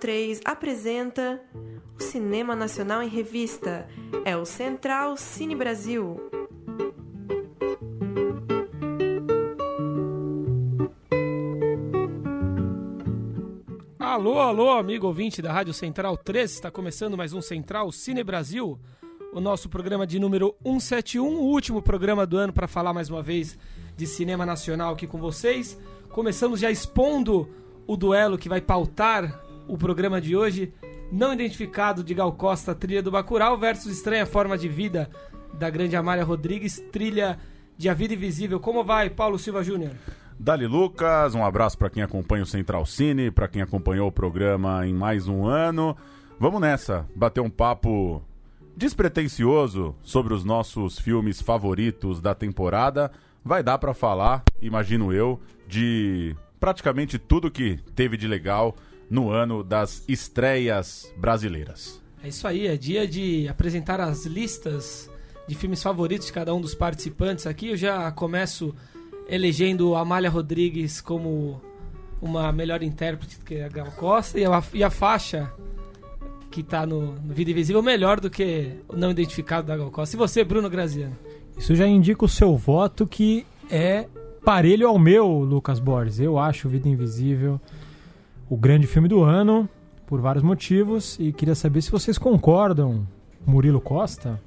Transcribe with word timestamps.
3 0.00 0.40
apresenta 0.46 1.38
o 1.98 2.02
Cinema 2.02 2.56
Nacional 2.56 3.02
em 3.02 3.08
Revista. 3.08 3.86
É 4.24 4.34
o 4.34 4.46
Central 4.46 5.14
Cine 5.18 5.54
Brasil. 5.54 6.18
Alô, 13.98 14.38
alô, 14.38 14.70
amigo 14.70 15.06
ouvinte 15.06 15.42
da 15.42 15.52
Rádio 15.52 15.74
Central 15.74 16.16
3, 16.16 16.50
está 16.50 16.70
começando 16.70 17.16
mais 17.16 17.32
um 17.32 17.42
Central 17.42 17.92
Cine 17.92 18.24
Brasil, 18.24 18.78
o 19.32 19.40
nosso 19.40 19.68
programa 19.68 20.06
de 20.06 20.18
número 20.18 20.56
171, 20.64 21.24
o 21.24 21.42
último 21.42 21.80
programa 21.80 22.26
do 22.26 22.36
ano 22.36 22.52
para 22.52 22.66
falar 22.66 22.92
mais 22.92 23.08
uma 23.08 23.22
vez 23.22 23.56
de 23.96 24.06
cinema 24.06 24.44
nacional 24.44 24.94
aqui 24.94 25.06
com 25.06 25.18
vocês. 25.18 25.78
Começamos 26.08 26.58
já 26.58 26.70
expondo 26.70 27.48
o 27.86 27.96
duelo 27.96 28.38
que 28.38 28.48
vai 28.48 28.60
pautar 28.60 29.49
o 29.70 29.78
programa 29.78 30.20
de 30.20 30.36
hoje, 30.36 30.72
não 31.12 31.32
identificado 31.32 32.02
de 32.02 32.12
Gal 32.12 32.32
Costa, 32.32 32.74
trilha 32.74 33.00
do 33.00 33.10
Bacurau 33.10 33.56
versus 33.56 33.92
Estranha 33.92 34.26
Forma 34.26 34.58
de 34.58 34.68
Vida 34.68 35.08
da 35.54 35.70
grande 35.70 35.94
Amália 35.94 36.24
Rodrigues, 36.24 36.82
trilha 36.90 37.38
de 37.78 37.88
A 37.88 37.94
Vida 37.94 38.14
Invisível. 38.14 38.58
Como 38.58 38.82
vai, 38.82 39.08
Paulo 39.08 39.38
Silva 39.38 39.62
Júnior? 39.62 39.92
Dali 40.38 40.66
Lucas, 40.66 41.36
um 41.36 41.44
abraço 41.44 41.78
para 41.78 41.88
quem 41.88 42.02
acompanha 42.02 42.42
o 42.42 42.46
Central 42.46 42.84
Cine, 42.84 43.30
para 43.30 43.46
quem 43.46 43.62
acompanhou 43.62 44.08
o 44.08 44.12
programa 44.12 44.84
em 44.86 44.92
mais 44.92 45.28
um 45.28 45.46
ano. 45.46 45.96
Vamos 46.38 46.60
nessa, 46.60 47.06
bater 47.14 47.40
um 47.40 47.50
papo 47.50 48.22
despretensioso 48.76 49.94
sobre 50.02 50.34
os 50.34 50.44
nossos 50.44 50.98
filmes 50.98 51.40
favoritos 51.40 52.20
da 52.20 52.34
temporada. 52.34 53.12
Vai 53.44 53.62
dar 53.62 53.78
para 53.78 53.94
falar, 53.94 54.42
imagino 54.60 55.12
eu, 55.12 55.40
de 55.68 56.34
praticamente 56.58 57.18
tudo 57.18 57.50
que 57.50 57.78
teve 57.94 58.16
de 58.16 58.26
legal 58.26 58.74
no 59.10 59.30
ano 59.30 59.64
das 59.64 60.04
estreias 60.08 61.12
brasileiras. 61.16 62.00
É 62.22 62.28
isso 62.28 62.46
aí, 62.46 62.66
é 62.66 62.76
dia 62.76 63.08
de 63.08 63.48
apresentar 63.48 64.00
as 64.00 64.24
listas 64.24 65.10
de 65.48 65.54
filmes 65.56 65.82
favoritos 65.82 66.28
de 66.28 66.32
cada 66.32 66.54
um 66.54 66.60
dos 66.60 66.74
participantes 66.74 67.46
aqui. 67.46 67.70
Eu 67.70 67.76
já 67.76 68.10
começo 68.12 68.74
elegendo 69.28 69.96
Amália 69.96 70.30
Rodrigues 70.30 71.00
como 71.00 71.60
uma 72.22 72.52
melhor 72.52 72.82
intérprete 72.82 73.38
do 73.38 73.44
que 73.44 73.60
a 73.60 73.68
Gal 73.68 73.90
Costa 73.92 74.38
e 74.38 74.44
a, 74.44 74.62
e 74.74 74.84
a 74.84 74.90
faixa 74.90 75.50
que 76.50 76.62
tá 76.62 76.84
no, 76.84 77.14
no 77.14 77.32
Vida 77.32 77.50
Invisível 77.50 77.82
melhor 77.82 78.20
do 78.20 78.28
que 78.28 78.72
o 78.88 78.96
não 78.96 79.10
identificado 79.10 79.66
da 79.66 79.76
Gal 79.76 79.90
Costa. 79.90 80.14
E 80.14 80.18
você, 80.18 80.44
Bruno 80.44 80.68
Graziano? 80.68 81.16
Isso 81.56 81.74
já 81.74 81.86
indica 81.86 82.24
o 82.24 82.28
seu 82.28 82.56
voto 82.56 83.06
que 83.06 83.46
é 83.70 84.06
parelho 84.44 84.88
ao 84.88 84.98
meu, 84.98 85.26
Lucas 85.26 85.78
Borges. 85.78 86.20
Eu 86.20 86.38
acho 86.38 86.68
Vida 86.68 86.88
Invisível 86.88 87.60
o 88.50 88.56
grande 88.56 88.88
filme 88.88 89.06
do 89.06 89.22
ano, 89.22 89.68
por 90.08 90.20
vários 90.20 90.42
motivos, 90.42 91.16
e 91.20 91.32
queria 91.32 91.54
saber 91.54 91.80
se 91.82 91.90
vocês 91.90 92.18
concordam. 92.18 93.06
Murilo 93.46 93.80
Costa? 93.80 94.40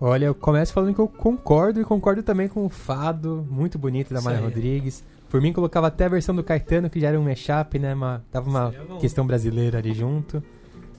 Olha, 0.00 0.26
eu 0.26 0.34
começo 0.34 0.72
falando 0.72 0.94
que 0.94 1.00
eu 1.00 1.08
concordo 1.08 1.80
e 1.80 1.84
concordo 1.84 2.22
também 2.22 2.46
com 2.46 2.64
o 2.64 2.68
fado, 2.68 3.44
muito 3.50 3.78
bonito 3.80 4.14
da 4.14 4.20
Maria? 4.20 4.40
Rodrigues. 4.40 5.02
Por 5.28 5.40
mim, 5.40 5.52
colocava 5.52 5.88
até 5.88 6.04
a 6.04 6.08
versão 6.08 6.34
do 6.34 6.44
Caetano, 6.44 6.88
que 6.88 7.00
já 7.00 7.08
era 7.08 7.18
um 7.18 7.24
mashup, 7.24 7.78
né? 7.80 7.94
Uma, 7.94 8.24
dava 8.30 8.48
uma 8.48 8.70
bom. 8.88 8.98
questão 8.98 9.26
brasileira 9.26 9.78
ali 9.78 9.92
junto. 9.92 10.42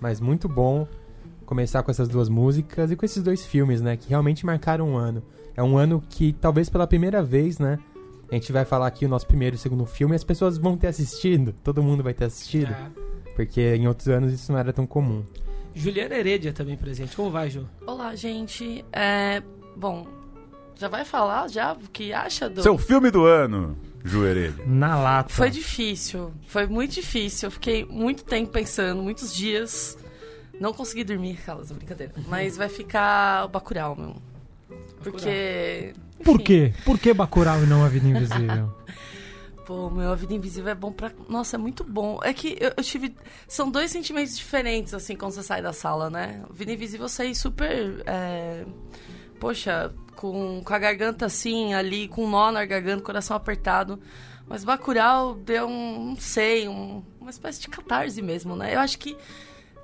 Mas 0.01 0.19
muito 0.19 0.49
bom 0.49 0.85
começar 1.45 1.81
com 1.81 1.91
essas 1.91 2.09
duas 2.09 2.27
músicas 2.27 2.91
e 2.91 2.95
com 2.97 3.05
esses 3.05 3.23
dois 3.23 3.45
filmes, 3.45 3.81
né? 3.81 3.95
Que 3.95 4.09
realmente 4.09 4.45
marcaram 4.45 4.89
um 4.89 4.97
ano. 4.97 5.23
É 5.55 5.63
um 5.63 5.77
ano 5.77 6.03
que, 6.09 6.33
talvez 6.33 6.69
pela 6.69 6.87
primeira 6.87 7.23
vez, 7.23 7.57
né? 7.57 7.79
A 8.33 8.35
gente 8.35 8.51
vai 8.51 8.65
falar 8.65 8.87
aqui 8.87 9.05
o 9.05 9.09
nosso 9.09 9.27
primeiro 9.27 9.55
e 9.55 9.59
segundo 9.59 9.85
filme 9.85 10.15
e 10.15 10.17
as 10.17 10.23
pessoas 10.23 10.57
vão 10.57 10.75
ter 10.75 10.87
assistido. 10.87 11.53
Todo 11.63 11.83
mundo 11.83 12.01
vai 12.01 12.15
ter 12.15 12.25
assistido. 12.25 12.71
É. 12.71 12.89
Porque 13.35 13.75
em 13.75 13.87
outros 13.87 14.07
anos 14.07 14.33
isso 14.33 14.51
não 14.51 14.57
era 14.57 14.73
tão 14.73 14.87
comum. 14.87 15.23
Juliana 15.75 16.15
Heredia 16.15 16.51
também 16.51 16.75
presente. 16.75 17.15
Como 17.15 17.29
vai, 17.29 17.51
Ju? 17.51 17.69
Olá, 17.85 18.15
gente. 18.15 18.83
É, 18.91 19.43
bom, 19.75 20.07
já 20.75 20.87
vai 20.87 21.05
falar 21.05 21.47
já 21.47 21.73
o 21.73 21.87
que 21.91 22.11
acha 22.11 22.49
do. 22.49 22.63
Seu 22.63 22.75
filme 22.75 23.11
do 23.11 23.23
ano, 23.23 23.77
Ju 24.03 24.25
Heredia. 24.25 24.65
Na 24.65 24.99
lata. 24.99 25.31
Foi 25.31 25.51
difícil. 25.51 26.33
Foi 26.47 26.65
muito 26.65 26.95
difícil. 26.95 27.45
Eu 27.45 27.51
fiquei 27.51 27.85
muito 27.85 28.23
tempo 28.23 28.51
pensando, 28.51 29.03
muitos 29.03 29.31
dias. 29.35 29.95
Não 30.59 30.73
consegui 30.73 31.03
dormir, 31.03 31.37
aquelas 31.39 31.71
brincadeira. 31.71 32.13
Mas 32.27 32.57
vai 32.57 32.67
ficar 32.67 33.45
o 33.45 33.49
Bacurau, 33.49 33.95
meu. 33.95 34.15
Porque. 35.11 35.93
Por 36.23 36.39
quê? 36.41 36.73
Por 36.85 36.97
que 36.99 37.13
Bacurau 37.13 37.61
e 37.63 37.65
não 37.65 37.83
A 37.83 37.89
Vida 37.89 38.07
Invisível? 38.07 38.73
Pô, 39.65 39.89
meu, 39.89 40.11
a 40.11 40.15
vida 40.15 40.33
invisível 40.33 40.71
é 40.71 40.75
bom 40.75 40.91
pra. 40.91 41.09
Nossa, 41.29 41.55
é 41.55 41.57
muito 41.57 41.85
bom. 41.85 42.19
É 42.21 42.33
que 42.33 42.57
eu, 42.59 42.73
eu 42.75 42.83
tive. 42.83 43.15
São 43.47 43.71
dois 43.71 43.91
sentimentos 43.91 44.37
diferentes, 44.37 44.93
assim, 44.93 45.15
quando 45.15 45.31
você 45.31 45.41
sai 45.41 45.61
da 45.61 45.71
sala, 45.71 46.09
né? 46.09 46.41
Vida 46.51 46.73
invisível 46.73 47.05
eu 47.05 47.09
saí 47.09 47.33
super. 47.33 48.03
é, 48.05 48.65
Poxa, 49.39 49.93
com, 50.17 50.61
com 50.65 50.73
a 50.73 50.77
garganta 50.77 51.25
assim, 51.27 51.73
ali, 51.73 52.09
com 52.09 52.25
um 52.25 52.29
nó 52.29 52.51
na 52.51 52.65
garganta, 52.65 53.01
coração 53.03 53.37
apertado. 53.37 54.01
Mas 54.45 54.65
Bacurau 54.65 55.33
deu 55.35 55.65
um. 55.65 56.07
Não 56.09 56.15
sei, 56.17 56.67
um- 56.67 57.01
uma 57.21 57.29
espécie 57.29 57.61
de 57.61 57.69
catarse 57.69 58.21
mesmo, 58.21 58.57
né? 58.57 58.75
Eu 58.75 58.81
acho 58.81 58.99
que 58.99 59.15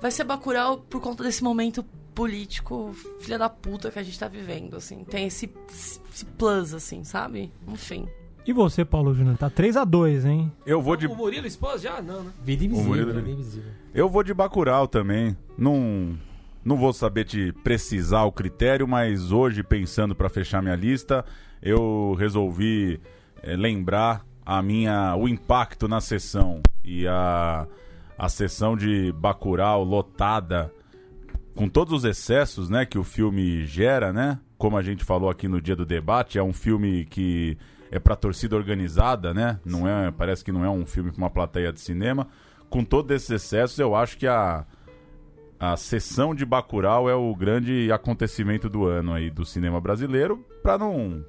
vai 0.00 0.10
ser 0.10 0.24
Bacurau 0.24 0.78
por 0.78 1.00
conta 1.00 1.22
desse 1.22 1.42
momento 1.42 1.84
político 2.14 2.94
filha 3.20 3.38
da 3.38 3.48
puta 3.48 3.90
que 3.90 3.98
a 3.98 4.02
gente 4.02 4.18
tá 4.18 4.28
vivendo, 4.28 4.76
assim. 4.76 5.04
Tem 5.04 5.26
esse, 5.26 5.50
esse 5.72 6.24
plus, 6.36 6.74
assim, 6.74 7.04
sabe? 7.04 7.52
Enfim. 7.68 8.08
E 8.46 8.52
você, 8.52 8.84
Paulo 8.84 9.14
Júnior? 9.14 9.36
Tá 9.36 9.48
3 9.48 9.76
a 9.76 9.84
2 9.84 10.24
hein? 10.24 10.52
Eu 10.66 10.80
vou 10.80 10.96
de 10.96 11.06
O 11.06 11.14
Murilo 11.14 11.46
expôs 11.46 11.82
já? 11.82 12.00
Não, 12.00 12.24
né? 12.24 12.32
Vida 12.42 12.64
Murilo, 12.64 12.80
invisível, 12.80 13.06
né? 13.06 13.20
vida 13.20 13.30
invisível. 13.30 13.72
Eu 13.94 14.08
vou 14.08 14.22
de 14.22 14.34
Bacurau 14.34 14.88
também. 14.88 15.36
Não, 15.56 16.18
não 16.64 16.76
vou 16.76 16.92
saber 16.92 17.24
te 17.24 17.52
precisar 17.64 18.24
o 18.24 18.32
critério, 18.32 18.88
mas 18.88 19.30
hoje, 19.30 19.62
pensando 19.62 20.14
para 20.14 20.28
fechar 20.28 20.62
minha 20.62 20.76
lista, 20.76 21.24
eu 21.62 22.14
resolvi 22.18 23.00
eh, 23.42 23.56
lembrar 23.56 24.26
a 24.44 24.62
minha, 24.62 25.14
o 25.16 25.28
impacto 25.28 25.86
na 25.86 26.00
sessão. 26.00 26.60
E 26.82 27.06
a, 27.06 27.66
a 28.20 28.28
sessão 28.28 28.76
de 28.76 29.10
Bacurau 29.12 29.82
lotada, 29.82 30.70
com 31.54 31.66
todos 31.66 31.94
os 31.94 32.04
excessos 32.04 32.68
né, 32.68 32.84
que 32.84 32.98
o 32.98 33.02
filme 33.02 33.64
gera, 33.64 34.12
né? 34.12 34.38
Como 34.58 34.76
a 34.76 34.82
gente 34.82 35.02
falou 35.02 35.30
aqui 35.30 35.48
no 35.48 35.58
dia 35.58 35.74
do 35.74 35.86
debate, 35.86 36.38
é 36.38 36.42
um 36.42 36.52
filme 36.52 37.06
que 37.06 37.56
é 37.90 37.98
para 37.98 38.14
torcida 38.14 38.54
organizada, 38.54 39.32
né? 39.32 39.58
Não 39.64 39.88
é, 39.88 40.10
parece 40.10 40.44
que 40.44 40.52
não 40.52 40.62
é 40.62 40.68
um 40.68 40.84
filme 40.84 41.10
para 41.10 41.16
uma 41.16 41.30
plateia 41.30 41.72
de 41.72 41.80
cinema. 41.80 42.28
Com 42.68 42.84
todos 42.84 43.10
esses 43.16 43.30
excessos, 43.30 43.78
eu 43.78 43.96
acho 43.96 44.18
que 44.18 44.26
a 44.26 44.66
a 45.58 45.76
sessão 45.76 46.34
de 46.34 46.44
Bacurau 46.44 47.08
é 47.08 47.14
o 47.14 47.34
grande 47.34 47.90
acontecimento 47.92 48.68
do 48.68 48.86
ano 48.86 49.14
aí 49.14 49.30
do 49.30 49.46
cinema 49.46 49.78
brasileiro, 49.80 50.44
para 50.62 50.76
não 50.78 51.24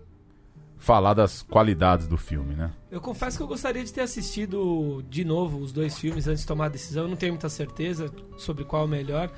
falar 0.82 1.14
das 1.14 1.44
qualidades 1.44 2.08
do 2.08 2.18
filme, 2.18 2.56
né? 2.56 2.72
Eu 2.92 3.00
confesso 3.00 3.38
que 3.38 3.44
eu 3.44 3.48
gostaria 3.48 3.84
de 3.84 3.94
ter 3.94 4.02
assistido 4.02 5.04
de 5.08 5.24
novo 5.24 5.60
os 5.60 5.72
dois 5.72 5.98
filmes 5.98 6.28
antes 6.28 6.42
de 6.42 6.48
tomar 6.48 6.66
a 6.66 6.70
decisão. 6.70 7.04
Eu 7.04 7.10
não 7.10 7.16
tenho 7.16 7.34
muita 7.34 7.50
certeza 7.50 8.12
sobre 8.36 8.66
qual 8.66 8.82
é 8.82 8.86
o 8.86 8.88
melhor. 8.88 9.32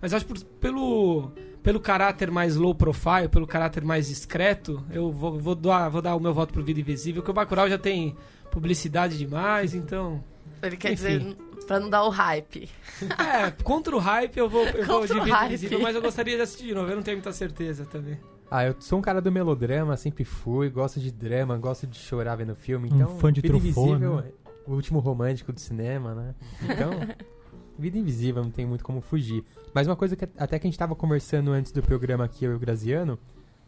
Mas 0.00 0.12
acho 0.12 0.26
que 0.26 0.44
pelo, 0.60 1.32
pelo 1.62 1.80
caráter 1.80 2.30
mais 2.30 2.54
low 2.54 2.74
profile, 2.74 3.28
pelo 3.30 3.46
caráter 3.46 3.82
mais 3.82 4.08
discreto, 4.08 4.84
eu 4.90 5.10
vou, 5.10 5.38
vou, 5.38 5.54
dar, 5.54 5.88
vou 5.88 6.02
dar 6.02 6.14
o 6.14 6.20
meu 6.20 6.34
voto 6.34 6.52
pro 6.52 6.62
Vida 6.62 6.80
Invisível, 6.80 7.22
que 7.22 7.30
o 7.30 7.34
Bacurau 7.34 7.66
já 7.66 7.78
tem 7.78 8.14
publicidade 8.50 9.16
demais, 9.16 9.74
então... 9.74 10.22
Ele 10.62 10.76
quer 10.76 10.92
Enfim. 10.92 11.18
dizer, 11.18 11.36
pra 11.66 11.80
não 11.80 11.88
dar 11.88 12.04
o 12.04 12.10
hype. 12.10 12.68
É, 13.18 13.50
contra 13.62 13.96
o 13.96 13.98
hype 13.98 14.36
eu 14.36 14.50
vou, 14.50 14.66
eu 14.66 14.84
vou 14.84 15.06
de 15.06 15.18
Vida. 15.18 15.46
Invisível, 15.46 15.80
mas 15.80 15.96
eu 15.96 16.02
gostaria 16.02 16.36
de 16.36 16.42
assistir 16.42 16.66
de 16.66 16.74
novo, 16.74 16.90
eu 16.90 16.96
não 16.96 17.02
tenho 17.02 17.16
muita 17.16 17.32
certeza 17.32 17.86
também. 17.86 18.18
Ah, 18.50 18.66
eu 18.66 18.74
sou 18.80 18.98
um 18.98 19.02
cara 19.02 19.20
do 19.20 19.30
melodrama, 19.30 19.96
sempre 19.96 20.24
fui, 20.24 20.68
gosto 20.68 20.98
de 20.98 21.12
drama, 21.12 21.56
gosto 21.56 21.86
de 21.86 21.96
chorar 21.96 22.34
vendo 22.34 22.54
filme, 22.56 22.90
Um 22.90 22.96
então... 22.96 23.18
fã 23.18 23.32
de 23.32 23.40
Vida 23.40 23.54
Truffaut, 23.54 23.90
Invisível, 23.90 24.16
né? 24.16 24.32
o 24.66 24.72
último 24.72 24.98
romântico 24.98 25.52
do 25.52 25.60
cinema, 25.60 26.14
né? 26.14 26.34
Então, 26.64 26.90
Vida 27.78 27.96
Invisível, 27.96 28.42
não 28.42 28.50
tem 28.50 28.66
muito 28.66 28.82
como 28.82 29.00
fugir. 29.00 29.44
Mas 29.72 29.86
uma 29.86 29.94
coisa 29.94 30.16
que 30.16 30.28
até 30.36 30.58
que 30.58 30.66
a 30.66 30.70
gente 30.70 30.78
tava 30.78 30.96
conversando 30.96 31.52
antes 31.52 31.70
do 31.70 31.80
programa 31.80 32.24
aqui, 32.24 32.44
eu 32.44 32.52
e 32.52 32.54
o 32.56 32.58
Graziano, 32.58 33.16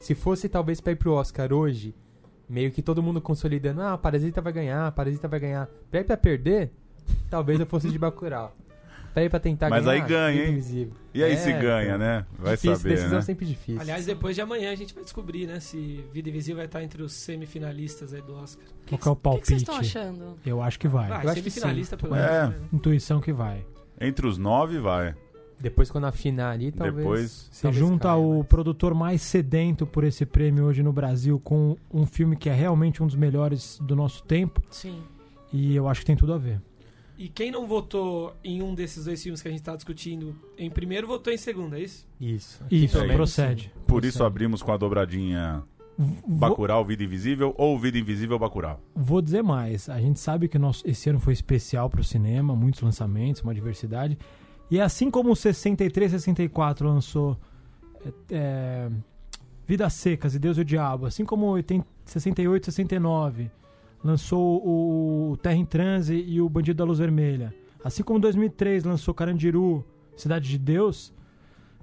se 0.01 0.17
fosse 0.17 0.49
talvez 0.49 0.81
pra 0.81 0.93
ir 0.93 0.97
pro 0.97 1.13
Oscar 1.13 1.53
hoje, 1.53 1.95
meio 2.49 2.73
que 2.73 2.83
todo 2.83 3.01
mundo 3.01 3.21
consolidando, 3.21 3.83
ah, 3.83 3.97
Parasita 3.97 4.41
vai 4.41 4.53
ganhar, 4.53 4.91
Parasita 4.91 5.29
vai 5.29 5.39
ganhar. 5.39 5.69
Pra 5.91 6.01
ir 6.01 6.05
pra 6.05 6.17
perder, 6.17 6.73
talvez 7.31 7.61
eu 7.61 7.67
fosse 7.67 7.89
de 7.89 7.99
Bacurau. 7.99 8.53
Ir 9.21 9.29
pra 9.29 9.39
tentar 9.41 9.69
Mas 9.69 9.85
ganhar, 9.85 10.03
aí 10.05 10.09
ganha, 10.09 10.31
Vida 10.33 10.45
hein? 10.45 10.53
Invisível. 10.53 10.95
E 11.13 11.23
aí 11.23 11.33
É, 11.33 11.37
se 11.37 11.53
ganha, 11.53 11.99
né? 11.99 12.25
Vai 12.39 12.55
difícil, 12.55 12.77
saber, 12.77 12.89
decisão 12.95 13.17
né? 13.19 13.23
sempre 13.23 13.45
difícil. 13.47 13.81
Aliás, 13.81 14.07
depois 14.07 14.35
de 14.35 14.41
amanhã 14.41 14.73
a 14.73 14.75
gente 14.75 14.95
vai 14.95 15.05
descobrir, 15.05 15.47
né? 15.47 15.61
Se 15.61 16.05
Vida 16.13 16.29
Invisível 16.31 16.57
vai 16.57 16.67
estar 16.67 16.83
entre 16.83 17.03
os 17.03 17.13
semifinalistas 17.13 18.15
aí 18.15 18.23
do 18.23 18.35
Oscar. 18.35 18.65
Qual 18.89 18.99
que 18.99 19.09
é 19.09 19.11
o 19.11 19.13
O 19.13 19.41
que 19.41 19.47
vocês 19.49 19.61
estão 19.61 19.75
palpite? 19.75 19.99
achando? 19.99 20.37
Eu 20.47 20.63
acho 20.63 20.79
que 20.79 20.89
vai. 20.89 21.09
Vai, 21.09 21.25
eu 21.27 21.31
acho 21.31 21.43
que 21.43 21.51
semifinalista 21.51 21.97
pelo 21.97 22.15
É. 22.15 22.43
menos. 22.49 22.61
né? 22.63 22.69
Intuição 22.73 23.21
que 23.21 23.33
vai. 23.33 23.65
Entre 24.01 24.27
os 24.27 24.39
nove, 24.39 24.79
vai. 24.79 25.15
Depois 25.61 25.91
quando 25.91 26.07
afinar 26.07 26.51
ali, 26.51 26.73
talvez... 26.73 26.97
Depois- 26.97 27.49
Você 27.53 27.63
talvez 27.63 27.79
junta 27.85 28.09
caia, 28.09 28.17
o 28.17 28.39
mas- 28.39 28.47
produtor 28.49 28.95
mais 28.95 29.23
sedento 29.23 29.87
por 29.87 30.03
esse 30.03 30.27
prêmio 30.27 30.65
hoje 30.65 30.83
no 30.83 30.93
Brasil 30.93 31.39
com 31.39 31.77
um 31.93 32.05
filme 32.05 32.35
que 32.35 32.49
é 32.49 32.53
realmente 32.55 33.01
um 33.01 33.07
dos 33.07 33.15
melhores 33.15 33.79
do 33.81 33.95
nosso 33.95 34.25
tempo. 34.25 34.61
Sim. 34.71 35.01
E 35.53 35.77
eu 35.77 35.87
acho 35.87 36.01
que 36.01 36.07
tem 36.07 36.17
tudo 36.17 36.33
a 36.33 36.39
ver. 36.39 36.61
E 37.23 37.29
quem 37.29 37.53
não 37.53 37.69
votou 37.69 38.35
em 38.43 38.61
um 38.63 38.75
desses 38.75 39.05
dois 39.05 39.23
filmes 39.23 39.41
que 39.41 39.47
a 39.47 39.51
gente 39.53 39.63
tá 39.63 39.77
discutindo 39.77 40.35
em 40.59 40.69
primeiro, 40.69 41.07
votou 41.07 41.33
em 41.33 41.37
segundo, 41.37 41.77
é 41.77 41.81
isso? 41.81 42.05
Isso. 42.21 42.65
aqui 42.65 42.85
Isso, 42.85 42.99
menos 42.99 43.15
procede. 43.15 43.73
Por 43.87 44.05
isso 44.05 44.19
Procede. 44.19 44.27
abrimos 44.27 44.61
com 44.61 44.73
a 44.73 44.77
dobradinha 44.77 45.63
Bacurau, 46.27 46.85
Vida 46.85 47.05
Invisível 47.05 47.55
ou 47.57 47.79
Vida 47.79 47.97
Invisível, 47.97 48.41
Bacurau. 48.41 48.81
vou 48.93 49.23
dizer 49.23 49.41
mais. 49.41 49.89
A 49.89 50.01
gente 50.01 50.19
sabe 50.19 50.49
que 50.49 50.57
o 50.57 50.61
nosso, 50.61 50.83
esse 50.85 51.11
ano 51.11 51.21
foi 51.21 51.33
especial 51.33 51.89
para 51.89 52.01
o 52.01 52.05
cinema, 52.05 52.57
muitos 52.57 52.81
lançamentos, 52.81 53.41
uma 53.41 53.55
diversidade. 53.55 54.19
E 54.69 54.81
assim 54.81 55.09
como 55.09 55.31
o 55.31 55.37
63, 55.37 56.11
64 56.11 56.89
lançou 56.89 57.39
é, 58.05 58.13
é, 58.33 58.91
Vidas 59.65 59.93
Secas 59.93 60.35
e 60.35 60.41
Deus 60.41 60.59
e 60.59 60.63
o 60.63 60.65
Diabo, 60.65 61.07
assim 61.07 61.25
como 61.25 61.47
o 61.47 61.51
80, 61.51 61.87
68, 62.05 62.65
69 62.65 63.62
lançou 64.03 64.63
o 64.67 65.37
Terra 65.37 65.57
em 65.57 65.65
Transe 65.65 66.15
e 66.15 66.41
o 66.41 66.49
Bandido 66.49 66.79
da 66.79 66.85
Luz 66.85 66.99
Vermelha, 66.99 67.55
assim 67.85 68.03
como 68.03 68.19
2003 68.19 68.85
lançou 68.85 69.15
Carandiru, 69.15 69.85
Cidade 70.17 70.49
de 70.49 70.59
Deus, 70.59 71.13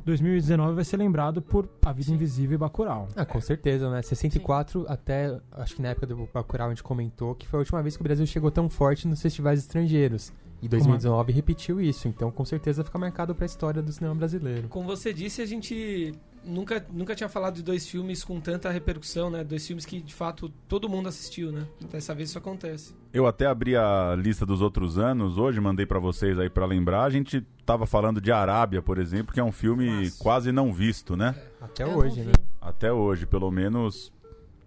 2019 0.06 0.76
vai 0.76 0.84
ser 0.84 0.98
lembrado 0.98 1.42
por 1.42 1.70
A 1.86 1.92
Vida 1.92 2.12
Invisível 2.12 2.56
e 2.56 2.58
Bacurau. 2.58 3.08
Ah, 3.16 3.26
com 3.26 3.40
certeza, 3.42 3.90
né? 3.90 4.02
64 4.02 4.86
até, 4.88 5.40
acho 5.52 5.76
que 5.76 5.82
na 5.82 5.90
época 5.90 6.08
do 6.08 6.30
Bacurau 6.34 6.68
a 6.68 6.70
gente 6.70 6.84
comentou 6.84 7.36
que 7.36 7.48
foi 7.48 7.58
a 7.58 7.62
última 7.62 7.82
vez 7.82 7.96
que 7.96 8.02
o 8.02 8.04
Brasil 8.04 8.26
chegou 8.26 8.50
tão 8.50 8.70
forte 8.70 9.08
nos 9.08 9.22
festivais 9.22 9.60
estrangeiros. 9.60 10.32
E 10.62 10.68
2019 10.68 11.32
repetiu 11.32 11.80
isso, 11.80 12.08
então 12.08 12.30
com 12.32 12.44
certeza 12.44 12.84
fica 12.84 12.98
marcado 13.00 13.34
pra 13.34 13.46
história 13.46 13.82
do 13.82 13.92
cinema 13.94 14.14
brasileiro. 14.14 14.68
Como 14.68 14.86
você 14.86 15.14
disse, 15.14 15.42
a 15.42 15.46
gente 15.46 16.14
nunca, 16.44 16.86
nunca 16.92 17.16
tinha 17.16 17.30
falado 17.30 17.56
de 17.56 17.64
dois 17.64 17.88
filmes 17.88 18.24
com 18.24 18.40
tanta 18.40 18.70
repercussão, 18.70 19.30
né? 19.30 19.44
Dois 19.44 19.66
filmes 19.66 19.86
que, 19.86 20.02
de 20.02 20.14
fato, 20.14 20.50
todo 20.68 20.90
mundo 20.90 21.10
assistiu, 21.10 21.52
né? 21.52 21.66
Dessa 21.92 22.14
vez 22.14 22.30
isso 22.30 22.38
acontece. 22.38 22.96
Eu 23.14 23.26
até 23.28 23.46
abri 23.46 23.76
a 23.76 24.16
lista 24.18 24.46
dos 24.46 24.62
outros 24.62 24.98
anos 24.98 25.38
hoje, 25.38 25.60
mandei 25.60 25.86
pra 25.86 26.00
vocês 26.00 26.38
aí 26.40 26.50
pra 26.50 26.66
lembrar. 26.66 27.04
A 27.04 27.10
gente 27.10 27.46
tava 27.66 27.86
falando 27.86 28.22
de 28.22 28.32
Arábia, 28.32 28.82
por 28.82 28.98
exemplo, 28.98 29.34
que 29.34 29.40
é 29.40 29.44
um 29.44 29.52
filme 29.52 30.04
Nossa. 30.04 30.24
quase 30.24 30.52
não 30.52 30.74
visto, 30.74 31.16
né? 31.16 31.36
Até 31.62 31.84
Eu 31.84 31.98
hoje, 31.98 32.22
né? 32.22 32.32
Até 32.62 32.92
hoje, 32.92 33.26
pelo 33.26 33.50
menos, 33.52 34.14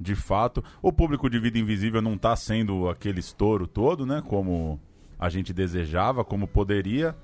de 0.00 0.14
fato. 0.14 0.62
O 0.80 0.92
público 0.92 1.28
de 1.28 1.38
Vida 1.38 1.58
Invisível 1.58 2.02
não 2.02 2.18
tá 2.18 2.34
sendo 2.36 2.88
aquele 2.88 3.20
estouro 3.20 3.66
todo, 3.66 4.04
né? 4.06 4.22
Como 4.26 4.80
a 5.18 5.28
gente 5.28 5.52
desejava, 5.52 6.24
como 6.24 6.48
poderia. 6.48 7.14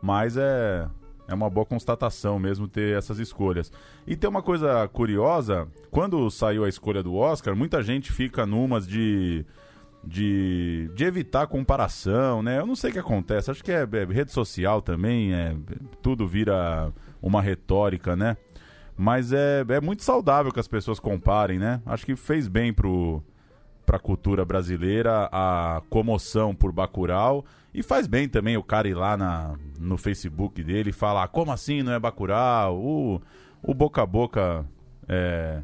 Mas 0.00 0.36
é, 0.36 0.88
é 1.26 1.34
uma 1.34 1.48
boa 1.48 1.64
constatação 1.64 2.38
mesmo 2.38 2.68
ter 2.68 2.96
essas 2.96 3.18
escolhas. 3.18 3.72
E 4.06 4.16
tem 4.16 4.28
uma 4.28 4.42
coisa 4.42 4.86
curiosa: 4.88 5.68
quando 5.90 6.30
saiu 6.30 6.64
a 6.64 6.68
escolha 6.68 7.02
do 7.02 7.14
Oscar, 7.14 7.56
muita 7.56 7.82
gente 7.82 8.12
fica 8.12 8.46
numas 8.46 8.86
de. 8.86 9.44
De, 10.06 10.90
de 10.94 11.02
evitar 11.02 11.46
comparação, 11.46 12.42
né? 12.42 12.58
Eu 12.60 12.66
não 12.66 12.76
sei 12.76 12.90
o 12.90 12.92
que 12.92 12.98
acontece. 12.98 13.50
Acho 13.50 13.64
que 13.64 13.72
é, 13.72 13.88
é 13.90 14.04
rede 14.04 14.32
social 14.32 14.82
também, 14.82 15.32
é, 15.32 15.56
tudo 16.02 16.26
vira 16.26 16.92
uma 17.22 17.40
retórica, 17.40 18.14
né? 18.14 18.36
Mas 18.94 19.32
é, 19.32 19.64
é 19.66 19.80
muito 19.80 20.04
saudável 20.04 20.52
que 20.52 20.60
as 20.60 20.68
pessoas 20.68 21.00
comparem, 21.00 21.58
né? 21.58 21.80
Acho 21.86 22.04
que 22.04 22.14
fez 22.16 22.48
bem 22.48 22.70
pro, 22.70 23.22
pra 23.86 23.98
cultura 23.98 24.44
brasileira 24.44 25.28
a 25.32 25.80
comoção 25.88 26.54
por 26.54 26.70
Bacurau. 26.70 27.44
E 27.74 27.82
faz 27.82 28.06
bem 28.06 28.28
também 28.28 28.56
o 28.56 28.62
cara 28.62 28.88
ir 28.88 28.94
lá 28.94 29.16
na, 29.16 29.56
no 29.80 29.98
Facebook 29.98 30.62
dele 30.62 30.90
e 30.90 30.92
falar, 30.92 31.26
como 31.28 31.50
assim 31.50 31.82
não 31.82 31.92
é 31.92 31.98
Bacurau? 31.98 32.78
O, 32.80 33.20
o 33.60 33.74
boca 33.74 34.00
a 34.00 34.06
boca 34.06 34.64
é 35.08 35.60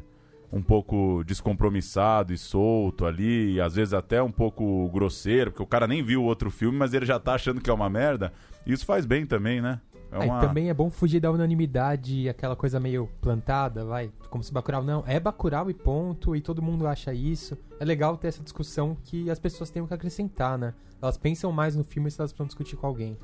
um 0.51 0.61
pouco 0.61 1.23
descompromissado 1.25 2.33
e 2.33 2.37
solto 2.37 3.05
ali, 3.05 3.53
e 3.53 3.61
às 3.61 3.75
vezes 3.75 3.93
até 3.93 4.21
um 4.21 4.31
pouco 4.31 4.89
grosseiro, 4.89 5.51
porque 5.51 5.63
o 5.63 5.67
cara 5.67 5.87
nem 5.87 6.03
viu 6.03 6.21
o 6.21 6.25
outro 6.25 6.51
filme, 6.51 6.77
mas 6.77 6.93
ele 6.93 7.05
já 7.05 7.17
tá 7.17 7.35
achando 7.35 7.61
que 7.61 7.69
é 7.69 7.73
uma 7.73 7.89
merda. 7.89 8.33
Isso 8.67 8.85
faz 8.85 9.05
bem 9.05 9.25
também, 9.25 9.61
né? 9.61 9.79
É 10.11 10.29
Ah, 10.29 10.37
e 10.37 10.41
também 10.41 10.69
é 10.69 10.73
bom 10.73 10.89
fugir 10.89 11.19
da 11.19 11.31
unanimidade, 11.31 12.27
aquela 12.27 12.55
coisa 12.55 12.79
meio 12.79 13.09
plantada, 13.21 13.85
vai. 13.85 14.11
Como 14.29 14.43
se 14.43 14.51
Bacurau 14.51 14.83
não, 14.83 15.03
é 15.07 15.19
Bacurau 15.19 15.69
e 15.69 15.73
ponto, 15.73 16.35
e 16.35 16.41
todo 16.41 16.61
mundo 16.61 16.85
acha 16.85 17.13
isso. 17.13 17.57
É 17.79 17.85
legal 17.85 18.17
ter 18.17 18.27
essa 18.27 18.43
discussão 18.43 18.97
que 19.03 19.29
as 19.29 19.39
pessoas 19.39 19.69
têm 19.69 19.85
que 19.85 19.93
acrescentar, 19.93 20.57
né? 20.57 20.73
Elas 21.01 21.17
pensam 21.17 21.51
mais 21.51 21.75
no 21.75 21.83
filme 21.83 22.11
se 22.11 22.19
elas 22.19 22.31
vão 22.33 22.45
discutir 22.45 22.75
com 22.75 22.85
alguém. 22.85 23.17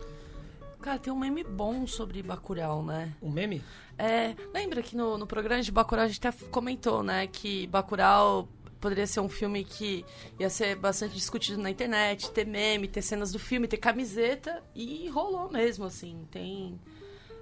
Cara, 0.81 0.99
tem 0.99 1.11
um 1.11 1.19
meme 1.19 1.43
bom 1.43 1.85
sobre 1.85 2.23
Bacurau, 2.23 2.83
né? 2.83 3.13
Um 3.21 3.29
meme? 3.29 3.61
É, 3.97 4.35
lembra 4.53 4.81
que 4.81 4.95
no, 4.95 5.17
no 5.17 5.27
programa 5.27 5.61
de 5.61 5.71
Bacurau 5.71 6.05
a 6.05 6.07
gente 6.07 6.25
até 6.25 6.45
comentou, 6.47 7.03
né? 7.03 7.27
Que 7.27 7.67
Bacurau 7.67 8.47
poderia 8.79 9.07
ser 9.07 9.19
um 9.19 9.29
filme 9.29 9.63
que 9.63 10.05
ia 10.39 10.49
ser 10.49 10.75
bastante 10.75 11.13
discutido 11.15 11.61
na 11.61 11.69
internet, 11.69 12.31
ter 12.31 12.45
meme, 12.45 12.87
ter 12.87 13.01
cenas 13.01 13.31
do 13.31 13.39
filme, 13.39 13.67
ter 13.67 13.77
camiseta, 13.77 14.61
e 14.75 15.09
rolou 15.09 15.51
mesmo, 15.51 15.85
assim. 15.85 16.25
Tem... 16.31 16.79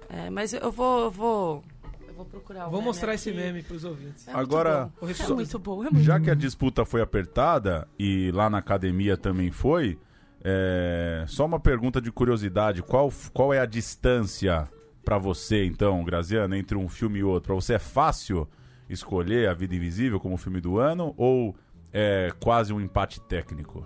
é, 0.08 0.30
mas 0.30 0.52
eu 0.52 0.70
vou... 0.72 1.04
Eu 1.04 1.10
vou, 1.10 1.64
eu 2.08 2.14
vou 2.14 2.24
procurar 2.24 2.68
o 2.68 2.70
Vou 2.70 2.80
meme 2.80 2.86
mostrar 2.86 3.12
aqui. 3.12 3.16
esse 3.16 3.32
meme 3.32 3.62
pros 3.62 3.84
ouvintes. 3.84 4.26
É 4.26 4.32
muito 4.32 4.42
Agora, 4.42 4.90
bom. 5.00 5.08
É 5.08 5.28
muito 5.34 5.58
bom, 5.58 5.84
é 5.84 5.90
muito 5.90 6.04
Já 6.04 6.18
bom. 6.18 6.24
que 6.24 6.30
a 6.30 6.34
disputa 6.34 6.84
foi 6.84 7.00
apertada 7.02 7.86
e 7.98 8.30
lá 8.32 8.48
na 8.48 8.58
academia 8.58 9.16
também 9.16 9.50
foi, 9.50 9.98
é, 10.42 11.24
só 11.26 11.44
uma 11.44 11.58
pergunta 11.60 12.00
de 12.00 12.10
curiosidade: 12.12 12.82
qual, 12.82 13.12
qual 13.32 13.52
é 13.52 13.58
a 13.58 13.66
distância 13.66 14.68
pra 15.04 15.18
você, 15.18 15.64
então, 15.64 16.02
Graziano, 16.04 16.54
entre 16.54 16.76
um 16.76 16.88
filme 16.88 17.18
e 17.18 17.24
outro? 17.24 17.48
Pra 17.48 17.54
você 17.54 17.74
é 17.74 17.78
fácil 17.78 18.48
escolher 18.88 19.48
A 19.48 19.54
Vida 19.54 19.74
Invisível 19.74 20.20
como 20.20 20.36
filme 20.36 20.60
do 20.60 20.78
ano 20.78 21.14
ou 21.16 21.54
é 21.92 22.32
quase 22.40 22.72
um 22.72 22.80
empate 22.80 23.20
técnico? 23.20 23.84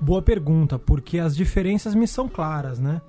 Boa 0.00 0.22
pergunta, 0.22 0.78
porque 0.78 1.18
as 1.18 1.36
diferenças 1.36 1.94
me 1.94 2.06
são 2.06 2.28
claras, 2.28 2.78
né? 2.78 3.00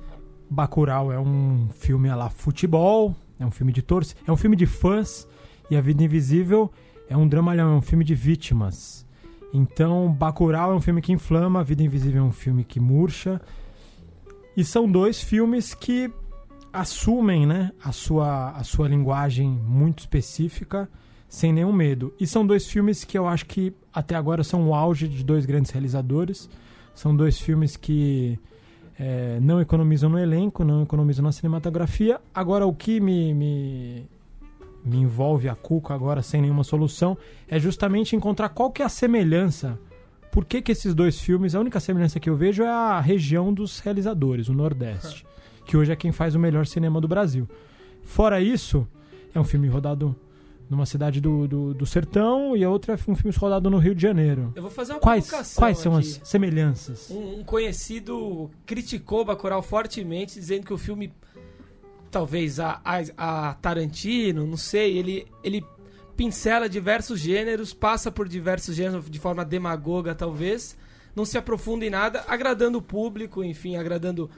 Bacurau 0.50 1.12
é 1.12 1.20
um 1.20 1.70
filme 1.70 2.10
a 2.10 2.16
lá 2.16 2.30
futebol, 2.30 3.16
é 3.40 3.46
um 3.46 3.52
filme 3.52 3.72
de 3.72 3.82
torcida, 3.82 4.20
é 4.28 4.32
um 4.32 4.38
filme 4.38 4.56
de 4.56 4.66
fãs, 4.66 5.28
e 5.70 5.78
A 5.78 5.82
Vida 5.82 6.04
Invisível 6.04 6.72
é 7.08 7.16
um 7.16 7.28
dramalhão, 7.28 7.74
é 7.74 7.76
um 7.76 7.82
filme 7.82 8.04
de 8.04 8.16
vítimas. 8.16 9.06
Então, 9.54 10.12
Bacurau 10.12 10.72
é 10.72 10.76
um 10.76 10.82
filme 10.82 11.02
que 11.02 11.12
inflama, 11.12 11.60
A 11.60 11.64
Vida 11.64 11.84
Invisível 11.84 12.24
é 12.24 12.26
um 12.26 12.32
filme 12.32 12.64
que 12.64 12.80
murcha. 12.80 13.40
E 14.58 14.64
são 14.64 14.92
dois 14.92 15.22
filmes 15.22 15.74
que 15.74 16.12
assumem, 16.74 17.46
né, 17.46 17.72
a 17.84 17.92
sua, 17.92 18.52
a 18.52 18.64
sua 18.64 18.88
linguagem 18.88 19.50
muito 19.50 20.00
específica, 20.00 20.90
sem 21.30 21.54
nenhum 21.54 21.72
medo. 21.72 22.12
E 22.20 22.26
são 22.26 22.46
dois 22.46 22.68
filmes 22.68 23.04
que 23.06 23.18
eu 23.18 23.28
acho 23.28 23.46
que 23.46 23.72
até 23.94 24.16
agora 24.16 24.44
são 24.44 24.68
o 24.68 24.74
auge 24.74 25.08
de 25.08 25.24
dois 25.24 25.46
grandes 25.46 25.70
realizadores. 25.70 26.50
São 26.96 27.16
dois 27.16 27.40
filmes 27.40 27.78
que 27.78 28.38
é, 29.00 29.40
não 29.40 29.62
economizam 29.62 30.10
no 30.10 30.18
elenco, 30.18 30.66
não 30.66 30.82
economizam 30.82 31.24
na 31.24 31.32
cinematografia. 31.32 32.20
Agora, 32.34 32.66
o 32.66 32.74
que 32.74 33.00
me, 33.00 33.34
me, 33.34 34.10
me 34.84 34.98
envolve 34.98 35.48
a 35.48 35.56
cuca 35.56 35.94
agora 35.94 36.24
sem 36.24 36.42
nenhuma 36.42 36.64
solução 36.64 37.16
é 37.48 37.60
justamente 37.60 38.16
encontrar 38.16 38.50
qual 38.50 38.72
que 38.72 38.82
é 38.82 38.86
a 38.86 38.90
semelhança. 38.90 39.80
Por 40.32 40.46
que, 40.46 40.62
que 40.62 40.72
esses 40.72 40.96
dois 40.96 41.20
filmes, 41.20 41.54
a 41.54 41.60
única 41.60 41.80
semelhança 41.80 42.20
que 42.20 42.30
eu 42.30 42.36
vejo 42.36 42.64
é 42.64 42.70
a 42.70 43.00
região 43.00 43.54
dos 43.54 43.80
realizadores, 43.80 44.50
o 44.50 44.54
Nordeste, 44.54 45.26
que 45.66 45.78
hoje 45.78 45.92
é 45.92 45.96
quem 45.96 46.12
faz 46.12 46.36
o 46.36 46.40
melhor 46.40 46.66
cinema 46.66 47.00
do 47.00 47.08
Brasil. 47.08 47.48
Fora 48.04 48.42
isso, 48.42 48.88
é 49.34 49.40
um 49.40 49.44
filme 49.44 49.68
rodado 49.68 50.16
numa 50.70 50.86
cidade 50.86 51.20
do, 51.20 51.48
do, 51.48 51.74
do 51.74 51.86
sertão 51.86 52.56
e 52.56 52.64
a 52.64 52.70
outra 52.70 52.94
é 52.94 53.12
um 53.12 53.16
filme 53.16 53.36
rodado 53.36 53.70
no 53.70 53.78
Rio 53.80 53.96
de 53.96 54.02
Janeiro. 54.02 54.54
Eu 54.56 54.62
vou 54.62 54.72
fazer 54.72 54.94
uma 54.94 55.00
Quais, 55.00 55.30
quais 55.56 55.78
são 55.80 55.98
aqui. 55.98 56.08
as 56.22 56.28
semelhanças? 56.28 57.10
Um, 57.10 57.40
um 57.40 57.44
conhecido 57.44 58.52
criticou 58.66 59.26
Bacurau 59.26 59.64
fortemente, 59.64 60.36
dizendo 60.36 60.66
que 60.66 60.74
o 60.74 60.78
filme, 60.78 61.12
talvez 62.12 62.60
a, 62.60 62.80
a, 62.86 63.50
a 63.50 63.54
Tarantino, 63.56 64.46
não 64.46 64.58
sei, 64.58 64.98
ele, 64.98 65.26
ele 65.44 65.66
pincela 66.16 66.70
diversos 66.70 67.20
gêneros, 67.20 67.74
passa 67.74 68.12
por 68.12 68.28
diversos 68.28 68.76
gêneros 68.76 69.10
de 69.10 69.20
forma 69.20 69.44
demagoga, 69.44 70.14
talvez. 70.14 70.78
Não 71.16 71.26
se 71.26 71.38
aprofunda 71.38 71.84
em 71.84 71.90
nada, 71.90 72.24
agradando 72.28 72.78
o 72.78 72.82
público, 72.82 73.44
enfim, 73.44 73.76
agradando. 73.76 74.30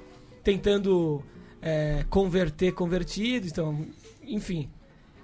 tentando 0.44 1.22
é, 1.62 2.06
converter 2.10 2.72
convertidos, 2.72 3.52
então, 3.52 3.86
enfim. 4.24 4.70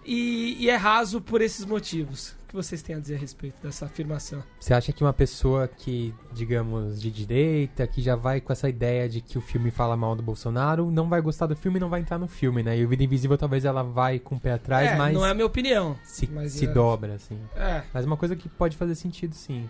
E, 0.07 0.55
e 0.57 0.69
é 0.69 0.75
raso 0.77 1.19
por 1.19 1.41
esses 1.41 1.65
motivos. 1.65 2.29
O 2.45 2.47
que 2.47 2.55
vocês 2.55 2.81
têm 2.81 2.95
a 2.95 2.99
dizer 2.99 3.15
a 3.15 3.17
respeito 3.17 3.61
dessa 3.61 3.85
afirmação? 3.85 4.41
Você 4.57 4.73
acha 4.73 4.93
que 4.93 5.03
uma 5.03 5.11
pessoa 5.11 5.67
que, 5.67 6.15
digamos, 6.31 7.01
de 7.01 7.11
direita, 7.11 7.85
que 7.85 8.01
já 8.01 8.15
vai 8.15 8.39
com 8.39 8.53
essa 8.53 8.69
ideia 8.69 9.09
de 9.09 9.19
que 9.19 9.37
o 9.37 9.41
filme 9.41 9.69
fala 9.69 9.97
mal 9.97 10.15
do 10.15 10.23
Bolsonaro, 10.23 10.89
não 10.89 11.09
vai 11.09 11.19
gostar 11.19 11.47
do 11.47 11.57
filme 11.57 11.77
e 11.77 11.81
não 11.81 11.89
vai 11.89 11.99
entrar 11.99 12.17
no 12.17 12.27
filme, 12.27 12.63
né? 12.63 12.77
E 12.77 12.85
o 12.85 12.87
Vida 12.87 13.03
Invisível 13.03 13.37
talvez 13.37 13.65
ela 13.65 13.83
vai 13.83 14.17
com 14.17 14.35
o 14.35 14.39
pé 14.39 14.53
atrás, 14.53 14.91
é, 14.91 14.95
mas 14.95 15.13
não 15.13 15.25
é 15.25 15.31
a 15.31 15.33
minha 15.33 15.45
opinião. 15.45 15.97
se, 16.05 16.25
se 16.47 16.65
é- 16.65 16.67
dobra, 16.69 17.15
assim. 17.15 17.37
É. 17.53 17.83
Mas 17.93 18.05
uma 18.05 18.15
coisa 18.15 18.33
que 18.33 18.47
pode 18.47 18.77
fazer 18.77 18.95
sentido, 18.95 19.35
sim. 19.35 19.69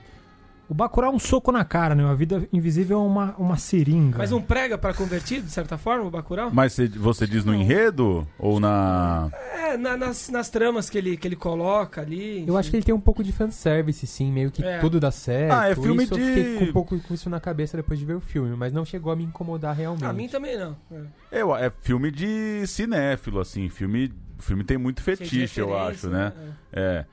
O 0.69 0.73
Bacurau 0.73 1.13
é 1.13 1.15
um 1.15 1.19
soco 1.19 1.49
na 1.51 1.63
cara, 1.63 1.95
né? 1.95 2.03
A 2.03 2.13
vida 2.13 2.45
invisível 2.51 2.97
é 2.99 3.01
uma, 3.01 3.33
uma 3.37 3.55
seringa. 3.57 4.17
Mas 4.17 4.31
não 4.31 4.41
prega 4.41 4.77
pra 4.77 4.93
convertido, 4.93 5.45
de 5.45 5.51
certa 5.51 5.77
forma, 5.77 6.03
o 6.05 6.09
Bacurau? 6.11 6.49
Mas 6.51 6.73
você, 6.73 6.87
você 6.89 7.25
diz 7.25 7.45
no 7.45 7.53
enredo? 7.53 8.27
Ou 8.37 8.59
na. 8.59 9.29
É, 9.55 9.77
na- 9.77 9.95
nas, 9.95 10.29
nas 10.29 10.49
tramas 10.49 10.89
que 10.89 10.97
ele, 10.97 11.15
que 11.15 11.25
ele 11.27 11.37
coloca 11.37 12.01
ali. 12.01 12.43
Eu 12.45 12.57
acho 12.57 12.69
que 12.69 12.75
ele 12.75 12.83
tem 12.83 12.93
um 12.93 12.99
pouco 12.99 13.23
de 13.23 13.31
fanservice, 13.31 14.05
sim, 14.05 14.29
meio 14.31 14.51
que 14.51 14.61
É. 14.63 14.79
tudo 14.79 14.99
dá 14.99 15.09
certo. 15.09 15.53
Ah, 15.53 15.69
é 15.69 15.75
filme 15.75 16.03
isso, 16.03 16.13
de- 16.15 16.21
Eu 16.21 16.27
fiquei 16.27 16.55
com 16.57 16.65
um 16.65 16.73
pouco 16.73 16.99
com 16.99 17.13
isso 17.13 17.29
na 17.29 17.39
cabeça 17.39 17.77
depois 17.77 17.97
de 17.97 18.05
ver 18.05 18.15
o 18.15 18.19
filme, 18.21 18.53
mas 18.57 18.73
não 18.73 18.83
chegou 18.83 19.11
a 19.11 19.15
me 19.15 19.23
incomodar 19.23 19.73
realmente. 19.75 20.03
A 20.05 20.11
mim 20.11 20.27
também 20.27 20.57
não. 20.57 20.75
É. 21.31 21.41
Eu, 21.41 21.55
é 21.55 21.71
filme 21.81 22.11
de 22.11 22.67
cinéfilo, 22.67 23.39
assim. 23.39 23.69
Filme, 23.69 24.11
o 24.37 24.41
filme 24.41 24.63
tem 24.65 24.77
muito 24.77 25.01
fetiche, 25.01 25.61
eu 25.61 25.77
acho, 25.77 26.09
né? 26.09 26.33
É. 26.73 26.79
é, 26.81 27.05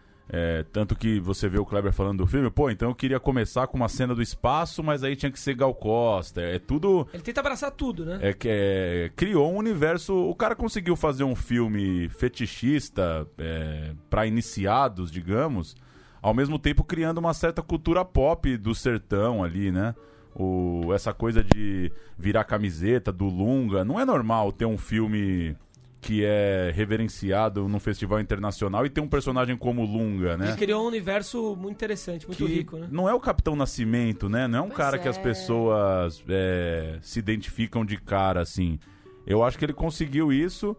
Tanto 0.73 0.97
que 0.97 1.21
você 1.21 1.49
vê 1.49 1.59
o 1.59 1.67
Kleber 1.67 1.93
falando 1.93 2.19
do 2.19 2.27
filme, 2.27 2.51
pô, 2.51 2.71
então 2.71 2.89
eu 2.89 2.95
queria 2.95 3.21
começar 3.21 3.67
com 3.67 3.77
uma 3.77 3.89
cena 3.89 4.15
do 4.15 4.23
espaço, 4.23 4.83
mas 4.83 5.05
aí 5.05 5.15
tinha 5.15 5.31
que 5.31 5.39
ser 5.39 5.55
Gal 5.55 5.75
Costa. 5.75 6.41
É 6.41 6.59
tudo. 6.59 7.07
Ele 7.13 7.23
tenta 7.23 7.41
abraçar 7.41 7.71
tudo, 7.71 8.05
né? 8.05 8.19
É 8.23 8.33
que 8.33 8.49
é, 8.51 9.11
criou 9.15 9.53
um 9.53 9.57
universo. 9.57 10.15
O 10.15 10.35
cara 10.35 10.57
conseguiu 10.57 10.97
fazer 10.97 11.25
um 11.25 11.37
filme 11.37 12.09
fetichista 12.09 13.27
é, 13.39 13.93
para 14.09 14.27
iniciados, 14.27 15.11
digamos, 15.11 15.77
ao 16.23 16.35
mesmo 16.35 16.59
tempo 16.59 16.83
criando 16.83 17.19
uma 17.19 17.35
certa 17.35 17.63
cultura 17.63 18.05
pop 18.05 18.57
do 18.57 18.75
sertão 18.75 19.45
ali, 19.45 19.71
né? 19.71 19.95
O, 20.35 20.93
essa 20.93 21.13
coisa 21.13 21.45
de 21.45 21.93
virar 22.19 22.45
camiseta 22.45 23.13
do 23.13 23.27
Lunga. 23.27 23.85
Não 23.85 24.01
é 24.01 24.05
normal 24.05 24.51
ter 24.51 24.65
um 24.65 24.79
filme 24.79 25.57
que 26.05 26.23
é 26.23 26.71
reverenciado 26.75 27.67
num 27.67 27.81
festival 27.81 28.21
internacional 28.21 28.85
e 28.85 28.91
ter 28.91 29.01
um 29.01 29.09
personagem 29.09 29.57
como 29.57 29.81
o 29.81 29.87
Lunga, 29.87 30.37
né? 30.37 30.49
Ele 30.49 30.57
criou 30.59 30.85
um 30.85 30.87
universo 30.87 31.57
muito 31.57 31.77
interessante, 31.77 32.27
muito 32.27 32.45
que 32.45 32.53
rico, 32.53 32.77
né? 32.77 32.89
não 32.91 33.09
é 33.09 33.15
o 33.15 33.19
Capitão 33.19 33.57
Nascimento, 33.57 34.29
né? 34.29 34.47
Não 34.47 34.59
é 34.59 34.63
um 34.63 34.67
Pois 34.67 34.77
cara 34.77 34.99
que 34.99 35.09
as 35.09 35.17
é. 35.17 35.23
pessoas 35.23 36.23
é, 36.29 36.99
se 37.01 37.19
identificam 37.19 37.87
de 37.87 37.97
cara, 37.97 38.43
assim. 38.43 38.79
Eu 39.27 39.43
acho 39.43 39.59
que 39.59 39.65
ele 39.65 39.73
conseguiu 39.73 40.31
isso, 40.31 40.77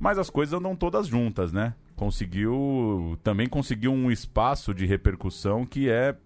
mas 0.00 0.18
as 0.18 0.28
coisas 0.28 0.52
andam 0.52 0.74
todas 0.74 1.06
juntas, 1.06 1.52
né? 1.52 1.72
Conseguiu. 1.94 3.16
Também 3.22 3.48
conseguiu 3.48 3.92
um 3.92 4.10
espaço 4.10 4.74
de 4.74 4.84
repercussão 4.84 5.64
que 5.64 5.88
é, 5.88 6.16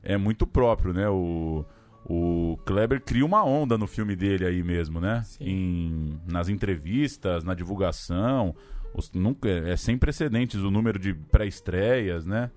é 0.00 0.16
muito 0.16 0.46
próprio, 0.46 0.92
né? 0.92 1.08
O. 1.08 1.64
O 2.04 2.58
Kleber 2.64 3.00
cria 3.00 3.24
uma 3.24 3.44
onda 3.44 3.76
no 3.78 3.86
filme 3.86 4.16
dele 4.16 4.44
aí 4.46 4.62
mesmo, 4.62 5.00
né? 5.00 5.22
Em, 5.40 6.18
nas 6.26 6.48
entrevistas, 6.48 7.44
na 7.44 7.54
divulgação. 7.54 8.54
Os, 8.94 9.10
nunca, 9.12 9.48
é 9.48 9.76
sem 9.76 9.96
precedentes 9.96 10.60
o 10.62 10.70
número 10.70 10.98
de 10.98 11.14
pré-estreias, 11.14 12.26
né? 12.26 12.50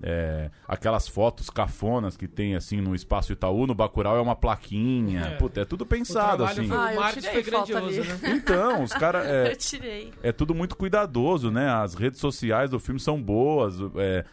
É, 0.00 0.50
aquelas 0.66 1.08
fotos 1.08 1.50
cafonas 1.50 2.16
que 2.16 2.28
tem 2.28 2.54
assim 2.54 2.80
no 2.80 2.94
espaço 2.94 3.32
Itaú, 3.32 3.66
no 3.66 3.74
Bacurau 3.74 4.16
é 4.16 4.20
uma 4.20 4.36
plaquinha. 4.36 5.20
É. 5.22 5.36
Puta, 5.36 5.62
é 5.62 5.64
tudo 5.64 5.84
pensado 5.84 6.44
assim. 6.44 6.68
foi, 6.68 6.76
Ah, 6.76 6.90
o 6.90 7.04
eu 7.08 7.12
tirei 7.14 7.30
foi 7.32 7.42
grandioso, 7.42 8.00
né? 8.04 8.20
Então, 8.36 8.82
os 8.84 8.92
caras. 8.92 9.26
É, 9.26 9.50
Eu 9.52 9.56
tirei. 9.56 10.12
é 10.22 10.30
tudo 10.32 10.54
muito 10.54 10.76
cuidadoso, 10.76 11.50
né? 11.50 11.68
As 11.68 11.94
redes 11.94 12.20
sociais 12.20 12.70
do 12.70 12.78
filme 12.78 13.00
são 13.00 13.20
boas. 13.20 13.74
é, 13.96 14.24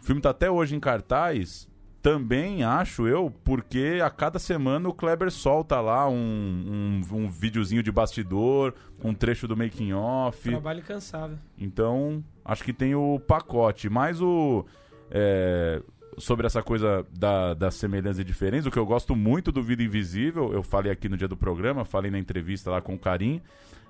o 0.00 0.04
filme 0.04 0.20
tá 0.20 0.30
até 0.30 0.50
hoje 0.50 0.76
em 0.76 0.80
cartaz. 0.80 1.68
Também 2.02 2.64
acho 2.64 3.06
eu, 3.06 3.32
porque 3.44 4.00
a 4.04 4.10
cada 4.10 4.40
semana 4.40 4.88
o 4.88 4.92
Kleber 4.92 5.30
solta 5.30 5.80
lá 5.80 6.08
um, 6.08 7.00
um, 7.12 7.16
um 7.16 7.28
videozinho 7.28 7.80
de 7.80 7.92
bastidor, 7.92 8.74
um 9.04 9.14
trecho 9.14 9.46
do 9.46 9.56
making 9.56 9.92
off. 9.92 10.48
Trabalho 10.50 10.80
incansável. 10.80 11.38
Então, 11.56 12.22
acho 12.44 12.64
que 12.64 12.72
tem 12.72 12.92
o 12.96 13.20
pacote. 13.20 13.88
Mas 13.88 14.20
o. 14.20 14.66
é, 15.12 15.80
sobre 16.18 16.44
essa 16.46 16.60
coisa 16.62 17.06
da, 17.16 17.54
das 17.54 17.74
semelhanças 17.76 18.18
e 18.18 18.24
diferenças, 18.24 18.66
o 18.66 18.70
que 18.72 18.78
eu 18.78 18.84
gosto 18.84 19.14
muito 19.14 19.52
do 19.52 19.62
Vida 19.62 19.82
Invisível, 19.84 20.52
eu 20.52 20.62
falei 20.62 20.90
aqui 20.90 21.08
no 21.08 21.16
dia 21.16 21.28
do 21.28 21.36
programa, 21.36 21.84
falei 21.84 22.10
na 22.10 22.18
entrevista 22.18 22.68
lá 22.70 22.82
com 22.82 22.94
o 22.94 22.98
Karim, 22.98 23.40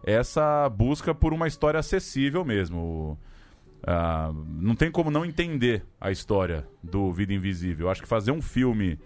é 0.05 0.13
essa 0.13 0.69
busca 0.69 1.15
por 1.15 1.33
uma 1.33 1.49
história 1.49 1.81
acessível 1.81 2.45
mesmo. 2.45 2.79
O- 2.79 3.19
ah, 3.87 4.33
não 4.47 4.75
tem 4.75 4.91
como 4.91 5.11
não 5.11 5.25
entender 5.25 5.85
a 6.01 6.11
história 6.11 6.67
do 6.83 7.13
Vida 7.13 7.33
Invisível. 7.33 7.91
Acho 7.91 8.03
que 8.03 8.09
fazer 8.09 8.31
um 8.31 8.43
filme 8.43 8.99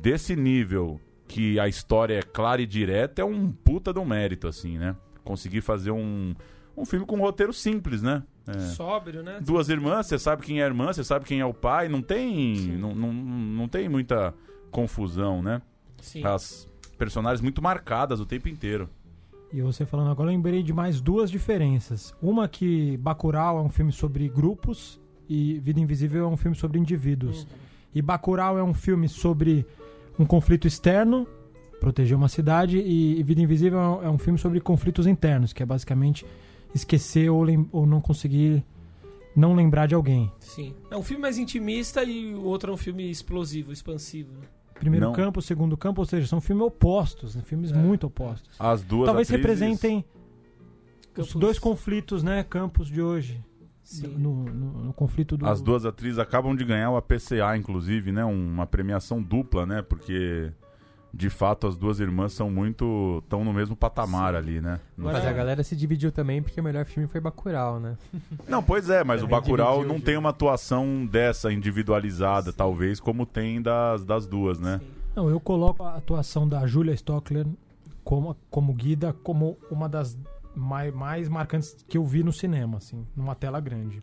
desse 0.00 0.36
nível, 0.36 1.00
que 1.26 1.58
a 1.58 1.68
história 1.68 2.18
é 2.18 2.22
clara 2.22 2.62
e 2.62 2.66
direta, 2.66 3.22
é 3.22 3.24
um 3.24 3.50
puta 3.50 3.92
de 3.92 3.98
um 3.98 4.04
mérito, 4.04 4.46
assim, 4.46 4.78
né? 4.78 4.96
Conseguir 5.24 5.62
fazer 5.62 5.90
um, 5.90 6.34
um 6.76 6.84
filme 6.84 7.06
com 7.06 7.16
um 7.16 7.20
roteiro 7.20 7.52
simples, 7.52 8.02
né? 8.02 8.22
É. 8.46 8.58
Sóbrio, 8.58 9.22
né? 9.22 9.40
Duas 9.40 9.68
irmãs, 9.68 10.06
você 10.06 10.18
sabe 10.18 10.42
quem 10.42 10.60
é 10.60 10.64
a 10.64 10.66
irmã, 10.66 10.92
você 10.92 11.02
sabe 11.02 11.24
quem 11.24 11.40
é 11.40 11.46
o 11.46 11.54
pai, 11.54 11.88
não 11.88 12.02
tem, 12.02 12.56
Sim. 12.56 12.76
não, 12.76 12.94
não, 12.94 13.12
não 13.12 13.68
tem 13.68 13.88
muita 13.88 14.34
confusão, 14.70 15.42
né? 15.42 15.62
Sim. 16.00 16.24
As 16.24 16.68
personagens 16.98 17.40
muito 17.40 17.62
marcadas 17.62 18.20
o 18.20 18.26
tempo 18.26 18.48
inteiro. 18.48 18.88
E 19.54 19.62
você 19.62 19.86
falando 19.86 20.10
agora, 20.10 20.30
lembrei 20.30 20.64
de 20.64 20.72
mais 20.72 21.00
duas 21.00 21.30
diferenças. 21.30 22.12
Uma 22.20 22.48
que 22.48 22.96
Bacurau 22.96 23.56
é 23.56 23.62
um 23.62 23.68
filme 23.68 23.92
sobre 23.92 24.28
grupos 24.28 25.00
e 25.28 25.60
Vida 25.60 25.78
Invisível 25.78 26.24
é 26.24 26.28
um 26.28 26.36
filme 26.36 26.56
sobre 26.56 26.76
indivíduos. 26.76 27.46
E 27.94 28.02
Bacurau 28.02 28.58
é 28.58 28.64
um 28.64 28.74
filme 28.74 29.08
sobre 29.08 29.64
um 30.18 30.26
conflito 30.26 30.66
externo, 30.66 31.24
proteger 31.78 32.16
uma 32.16 32.28
cidade, 32.28 32.78
e 32.78 33.22
Vida 33.22 33.42
Invisível 33.42 34.02
é 34.02 34.10
um 34.10 34.18
filme 34.18 34.40
sobre 34.40 34.58
conflitos 34.58 35.06
internos, 35.06 35.52
que 35.52 35.62
é 35.62 35.66
basicamente 35.66 36.26
esquecer 36.74 37.30
ou, 37.30 37.46
ou 37.70 37.86
não 37.86 38.00
conseguir 38.00 38.60
não 39.36 39.54
lembrar 39.54 39.86
de 39.86 39.94
alguém. 39.94 40.32
Sim. 40.40 40.74
É 40.90 40.96
um 40.96 41.02
filme 41.04 41.22
mais 41.22 41.38
intimista 41.38 42.02
e 42.02 42.34
o 42.34 42.42
outro 42.42 42.72
é 42.72 42.74
um 42.74 42.76
filme 42.76 43.08
explosivo, 43.08 43.70
expansivo. 43.70 44.32
Primeiro 44.84 45.06
Não. 45.06 45.12
campo, 45.12 45.40
segundo 45.42 45.76
campo, 45.76 46.00
ou 46.02 46.04
seja, 46.06 46.26
são 46.26 46.40
filmes 46.40 46.64
opostos, 46.66 47.34
né? 47.34 47.42
filmes 47.42 47.72
É. 47.72 47.74
muito 47.74 48.06
opostos. 48.06 48.50
As 48.58 48.82
duas 48.82 49.06
Talvez 49.06 49.28
atrizes- 49.28 49.30
representem 49.60 50.04
os 51.10 51.14
Campos- 51.14 51.34
dois 51.36 51.58
conflitos, 51.58 52.22
né, 52.22 52.42
campos 52.44 52.88
de 52.88 53.00
hoje. 53.00 53.42
Sim. 53.82 54.08
No, 54.08 54.44
no- 54.44 54.84
no 54.84 54.92
conflito 54.94 55.36
do. 55.36 55.46
As 55.46 55.60
duas 55.60 55.84
atrizes 55.84 56.18
acabam 56.18 56.56
de 56.56 56.64
ganhar 56.64 56.90
o 56.90 56.96
APCA, 56.96 57.54
inclusive, 57.56 58.10
né? 58.12 58.24
Uma 58.24 58.66
premiação 58.66 59.22
dupla, 59.22 59.66
né? 59.66 59.82
Porque, 59.82 60.50
de 61.14 61.30
fato, 61.30 61.66
as 61.68 61.76
duas 61.76 62.00
irmãs 62.00 62.32
são 62.32 62.50
muito... 62.50 63.20
estão 63.22 63.44
no 63.44 63.52
mesmo 63.52 63.76
patamar 63.76 64.34
ali, 64.34 64.60
né? 64.60 64.80
Agora- 64.98 65.18
Mas 65.18 65.26
a 65.26 65.32
galera 65.32 65.62
se 65.62 65.76
dividiu 65.76 66.10
também 66.10 66.42
porque 66.42 66.60
o 66.60 66.64
melhor 66.64 66.84
filme 66.84 67.08
foi 67.08 67.20
Bacurau, 67.20 67.78
né? 67.78 67.96
não, 68.48 68.62
pois 68.62 68.90
é, 68.90 69.04
mas 69.04 69.22
o 69.22 69.26
Bacurau 69.28 69.84
não 69.84 70.00
tem 70.00 70.16
uma 70.16 70.30
atuação 70.30 71.06
dessa 71.06 71.52
individualizada, 71.52 72.52
talvez, 72.52 72.98
como 72.98 73.24
tem 73.24 73.62
das, 73.62 74.04
das 74.04 74.26
duas, 74.26 74.58
né? 74.58 74.80
Sim. 74.82 74.86
Não, 75.14 75.30
eu 75.30 75.38
coloco 75.38 75.84
a 75.84 75.94
atuação 75.94 76.48
da 76.48 76.66
Julia 76.66 76.92
Stockler 76.94 77.46
como, 78.02 78.36
como 78.50 78.72
guida 78.72 79.12
como 79.12 79.56
uma 79.70 79.88
das 79.88 80.18
mais, 80.56 80.92
mais 80.92 81.28
marcantes 81.28 81.76
que 81.88 81.96
eu 81.96 82.04
vi 82.04 82.24
no 82.24 82.32
cinema, 82.32 82.78
assim, 82.78 83.06
numa 83.16 83.34
tela 83.36 83.60
grande. 83.60 84.02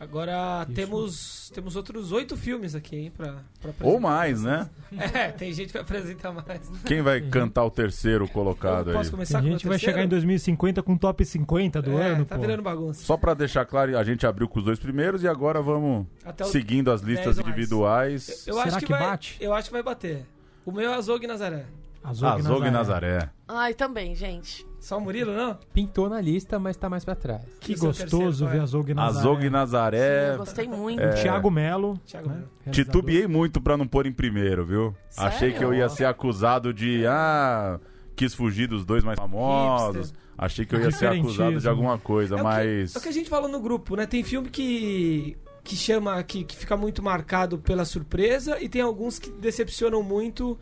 Agora 0.00 0.62
Isso. 0.66 0.72
temos, 0.74 1.52
temos 1.54 1.76
outros 1.76 2.10
oito 2.10 2.34
filmes 2.34 2.74
aqui, 2.74 2.96
hein, 2.96 3.12
pra, 3.14 3.34
pra. 3.60 3.72
Ou 3.86 4.00
mais, 4.00 4.42
né? 4.42 4.70
É, 5.12 5.30
tem 5.30 5.52
gente 5.52 5.66
que 5.66 5.72
vai 5.74 5.82
apresentar 5.82 6.32
mais. 6.32 6.62
Quem 6.86 7.02
vai 7.02 7.20
cantar 7.20 7.64
o 7.66 7.70
terceiro 7.70 8.26
colocado 8.26 8.86
Eu 8.86 8.92
aí? 8.92 8.96
posso 8.96 9.10
começar 9.10 9.40
Tem 9.42 9.48
com 9.50 9.52
gente 9.58 9.66
vai 9.66 9.72
terceiro? 9.76 9.98
chegar 9.98 10.06
em 10.06 10.08
2050 10.08 10.82
com 10.82 10.96
top 10.96 11.22
50 11.22 11.82
do 11.82 11.98
é, 11.98 12.06
ano, 12.08 12.24
tá 12.24 12.36
pô. 12.36 12.40
virando 12.40 12.62
bagunça. 12.62 13.04
Só 13.04 13.18
pra 13.18 13.34
deixar 13.34 13.66
claro, 13.66 13.98
a 13.98 14.02
gente 14.02 14.26
abriu 14.26 14.48
com 14.48 14.58
os 14.58 14.64
dois 14.64 14.78
primeiros 14.78 15.22
e 15.22 15.28
agora 15.28 15.60
vamos 15.60 16.06
o- 16.40 16.44
seguindo 16.44 16.90
as 16.90 17.02
listas 17.02 17.38
individuais. 17.38 18.46
Eu 18.46 18.54
Será 18.54 18.66
acho 18.68 18.78
que, 18.78 18.86
que 18.86 18.92
vai, 18.92 19.00
bate? 19.02 19.36
Eu 19.38 19.52
acho 19.52 19.68
que 19.68 19.72
vai 19.74 19.82
bater. 19.82 20.24
O 20.64 20.72
meu 20.72 20.90
é 20.90 20.94
Azog 20.94 21.26
Nazaré. 21.26 21.66
Azog, 22.02 22.40
Azog 22.40 22.66
e 22.66 22.70
Nazaré. 22.70 23.28
Ai, 23.46 23.74
também, 23.74 24.14
gente. 24.14 24.66
Só 24.80 24.96
o 24.98 25.00
Murilo, 25.00 25.32
não? 25.34 25.58
Pintou 25.74 26.08
na 26.08 26.20
lista, 26.20 26.58
mas 26.58 26.76
tá 26.76 26.88
mais 26.88 27.04
pra 27.04 27.14
trás. 27.14 27.42
Que 27.60 27.72
E 27.74 27.76
seu 27.76 27.88
gostoso 27.88 28.46
ver 28.46 28.56
é? 28.58 28.60
Azog 28.60 28.90
e 28.90 28.94
Nazaré. 28.94 29.18
Azog 29.20 29.46
e 29.46 29.50
Nazaré. 29.50 30.32
eu 30.32 30.38
gostei 30.38 30.66
muito. 30.68 31.00
É. 31.02 31.10
Thiago 31.10 31.50
Melo. 31.50 31.98
Thiago 32.06 32.28
né. 32.30 32.42
Titubeei 32.72 33.26
muito 33.26 33.60
pra 33.60 33.76
não 33.76 33.86
pôr 33.86 34.06
em 34.06 34.12
primeiro, 34.12 34.64
viu? 34.64 34.94
Sério? 35.10 35.30
Achei 35.32 35.52
que 35.52 35.62
eu 35.62 35.74
ia 35.74 35.88
ser 35.88 36.06
acusado 36.06 36.72
de. 36.72 37.04
Ah, 37.06 37.78
quis 38.16 38.34
fugir 38.34 38.66
dos 38.66 38.84
dois 38.84 39.04
mais 39.04 39.18
famosos. 39.18 39.96
Hipster. 40.08 40.20
Achei 40.38 40.64
que 40.64 40.74
eu 40.74 40.80
ia 40.80 40.90
ser 40.90 41.06
acusado 41.08 41.60
de 41.60 41.68
alguma 41.68 41.98
coisa, 41.98 42.34
É 42.34 42.36
o 42.36 42.38
que- 42.38 42.42
mas. 42.44 42.96
É 42.96 42.98
o 42.98 43.02
que 43.02 43.08
a 43.10 43.12
gente 43.12 43.28
falou 43.28 43.48
no 43.48 43.60
grupo, 43.60 43.94
né? 43.96 44.06
Tem 44.06 44.22
filme 44.24 44.48
que 44.48 45.36
que 45.62 45.76
chama 45.76 46.22
que, 46.22 46.42
que 46.42 46.56
fica 46.56 46.74
muito 46.74 47.02
marcado 47.02 47.58
pela 47.58 47.84
surpresa 47.84 48.58
e 48.58 48.66
tem 48.68 48.80
alguns 48.80 49.18
que 49.18 49.30
decepcionam 49.30 50.02
muito 50.02 50.58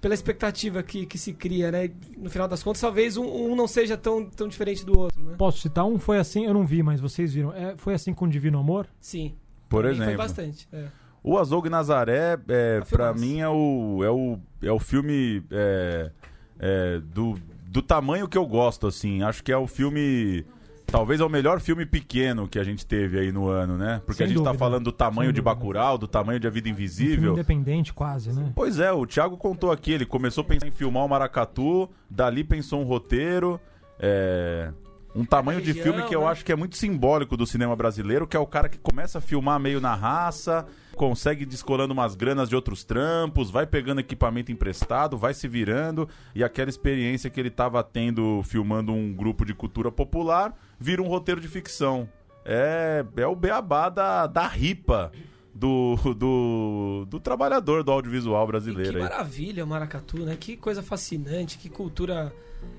pela 0.00 0.14
expectativa 0.14 0.82
que, 0.82 1.06
que 1.06 1.18
se 1.18 1.32
cria, 1.32 1.70
né? 1.72 1.90
No 2.16 2.30
final 2.30 2.46
das 2.48 2.62
contas, 2.62 2.80
talvez 2.80 3.16
um, 3.16 3.24
um 3.24 3.56
não 3.56 3.66
seja 3.66 3.96
tão, 3.96 4.24
tão 4.24 4.46
diferente 4.48 4.84
do 4.84 4.98
outro, 4.98 5.20
né? 5.22 5.34
Posso 5.36 5.58
citar 5.60 5.84
um? 5.84 5.98
Foi 5.98 6.18
assim, 6.18 6.44
eu 6.46 6.54
não 6.54 6.66
vi, 6.66 6.82
mas 6.82 7.00
vocês 7.00 7.34
viram. 7.34 7.52
É, 7.52 7.74
foi 7.76 7.94
assim 7.94 8.12
com 8.14 8.28
Divino 8.28 8.58
Amor? 8.58 8.86
Sim. 9.00 9.34
Por 9.68 9.82
Pra 9.82 9.90
mim 9.90 9.96
Foi 9.96 10.04
exemplo. 10.06 10.18
bastante. 10.22 10.68
é. 10.72 10.86
O 11.22 11.36
Azog 11.36 11.68
Nazaré, 11.68 12.38
é, 12.48 12.78
pra 12.78 12.84
filmaço. 13.12 13.20
mim, 13.20 13.40
é 13.40 13.48
o, 13.48 14.00
é 14.04 14.10
o, 14.10 14.38
é 14.62 14.72
o 14.72 14.78
filme 14.78 15.42
é, 15.50 16.10
é, 16.60 17.00
do, 17.00 17.34
do 17.66 17.82
tamanho 17.82 18.28
que 18.28 18.38
eu 18.38 18.46
gosto, 18.46 18.86
assim. 18.86 19.22
Acho 19.22 19.42
que 19.42 19.50
é 19.52 19.56
o 19.56 19.66
filme. 19.66 20.46
Talvez 20.90 21.20
é 21.20 21.24
o 21.24 21.28
melhor 21.28 21.60
filme 21.60 21.84
pequeno 21.84 22.48
que 22.48 22.58
a 22.58 22.64
gente 22.64 22.86
teve 22.86 23.18
aí 23.18 23.30
no 23.30 23.46
ano, 23.46 23.76
né? 23.76 24.00
Porque 24.06 24.18
Sem 24.18 24.24
a 24.24 24.28
gente 24.28 24.38
tá 24.38 24.44
dúvida. 24.44 24.58
falando 24.58 24.84
do 24.84 24.92
tamanho 24.92 25.28
Sem 25.28 25.34
de. 25.34 25.42
Bacurau, 25.42 25.98
do 25.98 26.08
tamanho 26.08 26.40
de 26.40 26.46
A 26.46 26.50
Vida 26.50 26.66
Um 26.66 26.72
filme 26.74 26.82
Invisível. 26.82 27.32
independente, 27.34 27.92
quase, 27.92 28.32
né? 28.32 28.50
Pois 28.54 28.78
é, 28.78 28.90
o 28.90 29.04
Thiago 29.04 29.36
contou 29.36 29.70
aqui, 29.70 29.92
ele 29.92 30.06
começou 30.06 30.40
a 30.42 30.44
pensar 30.46 30.66
em 30.66 30.70
filmar 30.70 31.04
o 31.04 31.08
Maracatu, 31.08 31.90
dali 32.08 32.42
pensou 32.42 32.80
um 32.80 32.84
roteiro, 32.84 33.60
é, 34.00 34.72
um 35.14 35.26
tamanho 35.26 35.60
de 35.60 35.74
filme 35.74 36.02
que 36.04 36.16
eu 36.16 36.22
né? 36.22 36.28
acho 36.28 36.42
que 36.42 36.52
é 36.52 36.56
muito 36.56 36.74
simbólico 36.78 37.36
do 37.36 37.46
cinema 37.46 37.76
brasileiro, 37.76 38.26
que 38.26 38.36
é 38.36 38.40
o 38.40 38.46
cara 38.46 38.66
que 38.70 38.78
começa 38.78 39.18
a 39.18 39.20
filmar 39.20 39.60
meio 39.60 39.82
na 39.82 39.94
raça, 39.94 40.64
consegue 40.98 41.46
descolando 41.46 41.94
umas 41.94 42.16
granas 42.16 42.48
de 42.48 42.56
outros 42.56 42.82
trampos, 42.82 43.50
vai 43.50 43.66
pegando 43.66 44.00
equipamento 44.00 44.50
emprestado, 44.50 45.16
vai 45.16 45.32
se 45.32 45.46
virando, 45.46 46.08
e 46.34 46.42
aquela 46.42 46.68
experiência 46.68 47.30
que 47.30 47.38
ele 47.38 47.50
tava 47.50 47.82
tendo 47.84 48.42
filmando 48.42 48.92
um 48.92 49.14
grupo 49.14 49.44
de 49.46 49.54
cultura 49.54 49.92
popular, 49.92 50.52
vira 50.78 51.00
um 51.00 51.06
roteiro 51.06 51.40
de 51.40 51.46
ficção. 51.48 52.08
É, 52.44 53.04
é 53.16 53.26
o 53.26 53.36
beabá 53.36 53.88
da, 53.88 54.26
da 54.26 54.46
ripa 54.48 55.12
do, 55.58 55.96
do, 56.14 57.04
do 57.08 57.18
trabalhador 57.20 57.82
do 57.82 57.90
audiovisual 57.90 58.42
E 58.42 58.46
que 58.46 58.52
brasileiro 58.52 58.96
aí. 58.96 59.02
maravilha 59.02 59.64
o 59.64 59.66
Maracatu, 59.66 60.24
né? 60.24 60.36
Que 60.38 60.56
coisa 60.56 60.82
fascinante, 60.82 61.58
que 61.58 61.68
cultura 61.68 62.32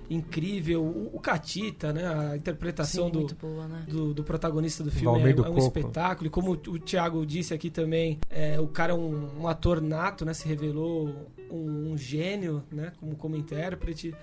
incrível. 0.09 0.81
O, 0.83 1.17
o 1.17 1.19
Catita, 1.19 1.91
né? 1.91 2.07
A 2.07 2.37
interpretação 2.37 3.07
Sim, 3.07 3.11
do, 3.11 3.35
boa, 3.35 3.67
né? 3.67 3.85
do, 3.87 4.13
do 4.13 4.23
protagonista 4.23 4.83
do 4.83 4.91
filme 4.91 5.21
é, 5.21 5.31
é 5.31 5.33
um 5.33 5.43
Coco. 5.43 5.59
espetáculo. 5.59 6.27
E 6.27 6.29
como 6.29 6.51
o 6.51 6.79
Thiago 6.79 7.25
disse 7.25 7.53
aqui 7.53 7.69
também, 7.69 8.19
é, 8.29 8.59
o 8.59 8.67
cara 8.67 8.93
é 8.93 8.95
um, 8.95 9.41
um 9.41 9.47
ator 9.47 9.81
nato, 9.81 10.23
né? 10.23 10.33
Se 10.33 10.47
revelou 10.47 11.13
um, 11.51 11.91
um 11.91 11.97
gênio, 11.97 12.63
né? 12.71 12.93
Como, 12.99 13.15
como 13.15 13.35
intérprete. 13.35 14.15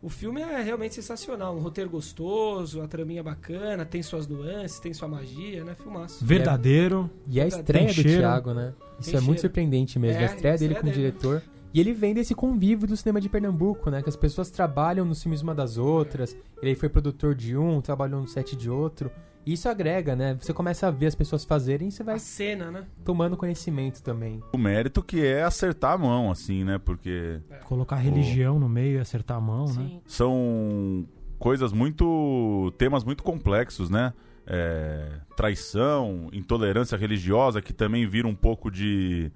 O 0.00 0.08
filme 0.08 0.40
é 0.40 0.62
realmente 0.62 0.94
sensacional. 0.94 1.56
Um 1.56 1.60
roteiro 1.60 1.90
gostoso, 1.90 2.80
a 2.80 2.86
traminha 2.86 3.22
bacana, 3.22 3.84
tem 3.84 4.00
suas 4.02 4.28
nuances, 4.28 4.78
tem 4.78 4.92
sua 4.94 5.08
magia, 5.08 5.64
né? 5.64 5.74
Filmaço. 5.74 6.24
Verdadeiro. 6.24 7.10
E 7.26 7.40
a 7.40 7.48
Tem 7.48 7.58
estreia 7.58 7.86
do 7.88 7.92
cheiro. 7.94 8.20
Thiago, 8.20 8.54
né? 8.54 8.74
Isso 9.00 9.10
Tem 9.10 9.18
é 9.18 9.20
muito 9.20 9.40
cheiro. 9.40 9.40
surpreendente 9.40 9.98
mesmo. 9.98 10.20
É, 10.20 10.24
a 10.24 10.26
estreia 10.26 10.54
a 10.54 10.58
dele 10.58 10.74
estreia 10.74 10.80
como 10.80 10.92
dele. 10.92 11.12
diretor. 11.12 11.42
E 11.74 11.80
ele 11.80 11.92
vem 11.92 12.14
desse 12.14 12.34
convívio 12.34 12.86
do 12.86 12.96
cinema 12.96 13.20
de 13.20 13.28
Pernambuco, 13.28 13.90
né? 13.90 14.00
Que 14.00 14.08
as 14.08 14.16
pessoas 14.16 14.50
trabalham 14.50 15.04
nos 15.04 15.20
filmes 15.22 15.42
uma 15.42 15.54
das 15.54 15.76
outras. 15.76 16.36
Ele 16.62 16.74
foi 16.76 16.88
produtor 16.88 17.34
de 17.34 17.56
um, 17.56 17.80
trabalhou 17.80 18.20
no 18.20 18.28
set 18.28 18.54
de 18.56 18.70
outro. 18.70 19.10
Isso 19.52 19.68
agrega, 19.68 20.14
né? 20.14 20.36
Você 20.40 20.52
começa 20.52 20.86
a 20.86 20.90
ver 20.90 21.06
as 21.06 21.14
pessoas 21.14 21.44
fazerem 21.44 21.88
e 21.88 21.90
você 21.92 22.02
vai 22.04 22.16
A 22.16 22.18
cena, 22.18 22.70
né? 22.70 22.84
tomando 23.04 23.36
conhecimento 23.36 24.02
também. 24.02 24.42
O 24.52 24.58
mérito 24.58 25.02
que 25.02 25.24
é 25.24 25.42
acertar 25.42 25.92
a 25.92 25.98
mão, 25.98 26.30
assim, 26.30 26.64
né? 26.64 26.78
Porque 26.78 27.40
Colocar 27.64 27.96
religião 27.96 28.58
no 28.58 28.68
meio 28.68 28.98
e 28.98 29.00
acertar 29.00 29.38
a 29.38 29.40
mão, 29.40 29.66
né? 29.66 29.72
Sim. 29.72 30.00
são 30.06 31.06
coisas 31.38 31.72
muito. 31.72 32.72
temas 32.76 33.04
muito 33.04 33.22
complexos, 33.22 33.88
né? 33.88 34.12
É, 34.46 35.20
traição, 35.36 36.28
intolerância 36.32 36.96
religiosa, 36.96 37.60
que 37.62 37.72
também 37.72 38.06
vira 38.06 38.26
um 38.28 38.34
pouco 38.34 38.70
de. 38.70 39.30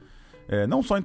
é, 0.49 0.67
não, 0.67 0.83
só 0.83 0.97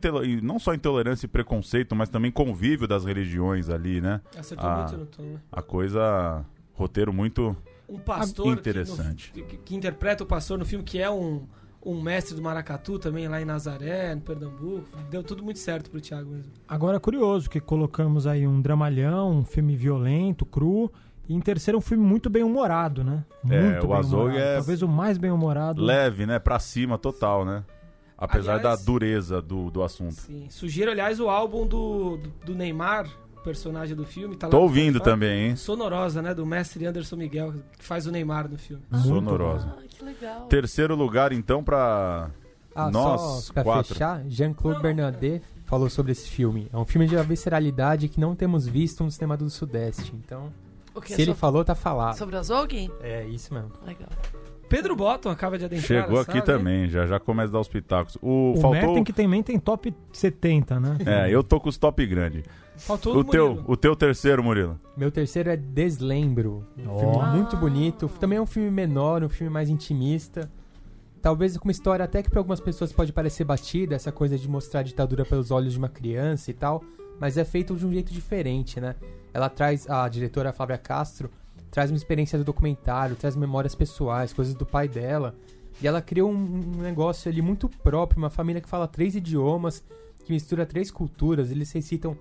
não 0.42 0.60
só 0.60 0.74
intolerância 0.74 1.26
e 1.26 1.30
preconceito, 1.30 1.96
mas 1.96 2.10
também 2.10 2.32
convívio 2.32 2.88
das 2.88 3.06
religiões 3.06 3.70
ali, 3.70 4.02
né? 4.02 4.22
Acertou 4.38 4.70
Ah. 4.70 4.78
muito 4.80 4.98
no 4.98 5.06
tom, 5.06 5.24
né? 5.24 5.40
A 5.52 5.62
coisa. 5.62 6.46
roteiro 6.74 7.12
muito. 7.14 7.56
Um 7.90 7.98
pastor 8.00 8.54
que 8.56 8.60
Interessante. 8.70 9.32
no- 9.36 9.44
Que, 9.46 9.58
que 9.58 9.76
interpreta 9.76 10.24
o 10.24 10.28
pastor 10.28 10.58
no 10.58 10.66
filme, 10.66 10.84
que 10.84 11.00
é 11.00 11.10
um, 11.10 11.48
um 11.86 12.02
mestre 12.02 12.36
do 12.36 12.42
Maracatu 12.42 13.00
também, 13.00 13.28
lá 13.28 13.42
em 13.42 13.46
Nazaré, 13.46 14.14
no 14.14 14.22
Pernambuco. 14.22 14.86
Deu 15.10 15.24
tudo 15.24 15.42
muito 15.44 15.60
certo 15.60 15.90
pro 15.90 16.02
Thiago 16.02 16.30
mesmo. 16.30 16.52
Agora, 16.68 17.00
curioso 17.00 17.50
que 17.50 17.60
colocamos 17.62 18.28
aí 18.28 18.46
um 18.46 18.62
dramalhão, 18.62 19.32
um 19.32 19.46
filme 19.46 19.76
violento, 19.76 20.46
cru. 20.46 20.92
E 21.30 21.34
em 21.34 21.40
terceiro, 21.42 21.78
um 21.78 21.82
filme 21.82 22.06
muito 22.06 22.30
bem 22.30 22.42
humorado, 22.44 23.04
né? 23.04 23.26
É, 23.50 23.62
Muito 23.62 23.86
o 23.86 23.90
bem 23.90 23.98
Azog 23.98 24.26
humorado. 24.30 24.40
é- 24.40 24.56
Talvez 24.56 24.82
o 24.82 24.88
mais 24.88 25.18
bem 25.18 25.32
humorado. 25.32 25.82
leve, 25.82 26.26
né? 26.26 26.40
Pra 26.40 26.58
cima, 26.60 26.98
total, 26.98 27.44
né? 27.46 27.64
Apesar 28.18 28.56
Aliás- 28.56 28.80
da 28.80 28.84
dureza 28.86 29.42
do, 29.42 29.70
do 29.70 29.84
assunto. 29.84 30.14
Sim. 30.16 30.48
Sugiro, 30.50 30.90
aliás, 30.90 31.20
o 31.20 31.30
álbum 31.30 31.68
do, 31.68 32.18
do, 32.18 32.30
do 32.48 32.56
Neymar, 32.56 33.08
personagem 33.48 33.96
do 33.96 34.06
filme. 34.06 34.36
Tá 34.36 34.48
lá 34.48 34.52
Tô 34.52 34.60
ouvindo 34.62 34.96
Spotify. 34.98 35.04
também, 35.12 35.48
hein? 35.50 35.56
Sonorosa, 35.56 36.22
né? 36.22 36.34
Do 36.34 36.46
mestre 36.46 36.86
Anderson 36.86 37.16
Miguel, 37.16 37.54
que 37.78 37.84
faz 37.86 38.06
o 38.06 38.12
Neymar 38.12 38.50
no 38.50 38.58
filme. 38.58 38.84
Muito 38.92 39.08
Sonorosa. 39.08 39.74
Ah, 39.78 39.82
que 39.88 40.04
legal. 40.04 40.48
Terceiro 40.48 40.96
lugar, 40.96 41.32
então, 41.32 41.64
pra. 41.64 42.30
Ah, 42.76 42.92
Nós, 42.92 43.46
só 43.46 43.54
pra 43.54 43.64
quatro. 43.64 43.94
fechar, 43.94 44.24
Jean-Claude 44.28 44.82
Bernardet 44.82 45.42
falou 45.66 45.90
sobre 45.90 46.12
esse 46.12 46.30
filme. 46.30 46.68
É 46.72 46.78
um 46.78 46.86
filme 46.86 47.08
de 47.08 47.16
visceralidade 47.24 48.08
que 48.08 48.20
não 48.20 48.36
temos 48.36 48.68
visto 48.68 49.04
no 49.04 49.10
cinema 49.10 49.36
do 49.36 49.50
Sudeste. 49.50 50.14
Então, 50.14 50.52
O 50.94 51.02
que? 51.02 51.08
se 51.08 51.22
ele 51.22 51.26
sobre, 51.28 51.40
falou, 51.40 51.66
tá 51.66 51.74
falado. 51.74 52.18
sobre 52.18 52.36
a 52.36 52.44
Zog? 52.44 52.92
É, 53.02 53.26
isso 53.26 53.52
mesmo. 53.54 53.72
Legal. 53.86 54.10
Pedro 54.70 54.96
Bottom 54.98 55.30
acaba 55.30 55.58
de 55.58 55.64
adentrar. 55.66 55.88
Chegou 56.04 56.20
aqui 56.20 56.38
hein? 56.38 56.44
também, 56.44 56.90
já 56.90 57.08
já 57.08 57.20
começa 57.20 57.50
a 57.50 57.54
dar 57.54 57.60
os 57.62 57.70
pitacos. 57.70 58.18
O, 58.22 58.52
O 58.52 58.62
faltou. 58.62 58.72
Merten 58.74 59.04
que 59.04 59.14
também 59.14 59.42
tem 59.42 59.58
top 59.58 59.96
70, 60.12 60.80
né? 60.80 60.98
É, 61.06 61.30
eu 61.34 61.42
tô 61.42 61.60
com 61.60 61.70
os 61.70 61.78
top 61.78 62.06
grande. 62.06 62.44
Faltou 62.78 63.16
O 63.16 63.20
o 63.20 63.24
teu, 63.24 63.64
o 63.66 63.76
teu 63.76 63.96
terceiro, 63.96 64.44
Murilo. 64.44 64.80
Meu 64.96 65.12
terceiro 65.12 65.50
é 65.50 65.58
Deslembro. 65.58 66.66
Um 66.78 66.90
Ó. 66.90 67.00
filme 67.00 67.38
muito 67.38 67.58
bonito. 67.58 68.08
Também 68.20 68.38
é 68.38 68.42
um 68.42 68.46
filme 68.46 68.70
menor, 68.70 69.24
um 69.24 69.30
filme 69.30 69.52
mais 69.52 69.70
intimista. 69.70 70.50
Talvez 71.22 71.58
com 71.58 71.68
uma 71.68 71.72
história 71.72 72.06
até 72.06 72.22
que 72.22 72.30
para 72.30 72.40
algumas 72.40 72.60
pessoas 72.60 72.92
pode 72.92 73.12
parecer 73.12 73.44
batida, 73.44 73.96
essa 73.96 74.12
coisa 74.12 74.38
de 74.38 74.48
mostrar 74.48 74.82
a 74.82 74.84
ditadura 74.84 75.26
pelos 75.26 75.52
olhos 75.52 75.74
de 75.74 75.80
uma 75.80 75.90
criança 75.90 76.52
e 76.52 76.54
tal, 76.54 76.84
mas 77.20 77.38
é 77.38 77.44
feito 77.44 77.76
de 77.76 77.86
um 77.86 77.92
jeito 77.92 78.14
diferente, 78.14 78.80
né? 78.80 78.96
Ela 79.34 79.50
traz, 79.50 79.90
a 79.90 80.08
diretora 80.08 80.54
Flávia 80.54 80.78
Castro, 80.78 81.30
traz 81.72 81.90
uma 81.92 81.98
experiência 81.98 82.38
do 82.38 82.46
documentário, 82.46 83.16
traz 83.16 83.36
memórias 83.36 83.76
pessoais, 83.76 84.32
coisas 84.32 84.54
do 84.54 84.66
pai 84.66 84.88
dela, 84.88 85.36
e 85.82 85.88
ela 85.88 86.02
criou 86.02 86.32
um, 86.32 86.36
um 86.78 86.82
negócio 86.82 87.30
ali 87.30 87.42
muito 87.42 87.68
próprio, 87.68 88.20
uma 88.20 88.30
família 88.30 88.62
que 88.62 88.70
fala 88.70 88.88
três 88.88 89.16
idiomas, 89.16 89.84
que 90.24 90.32
mistura 90.32 90.66
três 90.66 90.92
culturas, 90.92 91.52
eles 91.52 91.72
recitam 91.72 92.18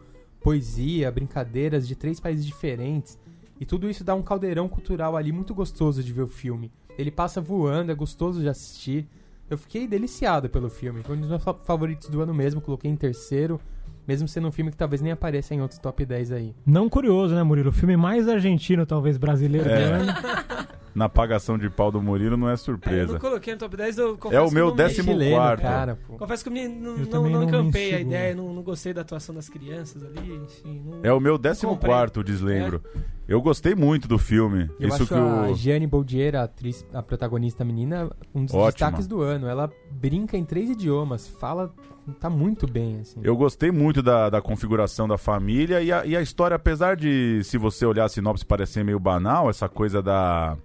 poesia, 0.47 1.11
brincadeiras 1.11 1.89
de 1.89 1.97
três 1.97 2.21
países 2.21 2.47
diferentes. 2.47 3.19
E 3.61 3.67
tudo 3.67 3.91
isso 3.91 4.05
dá 4.05 4.15
um 4.15 4.23
caldeirão 4.23 4.69
cultural 4.69 5.17
ali 5.17 5.33
muito 5.33 5.53
gostoso 5.53 6.05
de 6.05 6.13
ver 6.13 6.23
o 6.23 6.29
filme. 6.29 6.71
Ele 6.97 7.11
passa 7.11 7.41
voando, 7.41 7.91
é 7.91 7.95
gostoso 7.97 8.41
de 8.41 8.49
assistir. 8.49 9.09
Eu 9.51 9.59
fiquei 9.59 9.89
deliciado 9.89 10.49
pelo 10.49 10.71
filme. 10.71 11.03
Foi 11.03 11.17
um 11.17 11.21
dos 11.21 11.29
meus 11.29 11.43
fa- 11.43 11.53
favoritos 11.55 12.09
do 12.09 12.21
ano 12.21 12.33
mesmo, 12.33 12.61
coloquei 12.61 12.89
em 12.89 12.95
terceiro, 12.97 13.61
mesmo 14.07 14.29
sendo 14.29 14.47
um 14.47 14.53
filme 14.53 14.71
que 14.71 14.77
talvez 14.77 15.01
nem 15.03 15.11
apareça 15.11 15.53
em 15.53 15.61
outros 15.61 15.81
top 15.81 16.05
10 16.07 16.31
aí. 16.31 16.55
Não 16.65 16.89
curioso, 16.89 17.35
né, 17.35 17.43
Murilo? 17.43 17.71
O 17.71 17.73
filme 17.73 17.97
mais 17.97 18.29
argentino, 18.29 18.87
talvez, 18.87 19.17
brasileiro 19.17 19.69
É. 19.69 19.77
do 19.89 19.95
ano. 19.95 20.13
Na 20.97 21.11
pagação 21.11 21.59
de 21.59 21.69
pau 21.69 21.93
do 21.93 22.01
Murilo 22.01 22.39
não 22.39 22.49
é 22.49 22.53
É, 22.53 22.55
eu 22.55 22.57
surpresa. 22.57 23.13
não 23.13 23.21
coloquei 23.21 23.53
no 23.53 23.59
top 23.61 23.77
10, 23.77 23.99
eu 23.99 24.15
É 24.15 24.17
confesso 24.17 24.45
o 24.45 24.49
que 24.49 24.55
meu 24.55 24.65
não 24.69 24.71
me- 24.73 24.77
décimo 24.79 25.13
Chileno, 25.13 25.37
quarto. 25.37 25.61
cara, 25.61 25.99
pô. 26.07 26.17
Confesso 26.17 26.43
que 26.43 26.49
eu 26.49 26.53
me- 26.55 26.69
não, 26.69 26.97
Eu 26.97 27.07
não, 27.07 27.29
não 27.29 27.43
encampei 27.43 27.95
a 27.95 28.01
ideia, 28.01 28.35
não, 28.35 28.55
não 28.55 28.63
gostei 28.63 28.95
da 28.95 29.03
atuação 29.03 29.35
das 29.35 29.47
crianças 29.51 30.03
ali, 30.03 30.35
enfim. 30.37 30.83
Não... 30.87 31.01
É 31.03 31.13
o 31.13 31.21
meu 31.21 31.37
décimo 31.37 31.73
Comprei. 31.73 31.91
quarto, 31.93 32.25
deslembro. 32.25 32.83
Eu 33.29 33.43
gostei 33.43 33.75
muito 33.75 34.09
do 34.09 34.19
filme. 34.19 34.71
Eu 34.81 34.89
Isso 34.89 35.03
acho 35.03 35.07
que 35.09 35.15
a 35.15 35.51
o. 35.51 35.55
Jeanne 35.55 35.87
Boldier, 35.87 36.35
a 36.35 36.45
atriz, 36.45 36.87
a 36.95 37.03
protagonista 37.03 37.63
menina, 37.63 38.11
um 38.35 38.47
dos 38.47 38.55
Ótima. 38.55 38.71
destaques 38.73 39.07
do 39.07 39.21
ano. 39.21 39.47
Ela 39.49 39.71
brinca 39.91 40.37
em 40.39 40.45
três 40.47 40.71
idiomas, 40.71 41.27
fala, 41.29 41.75
tá 42.21 42.31
muito 42.31 42.67
bem, 42.67 43.01
assim. 43.01 43.21
Eu 43.23 43.37
gostei 43.37 43.71
muito 43.71 44.01
da, 44.03 44.31
da 44.31 44.41
configuração 44.41 45.07
da 45.07 45.19
família 45.19 45.83
e 45.83 45.93
a, 45.93 46.07
e 46.07 46.17
a 46.17 46.23
história, 46.23 46.55
apesar 46.55 46.97
de, 46.97 47.43
se 47.45 47.59
você 47.59 47.85
olhar 47.85 48.05
a 48.05 48.09
sinopse, 48.09 48.47
parecer 48.47 48.83
meio 48.83 48.99
banal, 48.99 49.51
essa 49.51 49.69
coisa 49.69 50.01
da 50.01 50.57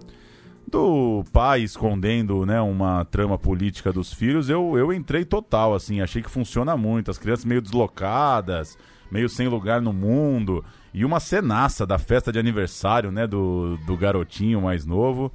do 0.67 1.24
pai 1.34 1.62
escondendo 1.62 2.45
né, 2.45 2.62
uma 2.62 3.04
trama 3.06 3.38
política 3.38 3.91
dos 3.91 4.13
filhos, 4.13 4.50
eu, 4.50 4.78
eu 4.78 4.93
entrei 4.93 5.26
total, 5.26 5.74
assim, 5.76 6.02
achei 6.02 6.21
que 6.21 6.30
funciona 6.30 6.78
muito. 6.78 7.12
As 7.12 7.17
crianças 7.17 7.43
meio 7.45 7.62
deslocadas, 7.62 8.78
meio 9.12 9.28
sem 9.28 9.47
lugar 9.47 9.82
no 9.82 9.91
mundo, 9.91 10.63
e 10.93 11.04
uma 11.04 11.19
cenaça 11.19 11.86
da 11.86 11.97
festa 12.00 12.32
de 12.32 12.39
aniversário 12.39 13.12
né, 13.12 13.28
do, 13.28 13.78
do 13.86 13.97
garotinho 13.97 14.62
mais 14.62 14.86
novo. 14.86 15.32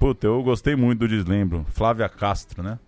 Puta, 0.00 0.26
eu 0.26 0.42
gostei 0.42 0.74
muito 0.74 1.00
do 1.00 1.08
Deslembro. 1.08 1.64
Flávia 1.70 2.08
Castro, 2.08 2.62
né? 2.62 2.78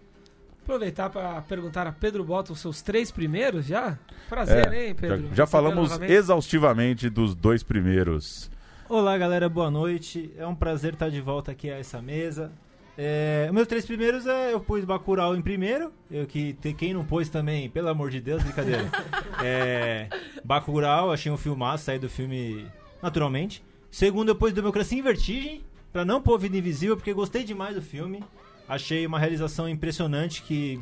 Aproveitar 0.64 1.10
para 1.10 1.42
perguntar 1.42 1.86
a 1.86 1.92
Pedro 1.92 2.24
Bottom 2.24 2.54
os 2.54 2.60
seus 2.60 2.80
três 2.82 3.10
primeiros 3.12 3.66
já? 3.66 3.98
Prazer, 4.28 4.72
É, 4.72 4.88
hein, 4.88 4.94
Pedro? 4.94 5.28
Já, 5.28 5.34
já 5.34 5.46
falamos 5.46 5.90
novamente. 5.90 6.12
exaustivamente 6.12 7.10
dos 7.10 7.34
dois 7.34 7.62
primeiros. 7.62 8.50
Olá, 8.86 9.16
galera, 9.16 9.48
boa 9.48 9.70
noite. 9.70 10.30
É 10.36 10.46
um 10.46 10.54
prazer 10.54 10.92
estar 10.92 11.08
de 11.08 11.18
volta 11.18 11.50
aqui 11.50 11.70
a 11.70 11.78
essa 11.78 12.02
mesa. 12.02 12.52
É, 12.98 13.50
meus 13.50 13.66
três 13.66 13.86
primeiros 13.86 14.26
é 14.26 14.52
eu 14.52 14.60
pus 14.60 14.84
Bacurau 14.84 15.34
em 15.34 15.40
primeiro, 15.40 15.90
eu 16.10 16.26
que 16.26 16.52
tem 16.52 16.74
quem 16.74 16.92
não 16.92 17.02
pôs 17.02 17.30
também, 17.30 17.68
pelo 17.70 17.88
amor 17.88 18.10
de 18.10 18.20
Deus, 18.20 18.42
brincadeira. 18.42 18.84
é, 19.42 20.08
Bacurau, 20.44 21.10
achei 21.10 21.32
um 21.32 21.36
filmaço, 21.38 21.84
saí 21.84 21.98
do 21.98 22.10
filme 22.10 22.66
naturalmente. 23.02 23.64
Segundo 23.90 24.28
eu 24.28 24.36
pus 24.36 24.52
Democracia 24.52 24.98
em 24.98 25.02
Vertigem, 25.02 25.64
pra 25.90 26.04
não 26.04 26.20
pôr 26.20 26.38
Vida 26.38 26.58
Invisível, 26.58 26.94
porque 26.94 27.14
gostei 27.14 27.42
demais 27.42 27.74
do 27.74 27.80
filme. 27.80 28.22
Achei 28.68 29.06
uma 29.06 29.18
realização 29.18 29.66
impressionante 29.66 30.42
que 30.42 30.78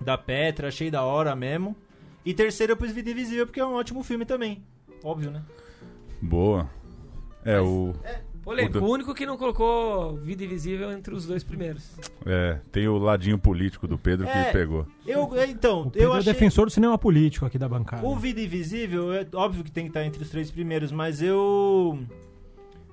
da 0.00 0.16
Petra, 0.16 0.68
achei 0.68 0.90
da 0.90 1.02
hora 1.02 1.36
mesmo. 1.36 1.76
E 2.24 2.32
terceiro 2.32 2.72
eu 2.72 2.76
pus 2.78 2.92
Vida 2.92 3.10
Invisível, 3.10 3.46
porque 3.46 3.60
é 3.60 3.66
um 3.66 3.74
ótimo 3.74 4.02
filme 4.02 4.24
também. 4.24 4.64
Óbvio, 5.04 5.30
né? 5.30 5.42
Boa. 6.20 6.75
É, 7.46 7.60
o. 7.60 7.94
Polêmico, 8.42 8.78
O 8.78 8.80
do- 8.80 8.86
o 8.86 8.90
único 8.92 9.12
que 9.14 9.26
não 9.26 9.36
colocou 9.36 10.16
Vida 10.18 10.44
Invisível 10.44 10.92
entre 10.92 11.12
os 11.12 11.26
dois 11.26 11.42
primeiros. 11.42 11.90
É, 12.24 12.58
tem 12.70 12.86
o 12.86 12.96
ladinho 12.96 13.36
político 13.38 13.88
do 13.88 13.98
Pedro 13.98 14.24
É. 14.28 14.44
que 14.44 14.52
pegou. 14.52 14.86
Eu, 15.04 15.34
é, 15.36 15.46
então, 15.48 15.80
O 15.82 15.90
Pedro 15.90 16.08
eu 16.10 16.14
é 16.14 16.18
achei... 16.18 16.32
defensor 16.32 16.66
do 16.66 16.70
cinema 16.70 16.96
político 16.96 17.44
aqui 17.44 17.58
da 17.58 17.68
bancada. 17.68 18.06
O 18.06 18.14
Vida 18.14 18.40
Invisível, 18.40 19.12
é 19.12 19.26
óbvio 19.34 19.64
que 19.64 19.70
tem 19.72 19.84
que 19.86 19.90
estar 19.90 20.04
entre 20.04 20.22
os 20.22 20.30
três 20.30 20.48
primeiros, 20.50 20.92
mas 20.92 21.20
eu. 21.20 21.98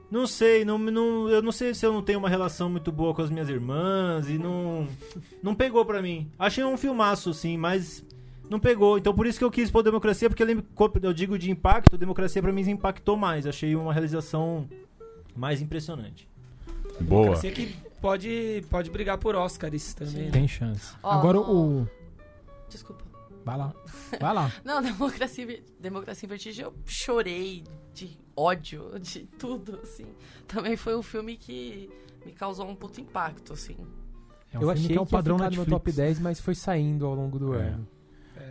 Não 0.10 0.26
sei, 0.28 0.64
não, 0.66 0.78
não, 0.80 1.28
eu 1.30 1.42
não 1.42 1.52
sei 1.52 1.74
se 1.74 1.86
eu 1.86 1.94
não 1.94 2.02
tenho 2.02 2.18
uma 2.20 2.30
relação 2.30 2.68
muito 2.70 2.92
boa 2.92 3.14
com 3.16 3.22
as 3.22 3.30
minhas 3.30 3.50
irmãs 3.50 4.28
e 4.30 4.38
não. 4.40 4.88
Não 5.42 5.54
pegou 5.54 5.86
pra 5.86 6.02
mim. 6.02 6.32
Achei 6.38 6.64
um 6.64 6.78
filmaço, 6.78 7.32
sim, 7.34 7.58
mas. 7.58 8.04
Não 8.54 8.60
pegou. 8.60 9.00
Então 9.00 9.16
por 9.16 9.26
isso 9.26 9.40
que 9.40 9.44
eu 9.44 9.50
quis 9.50 9.72
pôr 9.72 9.82
Democracia, 9.82 10.30
porque 10.30 10.44
eu, 10.44 10.46
lembro, 10.46 10.64
eu 11.02 11.12
digo 11.12 11.40
de 11.40 11.50
impacto, 11.50 11.98
Democracia 11.98 12.40
pra 12.40 12.52
mim 12.52 12.62
impactou 12.70 13.18
mais. 13.18 13.48
Achei 13.48 13.76
uma 13.76 13.92
realização 13.92 14.70
mais 15.36 15.60
impressionante. 15.60 16.30
Boa. 17.02 17.36
Você 17.36 17.50
que 17.50 17.76
pode, 18.00 18.64
pode 18.70 18.92
brigar 18.92 19.18
por 19.18 19.34
Oscars 19.34 19.96
também. 19.96 20.26
né? 20.26 20.30
Tem 20.32 20.48
chance. 20.48 20.94
Ó, 21.02 21.10
Agora 21.14 21.40
o. 21.42 21.88
Desculpa. 22.70 23.04
Vai 23.44 23.58
lá. 23.58 23.74
Vai 24.20 24.34
lá. 24.36 24.52
Não, 24.64 24.84
Democracia, 24.84 25.64
Democracia 25.80 26.28
em 26.28 26.30
Vertigem 26.30 26.64
eu 26.66 26.76
chorei 26.86 27.64
de 27.92 28.16
ódio, 28.38 29.00
de 29.00 29.22
tudo, 29.40 29.80
assim. 29.82 30.06
Também 30.48 30.78
foi 30.78 30.96
um 30.96 31.02
filme 31.02 31.38
que 31.38 31.90
me 32.24 32.32
causou 32.32 32.70
um 32.70 32.76
puto 32.76 33.02
impacto, 33.02 33.54
assim. 33.54 33.76
É 34.54 34.60
um 34.60 34.62
eu 34.62 34.70
achei 34.70 34.90
que 34.90 34.98
é 34.98 35.02
o 35.02 35.08
padrão 35.08 35.40
ficar 35.40 35.50
no 35.50 35.66
top 35.66 35.92
10, 35.92 36.20
mas 36.20 36.40
foi 36.40 36.54
saindo 36.54 37.08
ao 37.08 37.16
longo 37.16 37.40
do 37.40 37.56
É. 37.56 37.70
ano. 37.70 37.88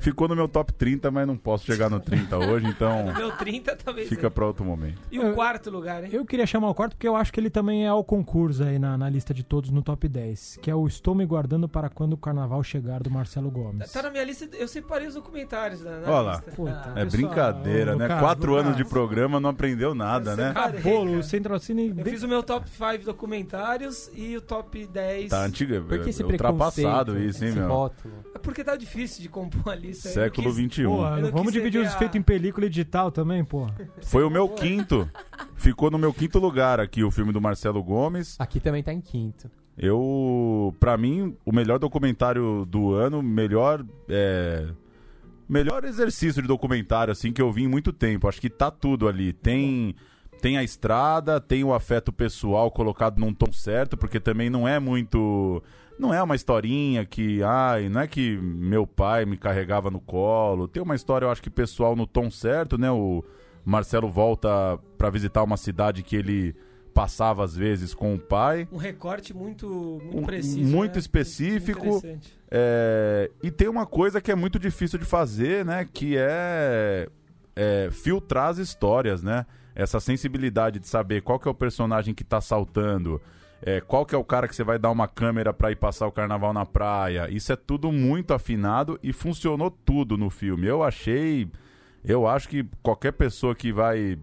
Ficou 0.03 0.27
no 0.29 0.35
meu 0.35 0.49
top 0.49 0.73
30, 0.73 1.11
mas 1.11 1.27
não 1.27 1.37
posso 1.37 1.65
chegar 1.65 1.89
no 1.89 2.01
30 2.01 2.37
hoje, 2.37 2.67
então 2.67 3.13
Meu 3.15 3.31
30 3.37 3.77
talvez. 3.77 4.09
fica 4.09 4.27
é. 4.27 4.31
pra 4.31 4.45
outro 4.47 4.65
momento. 4.65 5.01
E 5.11 5.19
o 5.19 5.33
quarto 5.33 5.71
lugar, 5.71 6.03
hein? 6.03 6.11
Eu 6.13 6.25
queria 6.27 6.45
chamar 6.47 6.69
o 6.71 6.75
quarto 6.75 6.95
porque 6.97 7.07
eu 7.07 7.15
acho 7.15 7.33
que 7.33 7.39
ele 7.39 7.49
também 7.51 7.85
é 7.85 7.89
ao 7.89 8.03
concurso 8.03 8.65
aí 8.65 8.79
na, 8.79 8.99
na 8.99 9.09
lista 9.09 9.33
de 9.33 9.43
todos 9.45 9.71
no 9.71 9.81
top 9.81 10.09
10, 10.09 10.59
que 10.61 10.71
é 10.71 10.75
o 10.75 10.87
Estou 10.87 11.15
Me 11.15 11.25
Guardando 11.25 11.69
para 11.69 11.89
Quando 11.89 12.15
o 12.15 12.17
Carnaval 12.17 12.63
Chegar, 12.65 13.01
do 13.03 13.11
Marcelo 13.11 13.51
Gomes. 13.51 13.91
Tá 13.93 14.03
na 14.03 14.11
minha 14.11 14.25
lista, 14.25 14.49
eu 14.57 14.67
separei 14.67 15.07
os 15.07 15.15
documentários 15.15 15.81
da, 15.81 16.01
na 16.01 16.09
Olha 16.11 16.21
lá. 16.21 16.33
lista. 16.37 16.51
Puta. 16.53 16.73
Ah, 16.73 17.01
É 17.01 17.05
Pessoal, 17.05 17.23
brincadeira, 17.23 17.95
né? 17.97 18.05
Lucas, 18.07 18.21
Quatro 18.21 18.57
anos 18.57 18.77
de 18.77 18.85
programa 18.85 19.39
não 19.39 19.51
aprendeu 19.51 19.95
nada, 19.95 20.35
né? 20.35 20.53
Cara, 20.53 20.79
Acabou, 20.79 21.05
cara. 21.07 21.19
o 21.19 21.23
Central 21.23 21.59
Cine... 21.61 21.95
Eu 21.97 22.05
fiz 22.05 22.23
o 22.25 22.29
meu 22.29 22.43
top 22.43 22.69
5 22.69 23.05
documentários 23.05 24.11
e 24.15 24.37
o 24.37 24.41
top 24.41 24.87
10. 24.87 25.31
Tá 25.31 25.45
antiga, 25.45 25.81
Por 25.81 26.01
que 26.01 26.11
esse 26.11 26.23
é 26.23 26.27
ultrapassado 26.27 27.13
preconceito, 27.13 27.29
isso, 27.31 27.45
hein, 27.45 27.51
esse 27.51 27.59
meu? 27.59 27.69
rótulo? 27.69 28.15
É 28.35 28.39
porque 28.39 28.65
tá 28.65 28.75
difícil 28.77 29.23
de 29.23 29.29
compor 29.29 29.73
a 29.73 29.77
lista. 29.93 30.09
Eu 30.09 30.13
Século 30.15 30.51
XXI. 30.53 30.83
Vamos 31.33 31.53
dividir 31.53 31.79
os 31.81 31.87
ceder 31.87 31.99
feitos 31.99 32.17
a- 32.17 32.19
em 32.19 32.23
película 32.23 32.67
e 32.67 32.69
digital 32.69 33.11
também, 33.11 33.45
pô. 33.45 33.67
Foi 34.03 34.25
o 34.25 34.31
meu 34.31 34.49
quinto. 34.49 35.09
Ficou 35.55 35.91
no 35.91 35.99
meu 35.99 36.13
quinto 36.13 36.39
lugar 36.39 36.81
aqui 36.81 37.03
o 37.05 37.11
filme 37.11 37.33
do 37.33 37.41
Marcelo 37.41 37.83
Gomes. 37.83 38.37
Aqui 38.39 38.59
também 38.61 38.83
tá 38.83 38.93
em 38.93 39.01
quinto. 39.01 39.51
Eu, 39.79 40.75
pra 40.79 40.97
mim, 40.99 41.37
o 41.45 41.53
melhor 41.53 41.79
documentário 41.79 42.67
do 42.69 42.93
ano, 42.93 43.23
melhor, 43.23 43.85
é, 44.09 44.67
melhor 45.49 45.85
exercício 45.85 46.43
de 46.43 46.49
documentário 46.49 47.11
assim 47.13 47.33
que 47.33 47.41
eu 47.41 47.51
vi 47.51 47.63
em 47.65 47.69
muito 47.69 47.93
tempo. 47.93 48.29
Acho 48.29 48.41
que 48.41 48.51
tá 48.51 48.71
tudo 48.71 49.09
ali. 49.09 49.33
Tem 49.33 49.95
tem 50.41 50.59
a 50.59 50.65
estrada, 50.65 51.41
tem 51.41 51.63
o 51.63 51.73
afeto 51.73 52.13
pessoal 52.13 52.69
colocado 52.69 53.17
num 53.21 53.33
tom 53.33 53.53
certo, 53.53 53.97
porque 53.97 54.19
também 54.19 54.51
não 54.51 54.67
é 54.67 54.81
muito 54.81 55.63
não 55.99 56.13
é 56.13 56.23
uma 56.23 56.35
historinha 56.35 57.05
que, 57.05 57.43
ai, 57.43 57.89
não 57.89 58.01
é 58.01 58.07
que 58.07 58.37
meu 58.39 58.87
pai 58.87 59.25
me 59.25 59.37
carregava 59.37 59.91
no 59.91 60.01
colo. 60.01 60.67
Tem 60.69 60.83
uma 60.83 60.95
história, 60.95 61.27
eu 61.27 61.31
acho 61.31 61.43
que 61.43 61.51
pessoal 61.51 61.95
no 61.97 62.07
tom 62.07 62.31
certo, 62.31 62.77
né? 62.79 62.91
O 62.91 63.25
Marcelo 63.65 64.09
volta 64.09 64.49
pra 64.99 65.11
visitar 65.11 65.43
uma 65.43 65.57
cidade 65.57 66.03
que 66.03 66.17
ele 66.17 66.55
passava 66.93 67.43
às 67.45 67.57
vezes 67.57 67.95
com 67.95 68.15
o 68.15 68.19
pai. 68.19 68.69
Um 68.71 68.77
recorte 68.77 69.33
muito, 69.33 69.67
muito 70.03 70.19
Um- 70.19 70.23
preciso. 70.27 70.61
muito 70.77 70.95
né? 70.95 70.99
específico. 70.99 72.03
É, 72.51 73.31
e 73.43 73.51
tem 73.51 73.69
uma 73.69 73.87
coisa 73.87 74.21
que 74.21 74.31
é 74.31 74.35
muito 74.35 74.59
difícil 74.59 74.99
de 74.99 75.05
fazer, 75.05 75.65
né? 75.65 75.89
Que 75.91 76.17
é, 76.19 77.09
é 77.57 77.89
filtrar 77.91 78.49
as 78.51 78.59
histórias, 78.59 79.23
né? 79.23 79.47
Essa 79.75 80.01
sensibilidade 80.01 80.79
de 80.79 80.87
saber 80.87 81.23
qual 81.23 81.39
que 81.39 81.49
é 81.49 81.51
o 81.51 81.55
personagem 81.55 82.13
que 82.13 82.23
tá 82.25 82.43
saltando, 82.43 83.23
é, 83.63 83.81
qual 83.81 84.05
que 84.05 84.15
é 84.15 84.19
o 84.19 84.25
cara 84.25 84.49
que 84.49 84.57
você 84.57 84.65
vai 84.65 84.79
dar 84.79 84.91
uma 84.91 85.07
câmera 85.09 85.53
pra 85.53 85.71
ir 85.71 85.77
passar 85.77 86.07
o 86.07 86.13
carnaval 86.13 86.53
na 86.53 86.67
praia. 86.67 87.29
Isso 87.31 87.53
é 87.53 87.57
tudo 87.57 87.91
muito 87.93 88.35
afinado 88.35 88.99
e 89.03 89.13
funcionou 89.13 89.71
tudo 89.71 90.17
no 90.19 90.29
filme. 90.31 90.67
Eu 90.67 90.83
achei. 90.83 91.49
Eu 92.05 92.27
acho 92.27 92.49
que 92.49 92.67
qualquer 92.83 93.13
pessoa 93.13 93.55
que 93.55 93.73
vai 93.73 94.19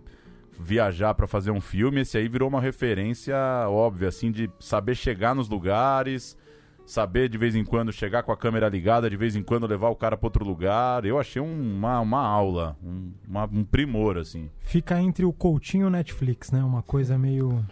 viajar 0.59 1.13
pra 1.13 1.25
fazer 1.27 1.51
um 1.51 1.61
filme, 1.61 2.01
esse 2.01 2.17
aí 2.17 2.27
virou 2.27 2.49
uma 2.49 2.59
referência 2.59 3.35
óbvia, 3.69 4.09
assim, 4.09 4.29
de 4.31 4.49
saber 4.59 4.93
chegar 4.95 5.33
nos 5.33 5.47
lugares, 5.47 6.37
saber 6.85 7.29
de 7.29 7.37
vez 7.37 7.55
em 7.55 7.63
quando 7.63 7.93
chegar 7.93 8.23
com 8.23 8.31
a 8.33 8.37
câmera 8.37 8.67
ligada, 8.67 9.09
de 9.09 9.15
vez 9.15 9.37
em 9.37 9.43
quando 9.43 9.65
levar 9.65 9.87
o 9.87 9.95
cara 9.95 10.17
pra 10.17 10.27
outro 10.27 10.43
lugar. 10.43 11.05
Eu 11.05 11.17
achei 11.17 11.41
um- 11.41 11.77
uma, 11.77 12.01
uma 12.01 12.19
aula, 12.19 12.75
um, 12.83 13.11
uma- 13.25 13.45
um 13.45 13.63
primor, 13.63 14.17
assim. 14.17 14.49
Fica 14.59 14.99
entre 15.01 15.23
o 15.23 15.31
Coutinho 15.31 15.83
e 15.83 15.87
o 15.87 15.89
Netflix, 15.89 16.51
né? 16.51 16.61
Uma 16.61 16.81
coisa 16.81 17.17
meio... 17.17 17.63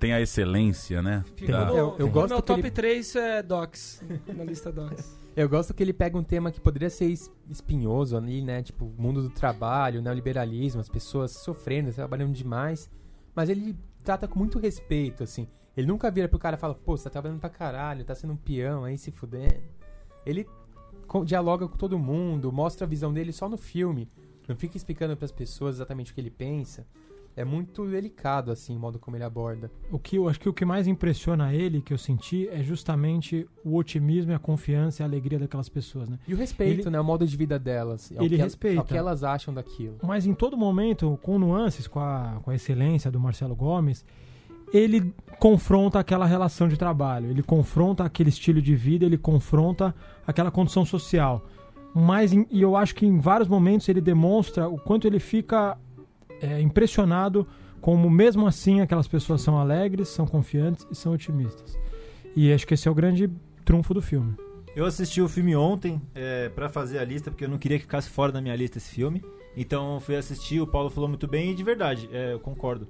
Tem 0.00 0.12
a 0.12 0.20
excelência, 0.20 1.00
né? 1.02 1.22
Da- 1.46 1.66
no, 1.66 1.76
Eu- 1.76 1.96
eu 1.98 2.08
gosto 2.08 2.30
meu 2.30 2.40
que 2.42 2.46
top 2.46 2.60
ele- 2.60 2.70
3 2.70 3.14
é 3.16 3.42
Docs. 3.42 4.02
na 4.34 4.42
lista 4.44 4.72
Docs. 4.72 5.20
Eu 5.36 5.48
gosto 5.48 5.72
que 5.72 5.82
ele 5.82 5.92
pega 5.92 6.18
um 6.18 6.24
tema 6.24 6.50
que 6.50 6.60
poderia 6.60 6.90
ser 6.90 7.06
es- 7.06 7.30
espinhoso 7.48 8.16
ali, 8.16 8.42
né? 8.42 8.62
Tipo, 8.62 8.86
o 8.86 8.94
mundo 9.00 9.22
do 9.22 9.30
trabalho, 9.30 10.02
neoliberalismo, 10.02 10.80
as 10.80 10.88
pessoas 10.88 11.30
sofrendo, 11.32 11.92
trabalhando 11.92 12.32
demais. 12.32 12.90
Mas 13.34 13.48
ele 13.48 13.76
trata 14.02 14.26
com 14.26 14.38
muito 14.38 14.58
respeito, 14.58 15.22
assim. 15.22 15.46
Ele 15.76 15.86
nunca 15.86 16.10
vira 16.10 16.28
pro 16.28 16.38
cara 16.38 16.56
e 16.56 16.58
fala, 16.58 16.74
pô, 16.74 16.96
você 16.96 17.04
tá 17.04 17.10
trabalhando 17.10 17.38
pra 17.38 17.48
caralho, 17.48 18.04
tá 18.04 18.14
sendo 18.14 18.32
um 18.32 18.36
peão 18.36 18.84
aí, 18.84 18.98
se 18.98 19.10
fudendo. 19.12 19.62
Ele 20.26 20.46
dialoga 21.24 21.68
com 21.68 21.76
todo 21.76 21.98
mundo, 21.98 22.50
mostra 22.52 22.84
a 22.86 22.88
visão 22.88 23.12
dele 23.12 23.32
só 23.32 23.48
no 23.48 23.56
filme. 23.56 24.08
Não 24.48 24.56
fica 24.56 24.76
explicando 24.76 25.16
pras 25.16 25.30
pessoas 25.30 25.76
exatamente 25.76 26.10
o 26.10 26.14
que 26.14 26.20
ele 26.20 26.30
pensa. 26.30 26.86
É 27.36 27.44
muito 27.44 27.86
delicado, 27.86 28.50
assim, 28.50 28.76
o 28.76 28.78
modo 28.78 28.98
como 28.98 29.16
ele 29.16 29.24
aborda. 29.24 29.70
O 29.90 29.98
que 29.98 30.16
eu 30.16 30.28
acho 30.28 30.38
que 30.40 30.48
o 30.48 30.52
que 30.52 30.64
mais 30.64 30.86
impressiona 30.86 31.54
ele, 31.54 31.80
que 31.80 31.92
eu 31.92 31.96
senti, 31.98 32.48
é 32.48 32.62
justamente 32.62 33.46
o 33.64 33.76
otimismo 33.76 34.32
e 34.32 34.34
a 34.34 34.38
confiança 34.38 35.00
e 35.00 35.04
a 35.04 35.06
alegria 35.06 35.38
daquelas 35.38 35.68
pessoas, 35.68 36.08
né? 36.08 36.18
E 36.26 36.34
o 36.34 36.36
respeito, 36.36 36.82
Ele- 36.82 36.90
né? 36.90 37.00
O 37.00 37.04
modo 37.04 37.26
de 37.26 37.36
vida 37.36 37.58
delas. 37.58 38.12
ao 38.16 38.24
Ele 38.24 38.36
que, 38.36 38.42
respeita. 38.42 38.80
Ao 38.80 38.84
que 38.84 38.96
elas 38.96 39.22
acham 39.24 39.54
daquilo. 39.54 39.96
Mas 40.02 40.26
em 40.26 40.34
todo 40.34 40.56
momento, 40.56 41.18
com 41.22 41.38
nuances, 41.38 41.86
com 41.86 42.00
a, 42.00 42.40
com 42.42 42.50
a 42.50 42.54
excelência 42.54 43.10
do 43.10 43.20
Marcelo 43.20 43.54
Gomes, 43.54 44.04
ele 44.72 45.12
confronta 45.38 45.98
aquela 45.98 46.26
relação 46.26 46.68
de 46.68 46.76
trabalho, 46.76 47.30
ele 47.30 47.42
confronta 47.42 48.04
aquele 48.04 48.28
estilo 48.28 48.60
de 48.60 48.74
vida, 48.76 49.04
ele 49.04 49.18
confronta 49.18 49.94
aquela 50.26 50.50
condição 50.50 50.84
social. 50.84 51.44
Mas, 51.94 52.32
em- 52.32 52.46
e 52.50 52.62
eu 52.62 52.76
acho 52.76 52.94
que 52.94 53.04
em 53.04 53.18
vários 53.18 53.48
momentos 53.48 53.88
ele 53.88 54.00
demonstra 54.00 54.68
o 54.68 54.78
quanto 54.78 55.06
ele 55.08 55.18
fica 55.18 55.76
é, 56.40 56.60
impressionado 56.60 57.46
como, 57.80 58.10
mesmo 58.10 58.46
assim, 58.46 58.80
aquelas 58.80 59.08
pessoas 59.08 59.40
são 59.40 59.58
alegres, 59.58 60.08
são 60.08 60.26
confiantes 60.26 60.86
e 60.90 60.94
são 60.94 61.12
otimistas. 61.12 61.78
E 62.36 62.52
acho 62.52 62.66
que 62.66 62.74
esse 62.74 62.86
é 62.86 62.90
o 62.90 62.94
grande 62.94 63.30
trunfo 63.64 63.94
do 63.94 64.02
filme. 64.02 64.34
Eu 64.74 64.84
assisti 64.84 65.20
o 65.20 65.28
filme 65.28 65.56
ontem 65.56 66.00
é, 66.14 66.48
para 66.48 66.68
fazer 66.68 66.98
a 66.98 67.04
lista, 67.04 67.30
porque 67.30 67.44
eu 67.44 67.48
não 67.48 67.58
queria 67.58 67.78
que 67.78 67.84
ficasse 67.84 68.08
fora 68.08 68.30
da 68.30 68.40
minha 68.40 68.54
lista 68.54 68.78
esse 68.78 68.90
filme. 68.90 69.22
Então 69.56 69.98
fui 70.00 70.16
assistir, 70.16 70.60
o 70.60 70.66
Paulo 70.66 70.90
falou 70.90 71.08
muito 71.08 71.26
bem 71.26 71.50
e 71.50 71.54
de 71.54 71.64
verdade, 71.64 72.08
é, 72.12 72.32
eu 72.32 72.40
concordo. 72.40 72.86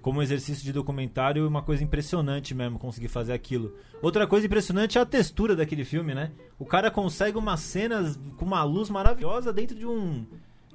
Como 0.00 0.22
exercício 0.22 0.62
de 0.62 0.72
documentário, 0.72 1.48
uma 1.48 1.62
coisa 1.62 1.82
impressionante 1.82 2.54
mesmo 2.54 2.78
conseguir 2.78 3.08
fazer 3.08 3.32
aquilo. 3.32 3.74
Outra 4.02 4.26
coisa 4.26 4.46
impressionante 4.46 4.98
é 4.98 5.00
a 5.00 5.06
textura 5.06 5.56
daquele 5.56 5.82
filme, 5.82 6.14
né? 6.14 6.30
O 6.58 6.66
cara 6.66 6.90
consegue 6.90 7.38
umas 7.38 7.60
cenas 7.60 8.20
com 8.36 8.44
uma 8.44 8.62
luz 8.62 8.90
maravilhosa 8.90 9.52
dentro 9.52 9.74
de 9.74 9.86
um. 9.86 10.26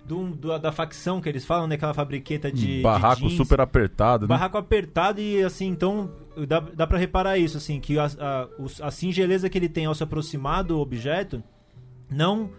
De 0.09 0.13
um- 0.15 0.31
do- 0.31 0.57
da 0.57 0.71
facção 0.71 1.21
que 1.21 1.29
eles 1.29 1.45
falam, 1.45 1.67
né? 1.67 1.75
Aquela 1.75 1.93
fabriqueta 1.93 2.51
de. 2.51 2.77
de 2.77 2.81
Barraco 2.81 3.21
jeans. 3.21 3.33
super 3.37 3.61
apertado, 3.61 4.23
né? 4.23 4.27
Barraco 4.27 4.57
apertado 4.57 5.21
e 5.21 5.43
assim, 5.43 5.67
então 5.67 6.11
dá, 6.47 6.59
dá 6.59 6.87
pra 6.87 6.97
reparar 6.97 7.37
isso, 7.37 7.57
assim, 7.57 7.79
que 7.79 7.97
a, 7.99 8.05
a, 8.19 8.47
a 8.87 8.91
singeleza 8.91 9.49
que 9.49 9.57
ele 9.57 9.69
tem 9.69 9.85
ao 9.85 9.93
se 9.95 10.03
aproximar 10.03 10.63
do 10.63 10.79
objeto 10.79 11.43
não 12.09 12.49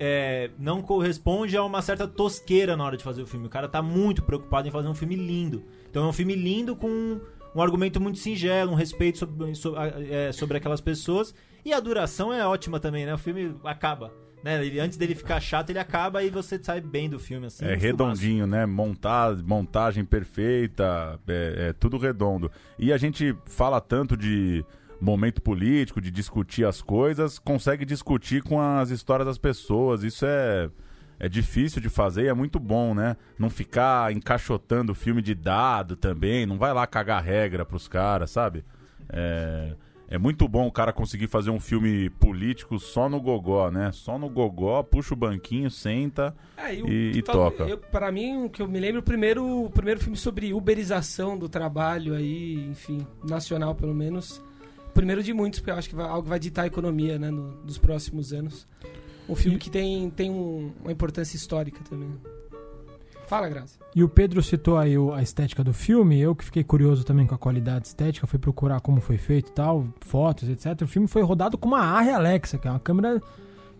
é, 0.00 0.50
não 0.58 0.82
corresponde 0.82 1.56
a 1.56 1.62
uma 1.62 1.80
certa 1.82 2.08
tosqueira 2.08 2.76
na 2.76 2.84
hora 2.84 2.96
de 2.96 3.04
fazer 3.04 3.22
o 3.22 3.26
filme. 3.26 3.46
O 3.46 3.50
cara 3.50 3.68
tá 3.68 3.80
muito 3.82 4.22
preocupado 4.22 4.66
em 4.66 4.70
fazer 4.70 4.88
um 4.88 4.94
filme 4.94 5.14
lindo. 5.14 5.62
Então 5.90 6.04
é 6.04 6.08
um 6.08 6.12
filme 6.12 6.34
lindo 6.34 6.74
com 6.74 7.20
um 7.54 7.62
argumento 7.62 8.00
muito 8.00 8.18
singelo, 8.18 8.72
um 8.72 8.74
respeito 8.74 9.18
sobre, 9.18 9.54
so- 9.54 9.76
a- 9.76 9.86
é, 9.86 10.32
sobre 10.32 10.56
aquelas 10.56 10.80
pessoas. 10.80 11.32
E 11.64 11.72
a 11.72 11.78
duração 11.80 12.32
é 12.32 12.44
ótima 12.46 12.80
também, 12.80 13.06
né? 13.06 13.14
O 13.14 13.18
filme 13.18 13.54
acaba. 13.62 14.12
Né? 14.44 14.62
Ele- 14.62 14.78
antes 14.78 14.98
dele 14.98 15.14
ficar 15.14 15.40
chato, 15.40 15.70
ele 15.70 15.78
acaba 15.78 16.22
e 16.22 16.28
você 16.28 16.62
sai 16.62 16.78
bem 16.78 17.08
do 17.08 17.18
filme. 17.18 17.46
Assim, 17.46 17.64
É 17.64 17.74
redondinho, 17.74 18.46
né? 18.46 18.66
Montar, 18.66 19.34
montagem 19.42 20.04
perfeita, 20.04 21.18
é, 21.26 21.68
é 21.68 21.72
tudo 21.72 21.96
redondo. 21.96 22.50
E 22.78 22.92
a 22.92 22.98
gente 22.98 23.34
fala 23.46 23.80
tanto 23.80 24.18
de 24.18 24.62
momento 25.00 25.40
político, 25.40 25.98
de 25.98 26.10
discutir 26.10 26.66
as 26.66 26.82
coisas, 26.82 27.38
consegue 27.38 27.86
discutir 27.86 28.42
com 28.42 28.60
as 28.60 28.90
histórias 28.90 29.26
das 29.26 29.38
pessoas. 29.38 30.02
Isso 30.02 30.26
é, 30.26 30.68
é 31.18 31.26
difícil 31.26 31.80
de 31.80 31.88
fazer 31.88 32.24
e 32.24 32.28
é 32.28 32.34
muito 32.34 32.60
bom, 32.60 32.94
né? 32.94 33.16
Não 33.38 33.48
ficar 33.48 34.12
encaixotando 34.12 34.92
o 34.92 34.94
filme 34.94 35.22
de 35.22 35.34
dado 35.34 35.96
também, 35.96 36.44
não 36.44 36.58
vai 36.58 36.74
lá 36.74 36.86
cagar 36.86 37.22
regra 37.22 37.64
pros 37.64 37.88
caras, 37.88 38.30
sabe? 38.30 38.62
É, 39.08 39.74
é 40.14 40.18
muito 40.18 40.46
bom 40.48 40.66
o 40.66 40.72
cara 40.72 40.92
conseguir 40.92 41.26
fazer 41.26 41.50
um 41.50 41.58
filme 41.60 42.08
político 42.10 42.78
só 42.78 43.08
no 43.08 43.20
gogó, 43.20 43.70
né? 43.70 43.90
Só 43.92 44.18
no 44.18 44.28
gogó, 44.28 44.82
puxa 44.82 45.14
o 45.14 45.16
banquinho, 45.16 45.70
senta 45.70 46.34
É, 46.56 46.72
o- 46.74 46.88
e, 46.88 47.18
e 47.18 47.22
toca. 47.22 47.64
eu- 47.64 47.78
Pra 47.78 48.10
mim, 48.12 48.44
o 48.44 48.48
que 48.50 48.62
eu 48.62 48.68
me 48.68 48.78
lembro, 48.80 49.00
o 49.00 49.02
primeiro, 49.04 49.64
o 49.64 49.70
primeiro 49.70 50.00
filme 50.00 50.16
sobre 50.16 50.52
uberização 50.54 51.36
do 51.38 51.48
trabalho 51.48 52.14
aí, 52.14 52.66
enfim, 52.70 53.06
nacional 53.28 53.74
pelo 53.74 53.94
menos. 53.94 54.42
O 54.88 54.92
primeiro 54.94 55.22
de 55.22 55.32
muitos, 55.32 55.58
porque 55.60 55.70
eu 55.72 55.74
acho 55.74 55.88
que 55.88 55.94
vai, 55.96 56.06
algo 56.06 56.28
vai 56.28 56.38
ditar 56.38 56.62
a 56.62 56.66
economia, 56.66 57.18
né, 57.18 57.30
no- 57.30 57.62
nos 57.64 57.78
próximos 57.78 58.32
anos. 58.32 58.66
Um 59.28 59.34
filme 59.34 59.56
E- 59.56 59.60
que 59.60 59.70
tem, 59.70 60.08
tem 60.10 60.30
um- 60.30 60.72
uma 60.82 60.92
importância 60.92 61.36
histórica 61.36 61.80
também. 61.88 62.10
Fala, 63.26 63.48
Graça. 63.48 63.78
E 63.94 64.02
o 64.02 64.08
Pedro 64.08 64.42
citou 64.42 64.76
aí 64.76 64.94
a 65.14 65.22
estética 65.22 65.62
do 65.64 65.72
filme, 65.72 66.20
eu 66.20 66.34
que 66.34 66.44
fiquei 66.44 66.64
curioso 66.64 67.04
também 67.04 67.26
com 67.26 67.34
a 67.34 67.38
qualidade 67.38 67.86
estética, 67.86 68.26
fui 68.26 68.38
procurar 68.38 68.80
como 68.80 69.00
foi 69.00 69.16
feito 69.16 69.48
e 69.48 69.52
tal, 69.52 69.86
fotos, 70.00 70.48
etc. 70.48 70.82
O 70.82 70.86
filme 70.86 71.08
foi 71.08 71.22
rodado 71.22 71.56
com 71.56 71.68
uma 71.68 71.80
Arri 71.80 72.10
Alexa, 72.10 72.58
que 72.58 72.68
é 72.68 72.70
uma 72.70 72.80
câmera 72.80 73.22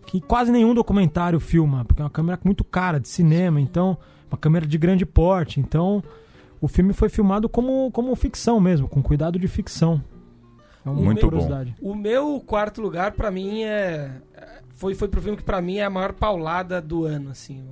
que 0.05 0.21
quase 0.21 0.51
nenhum 0.51 0.73
documentário 0.73 1.39
filma, 1.39 1.83
porque 1.85 2.01
é 2.01 2.05
uma 2.05 2.11
câmera 2.11 2.39
muito 2.43 2.63
cara 2.63 2.99
de 2.99 3.07
cinema, 3.07 3.59
então, 3.59 3.97
uma 4.29 4.37
câmera 4.37 4.65
de 4.65 4.77
grande 4.77 5.05
porte, 5.05 5.59
então 5.59 6.03
o 6.61 6.67
filme 6.67 6.93
foi 6.93 7.09
filmado 7.09 7.49
como, 7.49 7.91
como 7.91 8.15
ficção 8.15 8.59
mesmo, 8.59 8.87
com 8.87 9.01
cuidado 9.03 9.37
de 9.37 9.47
ficção. 9.47 10.01
É 10.85 10.89
uma 10.89 11.01
Muito 11.01 11.21
bom. 11.21 11.29
curiosidade. 11.29 11.75
O 11.81 11.95
meu 11.95 12.39
quarto 12.45 12.79
lugar, 12.79 13.13
pra 13.13 13.31
mim, 13.31 13.63
é. 13.63 14.21
Foi, 14.75 14.93
foi 14.93 15.07
pro 15.07 15.21
filme 15.21 15.37
que 15.37 15.43
pra 15.43 15.59
mim 15.59 15.77
é 15.77 15.85
a 15.85 15.89
maior 15.89 16.13
paulada 16.13 16.79
do 16.79 17.05
ano, 17.05 17.31
assim. 17.31 17.65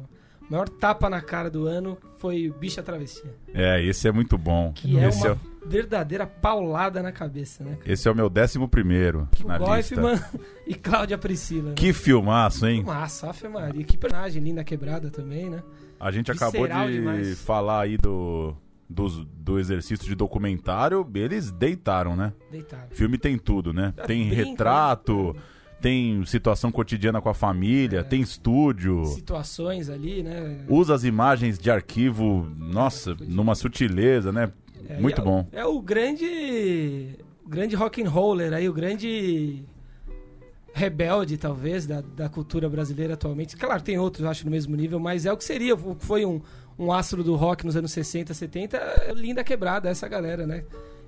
Maior 0.54 0.70
tapa 0.70 1.10
na 1.10 1.22
cara 1.22 1.50
do 1.50 1.68
ano 1.68 1.98
foi 2.18 2.54
Bicha 2.60 2.82
Travessia. 2.82 3.34
É, 3.54 3.84
esse 3.84 4.08
é 4.08 4.12
muito 4.12 4.38
bom. 4.38 4.72
Que 4.74 4.98
é 4.98 5.08
esse, 5.10 5.28
uma 5.28 5.34
é, 5.36 5.38
verdadeira 5.68 6.26
paulada 6.26 7.02
na 7.02 7.12
cabeça, 7.12 7.64
né? 7.64 7.78
cara? 7.80 7.92
esse 7.92 8.08
é 8.08 8.12
o 8.12 8.16
meu 8.16 8.30
décimo 8.30 8.68
primeiro 8.68 9.28
Que 9.32 9.46
na 9.46 9.60
o 9.60 9.76
lista. 9.76 10.02
E 10.66 10.74
Cláudia 10.76 11.18
Priscila. 11.18 11.70
né? 11.70 11.76
Que 11.76 11.92
filmaço, 11.92 12.66
hein? 12.66 12.84
Massa, 12.84 13.30
Ave 13.30 13.48
Maria. 13.50 13.84
Que 13.84 13.98
personagem 13.98 14.42
linda 14.42 14.64
quebrada 14.64 15.10
também, 15.10 15.50
né? 15.50 15.62
A 16.00 16.12
gente 16.12 16.32
acabou 16.32 16.62
Visceral 16.64 16.88
de 16.88 16.94
demais. 16.94 17.42
falar 17.42 17.82
aí 17.82 17.98
do, 17.98 18.56
dos- 18.90 19.26
do 19.26 19.60
exercício 19.60 20.06
de 20.06 20.16
documentário. 20.16 21.06
Eles 21.16 21.52
deitaram, 21.52 22.16
né? 22.16 22.32
Deitado. 22.52 22.92
O 22.92 22.96
filme 22.96 23.18
tem 23.18 23.38
tudo, 23.38 23.74
né? 23.74 23.94
Tem 24.08 24.24
retrato, 24.32 25.36
tem 25.84 26.26
situação 26.26 26.72
cotidiana 26.72 27.22
com 27.22 27.28
a 27.28 27.34
família, 27.34 28.00
É. 28.00 28.04
tem 28.04 28.22
estúdio. 28.22 29.06
Situações 29.08 29.90
ali, 29.90 30.24
né? 30.24 30.64
Usa 30.70 30.96
as 30.96 31.04
imagens 31.04 31.60
de 31.60 31.70
arquivo, 31.70 32.50
nossa, 32.58 33.14
numa 33.20 33.54
sutileza, 33.54 34.32
né? 34.32 34.50
É, 34.88 34.98
Muito 34.98 35.20
é, 35.20 35.24
bom. 35.24 35.46
É 35.52 35.66
o 35.66 35.82
grande. 35.82 37.18
O 37.46 37.50
grande 37.50 37.76
rock 37.76 38.02
and 38.02 38.08
roller 38.10 38.54
aí, 38.54 38.70
o 38.70 38.74
grande 38.74 39.66
rebelde, 40.74 41.38
talvez, 41.38 41.86
da, 41.86 42.00
da 42.00 42.30
cultura 42.30 42.70
brasileira 42.70 43.16
atualmente. 43.16 43.58
Claro, 43.58 43.82
tem 43.84 44.00
outros, 44.00 44.26
acho, 44.26 44.46
no 44.46 44.52
mesmo 44.52 44.78
nível, 44.78 45.02
mas 45.02 45.26
é 45.26 45.34
o 45.34 45.38
que 45.38 45.44
seria, 45.44 45.76
foi 46.00 46.26
um, 46.26 46.42
um 46.80 46.94
astro 46.94 47.24
do 47.26 47.36
rock 47.36 47.66
nos 47.66 47.76
anos 47.76 47.92
60, 47.92 48.34
70, 48.34 48.78
é 48.78 49.14
linda 49.14 49.44
quebrada, 49.44 49.90
essa 49.90 50.08
galera, 50.08 50.48
né? 50.48 50.64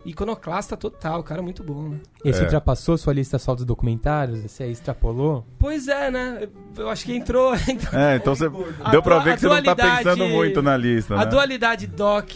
Iconoclasta 0.05 0.77
total, 0.77 1.23
cara, 1.23 1.41
muito 1.41 1.63
bom, 1.63 1.89
né? 1.89 1.97
Esse 2.23 2.39
É. 2.41 2.43
ultrapassou 2.43 2.97
sua 2.97 3.11
lista 3.13 3.39
só 3.39 3.55
dos 3.55 3.65
documentários? 3.65 4.43
Esse 4.45 4.61
aí 4.63 4.71
extrapolou? 4.71 5.45
Pois 5.57 5.87
é, 5.87 6.11
né? 6.11 6.47
Eu 6.77 6.89
acho 6.89 7.05
que 7.05 7.15
entrou. 7.15 7.53
entrou- 7.67 7.99
É, 7.99 8.15
então 8.17 8.35
você 8.35 8.45
A 8.83 8.91
deu 8.91 9.01
pra 9.01 9.19
ver 9.19 9.31
a 9.31 9.33
que 9.35 9.41
você 9.41 9.47
não 9.61 9.63
tá 9.63 9.75
pensando 9.97 10.27
muito 10.27 10.61
na 10.61 10.77
lista, 10.77 11.15
A 11.15 11.19
né? 11.19 11.25
dualidade 11.25 11.87
doc 11.87 12.29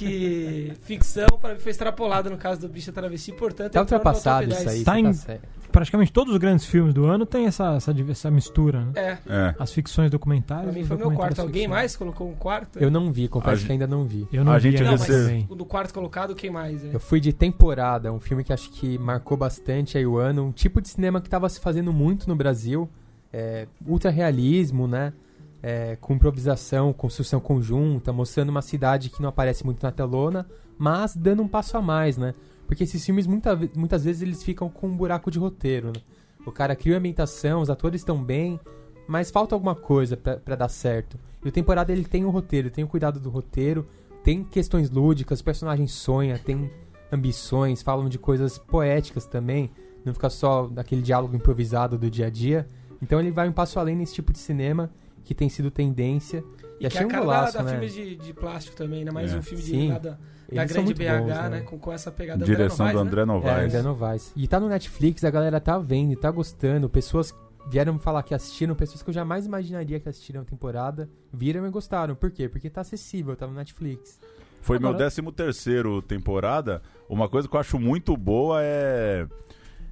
ficção 0.81 1.27
para 1.39 1.53
mim 1.53 1.59
foi 1.59 1.71
extrapolada 1.71 2.29
no 2.29 2.37
caso 2.37 2.61
do 2.61 2.69
Bicha 2.69 2.91
Travesti, 2.91 3.31
portanto. 3.33 3.73
Tá 3.73 3.81
ultrapassado 3.81 4.47
10. 4.47 4.59
isso 4.61 4.69
aí. 4.69 4.83
Tá 4.83 4.93
você 4.93 4.99
em- 4.99 5.13
certo. 5.13 5.58
Praticamente 5.71 6.11
todos 6.11 6.33
os 6.33 6.39
grandes 6.39 6.65
filmes 6.65 6.93
do 6.93 7.05
ano 7.05 7.25
tem 7.25 7.45
essa, 7.45 7.75
essa, 7.75 7.95
essa 8.09 8.31
mistura, 8.31 8.85
né? 8.85 8.91
É, 8.95 9.17
É. 9.27 9.55
As 9.59 9.71
ficções 9.71 10.09
documentárias. 10.09 10.65
pra 10.71 10.73
mim 10.73 10.85
foi 10.85 10.97
meu 10.97 11.05
documentários 11.05 11.35
quarto. 11.37 11.47
Alguém 11.47 11.67
mais 11.67 11.95
colocou 11.95 12.29
um 12.29 12.35
quarto? 12.35 12.79
Eu 12.79 12.89
não 12.89 13.11
vi, 13.11 13.27
confesso 13.27 13.51
A 13.51 13.55
que 13.55 13.61
gente- 13.61 13.71
ainda 13.73 13.87
não 13.87 14.05
vi. 14.05 14.27
Eu 14.33 14.43
não 14.43 14.51
A 14.53 14.57
vi 14.57 14.71
gente 14.71 14.83
Não, 14.83 14.91
mas 14.91 15.45
o 15.49 15.55
do 15.55 15.65
quarto 15.65 15.93
colocado, 15.93 16.33
quem 16.35 16.49
mais? 16.49 16.83
É? 16.83 16.89
Eu 16.93 16.99
fui 16.99 17.19
de 17.19 17.31
Temporada, 17.33 18.11
um 18.11 18.19
filme 18.19 18.43
que 18.43 18.51
acho 18.51 18.69
que 18.71 18.97
marcou 18.97 19.37
bastante 19.37 19.97
aí 19.97 20.05
o 20.05 20.17
ano. 20.17 20.45
Um 20.45 20.51
tipo 20.51 20.81
de 20.81 20.89
cinema 20.89 21.21
que 21.21 21.29
tava 21.29 21.47
se 21.49 21.59
fazendo 21.59 21.93
muito 21.93 22.27
no 22.27 22.35
Brasil. 22.35 22.89
É, 23.31 23.67
ultra 23.85 24.09
realismo, 24.09 24.87
né? 24.87 25.13
É, 25.61 25.97
com 26.01 26.13
improvisação, 26.13 26.91
construção 26.93 27.39
conjunta, 27.39 28.11
mostrando 28.13 28.49
uma 28.49 28.61
cidade 28.61 29.09
que 29.09 29.21
não 29.21 29.29
aparece 29.29 29.63
muito 29.65 29.83
na 29.83 29.91
telona, 29.91 30.47
mas 30.77 31.15
dando 31.15 31.43
um 31.43 31.47
passo 31.47 31.77
a 31.77 31.81
mais, 31.81 32.17
né? 32.17 32.33
Porque 32.69 32.83
esses 32.83 33.03
filmes 33.03 33.25
muita 33.25 33.59
muitas 33.75 34.03
vezes 34.03 34.21
eles 34.21 34.43
ficam 34.43 34.69
com 34.69 34.87
um 34.87 34.95
buraco 34.95 35.31
de 35.31 35.39
roteiro, 35.39 35.87
né? 35.87 36.01
O 36.45 36.51
cara 36.51 36.75
cria 36.75 36.95
a 36.95 36.99
ambientação, 36.99 37.61
os 37.61 37.69
atores 37.69 38.01
estão 38.01 38.23
bem, 38.23 38.59
mas 39.07 39.31
falta 39.31 39.55
alguma 39.55 39.73
coisa 39.73 40.15
pra 40.15 40.37
pra 40.37 40.55
dar 40.55 40.69
certo. 40.69 41.17
E 41.43 41.49
o 41.49 41.51
temporada 41.51 41.91
ele 41.91 42.05
tem 42.05 42.23
o 42.25 42.29
roteiro, 42.29 42.69
tem 42.69 42.83
o 42.83 42.87
cuidado 42.87 43.19
do 43.19 43.27
roteiro, 43.31 43.87
tem 44.23 44.43
questões 44.43 44.91
lúdicas, 44.91 45.39
o 45.39 45.43
personagem 45.43 45.87
sonha, 45.87 46.37
tem 46.37 46.69
ambições, 47.11 47.81
falam 47.81 48.07
de 48.07 48.19
coisas 48.19 48.59
poéticas 48.59 49.25
também, 49.25 49.71
não 50.05 50.13
fica 50.13 50.29
só 50.29 50.67
daquele 50.67 51.01
diálogo 51.01 51.35
improvisado 51.35 51.97
do 51.97 52.07
dia 52.07 52.27
a 52.27 52.29
dia. 52.29 52.67
Então 53.01 53.19
ele 53.19 53.31
vai 53.31 53.49
um 53.49 53.51
passo 53.51 53.79
além 53.79 53.95
nesse 53.95 54.13
tipo 54.13 54.31
de 54.31 54.37
cinema 54.37 54.91
que 55.25 55.33
tem 55.33 55.49
sido 55.49 55.71
tendência. 55.71 56.43
E, 56.79 56.85
E 56.85 56.87
que 56.87 56.87
achei 56.87 56.99
é 57.01 57.03
a 57.03 57.07
um 57.07 57.09
cara 57.09 57.23
golaço, 57.23 57.53
da, 57.53 57.59
da 57.59 57.65
né? 57.65 57.71
filmes 57.71 57.93
de, 57.95 58.15
de 58.15 58.33
plástico 58.33 58.75
também, 58.77 59.03
né? 59.03 59.11
Mais 59.11 59.33
É. 59.33 59.37
um 59.37 59.41
filme 59.41 59.63
de, 59.63 59.69
Sim. 59.71 59.89
lá 59.89 60.17
da, 60.55 60.61
Eles 60.61 60.71
grande 60.71 60.85
muito 60.85 60.97
BH, 60.97 61.19
bons, 61.19 61.49
né? 61.49 61.61
Com, 61.61 61.79
com 61.79 61.91
essa 61.93 62.11
pegada 62.11 62.43
Direção 62.45 62.85
André 62.87 62.93
do 62.93 62.97
Novaes, 62.97 63.07
André 63.07 63.21
É, 63.21 63.25
Novaes. 63.25 63.75
ainda 63.75 63.83
não 63.83 63.95
vai. 63.95 64.17
E 64.35 64.47
tá 64.47 64.59
no 64.59 64.67
Netflix, 64.69 65.23
a 65.23 65.29
galera 65.29 65.59
tá 65.59 65.77
vendo, 65.77 66.15
tá 66.15 66.29
gostando. 66.31 66.89
Pessoas 66.89 67.33
vieram 67.69 67.93
me 67.93 67.99
falar 67.99 68.23
que 68.23 68.33
assistiram, 68.33 68.73
pessoas 68.75 69.03
que 69.03 69.09
eu 69.09 69.13
jamais 69.13 69.45
imaginaria 69.45 69.99
que 69.99 70.09
assistiram 70.09 70.41
a 70.41 70.45
temporada, 70.45 71.09
viram 71.31 71.65
e 71.67 71.69
gostaram. 71.69 72.15
Por 72.15 72.31
quê? 72.31 72.49
Porque 72.49 72.69
tá 72.69 72.81
acessível, 72.81 73.35
tá 73.35 73.45
no 73.45 73.53
Netflix. 73.53 74.19
Foi 74.61 74.77
meu 74.79 74.89
Agora- 74.89 75.05
décimo 75.05 75.31
terceiro 75.31 76.01
temporada. 76.01 76.81
Uma 77.07 77.29
coisa 77.29 77.47
que 77.47 77.55
eu 77.55 77.59
acho 77.59 77.79
muito 77.79 78.17
boa 78.17 78.59
é 78.63 79.27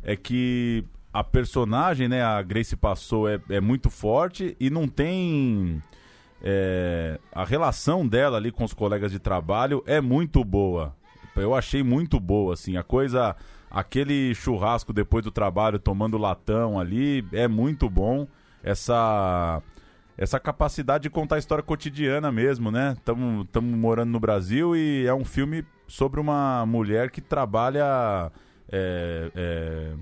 é 0.04 0.16
que 0.16 0.84
a 1.14 1.24
personagem, 1.24 2.08
né, 2.08 2.22
a 2.24 2.42
Grace 2.42 2.76
passou 2.76 3.28
é, 3.28 3.40
é 3.50 3.60
muito 3.60 3.90
forte 3.90 4.56
e 4.60 4.70
não 4.70 4.88
tem 4.88 5.82
é, 6.42 7.20
a 7.32 7.44
relação 7.44 8.08
dela 8.08 8.38
ali 8.38 8.52
com 8.52 8.64
os 8.64 8.74
colegas 8.74 9.12
de 9.12 9.20
trabalho 9.20 9.84
é 9.86 10.00
muito 10.00 10.44
boa. 10.44 10.96
Eu 11.36 11.54
achei 11.54 11.84
muito 11.84 12.20
boa, 12.20 12.54
assim, 12.54 12.78
a 12.78 12.84
coisa, 12.84 13.36
aquele 13.70 14.34
churrasco 14.34 14.92
depois 14.92 15.24
do 15.24 15.32
trabalho 15.32 15.78
tomando 15.78 16.18
latão 16.18 16.80
ali 16.80 17.26
é 17.32 17.48
muito 17.48 17.90
bom. 17.90 18.28
Essa 18.64 19.62
essa 20.18 20.40
capacidade 20.40 21.04
de 21.04 21.10
contar 21.12 21.36
a 21.36 21.40
história 21.40 21.64
cotidiana 21.64 22.32
mesmo, 22.32 22.72
né? 22.72 22.96
Estamos 22.98 23.46
morando 23.62 24.10
no 24.10 24.20
Brasil 24.20 24.76
e 24.76 25.06
é 25.06 25.14
um 25.14 25.24
filme 25.24 25.64
sobre 25.88 26.20
uma 26.20 26.66
mulher 26.66 27.12
que 27.12 27.22
trabalha. 27.22 28.32
é, 28.70 29.32
é, 29.36 29.94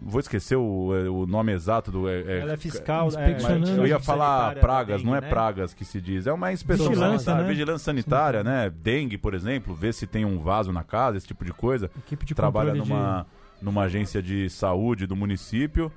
vou 0.00 0.20
esquecer 0.20 0.56
o, 0.56 0.88
o 1.22 1.26
nome 1.26 1.52
exato 1.52 1.90
do. 1.90 2.08
é- 2.08 2.20
é- 2.20 2.38
Ela 2.40 2.52
é 2.52 2.56
fiscal, 2.56 3.08
Inspecionando. 3.08 3.80
eu 3.80 3.86
ia 3.86 3.98
falar 4.00 4.54
pragas, 4.56 5.02
da 5.02 5.06
não 5.06 5.14
é 5.14 5.20
dengue, 5.20 5.26
né? 5.26 5.30
pragas 5.30 5.74
que 5.74 5.84
se 5.84 6.00
diz, 6.00 6.26
é 6.26 6.32
uma 6.32 6.52
inspeção 6.52 6.88
Vigilância, 6.88 7.18
sanitária, 7.18 7.42
né? 7.42 7.48
vigilância 7.48 7.84
sanitária, 7.84 8.44
né? 8.44 8.70
Dengue, 8.70 9.16
por 9.18 9.34
exemplo, 9.34 9.74
ver 9.74 9.94
se 9.94 10.06
tem 10.06 10.24
um 10.24 10.38
vaso 10.38 10.72
na 10.72 10.82
casa, 10.84 11.16
esse 11.16 11.26
tipo 11.26 11.44
de 11.44 11.52
coisa 11.52 11.90
Equipe 11.98 12.24
de 12.26 12.34
trabalha 12.34 12.74
numa, 12.74 13.26
numa 13.62 13.82
agência 13.82 14.20
de 14.22 14.48
saúde 14.50 15.06
do 15.06 15.16
município. 15.16 15.90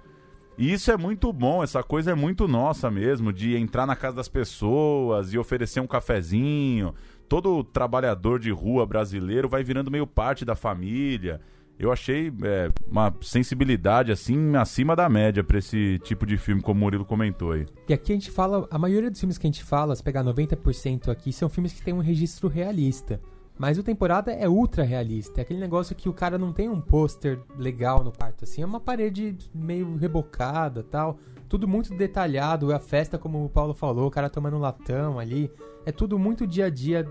E 0.57 0.73
isso 0.73 0.91
é 0.91 0.97
muito 0.97 1.31
bom, 1.31 1.61
essa 1.63 1.83
coisa 1.83 2.11
é 2.11 2.15
muito 2.15 2.47
nossa 2.47 2.89
mesmo, 2.89 3.31
de 3.31 3.55
entrar 3.55 3.85
na 3.85 3.95
casa 3.95 4.15
das 4.15 4.27
pessoas 4.27 5.31
e 5.31 5.37
oferecer 5.37 5.79
um 5.79 5.85
cafezinho. 5.87 6.95
Todo 7.29 7.63
trabalhador 7.63 8.39
de 8.39 8.49
rua 8.49 8.85
brasileiro 8.85 9.47
vai 9.49 9.63
virando 9.63 9.91
meio 9.91 10.07
parte 10.07 10.43
da 10.45 10.55
família. 10.55 11.41
Eu 11.79 11.91
achei 11.91 12.31
é, 12.43 12.71
uma 12.89 13.13
sensibilidade 13.21 14.11
assim 14.11 14.55
acima 14.55 14.95
da 14.95 15.07
média 15.07 15.43
pra 15.43 15.59
esse 15.59 15.99
tipo 15.99 16.25
de 16.25 16.37
filme, 16.37 16.61
como 16.61 16.79
o 16.79 16.83
Murilo 16.83 17.05
comentou 17.05 17.51
aí. 17.51 17.65
E 17.87 17.93
aqui 17.93 18.11
a 18.11 18.15
gente 18.15 18.31
fala, 18.31 18.67
a 18.71 18.79
maioria 18.79 19.11
dos 19.11 19.19
filmes 19.19 19.37
que 19.37 19.45
a 19.45 19.49
gente 19.49 19.63
fala, 19.63 19.95
se 19.95 20.03
pegar 20.03 20.23
90% 20.23 21.09
aqui, 21.09 21.31
são 21.31 21.49
filmes 21.49 21.73
que 21.73 21.81
têm 21.81 21.93
um 21.93 21.99
registro 21.99 22.47
realista. 22.47 23.21
Mas 23.59 23.77
o 23.77 23.83
temporada 23.83 24.31
é 24.31 24.47
ultra 24.47 24.83
realista. 24.83 25.39
É 25.39 25.43
aquele 25.43 25.59
negócio 25.59 25.95
que 25.95 26.07
o 26.07 26.13
cara 26.13 26.37
não 26.37 26.53
tem 26.53 26.69
um 26.69 26.79
pôster 26.79 27.39
legal 27.57 28.03
no 28.03 28.11
quarto, 28.11 28.43
assim. 28.43 28.61
É 28.61 28.65
uma 28.65 28.79
parede 28.79 29.35
meio 29.53 29.95
rebocada 29.95 30.83
tal. 30.83 31.17
Tudo 31.49 31.67
muito 31.67 31.95
detalhado. 31.95 32.71
A 32.71 32.79
festa, 32.79 33.17
como 33.17 33.43
o 33.43 33.49
Paulo 33.49 33.73
falou, 33.73 34.07
o 34.07 34.11
cara 34.11 34.29
tomando 34.29 34.59
latão 34.59 35.17
ali. 35.17 35.49
É 35.87 35.91
tudo 35.91 36.19
muito 36.19 36.45
dia 36.45 36.65
a 36.65 36.69
dia 36.69 37.07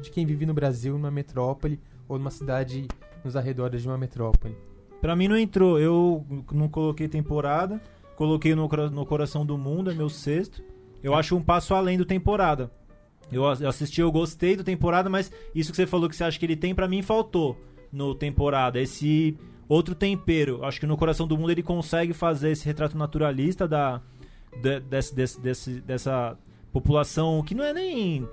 de 0.00 0.10
quem 0.10 0.24
vive 0.24 0.46
no 0.46 0.54
Brasil, 0.54 0.92
numa 0.92 1.10
metrópole 1.10 1.80
ou 2.06 2.16
numa 2.16 2.30
cidade 2.30 2.86
nos 3.24 3.36
arredores 3.36 3.82
de 3.82 3.88
uma 3.88 3.98
metrópole. 3.98 4.56
Pra 5.00 5.14
mim 5.14 5.28
não 5.28 5.36
entrou. 5.36 5.78
Eu 5.78 6.24
não 6.52 6.68
coloquei 6.68 7.08
temporada. 7.08 7.80
Coloquei 8.16 8.54
no, 8.54 8.68
no 8.90 9.06
Coração 9.06 9.46
do 9.46 9.56
Mundo, 9.56 9.90
é 9.90 9.94
meu 9.94 10.08
sexto. 10.08 10.62
Eu 11.02 11.14
acho 11.14 11.36
um 11.36 11.42
passo 11.42 11.72
além 11.74 11.96
do 11.96 12.04
temporada. 12.04 12.70
Eu 13.30 13.46
assisti, 13.46 14.00
eu 14.00 14.10
gostei 14.10 14.56
do 14.56 14.64
temporada, 14.64 15.08
mas 15.10 15.30
isso 15.54 15.70
que 15.70 15.76
você 15.76 15.86
falou 15.86 16.08
que 16.08 16.16
você 16.16 16.24
acha 16.24 16.38
que 16.38 16.46
ele 16.46 16.56
tem, 16.56 16.74
pra 16.74 16.88
mim 16.88 17.02
faltou 17.02 17.56
no 17.92 18.14
temporada. 18.14 18.80
Esse 18.80 19.36
outro 19.68 19.94
tempero. 19.94 20.64
Acho 20.64 20.80
que 20.80 20.86
no 20.86 20.96
Coração 20.96 21.28
do 21.28 21.36
Mundo 21.38 21.50
ele 21.52 21.62
consegue 21.62 22.12
fazer 22.12 22.50
esse 22.50 22.64
retrato 22.64 22.96
naturalista 22.98 23.68
da, 23.68 24.00
de- 24.60 24.80
desse, 24.80 25.14
desse- 25.14 25.40
desse- 25.40 25.80
dessa 25.82 26.36
população 26.72 27.42
que 27.42 27.54
não 27.54 27.64
é 27.64 27.72
nem. 27.72 28.26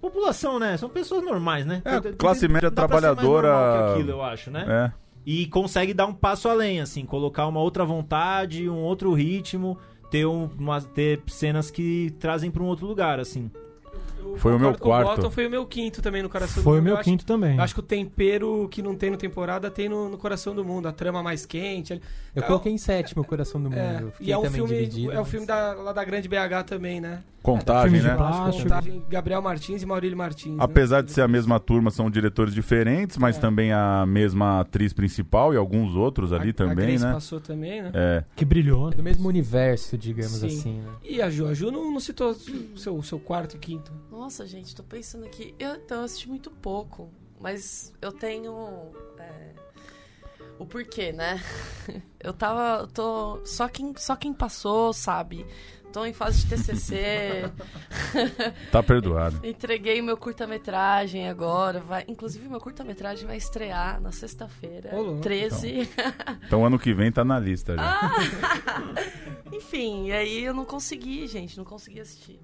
População, 0.00 0.58
né? 0.58 0.76
São 0.76 0.88
pessoas 0.88 1.22
normais, 1.24 1.66
né? 1.66 1.82
É, 1.84 2.00
Tem- 2.00 2.12
classe 2.14 2.40
tem- 2.40 2.48
média 2.48 2.70
trabalhadora- 2.70 3.92
aquilo, 3.92 4.10
eu 4.10 4.22
acho, 4.22 4.50
né? 4.50 4.64
É. 4.96 5.00
e 5.26 5.46
consegue 5.48 5.92
dar 5.92 6.06
um 6.06 6.14
passo 6.14 6.48
além, 6.48 6.80
assim, 6.80 7.04
colocar 7.04 7.46
uma 7.46 7.60
outra 7.60 7.84
vontade, 7.84 8.68
um 8.70 8.78
outro 8.78 9.12
ritmo, 9.12 9.76
ter, 10.10 10.24
um, 10.26 10.48
uma- 10.58 10.80
ter 10.80 11.20
cenas 11.28 11.70
que 11.70 12.12
trazem 12.18 12.50
pra 12.50 12.62
um 12.62 12.66
outro 12.66 12.86
lugar, 12.86 13.20
assim. 13.20 13.50
Eu 14.18 14.36
Foi 14.36 14.54
o 14.54 14.58
meu 14.58 14.74
quarto. 14.76 15.06
Bottom, 15.08 15.30
foi 15.30 15.46
o 15.46 15.50
meu 15.50 15.64
quinto 15.66 16.02
também 16.02 16.22
no 16.22 16.28
Coração 16.28 16.62
Foi 16.62 16.62
do 16.62 16.68
o 16.70 16.74
Mundo. 16.76 16.84
meu 16.84 16.92
Eu 16.94 16.98
acho- 17.00 17.04
quinto 17.08 17.24
também. 17.24 17.56
Eu 17.56 17.62
acho 17.62 17.74
que 17.74 17.80
o 17.80 17.82
tempero 17.82 18.68
que 18.70 18.82
não 18.82 18.94
tem 18.94 19.10
no 19.10 19.16
temporada 19.16 19.70
tem 19.70 19.88
no, 19.88 20.08
no 20.10 20.18
Coração 20.18 20.54
do 20.54 20.62
Mundo. 20.64 20.88
A 20.88 20.92
trama 20.92 21.22
mais 21.22 21.46
quente. 21.46 21.94
ali. 21.94 22.02
Eu 22.34 22.42
É, 22.42 22.46
coloquei 22.46 22.70
em 22.72 22.78
sétimo 22.78 23.22
o 23.22 23.24
Coração 23.24 23.62
do 23.62 23.70
Mundo. 23.70 23.78
É, 23.78 23.98
Eu 24.02 24.10
fiquei 24.12 24.26
e 24.28 24.32
é 24.32 24.36
um 24.38 24.42
também 24.42 24.60
filme, 24.60 24.74
dividido. 24.74 25.12
é 25.12 25.14
um 25.16 25.20
mas- 25.20 25.28
filme 25.30 25.46
da, 25.46 25.72
lá 25.74 25.92
da 25.92 26.04
Grande 26.04 26.28
BH 26.28 26.64
também, 26.64 27.00
né? 27.00 27.22
Contagem, 27.42 28.02
né? 28.02 28.14
plástico. 28.16 28.62
Contagem, 28.68 29.02
Gabriel 29.08 29.40
Martins 29.42 29.82
e 29.82 29.86
Maurílio 29.86 30.16
Martins. 30.16 30.56
né? 30.56 30.62
Apesar 30.64 31.02
de 31.02 31.10
ser 31.10 31.22
a 31.22 31.28
mesma 31.28 31.58
turma, 31.58 31.90
são 31.90 32.10
diretores 32.10 32.52
diferentes, 32.54 33.16
mas 33.16 33.36
É. 33.36 33.40
também 33.40 33.72
a 33.72 34.04
mesma 34.06 34.60
atriz 34.60 34.92
principal 34.92 35.54
e 35.54 35.56
alguns 35.56 35.94
outros 35.96 36.32
ali 36.32 36.50
a, 36.50 36.54
também, 36.54 36.72
a 36.72 36.88
Grace 36.88 37.04
né? 37.04 37.12
passou 37.12 37.40
também, 37.40 37.82
né? 37.82 37.90
É. 37.94 38.24
Que 38.36 38.44
brilhou. 38.44 38.90
né? 38.90 38.96
Do 38.96 39.02
mesmo 39.02 39.28
universo, 39.28 39.96
digamos 39.96 40.32
Sim. 40.38 40.46
assim, 40.46 40.80
né? 40.80 40.90
E 41.02 41.22
a 41.22 41.30
Ju? 41.30 41.46
A 41.46 41.54
Ju 41.54 41.70
não, 41.70 41.90
não 41.90 42.00
citou 42.00 42.30
o 42.30 42.78
seu, 42.78 43.02
seu 43.02 43.18
quarto 43.18 43.56
e 43.56 43.58
quinto. 43.58 43.90
Nossa, 44.10 44.46
gente, 44.46 44.74
tô 44.76 44.82
pensando 44.82 45.24
aqui. 45.24 45.54
Eu, 45.58 45.76
então, 45.76 45.98
eu 45.98 46.04
assisti 46.04 46.28
muito 46.28 46.50
pouco, 46.50 47.08
mas 47.40 47.92
eu 48.02 48.12
tenho. 48.12 48.52
é, 49.18 49.50
o 50.58 50.66
porquê, 50.66 51.10
né? 51.12 51.40
Eu 52.22 52.34
tava. 52.34 52.82
eu 52.82 52.86
Tô, 52.86 53.40
só, 53.46 53.66
quem, 53.66 53.94
só 53.96 54.14
quem 54.14 54.34
passou 54.34 54.92
sabe. 54.92 55.46
Tô 55.92 56.04
em 56.06 56.12
fase 56.12 56.44
de 56.44 56.50
TCC. 56.50 57.50
Tá 58.70 58.82
perdoado. 58.82 59.40
Entreguei 59.46 60.00
meu 60.00 60.16
curta-metragem 60.16 61.28
agora. 61.28 61.80
Vai, 61.80 62.04
inclusive, 62.06 62.48
meu 62.48 62.60
curta-metragem 62.60 63.26
vai 63.26 63.36
estrear 63.36 64.00
na 64.00 64.12
sexta-feira, 64.12 64.94
Ô, 64.94 65.02
louco. 65.02 65.20
13. 65.20 65.88
Então 66.46 66.64
ano 66.64 66.78
que 66.78 66.94
vem 66.94 67.10
tá 67.10 67.24
na 67.24 67.38
lista 67.38 67.74
já. 67.76 67.82
Ah! 67.82 68.94
Enfim, 69.52 70.06
e 70.06 70.12
aí 70.12 70.44
eu 70.44 70.54
não 70.54 70.64
consegui, 70.64 71.26
gente, 71.26 71.56
não 71.58 71.64
consegui 71.64 72.00
assistir. 72.00 72.40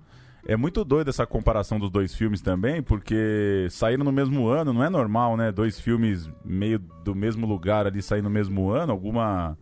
É 0.48 0.56
muito 0.56 0.84
doido 0.84 1.08
essa 1.08 1.26
comparação 1.26 1.78
dos 1.78 1.90
dois 1.90 2.14
filmes 2.14 2.40
também, 2.40 2.80
porque 2.80 3.66
saíram 3.68 4.04
no 4.04 4.12
mesmo 4.12 4.46
ano, 4.46 4.72
não 4.72 4.82
é 4.82 4.88
normal, 4.88 5.36
né? 5.36 5.50
Dois 5.50 5.78
filmes 5.80 6.30
meio 6.44 6.78
do 6.78 7.16
mesmo 7.16 7.46
lugar 7.46 7.84
ali 7.86 8.00
sair 8.00 8.22
no 8.22 8.30
mesmo 8.30 8.70
ano, 8.70 8.92
alguma. 8.92 9.58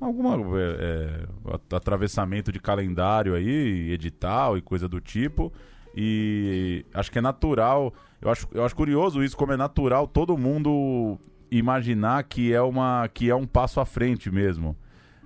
Alguma 0.00 0.36
é, 0.60 0.76
é, 0.80 1.54
at- 1.54 1.74
atravessamento 1.74 2.52
de 2.52 2.60
calendário 2.60 3.34
aí, 3.34 3.90
edital 3.90 4.56
e 4.56 4.62
coisa 4.62 4.88
do 4.88 5.00
tipo. 5.00 5.52
E 5.94 6.84
acho 6.94 7.10
que 7.10 7.18
é 7.18 7.22
natural. 7.22 7.92
Eu 8.20 8.30
acho, 8.30 8.46
eu 8.52 8.64
acho 8.64 8.76
curioso 8.76 9.22
isso, 9.22 9.36
como 9.36 9.52
é 9.52 9.56
natural 9.56 10.06
todo 10.06 10.36
mundo 10.38 11.18
imaginar 11.50 12.22
que 12.24 12.52
é, 12.52 12.60
uma, 12.60 13.08
que 13.12 13.30
é 13.30 13.34
um 13.34 13.46
passo 13.46 13.80
à 13.80 13.86
frente 13.86 14.30
mesmo. 14.30 14.76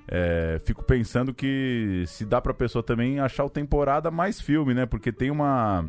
É, 0.08 0.60
fico 0.64 0.82
pensando 0.84 1.32
que 1.32 2.04
se 2.06 2.24
dá 2.24 2.40
pra 2.40 2.52
pessoa 2.54 2.82
também 2.82 3.20
achar 3.20 3.44
o 3.44 3.50
temporada 3.50 4.10
mais 4.10 4.40
filme, 4.40 4.74
né? 4.74 4.86
Porque 4.86 5.12
tem 5.12 5.30
uma. 5.30 5.88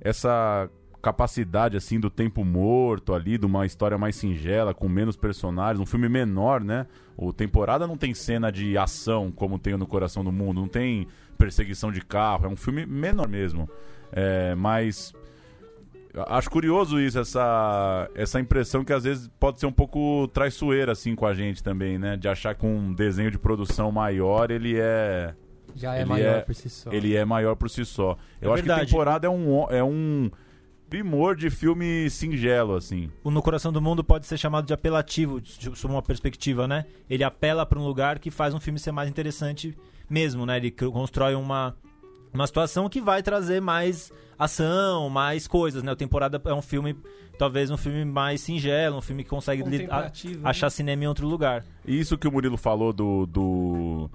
Essa 0.00 0.70
capacidade, 1.00 1.76
assim, 1.76 1.98
do 2.00 2.10
tempo 2.10 2.44
morto 2.44 3.14
ali, 3.14 3.38
de 3.38 3.46
uma 3.46 3.64
história 3.64 3.96
mais 3.96 4.16
singela, 4.16 4.74
com 4.74 4.88
menos 4.88 5.16
personagens, 5.16 5.80
um 5.80 5.86
filme 5.86 6.08
menor, 6.08 6.62
né? 6.62 6.86
O 7.16 7.32
temporada 7.32 7.86
não 7.86 7.96
tem 7.96 8.12
cena 8.14 8.50
de 8.50 8.76
ação 8.76 9.30
como 9.30 9.58
tem 9.58 9.76
no 9.76 9.86
Coração 9.86 10.24
do 10.24 10.32
Mundo, 10.32 10.60
não 10.60 10.68
tem 10.68 11.06
perseguição 11.36 11.92
de 11.92 12.00
carro, 12.00 12.46
é 12.46 12.48
um 12.48 12.56
filme 12.56 12.84
menor 12.86 13.28
mesmo. 13.28 13.68
É, 14.12 14.54
mas. 14.54 15.12
Acho 16.26 16.50
curioso 16.50 16.98
isso, 16.98 17.18
essa, 17.18 18.10
essa 18.14 18.40
impressão 18.40 18.82
que 18.82 18.92
às 18.92 19.04
vezes 19.04 19.30
pode 19.38 19.60
ser 19.60 19.66
um 19.66 19.72
pouco 19.72 20.26
traiçoeira 20.28 20.90
assim 20.92 21.14
com 21.14 21.26
a 21.26 21.34
gente 21.34 21.62
também, 21.62 21.98
né? 21.98 22.16
De 22.16 22.26
achar 22.26 22.54
que 22.54 22.66
um 22.66 22.92
desenho 22.92 23.30
de 23.30 23.38
produção 23.38 23.92
maior 23.92 24.50
ele 24.50 24.74
é 24.78 25.34
Já 25.76 25.94
é 25.94 26.00
Ele 26.00 26.08
maior 26.08 26.36
é- 26.38 26.40
por 26.40 26.54
si 26.54 26.68
só. 26.70 26.90
ele 26.90 27.14
é 27.14 27.24
maior 27.24 27.54
por 27.54 27.68
si 27.70 27.84
só. 27.84 28.16
Eu 28.40 28.50
É 28.50 28.54
acho 28.54 28.62
que 28.62 28.68
verdade. 28.68 28.90
temporada 28.90 29.26
é 29.26 29.30
um 29.30 29.66
é 29.70 29.84
um 29.84 30.30
primor 30.88 31.36
de 31.36 31.50
filme 31.50 32.08
singelo 32.10 32.74
assim. 32.74 33.10
O 33.22 33.30
No 33.30 33.42
Coração 33.42 33.72
do 33.72 33.80
Mundo 33.80 34.02
pode 34.02 34.26
ser 34.26 34.38
chamado 34.38 34.66
de 34.66 34.72
apelativo, 34.72 35.40
de- 35.40 35.76
sob 35.76 35.92
uma 35.94 36.02
perspectiva, 36.02 36.66
né? 36.66 36.84
Ele 37.08 37.22
apela 37.24 37.64
pra 37.66 37.78
um 37.78 37.84
lugar 37.86 38.18
que 38.18 38.30
faz 38.30 38.54
um 38.54 38.60
filme 38.60 38.78
ser 38.78 38.92
mais 38.92 39.08
interessante 39.08 39.76
mesmo, 40.08 40.46
né? 40.46 40.56
Ele 40.56 40.70
constrói 40.70 41.34
uma, 41.34 41.76
uma 42.32 42.46
situação 42.46 42.88
que 42.88 43.00
vai 43.00 43.22
trazer 43.22 43.60
mais 43.60 44.10
ação, 44.38 45.10
mais 45.10 45.46
coisas, 45.46 45.82
né? 45.82 45.92
O 45.92 45.96
Temporada 45.96 46.40
é 46.44 46.54
um 46.54 46.62
filme, 46.62 46.96
talvez 47.38 47.70
um 47.70 47.76
filme 47.76 48.04
mais 48.04 48.40
singelo, 48.40 48.96
um 48.96 49.02
filme 49.02 49.24
que 49.24 49.30
consegue 49.30 49.62
a- 49.90 50.02
né? 50.02 50.12
achar 50.44 50.70
cinema 50.70 51.04
em 51.04 51.06
outro 51.06 51.26
lugar. 51.26 51.64
E 51.84 51.98
isso 51.98 52.16
que 52.16 52.26
o 52.26 52.32
Murilo 52.32 52.56
falou 52.56 52.92
do 52.92 53.26
do, 53.26 54.10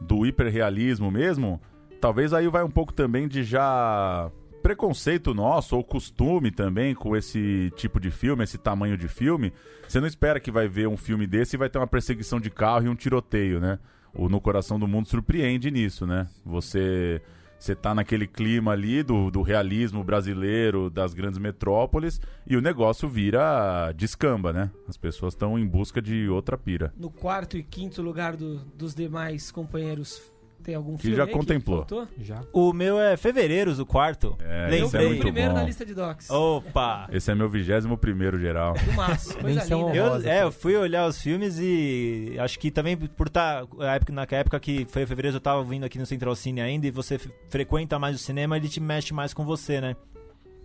do 0.00 0.24
hiperrealismo 0.24 1.10
mesmo, 1.10 1.60
talvez 2.00 2.32
aí 2.32 2.48
vai 2.48 2.62
um 2.64 2.70
pouco 2.70 2.92
também 2.92 3.26
de 3.28 3.42
já 3.42 4.30
preconceito 4.64 5.34
nosso 5.34 5.76
ou 5.76 5.84
costume 5.84 6.50
também 6.50 6.94
com 6.94 7.14
esse 7.14 7.70
tipo 7.76 8.00
de 8.00 8.10
filme, 8.10 8.42
esse 8.44 8.56
tamanho 8.56 8.96
de 8.96 9.08
filme. 9.08 9.52
Você 9.86 10.00
não 10.00 10.06
espera 10.06 10.40
que 10.40 10.50
vai 10.50 10.66
ver 10.66 10.88
um 10.88 10.96
filme 10.96 11.26
desse 11.26 11.54
e 11.54 11.58
vai 11.58 11.68
ter 11.68 11.76
uma 11.78 11.86
perseguição 11.86 12.40
de 12.40 12.48
carro 12.48 12.86
e 12.86 12.88
um 12.88 12.94
tiroteio, 12.94 13.60
né? 13.60 13.78
O 14.14 14.26
No 14.26 14.40
Coração 14.40 14.78
do 14.80 14.88
Mundo 14.88 15.06
surpreende 15.06 15.70
nisso, 15.70 16.06
né? 16.06 16.26
Você 16.46 17.20
você 17.58 17.74
tá 17.74 17.94
naquele 17.94 18.26
clima 18.26 18.72
ali 18.72 19.02
do, 19.02 19.30
do 19.30 19.40
realismo 19.40 20.02
brasileiro, 20.04 20.90
das 20.90 21.14
grandes 21.14 21.38
metrópoles, 21.38 22.20
e 22.46 22.56
o 22.56 22.60
negócio 22.60 23.08
vira 23.08 23.90
descamba, 23.92 24.52
né? 24.52 24.70
As 24.88 24.96
pessoas 24.98 25.32
estão 25.34 25.58
em 25.58 25.66
busca 25.66 26.02
de 26.02 26.28
outra 26.28 26.58
pira. 26.58 26.92
No 26.98 27.10
quarto 27.10 27.56
e 27.56 27.62
quinto 27.62 28.02
lugar 28.02 28.36
do- 28.36 28.58
dos 28.76 28.94
demais 28.94 29.50
companheiros, 29.50 30.30
tem 30.64 30.74
algum 30.74 30.96
Que 30.96 31.02
filme 31.02 31.16
já 31.16 31.24
aí 31.24 31.30
contemplou. 31.30 31.78
faltou? 31.78 32.08
Já. 32.18 32.40
O 32.52 32.72
meu 32.72 32.98
é 32.98 33.16
Fevereiros, 33.16 33.78
o 33.78 33.84
quarto. 33.86 34.36
É, 34.40 34.68
Eu 34.80 34.86
esse 34.86 34.96
é 34.96 35.06
muito 35.06 35.20
primeiro 35.20 35.50
bom. 35.52 35.58
na 35.58 35.64
lista 35.64 35.84
de 35.84 35.94
docs. 35.94 36.30
Opa! 36.30 37.06
Esse 37.12 37.30
é 37.30 37.34
meu 37.34 37.48
vigésimo 37.48 37.96
primeiro 37.98 38.38
geral. 38.38 38.74
Do 38.74 39.40
coisa 39.40 39.64
linda. 39.64 39.94
Eu, 39.94 40.16
é, 40.24 40.42
eu 40.42 40.50
fui 40.50 40.74
olhar 40.76 41.06
os 41.06 41.20
filmes 41.20 41.58
e 41.60 42.34
acho 42.38 42.58
que 42.58 42.70
também 42.70 42.96
por 42.96 43.26
estar 43.26 43.64
na 43.76 43.94
época, 43.94 44.12
na 44.12 44.26
época 44.30 44.58
que 44.58 44.86
foi 44.88 45.04
fevereiro 45.06 45.36
eu 45.36 45.40
tava 45.40 45.62
vindo 45.62 45.84
aqui 45.84 45.98
no 45.98 46.06
Central 46.06 46.34
Cine 46.34 46.60
ainda 46.60 46.86
e 46.86 46.90
você 46.90 47.18
frequenta 47.48 47.98
mais 47.98 48.16
o 48.16 48.18
cinema, 48.18 48.56
ele 48.56 48.68
te 48.68 48.80
mexe 48.80 49.12
mais 49.12 49.34
com 49.34 49.44
você, 49.44 49.80
né? 49.80 49.94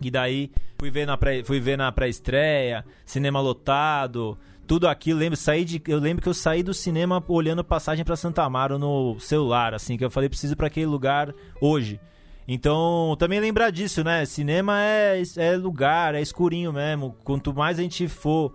E 0.02 0.10
daí 0.10 0.50
fui 0.78 0.90
ver 0.90 1.06
na 1.06 1.18
pré, 1.18 1.44
fui 1.44 1.60
ver 1.60 1.76
na 1.76 1.92
pré-estreia, 1.92 2.84
cinema 3.04 3.38
lotado, 3.38 4.38
tudo 4.70 4.86
aquilo, 4.86 5.18
lembro, 5.18 5.36
saí 5.36 5.64
de, 5.64 5.82
eu 5.88 5.98
lembro 5.98 6.22
que 6.22 6.28
eu 6.28 6.32
saí 6.32 6.62
do 6.62 6.72
cinema 6.72 7.20
olhando 7.26 7.64
passagem 7.64 8.04
pra 8.04 8.14
Santa 8.14 8.44
Amaro 8.44 8.78
no 8.78 9.18
celular, 9.18 9.74
assim, 9.74 9.96
que 9.96 10.04
eu 10.04 10.10
falei 10.12 10.28
preciso 10.28 10.52
ir 10.52 10.56
pra 10.56 10.68
aquele 10.68 10.86
lugar 10.86 11.34
hoje. 11.60 11.98
Então, 12.46 13.16
também 13.18 13.40
lembrar 13.40 13.70
disso, 13.70 14.04
né? 14.04 14.24
Cinema 14.24 14.80
é, 14.80 15.20
é 15.38 15.56
lugar, 15.56 16.14
é 16.14 16.20
escurinho 16.20 16.72
mesmo. 16.72 17.16
Quanto 17.24 17.52
mais 17.52 17.80
a 17.80 17.82
gente 17.82 18.06
for 18.06 18.54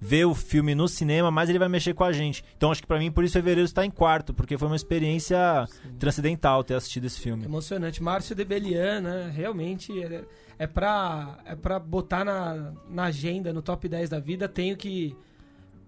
ver 0.00 0.24
o 0.24 0.34
filme 0.34 0.74
no 0.74 0.88
cinema, 0.88 1.30
mais 1.30 1.50
ele 1.50 1.58
vai 1.58 1.68
mexer 1.68 1.92
com 1.92 2.04
a 2.04 2.12
gente. 2.12 2.42
Então, 2.56 2.72
acho 2.72 2.80
que 2.80 2.88
pra 2.88 2.98
mim, 2.98 3.12
por 3.12 3.22
isso, 3.22 3.34
Fevereiro 3.34 3.66
está 3.66 3.84
em 3.84 3.90
quarto, 3.90 4.32
porque 4.32 4.56
foi 4.56 4.66
uma 4.66 4.76
experiência 4.76 5.68
transcendental 5.98 6.64
ter 6.64 6.72
assistido 6.72 7.04
esse 7.04 7.20
filme. 7.20 7.44
Emocionante. 7.44 8.02
Márcio 8.02 8.34
Debelian, 8.34 9.02
né? 9.02 9.30
Realmente 9.30 9.92
é, 10.02 10.24
é, 10.58 10.66
pra, 10.66 11.38
é 11.44 11.54
pra 11.54 11.78
botar 11.78 12.24
na, 12.24 12.72
na 12.88 13.04
agenda, 13.04 13.52
no 13.52 13.60
top 13.60 13.86
10 13.86 14.08
da 14.08 14.18
vida. 14.18 14.48
Tenho 14.48 14.74
que 14.74 15.14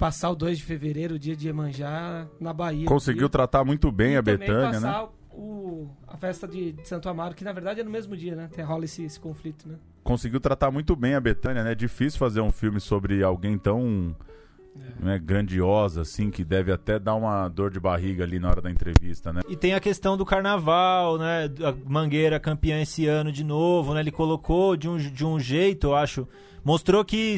passar 0.02 0.30
o 0.30 0.34
2 0.34 0.58
de 0.58 0.64
fevereiro, 0.64 1.14
o 1.14 1.18
dia 1.18 1.36
de 1.36 1.46
Iemanjá, 1.46 2.26
na 2.40 2.52
Bahia. 2.52 2.86
Conseguiu 2.86 3.28
E- 3.28 3.30
tratar 3.30 3.62
muito 3.64 3.92
bem 3.92 4.14
e 4.14 4.16
a 4.16 4.22
Betânia, 4.22 4.80
né? 4.80 4.88
passar 4.88 5.08
o, 5.30 5.88
a 6.08 6.16
festa 6.16 6.48
de, 6.48 6.72
de 6.72 6.88
Santo 6.88 7.08
Amaro, 7.08 7.36
que 7.36 7.44
na 7.44 7.52
verdade 7.52 7.82
é 7.82 7.84
no 7.84 7.90
mesmo 7.90 8.16
dia, 8.16 8.34
né? 8.34 8.50
Tem, 8.52 8.64
rola 8.64 8.84
esse, 8.84 9.04
esse 9.04 9.20
conflito, 9.20 9.68
né? 9.68 9.76
Conseguiu 10.02 10.40
tratar 10.40 10.72
muito 10.72 10.96
bem 10.96 11.14
a 11.14 11.20
Betânia, 11.20 11.62
né? 11.62 11.70
É 11.70 11.74
difícil 11.76 12.18
fazer 12.18 12.40
um 12.40 12.50
filme 12.50 12.80
sobre 12.80 13.22
alguém 13.22 13.56
tão 13.56 14.12
né, 14.98 15.20
grandiosa, 15.20 16.00
assim, 16.00 16.32
que 16.32 16.42
deve 16.42 16.72
até 16.72 16.98
dar 16.98 17.14
uma 17.14 17.46
dor 17.48 17.70
de 17.70 17.78
barriga 17.78 18.24
ali 18.24 18.40
na 18.40 18.48
hora 18.48 18.60
da 18.60 18.72
entrevista, 18.72 19.32
né? 19.32 19.42
E 19.48 19.54
tem 19.54 19.72
a 19.72 19.78
questão 19.78 20.16
do 20.16 20.26
carnaval, 20.26 21.16
né? 21.16 21.44
A 21.64 21.72
Mangueira 21.88 22.40
campeã 22.40 22.82
esse 22.82 23.06
ano 23.06 23.30
de 23.30 23.44
novo, 23.44 23.94
né? 23.94 24.00
Ele 24.00 24.10
colocou 24.10 24.76
de 24.76 24.88
um, 24.88 24.96
de 24.96 25.24
um 25.24 25.38
jeito, 25.38 25.86
eu 25.86 25.94
acho. 25.94 26.26
Mostrou 26.64 27.04
que 27.04 27.36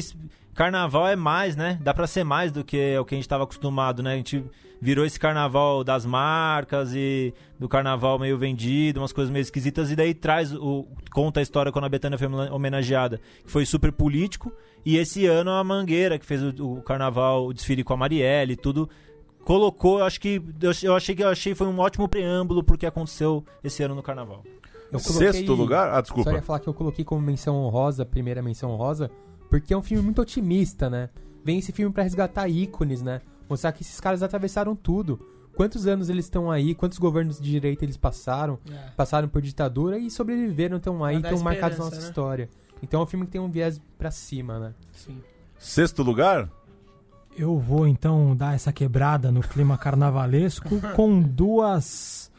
carnaval 0.55 1.07
é 1.07 1.15
mais, 1.15 1.55
né? 1.55 1.77
Dá 1.81 1.93
pra 1.93 2.07
ser 2.07 2.23
mais 2.23 2.51
do 2.51 2.63
que 2.63 2.97
o 2.97 3.05
que 3.05 3.13
a 3.15 3.17
gente 3.17 3.27
tava 3.29 3.43
acostumado, 3.43 4.01
né? 4.01 4.13
A 4.13 4.17
gente 4.17 4.43
virou 4.81 5.05
esse 5.05 5.19
carnaval 5.19 5.83
das 5.83 6.05
marcas 6.05 6.93
e 6.93 7.33
do 7.59 7.67
carnaval 7.67 8.17
meio 8.19 8.37
vendido, 8.37 8.99
umas 9.01 9.11
coisas 9.13 9.31
meio 9.31 9.41
esquisitas, 9.41 9.91
e 9.91 9.95
daí 9.95 10.13
traz 10.13 10.53
o. 10.53 10.87
conta 11.11 11.39
a 11.39 11.43
história 11.43 11.71
quando 11.71 11.85
a 11.85 11.89
Betânia 11.89 12.17
foi 12.17 12.27
homenageada, 12.27 13.19
que 13.43 13.51
foi 13.51 13.65
super 13.65 13.91
político. 13.91 14.51
E 14.85 14.97
esse 14.97 15.25
ano 15.25 15.51
a 15.51 15.63
Mangueira, 15.63 16.19
que 16.19 16.25
fez 16.25 16.41
o, 16.43 16.77
o 16.77 16.81
carnaval, 16.83 17.47
o 17.47 17.53
desfile 17.53 17.83
com 17.83 17.93
a 17.93 17.97
Marielle, 17.97 18.55
tudo 18.55 18.89
colocou, 19.43 19.99
eu 19.99 20.05
acho 20.05 20.19
que 20.19 20.41
eu, 20.61 20.71
eu 20.83 20.95
achei 20.95 21.15
que 21.15 21.23
eu 21.23 21.29
achei 21.29 21.53
foi 21.53 21.67
um 21.67 21.79
ótimo 21.79 22.07
preâmbulo 22.07 22.63
porque 22.63 22.85
aconteceu 22.85 23.43
esse 23.63 23.83
ano 23.83 23.93
no 23.95 24.01
carnaval. 24.03 24.43
Coloquei- 24.91 25.33
Sexto 25.33 25.53
lugar? 25.53 25.89
Ah, 25.89 25.95
Só 25.95 26.01
desculpa. 26.01 26.31
ia 26.31 26.41
falar 26.41 26.59
que 26.59 26.67
eu 26.67 26.73
coloquei 26.73 27.03
como 27.03 27.21
menção 27.21 27.55
honrosa, 27.57 28.03
a 28.03 28.05
primeira 28.05 28.41
menção 28.41 28.71
honrosa, 28.71 29.09
porque 29.49 29.73
é 29.73 29.77
um 29.77 29.81
filme 29.81 30.03
muito 30.03 30.21
otimista, 30.21 30.89
né? 30.89 31.09
Vem 31.43 31.59
esse 31.59 31.71
filme 31.71 31.93
pra 31.93 32.03
resgatar 32.03 32.47
ícones, 32.47 33.01
né? 33.01 33.21
Mostrar 33.49 33.71
que 33.71 33.83
esses 33.83 33.99
caras 33.99 34.23
atravessaram 34.23 34.75
tudo. 34.75 35.19
Quantos 35.55 35.87
anos 35.87 36.09
eles 36.09 36.25
estão 36.25 36.51
aí, 36.51 36.75
quantos 36.75 36.97
governos 36.97 37.39
de 37.39 37.49
direita 37.49 37.85
eles 37.85 37.95
passaram, 37.95 38.59
É. 38.69 38.89
passaram 38.97 39.27
por 39.29 39.41
ditadura 39.41 39.97
e 39.97 40.09
sobreviveram, 40.11 40.77
estão 40.77 41.03
aí, 41.03 41.17
estão 41.17 41.39
marcados 41.39 41.77
na 41.77 41.85
nossa 41.85 41.97
né? 41.97 42.03
história. 42.03 42.49
Então 42.83 42.99
é 42.99 43.03
um 43.03 43.07
filme 43.07 43.25
que 43.25 43.31
tem 43.31 43.39
um 43.41 43.49
viés 43.49 43.79
pra 43.97 44.11
cima, 44.11 44.59
né? 44.59 44.73
Sim. 44.91 45.21
Sexto 45.57 46.03
lugar? 46.03 46.49
Eu 47.37 47.57
vou 47.57 47.87
então 47.87 48.35
dar 48.35 48.55
essa 48.55 48.73
quebrada 48.73 49.31
no 49.31 49.41
clima 49.41 49.77
carnavalesco 49.77 50.69
com 50.95 51.21
duas, 51.21 52.31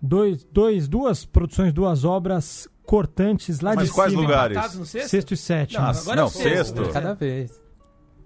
dois, 0.00 0.44
dois, 0.44 0.86
duas 0.86 1.24
produções, 1.24 1.72
duas 1.72 2.04
obras 2.04 2.68
cortantes 2.86 3.60
lá 3.60 3.74
Mas 3.74 3.88
de 3.88 3.94
quais 3.94 4.10
cima. 4.12 4.22
lugares? 4.22 4.74
No 4.74 4.84
sexto? 4.86 5.08
Sexto 5.10 5.34
e 5.34 5.36
sétimo. 5.36 5.82
Não, 5.82 5.90
agora 5.90 6.16
não, 6.16 6.22
é 6.22 6.26
o 6.26 6.30
sexto. 6.30 6.76
sexto. 6.78 6.92
Cada 6.92 7.14
vez. 7.14 7.60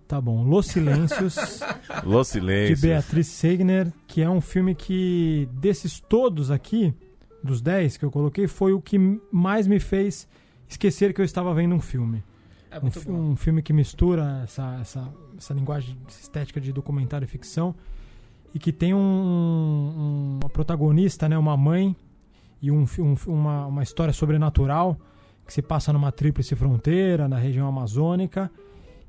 Tá 0.06 0.20
bom. 0.20 0.42
Los 0.42 0.66
Silêncios, 0.68 1.36
Los 2.04 2.28
de 2.28 2.32
Silêncios. 2.32 2.80
Beatriz 2.80 3.26
Segner, 3.26 3.92
que 4.06 4.22
é 4.22 4.28
um 4.30 4.40
filme 4.40 4.74
que, 4.74 5.48
desses 5.52 6.00
todos 6.00 6.50
aqui, 6.50 6.94
dos 7.44 7.60
10 7.60 7.98
que 7.98 8.04
eu 8.04 8.10
coloquei, 8.10 8.46
foi 8.48 8.72
o 8.72 8.80
que 8.80 8.98
mais 9.30 9.66
me 9.66 9.78
fez 9.78 10.26
esquecer 10.68 11.12
que 11.12 11.20
eu 11.20 11.24
estava 11.24 11.52
vendo 11.54 11.74
um 11.74 11.80
filme. 11.80 12.24
É 12.70 12.78
Um, 12.84 12.90
fi- 12.90 13.10
um 13.10 13.36
filme 13.36 13.62
que 13.62 13.72
mistura 13.72 14.40
essa, 14.44 14.78
essa, 14.80 15.08
essa 15.36 15.54
linguagem 15.54 15.96
essa 16.06 16.20
estética 16.20 16.60
de 16.60 16.72
documentário 16.72 17.24
e 17.24 17.28
ficção 17.28 17.74
e 18.54 18.58
que 18.58 18.72
tem 18.72 18.92
um, 18.94 18.98
um- 18.98 20.38
uma 20.42 20.48
protagonista, 20.50 21.28
né, 21.28 21.36
uma 21.38 21.56
mãe 21.56 21.94
e 22.60 22.70
um, 22.70 22.84
um- 22.98 23.16
uma, 23.26 23.66
uma 23.66 23.82
história 23.82 24.12
sobrenatural 24.12 24.98
que 25.46 25.52
se 25.52 25.62
passa 25.62 25.92
numa 25.92 26.12
tríplice 26.12 26.54
fronteira 26.54 27.26
na 27.28 27.38
região 27.38 27.66
amazônica 27.66 28.50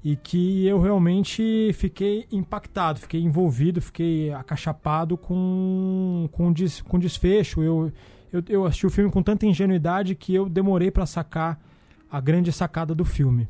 e 0.04 0.16
que 0.16 0.66
eu 0.66 0.80
realmente 0.80 1.72
fiquei 1.74 2.26
impactado, 2.32 3.00
fiquei 3.00 3.22
envolvido, 3.22 3.82
fiquei 3.82 4.32
acachapado 4.32 5.18
com 5.18 6.30
com, 6.32 6.54
des, 6.54 6.82
com 6.82 6.98
desfecho. 6.98 7.62
Eu, 7.62 7.92
eu, 8.32 8.42
eu 8.48 8.66
assisti 8.66 8.86
o 8.86 8.90
filme 8.90 9.12
com 9.12 9.22
tanta 9.22 9.46
ingenuidade 9.46 10.16
que 10.16 10.34
eu 10.34 10.48
demorei 10.48 10.90
para 10.90 11.06
sacar 11.06 11.60
a 12.10 12.22
grande 12.22 12.52
sacada 12.54 12.96
do 12.96 13.04
filme. 13.04 13.50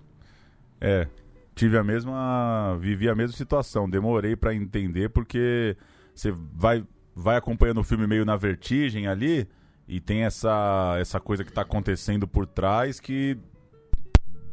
É, 0.81 1.07
tive 1.53 1.77
a 1.77 1.83
mesma, 1.83 2.75
vivi 2.79 3.07
a 3.07 3.13
mesma 3.15 3.35
situação. 3.37 3.87
Demorei 3.87 4.35
pra 4.35 4.55
entender 4.55 5.09
porque 5.09 5.77
você 6.15 6.31
vai, 6.31 6.83
vai 7.15 7.37
acompanhando 7.37 7.79
o 7.81 7.83
filme 7.83 8.07
meio 8.07 8.25
na 8.25 8.35
vertigem 8.35 9.05
ali 9.07 9.47
e 9.89 9.99
tem 9.99 10.23
essa, 10.23 10.95
essa 10.99 11.19
coisa 11.19 11.43
que 11.43 11.51
tá 11.51 11.63
acontecendo 11.63 12.27
por 12.27 12.45
trás 12.45 12.99
que 12.99 13.35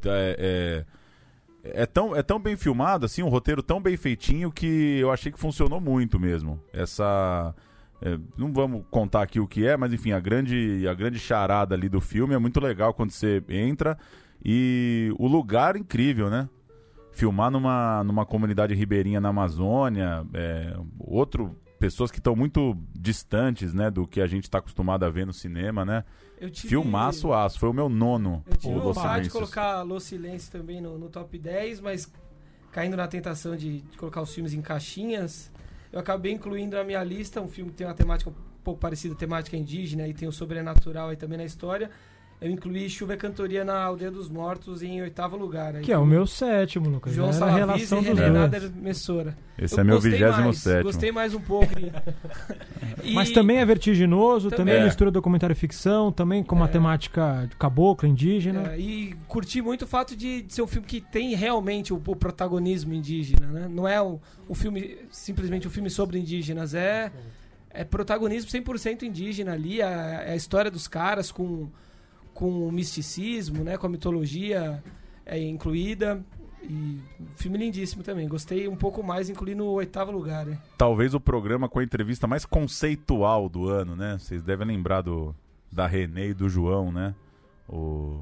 é, 0.06 0.84
é, 1.62 1.82
é 1.82 1.86
tão, 1.86 2.16
é 2.16 2.22
tão 2.22 2.40
bem 2.40 2.56
filmado, 2.56 3.04
assim, 3.04 3.22
um 3.22 3.28
roteiro 3.28 3.62
tão 3.62 3.80
bem 3.80 3.98
feitinho 3.98 4.50
que 4.50 4.98
eu 4.98 5.12
achei 5.12 5.30
que 5.30 5.38
funcionou 5.38 5.78
muito 5.78 6.18
mesmo. 6.18 6.58
Essa 6.72 7.54
é, 8.00 8.18
não 8.38 8.50
vamos 8.50 8.84
contar 8.90 9.22
aqui 9.22 9.38
o 9.38 9.46
que 9.46 9.66
é, 9.66 9.76
mas 9.76 9.92
enfim, 9.92 10.12
a 10.12 10.20
grande, 10.20 10.86
a 10.88 10.94
grande 10.94 11.18
charada 11.18 11.74
ali 11.74 11.88
do 11.88 12.00
filme 12.00 12.34
é 12.34 12.38
muito 12.38 12.58
legal 12.58 12.94
quando 12.94 13.10
você 13.10 13.44
entra 13.48 13.98
e 14.42 15.12
o 15.18 15.26
lugar 15.26 15.76
incrível, 15.76 16.30
né? 16.30 16.48
Filmar 17.12 17.50
numa, 17.50 18.02
numa 18.04 18.24
comunidade 18.24 18.74
ribeirinha 18.74 19.20
na 19.20 19.30
Amazônia, 19.30 20.24
é, 20.32 20.76
outro 20.98 21.56
pessoas 21.78 22.10
que 22.10 22.18
estão 22.18 22.34
muito 22.34 22.76
distantes, 22.98 23.72
né, 23.74 23.90
do 23.90 24.06
que 24.06 24.20
a 24.20 24.26
gente 24.26 24.44
está 24.44 24.58
acostumado 24.58 25.04
a 25.04 25.10
ver 25.10 25.26
no 25.26 25.32
cinema, 25.32 25.84
né? 25.84 26.04
Eu 26.38 26.50
tive- 26.50 26.68
Filmaço 26.68 27.32
aço, 27.32 27.58
foi 27.58 27.68
o 27.68 27.72
meu 27.72 27.88
nono. 27.88 28.42
Eu 28.46 28.56
tive 28.56 28.74
vontade 28.74 29.24
de 29.24 29.30
colocar 29.30 29.82
Los 29.82 30.04
Silêncios 30.04 30.48
também 30.50 30.80
no, 30.80 30.98
no 30.98 31.08
top 31.08 31.38
10, 31.38 31.80
mas 31.80 32.10
caindo 32.72 32.96
na 32.96 33.06
tentação 33.08 33.56
de, 33.56 33.80
de 33.80 33.96
colocar 33.96 34.20
os 34.20 34.34
filmes 34.34 34.52
em 34.52 34.60
caixinhas, 34.60 35.50
eu 35.92 35.98
acabei 35.98 36.32
incluindo 36.32 36.76
na 36.76 36.84
minha 36.84 37.02
lista 37.02 37.40
um 37.40 37.48
filme 37.48 37.70
que 37.70 37.76
tem 37.78 37.86
uma 37.86 37.94
temática 37.94 38.28
um 38.30 38.34
pouco 38.62 38.80
parecida, 38.80 39.14
temática 39.14 39.56
indígena, 39.56 40.06
e 40.08 40.12
tem 40.12 40.28
o 40.28 40.32
sobrenatural 40.32 41.08
aí 41.08 41.16
também 41.16 41.38
na 41.38 41.44
história. 41.44 41.90
Eu 42.38 42.50
incluí 42.50 42.88
Chuva 42.90 43.14
e 43.14 43.16
Cantoria 43.16 43.64
na 43.64 43.82
Aldeia 43.82 44.10
dos 44.10 44.28
Mortos 44.28 44.82
em 44.82 45.00
oitavo 45.00 45.36
lugar. 45.38 45.74
Aí 45.76 45.82
Que 45.82 45.90
é 45.90 45.96
o 45.96 46.04
meu 46.04 46.26
sétimo, 46.26 46.88
Lucas. 46.90 47.14
João 47.14 47.28
Era 47.28 47.36
a 47.36 47.38
Salavis 47.38 47.58
e 47.90 47.94
relação 47.94 48.02
dois. 48.02 48.32
Nader 48.32 48.70
Messora. 48.74 49.36
Esse 49.58 49.74
Eu 49.76 49.80
é 49.80 49.84
meu 49.84 49.98
vigésimo 49.98 50.44
mais, 50.44 50.58
sétimo. 50.58 50.82
Gostei 50.84 51.10
mais 51.10 51.32
um 51.34 51.40
pouco. 51.40 51.72
E- 53.02 53.12
Mas 53.14 53.30
também 53.30 53.56
é 53.56 53.64
vertiginoso, 53.64 54.50
também, 54.50 54.74
Também. 54.74 54.84
mistura 54.84 55.10
documentário 55.10 55.52
e 55.52 55.56
ficção, 55.56 56.12
também 56.12 56.42
com 56.44 56.54
uma 56.54 56.66
É. 56.66 56.68
temática 56.68 57.46
de 57.48 57.56
caboclo, 57.56 58.06
indígena. 58.06 58.72
É, 58.74 58.78
e 58.78 59.14
curti 59.26 59.62
muito 59.62 59.82
o 59.82 59.86
fato 59.86 60.14
de, 60.14 60.42
de 60.42 60.52
ser 60.52 60.60
um 60.60 60.66
filme 60.66 60.86
que 60.86 61.00
tem 61.00 61.34
realmente 61.34 61.92
o, 61.94 61.96
o 61.96 62.14
protagonismo 62.16 62.92
indígena, 62.92 63.46
né? 63.46 63.66
Não 63.70 63.88
é 63.88 64.00
um, 64.02 64.18
um 64.48 64.54
filme, 64.54 64.98
simplesmente 65.10 65.66
um 65.66 65.70
filme 65.70 65.88
sobre 65.88 66.18
indígenas, 66.18 66.74
é, 66.74 67.10
é 67.70 67.82
protagonismo 67.82 68.50
100% 68.50 69.04
indígena 69.04 69.52
ali, 69.54 69.80
é, 69.80 69.84
é 70.26 70.32
a 70.32 70.36
história 70.36 70.70
dos 70.70 70.86
caras 70.86 71.30
com, 71.32 71.68
com 72.36 72.68
o 72.68 72.70
misticismo, 72.70 73.64
né? 73.64 73.78
Com 73.78 73.86
a 73.86 73.88
mitologia 73.88 74.82
é, 75.24 75.40
incluída. 75.42 76.22
E 76.62 77.00
filme 77.36 77.58
lindíssimo 77.58 78.02
também. 78.02 78.28
Gostei 78.28 78.68
um 78.68 78.76
pouco 78.76 79.02
mais, 79.02 79.30
incluí 79.30 79.54
no 79.54 79.66
oitavo 79.66 80.12
lugar, 80.12 80.44
né? 80.44 80.58
Talvez 80.76 81.14
o 81.14 81.20
programa 81.20 81.68
com 81.68 81.78
a 81.78 81.84
entrevista 81.84 82.26
mais 82.26 82.44
conceitual 82.44 83.48
do 83.48 83.68
ano, 83.68 83.96
né? 83.96 84.18
Vocês 84.18 84.42
devem 84.42 84.66
lembrar 84.66 85.00
do 85.00 85.34
da 85.72 85.86
Renê 85.86 86.30
e 86.30 86.34
do 86.34 86.48
João, 86.48 86.92
né? 86.92 87.14
O 87.68 88.20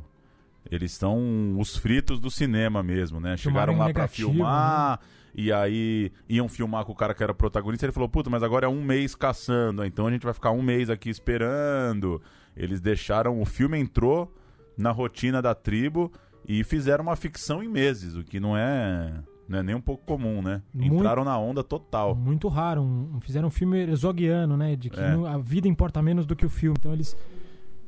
eles 0.71 0.93
são 0.93 1.59
os 1.59 1.77
fritos 1.77 2.19
do 2.19 2.31
cinema 2.31 2.83
mesmo, 2.83 3.21
né? 3.21 3.37
Chegaram 3.37 3.75
lá 3.75 3.85
pra 3.85 4.05
negativo, 4.05 4.31
filmar 4.31 5.01
e 5.35 5.53
aí 5.53 6.11
iam 6.29 6.49
filmar 6.49 6.85
com 6.85 6.93
o 6.93 6.95
cara 6.95 7.13
que 7.15 7.23
era 7.23 7.35
protagonista. 7.35 7.85
Ele 7.85 7.93
falou: 7.93 8.09
"Puta, 8.09 8.31
mas 8.31 8.43
agora 8.43 8.67
é 8.67 8.69
um 8.69 8.83
mês 8.83 9.15
caçando, 9.15 9.85
então 9.85 10.07
a 10.07 10.11
gente 10.11 10.23
vai 10.23 10.33
ficar 10.33 10.53
um 10.53 10.63
mês 10.63 10.89
aqui 10.89 11.11
esperando". 11.11 12.23
Eles 12.57 12.81
deixaram 12.81 13.41
o 13.41 13.45
filme 13.45 13.79
entrou 13.79 14.33
na 14.77 14.91
rotina 14.91 15.41
da 15.43 15.55
tribo 15.55 16.11
e 16.47 16.63
fizeram 16.65 17.03
uma 17.05 17.17
ficção 17.17 17.63
em 17.63 17.69
meses, 17.69 18.15
o 18.17 18.23
que 18.25 18.39
não 18.41 18.57
é 18.57 19.13
não 19.47 19.59
é 19.59 19.63
nem 19.63 19.75
um 19.75 19.81
pouco 19.81 20.03
comum, 20.07 20.41
né? 20.41 20.63
Muito- 20.73 20.95
Entraram 20.97 21.23
na 21.23 21.39
onda 21.39 21.63
total. 21.63 22.15
Muito 22.15 22.49
raro. 22.49 22.81
um- 22.83 23.21
fizeram 23.21 23.49
um 23.49 23.51
filme 23.51 23.79
exoguiano, 23.91 24.57
né? 24.57 24.75
De 24.75 24.89
que 24.89 24.99
É. 24.99 25.13
a 25.29 25.37
vida 25.37 25.69
importa 25.69 26.01
menos 26.01 26.25
do 26.25 26.35
que 26.35 26.47
o 26.47 26.49
filme. 26.49 26.77
Então 26.79 26.93
eles 26.95 27.15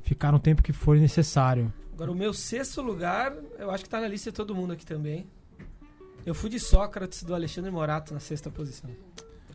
ficaram 0.02 0.36
o 0.36 0.40
tempo 0.40 0.62
que 0.62 0.72
for 0.72 0.96
necessário. 0.98 1.72
Agora, 1.94 2.12
o 2.12 2.14
meu 2.14 2.34
sexto 2.34 2.82
lugar, 2.82 3.32
eu 3.58 3.70
acho 3.70 3.84
que 3.84 3.88
tá 3.88 3.98
na 4.00 4.06
lista 4.08 4.30
de 4.30 4.36
todo 4.36 4.54
mundo 4.54 4.74
aqui 4.74 4.84
também. 4.84 5.26
Eu 6.26 6.34
fui 6.34 6.50
de 6.50 6.60
Sócrates 6.60 7.22
do 7.22 7.34
Alexandre 7.34 7.70
Morato 7.70 8.12
na 8.12 8.20
sexta 8.20 8.50
posição. 8.50 8.90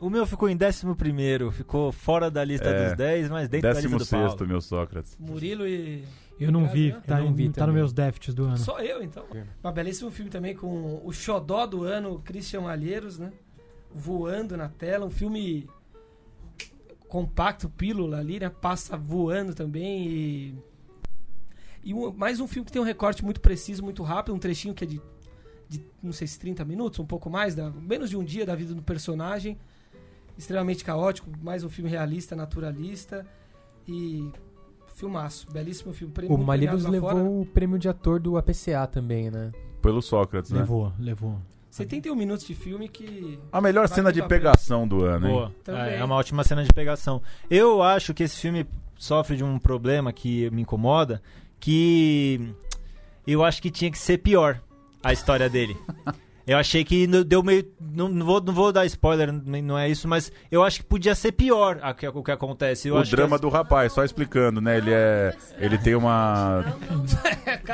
O 0.02 0.10
meu 0.10 0.26
ficou 0.26 0.50
em 0.50 0.58
décimo 0.58 0.96
primeiro, 0.96 1.52
ficou 1.52 1.92
fora 1.92 2.32
da 2.32 2.44
lista 2.44 2.68
É, 2.68 2.88
dos 2.90 2.98
10, 2.98 3.30
mas 3.30 3.48
dentro 3.48 3.70
da 3.70 3.76
Décimo 3.76 3.98
lista 4.00 4.16
do 4.16 4.18
Paulo. 4.18 4.30
sexto, 4.32 4.48
meu 4.48 4.60
Sócrates. 4.60 5.16
Murilo 5.20 5.68
e. 5.68 6.04
Eu 6.40 6.52
não 6.52 6.68
vi, 6.68 6.92
tá, 7.06 7.20
Eu 7.20 7.26
não 7.26 7.34
vi 7.36 7.50
tá 7.52 7.68
nos 7.68 7.76
meus 7.76 7.94
déficits 7.94 8.34
do 8.34 8.46
ano. 8.46 8.58
Só 8.58 8.80
eu, 8.80 9.04
então. 9.04 9.24
Um 9.64 9.72
belíssimo 9.72 10.10
filme 10.10 10.32
também 10.32 10.56
com 10.56 11.00
o 11.06 11.14
xodó 11.14 11.68
do 11.68 11.84
ano, 11.84 12.20
Christian 12.26 12.62
Malheiros, 12.62 13.20
né? 13.20 13.32
Voando 13.94 14.58
na 14.58 14.68
tela. 14.68 15.06
Um 15.06 15.12
filme 15.12 15.70
compacto, 17.08 17.70
pílula 17.70 18.18
ali, 18.18 18.40
né? 18.40 18.50
Passa 18.50 18.98
voando 18.98 19.54
também 19.54 20.08
e... 20.08 20.56
E 21.84 21.94
um- 21.94 22.12
mais 22.12 22.40
um 22.40 22.48
filme 22.48 22.66
que 22.66 22.72
tem 22.72 22.82
um 22.82 22.86
recorte 22.86 23.24
muito 23.24 23.40
preciso, 23.40 23.84
muito 23.84 24.02
rápido. 24.02 24.34
Um 24.34 24.40
trechinho 24.40 24.74
que 24.74 24.84
é 24.84 24.88
de 24.88 25.00
de, 25.72 25.82
não 26.04 26.12
sei 26.12 26.28
se 26.28 26.38
30 26.38 26.66
minutos, 26.66 27.00
um 27.00 27.06
pouco 27.06 27.30
mais, 27.30 27.56
da, 27.56 27.70
menos 27.70 28.10
de 28.10 28.18
um 28.18 28.24
dia 28.26 28.46
da 28.46 28.54
vida 28.56 28.76
do 28.76 28.82
personagem. 28.84 29.58
Extremamente 30.42 30.84
caótico, 30.84 31.30
mais 31.40 31.64
um 31.64 31.70
filme 31.70 31.88
realista, 31.88 32.36
naturalista. 32.36 33.24
E 33.88 34.28
filmaço, 34.96 35.46
belíssimo 35.52 35.94
filme. 35.94 36.12
Prêmio 36.12 36.36
O 36.36 36.44
lá 36.44 36.56
levou 36.90 37.12
fora. 37.12 37.24
o 37.24 37.46
prêmio 37.46 37.78
de 37.78 37.88
ator 37.88 38.20
do 38.20 38.36
APCA 38.36 38.88
também, 38.88 39.30
né? 39.30 39.52
Pelo 39.84 40.02
Sócrates, 40.02 40.50
né? 40.50 40.62
Levou, 40.62 40.92
levou. 40.98 41.38
71 41.70 42.16
minutos 42.16 42.44
de 42.48 42.56
filme 42.56 42.90
que. 42.90 43.38
A 43.52 43.62
melhor 43.62 43.88
cena 43.88 44.12
de 44.12 44.20
pegação 44.24 44.88
do 44.88 45.06
ano, 45.06 45.28
hein? 45.28 45.34
Boa. 45.34 45.56
Também. 45.64 45.94
É, 45.94 45.98
é 45.98 46.04
uma 46.04 46.16
ótima 46.16 46.44
cena 46.44 46.64
de 46.64 46.74
pegação. 46.74 47.22
Eu 47.48 47.84
acho 47.84 48.12
que 48.12 48.24
esse 48.24 48.38
filme 48.38 48.66
sofre 48.98 49.38
de 49.38 49.44
um 49.44 49.60
problema 49.60 50.12
que 50.12 50.50
me 50.50 50.64
incomoda, 50.64 51.22
que 51.60 52.52
eu 53.28 53.44
acho 53.44 53.62
que 53.62 53.70
tinha 53.70 53.92
que 53.92 53.98
ser 54.00 54.18
pior 54.18 54.60
a 55.04 55.14
história 55.14 55.48
dele. 55.48 55.78
Eu 56.46 56.58
achei 56.58 56.84
que 56.84 57.06
deu 57.24 57.44
meio. 57.44 57.66
Não, 57.80 58.08
não 58.10 58.26
vou, 58.26 58.42
não 58.42 58.54
vou 58.54 58.72
dar 58.72 58.86
spoiler, 58.86 59.32
não 59.32 59.78
é 59.78 59.88
isso, 59.90 60.08
mas 60.08 60.32
eu 60.52 60.64
acho 60.64 60.80
que 60.80 60.86
podia 60.86 61.14
ser 61.16 61.32
pior 61.34 61.80
a 61.82 61.92
o 62.14 62.24
que 62.24 62.32
acontece. 62.32 62.88
Eu 62.88 62.96
o 62.96 62.98
acho 63.00 63.12
drama 63.12 63.38
que 63.38 63.42
do 63.44 63.50
rapaz, 63.50 63.92
só 63.94 64.04
explicando, 64.04 64.60
né? 64.62 64.78
Ele 64.78 64.92
é. 64.92 65.36
Ele 65.60 65.78
tem 65.78 65.96
uma. 65.96 66.64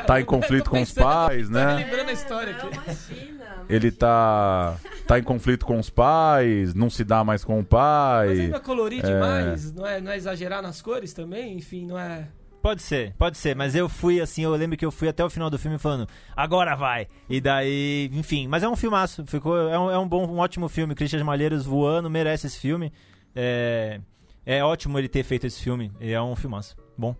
Tá 0.06 0.20
em 0.20 0.24
conflito 0.24 0.68
com 0.70 0.80
os 0.80 0.92
pais, 0.92 1.48
Tá 1.48 1.54
né? 1.54 1.84
lembrando 1.84 2.08
a 2.08 2.12
história 2.12 2.56
aqui. 2.56 2.66
Imagina. 2.66 3.44
Ele 3.68 3.90
tá. 3.90 4.76
tá 5.06 5.18
em 5.18 5.22
conflito 5.22 5.64
com 5.66 5.78
os 5.78 5.90
pais, 5.90 6.74
não 6.74 6.88
se 6.90 7.04
dá 7.04 7.22
mais 7.24 7.44
com 7.44 7.54
o 7.54 7.58
Mas 7.58 7.68
pai. 7.68 8.48
não 8.48 8.56
é 8.56 8.60
colorir 8.60 9.04
É. 9.04 9.08
demais, 9.12 9.72
não, 9.72 9.86
é, 9.86 10.00
não 10.00 10.12
é 10.12 10.16
exagerar 10.16 10.62
nas 10.62 10.80
cores 10.82 11.12
também, 11.12 11.56
enfim, 11.56 11.86
não 11.86 11.98
é. 11.98 12.28
Pode 12.68 12.82
ser, 12.82 13.14
pode 13.14 13.38
ser, 13.38 13.56
mas 13.56 13.74
eu 13.74 13.88
fui 13.88 14.20
assim, 14.20 14.42
eu 14.42 14.50
lembro 14.54 14.76
que 14.76 14.84
eu 14.84 14.90
fui 14.90 15.08
até 15.08 15.24
o 15.24 15.30
final 15.30 15.48
do 15.48 15.58
filme 15.58 15.78
falando, 15.78 16.06
agora 16.36 16.76
vai! 16.76 17.08
E 17.26 17.40
daí, 17.40 18.10
enfim, 18.12 18.46
mas 18.46 18.62
é 18.62 18.68
um 18.68 18.76
filmaço, 18.76 19.24
ficou, 19.26 19.56
é 19.56 19.78
um, 19.78 19.90
é 19.90 19.98
um 19.98 20.06
bom, 20.06 20.26
um 20.26 20.36
ótimo 20.36 20.68
filme, 20.68 20.94
Christian 20.94 21.24
Malheiros 21.24 21.64
voando, 21.64 22.10
merece 22.10 22.46
esse 22.46 22.60
filme. 22.60 22.92
É, 23.34 24.02
é 24.44 24.62
ótimo 24.62 24.98
ele 24.98 25.08
ter 25.08 25.22
feito 25.22 25.46
esse 25.46 25.62
filme, 25.62 25.90
é 25.98 26.20
um 26.20 26.36
filmaço. 26.36 26.76
Bom. 26.94 27.16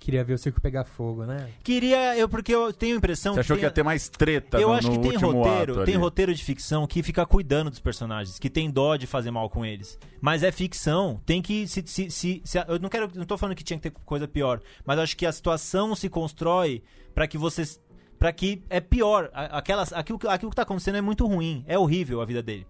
Queria 0.00 0.24
ver 0.24 0.32
o 0.32 0.38
circo 0.38 0.60
pegar 0.62 0.84
fogo, 0.84 1.24
né? 1.26 1.50
Queria, 1.62 2.16
eu 2.16 2.26
porque 2.26 2.52
eu 2.54 2.72
tenho 2.72 2.94
a 2.94 2.98
impressão 2.98 3.34
Você 3.34 3.40
achou 3.40 3.54
que 3.54 3.60
tem- 3.60 3.68
ia 3.68 3.70
ter 3.70 3.82
mais 3.84 4.08
treta 4.08 4.58
eu 4.58 4.68
no, 4.68 4.74
acho 4.74 4.90
que 4.90 4.98
tem 4.98 5.10
último 5.12 5.30
roteiro, 5.30 5.72
ato 5.74 5.84
tem 5.84 5.94
ali. 5.94 6.02
roteiro 6.02 6.34
de 6.34 6.42
ficção 6.42 6.86
que 6.86 7.02
fica 7.02 7.24
cuidando 7.26 7.68
dos 7.68 7.78
personagens, 7.80 8.38
que 8.38 8.48
tem 8.48 8.70
dó 8.70 8.96
de 8.96 9.06
fazer 9.06 9.30
mal 9.30 9.48
com 9.50 9.64
eles. 9.64 9.98
Mas 10.20 10.42
é 10.42 10.50
ficção, 10.50 11.20
tem 11.26 11.42
que 11.42 11.68
se, 11.68 11.82
se, 11.86 12.10
se, 12.10 12.40
se- 12.42 12.64
eu 12.66 12.78
não 12.78 12.88
quero, 12.88 13.10
não 13.14 13.26
tô 13.26 13.36
falando 13.36 13.54
que 13.54 13.62
tinha 13.62 13.78
que 13.78 13.90
ter 13.90 13.96
coisa 14.04 14.26
pior, 14.26 14.60
mas 14.86 14.98
acho 14.98 15.14
que 15.16 15.26
a 15.26 15.32
situação 15.32 15.94
se 15.94 16.08
constrói 16.08 16.82
pra 17.14 17.28
que 17.28 17.36
vocês 17.36 17.78
para 18.18 18.32
que 18.32 18.62
é 18.70 18.80
pior, 18.80 19.30
aquelas 19.34 19.92
aquilo, 19.92 20.18
que- 20.18 20.26
aquilo 20.28 20.50
que 20.50 20.56
tá 20.56 20.62
acontecendo 20.62 20.96
é 20.96 21.00
muito 21.02 21.26
ruim, 21.26 21.62
é 21.68 21.78
horrível 21.78 22.20
a 22.20 22.24
vida 22.24 22.42
dele. 22.42 22.66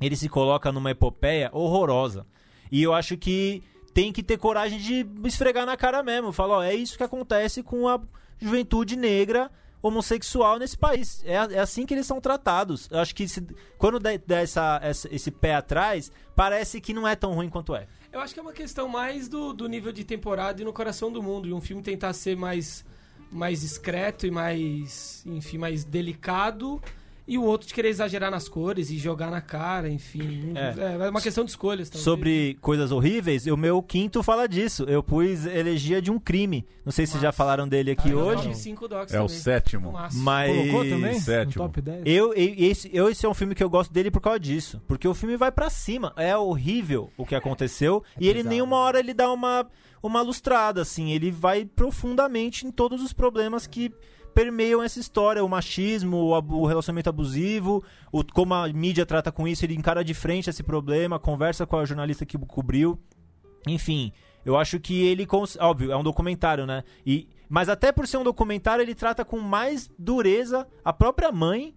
Ele 0.00 0.16
se 0.16 0.28
coloca 0.28 0.70
numa 0.72 0.90
epopeia 0.92 1.50
horrorosa. 1.52 2.24
E 2.70 2.82
eu 2.82 2.92
acho 2.94 3.16
que 3.16 3.62
tem 3.94 4.12
que 4.12 4.22
ter 4.22 4.38
coragem 4.38 4.78
de 4.78 5.06
esfregar 5.26 5.66
na 5.66 5.76
cara 5.76 6.02
mesmo. 6.02 6.32
Falar, 6.32 6.58
ó, 6.58 6.62
é 6.62 6.74
isso 6.74 6.96
que 6.96 7.02
acontece 7.02 7.62
com 7.62 7.88
a 7.88 8.00
juventude 8.40 8.96
negra 8.96 9.50
homossexual 9.82 10.58
nesse 10.58 10.76
país. 10.78 11.22
É, 11.24 11.34
é 11.34 11.58
assim 11.58 11.84
que 11.84 11.92
eles 11.92 12.06
são 12.06 12.20
tratados. 12.20 12.88
Eu 12.90 13.00
acho 13.00 13.14
que 13.14 13.26
se- 13.28 13.44
quando 13.76 13.98
dá, 13.98 14.10
essa, 14.36 14.78
essa- 14.82 15.08
esse 15.14 15.30
pé 15.30 15.54
atrás, 15.56 16.10
parece 16.36 16.80
que 16.80 16.92
não 16.94 17.06
é 17.06 17.16
tão 17.16 17.32
ruim 17.34 17.48
quanto 17.48 17.74
é. 17.74 17.86
Eu 18.12 18.20
acho 18.20 18.32
que 18.32 18.38
é 18.40 18.42
uma 18.42 18.52
questão 18.52 18.86
mais 18.88 19.28
do, 19.28 19.52
do 19.52 19.68
nível 19.68 19.90
de 19.92 20.04
temporada 20.04 20.60
e 20.62 20.64
no 20.64 20.72
coração 20.72 21.10
do 21.10 21.22
mundo. 21.22 21.48
E 21.48 21.52
um 21.52 21.60
filme 21.60 21.82
tentar 21.82 22.12
ser 22.12 22.36
mais, 22.36 22.84
mais 23.30 23.62
discreto 23.62 24.26
e 24.26 24.30
mais, 24.30 25.22
enfim, 25.26 25.58
mais 25.58 25.82
delicado. 25.82 26.80
E 27.26 27.38
o 27.38 27.44
outro 27.44 27.68
de 27.68 27.72
querer 27.74 27.88
exagerar 27.88 28.30
nas 28.32 28.48
cores 28.48 28.90
e 28.90 28.98
jogar 28.98 29.30
na 29.30 29.40
cara, 29.40 29.88
enfim. 29.88 30.52
É. 30.56 30.74
É, 31.02 31.06
é 31.06 31.10
uma 31.10 31.20
questão 31.20 31.44
de 31.44 31.50
escolhas 31.52 31.88
também. 31.88 32.02
Sobre 32.02 32.58
coisas 32.60 32.90
horríveis, 32.90 33.46
o 33.46 33.56
meu 33.56 33.80
quinto 33.80 34.22
fala 34.24 34.48
disso. 34.48 34.84
Eu 34.88 35.02
pus 35.04 35.46
Elegia 35.46 36.02
de 36.02 36.10
um 36.10 36.18
Crime. 36.18 36.66
Não 36.84 36.90
sei 36.92 37.06
se 37.06 37.18
já 37.20 37.30
falaram 37.30 37.68
dele 37.68 37.92
aqui 37.92 38.10
Ah, 38.10 38.16
hoje. 38.16 38.48
assisti 38.48 38.58
cinco 38.64 38.88
docs 38.88 39.14
É 39.14 39.20
o 39.20 39.26
também. 39.26 39.40
sétimo. 39.40 39.92
Massa. 39.92 40.18
Mas. 40.18 40.56
Colocou 40.56 40.88
também? 40.88 41.20
sétimo. 41.20 41.62
No 41.64 41.68
top 41.68 41.80
10? 41.80 42.02
Eu, 42.04 42.34
eu- 42.34 42.54
esse, 42.58 42.90
eu, 42.92 43.08
esse 43.08 43.24
é 43.24 43.28
um 43.28 43.34
filme 43.34 43.54
que 43.54 43.62
eu 43.62 43.70
gosto 43.70 43.92
dele 43.92 44.10
por 44.10 44.20
causa 44.20 44.40
disso. 44.40 44.82
Porque 44.88 45.06
o 45.06 45.14
filme 45.14 45.36
vai 45.36 45.52
pra 45.52 45.70
cima. 45.70 46.12
É 46.16 46.36
horrível 46.36 47.08
o 47.16 47.24
que 47.24 47.36
aconteceu. 47.36 48.02
e 48.18 48.24
ele 48.26 48.38
pesado. 48.40 48.48
nenhuma 48.50 48.76
hora 48.78 48.98
ele 48.98 49.14
dá 49.14 49.32
uma, 49.32 49.64
uma 50.02 50.22
lustrada, 50.22 50.82
assim. 50.82 51.12
Ele 51.12 51.30
vai 51.30 51.64
profundamente 51.64 52.66
em 52.66 52.70
todos 52.72 53.00
os 53.00 53.12
problemas 53.12 53.66
que 53.66 53.92
permeiam 54.34 54.82
essa 54.82 54.98
história. 54.98 55.44
O 55.44 55.48
machismo, 55.48 56.16
o, 56.16 56.66
relacionamento 56.66 57.08
abusivo, 57.08 57.84
o, 58.10 58.24
como 58.24 58.54
a 58.54 58.68
mídia 58.68 59.06
trata 59.06 59.30
com 59.30 59.46
isso. 59.46 59.64
Ele 59.64 59.74
encara 59.74 60.04
de 60.04 60.14
frente 60.14 60.50
esse 60.50 60.62
problema, 60.62 61.18
conversa 61.18 61.66
com 61.66 61.76
a 61.76 61.84
jornalista 61.84 62.26
que 62.26 62.38
cobriu. 62.38 62.98
Enfim, 63.66 64.12
eu 64.44 64.56
acho 64.56 64.80
que 64.80 65.04
ele. 65.04 65.26
Óbvio, 65.60 65.92
é 65.92 65.96
um 65.96 66.02
documentário, 66.02 66.66
né? 66.66 66.82
E, 67.06 67.28
mas 67.48 67.68
até 67.68 67.92
por 67.92 68.06
ser 68.06 68.16
um 68.16 68.24
documentário, 68.24 68.82
ele 68.82 68.94
trata 68.94 69.24
com 69.24 69.38
mais 69.38 69.90
dureza 69.98 70.66
a 70.84 70.92
própria 70.92 71.30
mãe 71.30 71.74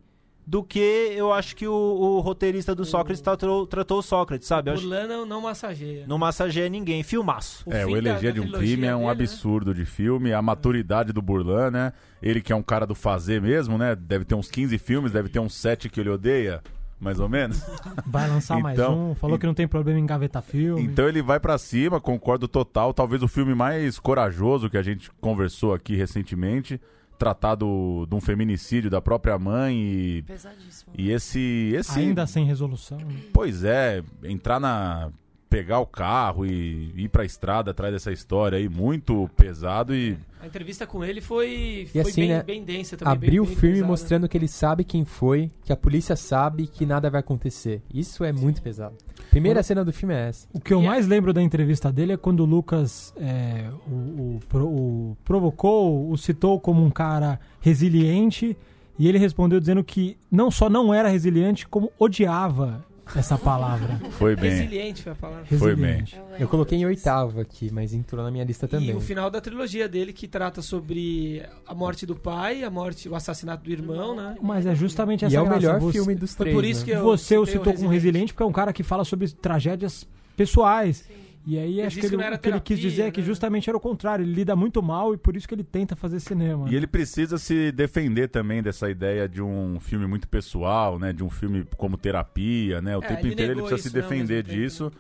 do 0.48 0.64
que 0.64 0.80
eu 1.16 1.34
acho 1.34 1.56
que 1.56 1.68
o, 1.68 1.74
o 1.74 2.20
roteirista 2.20 2.76
do 2.76 2.86
Sócrates 2.86 3.20
tratou, 3.22 3.66
tratou 3.66 3.98
o 4.00 4.02
Sócrates, 4.04 4.48
sabe? 4.48 4.70
Eu 4.70 4.76
acho, 4.76 4.84
Burlan 4.84 5.26
não, 5.26 5.42
massageia. 5.42 6.06
não 6.08 6.18
massageia 6.18 6.70
ninguém. 6.70 7.02
Filmaço. 7.02 7.64
é, 7.70 7.84
fim 7.86 7.94
o 7.94 7.98
Elegia 7.98 8.32
da 8.32 8.40
de 8.40 8.40
um 8.42 8.52
Crime 8.52 8.86
é 8.86 8.96
um 8.96 9.00
dele, 9.00 9.06
né? 9.08 9.12
absurdo 9.12 9.74
de 9.74 9.86
filme. 9.86 10.34
A 10.34 10.42
maturidade 10.42 11.12
do 11.12 11.22
Burlan, 11.22 11.72
né? 11.72 11.94
Ele 12.22 12.42
que 12.42 12.54
é 12.54 12.56
um 12.56 12.62
cara 12.64 12.86
do 12.86 12.94
fazer 12.94 13.42
mesmo, 13.42 13.78
né? 13.78 13.96
Deve 13.96 14.24
ter 14.26 14.36
uns 14.36 14.50
15 14.50 14.78
filmes, 14.78 15.12
deve 15.12 15.30
ter 15.30 15.40
uns 15.40 15.56
7 15.56 15.90
que 15.90 16.00
ele 16.00 16.10
odeia, 16.10 16.62
mais 17.00 17.20
ou 17.20 17.28
menos. 17.28 17.62
Vai 18.06 18.30
lançar 18.30 18.60
mais 18.60 18.78
Então- 18.78 19.12
um. 19.12 19.16
Falou 19.16 19.40
que 19.40 19.48
não 19.48 19.54
tem 19.56 19.68
problema 19.68 20.00
em 20.00 20.04
engavetar 20.04 20.44
filme. 20.44 20.82
Então 20.84 21.08
ele 21.08 21.22
vai 21.24 21.40
pra 21.40 21.58
cima, 21.58 22.00
concordo 22.00 22.48
total. 22.48 22.94
Talvez 22.94 23.24
o 23.24 23.28
filme 23.28 23.56
mais 23.56 23.98
corajoso 24.00 24.70
que 24.70 24.78
a 24.78 24.84
gente 24.84 25.10
conversou 25.20 25.74
aqui 25.74 25.96
recentemente. 25.96 26.80
Tratado 27.18 28.06
de 28.10 28.16
um 28.16 28.22
feminicídio 28.22 28.90
da 28.90 29.02
própria 29.02 29.38
mãe 29.40 29.78
e, 29.78 30.22
Pesadíssimo. 30.24 30.94
e 30.98 31.12
esse, 31.12 31.72
esse. 31.76 32.00
Ainda 32.00 32.28
sem 32.28 32.46
resolução. 32.46 32.98
né? 32.98 33.16
Pois 33.34 33.64
é, 33.64 34.04
entrar 34.24 34.60
na. 34.60 35.12
Pegar 35.50 35.80
o 35.80 35.86
carro 35.86 36.46
e 36.46 36.92
ir 36.96 37.10
pra 37.10 37.24
estrada 37.24 37.72
atrás 37.72 37.94
dessa 37.94 38.12
história 38.12 38.58
aí, 38.58 38.68
muito 38.68 39.30
pesado 39.38 39.96
e. 39.96 40.18
A 40.42 40.48
entrevista 40.48 40.86
com 40.86 41.04
ele 41.04 41.22
foi, 41.22 41.84
E 41.84 41.86
foi 41.88 42.02
assim, 42.02 42.22
bem, 42.22 42.30
né, 42.30 42.44
bem 42.44 42.64
densa 42.64 42.96
também. 42.98 43.12
Abriu 43.14 43.44
o 43.44 43.46
filme 43.48 43.76
pesada. 43.76 43.88
mostrando 43.88 44.30
que 44.30 44.38
ele 44.38 44.48
sabe 44.48 44.84
quem 44.84 45.04
foi, 45.06 45.50
que 45.64 45.74
a 45.74 45.78
polícia 45.78 46.16
sabe 46.16 46.68
que 46.68 46.86
nada 46.86 47.10
vai 47.10 47.20
acontecer. 47.22 47.82
Isso 47.94 48.24
é 48.24 48.32
muito 48.32 48.62
pesado. 48.62 48.96
Primeira 49.32 49.64
cena 49.64 49.84
do 49.84 49.92
filme 49.92 50.14
é 50.14 50.28
essa. 50.30 50.48
O 50.54 50.60
que 50.60 50.74
eu 50.74 50.82
E 50.82 50.86
é- 50.86 50.88
mais 50.88 51.08
lembro 51.08 51.34
da 51.34 51.42
entrevista 51.42 51.92
dele 51.92 52.14
é 52.14 52.18
quando 52.18 52.42
o 52.42 52.46
Lucas 52.46 53.14
é, 53.18 53.70
o, 53.88 53.92
o 53.92 54.40
o 54.66 55.18
provocou, 55.24 56.10
o 56.12 56.18
citou 56.18 56.60
como 56.60 56.84
um 56.84 56.90
cara 56.92 57.40
resiliente 57.60 58.56
e 59.00 59.08
ele 59.08 59.18
respondeu 59.18 59.60
dizendo 59.60 59.84
que 59.84 60.18
não 60.32 60.50
só 60.52 60.70
não 60.70 60.94
era 60.94 61.10
resiliente, 61.10 61.68
como 61.68 61.92
odiava 62.00 62.84
essa 63.16 63.38
palavra. 63.38 64.00
Foi 64.12 64.36
bem. 64.36 64.50
Resiliente 64.52 65.04
foi 65.04 65.12
a 65.12 65.16
palavra. 65.16 65.46
Foi 65.46 65.76
bem. 65.76 65.86
Resiliente. 66.00 66.22
Eu 66.40 66.48
coloquei 66.48 66.78
em 66.78 66.86
oitavo 66.86 67.40
aqui, 67.40 67.70
mas 67.72 67.94
entrou 67.94 68.24
na 68.24 68.32
minha 68.32 68.44
lista 68.44 68.66
E 68.66 68.70
também. 68.70 68.96
o 68.96 69.00
final 69.00 69.30
da 69.30 69.40
trilogia 69.42 69.88
dele 69.88 70.12
que 70.14 70.28
trata 70.28 70.62
sobre 70.62 71.44
a 71.68 71.74
morte 71.76 72.06
do 72.06 72.16
pai, 72.16 72.64
a 72.64 72.70
morte, 72.70 73.08
o 73.08 73.16
assassinato 73.16 73.64
do 73.64 73.72
irmão, 73.72 74.16
né? 74.16 74.36
Mas 74.42 74.66
é 74.66 74.74
justamente 74.76 75.26
essa 75.26 75.34
E 75.34 75.38
é 75.38 75.42
o 75.42 75.50
melhor 75.50 75.80
Você- 75.80 75.94
filme 76.00 76.16
dos 76.16 76.34
Foi 76.34 76.46
três. 76.46 76.56
por 76.56 76.66
isso 76.66 76.80
né? 76.82 76.86
que 76.86 76.92
eu 76.92 77.04
Você 77.04 77.38
o 77.38 77.46
citou 77.46 77.74
como 77.74 77.88
resiliente 77.90 78.34
porque 78.34 78.44
é 78.44 78.46
um 78.48 78.52
cara 78.52 78.72
que 78.74 78.84
fala 78.84 79.04
sobre 79.06 79.30
tragédias 79.30 80.08
pessoais. 80.36 81.08
E 81.48 81.60
aí 81.60 81.80
acho 81.82 81.90
disse 81.96 82.02
que, 82.10 82.18
que 82.18 82.22
ele- 82.24 82.36
o 82.36 82.40
que 82.40 82.50
ele 82.50 82.60
quis 82.60 82.80
dizer 82.80 83.04
é 83.04 83.12
que 83.12 83.22
né? 83.22 83.28
justamente 83.28 83.70
era 83.70 83.78
o 83.78 83.80
contrário. 83.80 84.24
Ele 84.24 84.34
lida 84.34 84.56
muito 84.56 84.82
mal 84.82 85.14
e 85.14 85.18
por 85.18 85.36
isso 85.38 85.48
que 85.48 85.54
ele 85.54 85.64
tenta 85.64 85.96
fazer 85.96 86.20
cinema. 86.20 86.68
E 86.70 86.76
ele 86.76 86.88
precisa 86.88 87.38
se 87.38 87.72
defender 87.72 88.30
também 88.30 88.64
dessa 88.64 88.90
ideia 88.90 89.30
de 89.30 89.42
um 89.44 89.80
filme 89.80 90.08
muito 90.08 90.28
pessoal, 90.28 90.98
né? 90.98 91.14
De 91.14 91.24
um 91.24 91.30
filme 91.30 91.64
como 91.78 91.98
terapia, 91.98 92.82
né? 92.82 92.98
O 92.98 93.04
É, 93.04 93.08
tempo 93.08 93.20
ele 93.28 93.34
inteiro 93.34 93.52
ele 93.54 93.62
precisa 93.62 93.78
se 93.82 93.88
isso, 93.90 93.96
né, 93.98 94.04
ao 94.04 94.10
defender 94.10 94.44
tempo, 94.44 94.56
disso 94.60 94.86
né? 94.86 94.92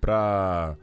pra. 0.00 0.76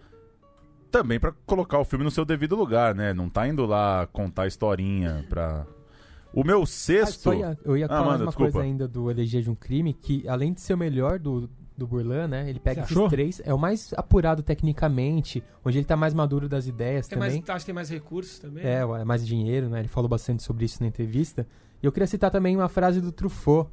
Também 0.91 1.19
pra 1.19 1.31
colocar 1.45 1.79
o 1.79 1.85
filme 1.85 2.03
no 2.05 2.11
seu 2.11 2.23
devido 2.23 2.55
lugar, 2.55 2.93
né? 2.93 3.13
Não 3.13 3.27
tá 3.29 3.47
indo 3.47 3.65
lá 3.65 4.07
contar 4.11 4.47
historinha 4.47 5.25
pra. 5.29 5.65
O 6.33 6.43
meu 6.43 6.63
Ah, 6.63 6.65
sexto. 6.65 7.21
só 7.21 7.33
ia- 7.33 7.57
eu 7.63 7.77
ia 7.77 7.85
Ah, 7.85 7.89
falar 7.89 8.03
manda, 8.05 8.23
uma 8.23 8.25
desculpa. 8.27 8.51
coisa 8.51 8.65
ainda 8.67 8.87
do 8.87 9.09
Elegia 9.11 9.41
de 9.41 9.49
um 9.49 9.55
Crime, 9.55 9.93
que 9.93 10.27
além 10.27 10.53
de 10.53 10.61
ser 10.61 10.73
o 10.73 10.77
melhor 10.77 11.19
do, 11.19 11.47
do 11.83 11.87
Burlan, 11.87 12.27
né? 12.27 12.49
Ele 12.49 12.59
pega 12.59 12.81
Você 12.81 12.85
esses 12.85 12.97
achou? 12.97 13.09
três, 13.09 13.41
é 13.45 13.53
o 13.53 13.57
mais 13.59 13.93
apurado 13.95 14.41
tecnicamente, 14.41 15.43
onde 15.63 15.77
ele 15.77 15.85
tá 15.85 15.95
mais 15.95 16.13
maduro 16.13 16.47
das 16.47 16.67
ideias 16.67 17.07
Tem 17.07 17.17
mais, 17.19 17.33
também. 17.33 17.43
acho 17.55 17.59
que 17.59 17.65
tem 17.65 17.75
mais 17.75 17.89
recursos 17.89 18.39
também. 18.39 18.63
É, 18.65 18.79
é 18.81 19.03
mais 19.05 19.25
dinheiro, 19.25 19.69
né? 19.69 19.79
Ele 19.79 19.87
falou 19.87 20.09
bastante 20.09 20.41
sobre 20.43 20.65
isso 20.65 20.81
na 20.81 20.87
entrevista. 20.87 21.45
E 21.81 21.85
eu 21.85 21.91
queria 21.91 22.07
citar 22.07 22.31
também 22.31 22.55
uma 22.55 22.69
frase 22.69 23.01
do 23.01 23.11
Truffaut, 23.11 23.69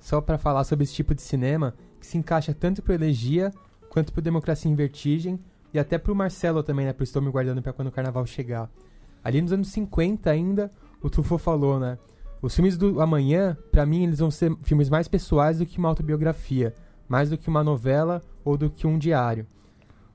só 0.00 0.20
pra 0.20 0.36
falar 0.36 0.64
sobre 0.64 0.82
esse 0.84 0.94
tipo 0.94 1.14
de 1.14 1.22
cinema, 1.22 1.74
que 2.00 2.06
se 2.06 2.18
encaixa 2.18 2.52
tanto 2.52 2.82
pro 2.82 2.92
Elegia, 2.92 3.52
quanto 3.88 4.12
pro 4.12 4.20
Democracia 4.20 4.70
em 4.70 4.74
Vertigem, 4.74 5.38
e 5.72 5.78
até 5.78 5.96
pro 5.96 6.14
Marcelo 6.14 6.62
também, 6.62 6.84
né? 6.86 6.92
Pro 6.92 7.04
Estou 7.04 7.22
Me 7.22 7.30
Guardando 7.30 7.62
pra 7.62 7.72
quando 7.72 7.88
o 7.88 7.92
Carnaval 7.92 8.26
chegar. 8.26 8.68
Ali 9.22 9.40
nos 9.40 9.52
anos 9.52 9.68
50 9.68 10.28
ainda, 10.30 10.72
o 11.00 11.08
Truffaut 11.08 11.42
falou, 11.42 11.78
né? 11.78 11.96
Os 12.42 12.56
filmes 12.56 12.76
do 12.76 13.00
amanhã, 13.00 13.56
pra 13.70 13.86
mim, 13.86 14.02
eles 14.02 14.18
vão 14.18 14.28
ser 14.30 14.52
filmes 14.64 14.90
mais 14.90 15.06
pessoais 15.06 15.58
do 15.58 15.64
que 15.66 15.78
uma 15.78 15.88
autobiografia, 15.88 16.74
mais 17.12 17.28
do 17.28 17.36
que 17.36 17.46
uma 17.50 17.62
novela 17.62 18.22
ou 18.42 18.56
do 18.56 18.70
que 18.70 18.86
um 18.86 18.96
diário. 18.96 19.46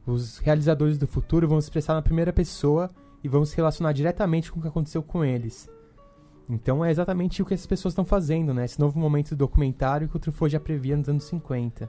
Os 0.03 0.39
realizadores 0.39 0.97
do 0.97 1.05
futuro 1.05 1.47
vão 1.47 1.61
se 1.61 1.65
expressar 1.67 1.93
na 1.93 2.01
primeira 2.01 2.33
pessoa 2.33 2.89
e 3.23 3.27
vão 3.29 3.45
se 3.45 3.55
relacionar 3.55 3.91
diretamente 3.93 4.51
com 4.51 4.57
o 4.57 4.61
que 4.63 4.67
aconteceu 4.67 5.03
com 5.03 5.23
eles. 5.23 5.69
Então 6.49 6.83
é 6.83 6.89
exatamente 6.89 7.39
o 7.39 7.45
que 7.45 7.53
essas 7.53 7.67
pessoas 7.67 7.91
estão 7.91 8.03
fazendo, 8.03 8.51
né? 8.51 8.65
Esse 8.65 8.79
novo 8.79 8.97
momento 8.99 9.29
do 9.29 9.35
documentário 9.35 10.09
que 10.09 10.15
o 10.15 10.19
Truffaut 10.19 10.51
já 10.51 10.59
previa 10.59 10.97
nos 10.97 11.07
anos 11.07 11.25
50. 11.25 11.87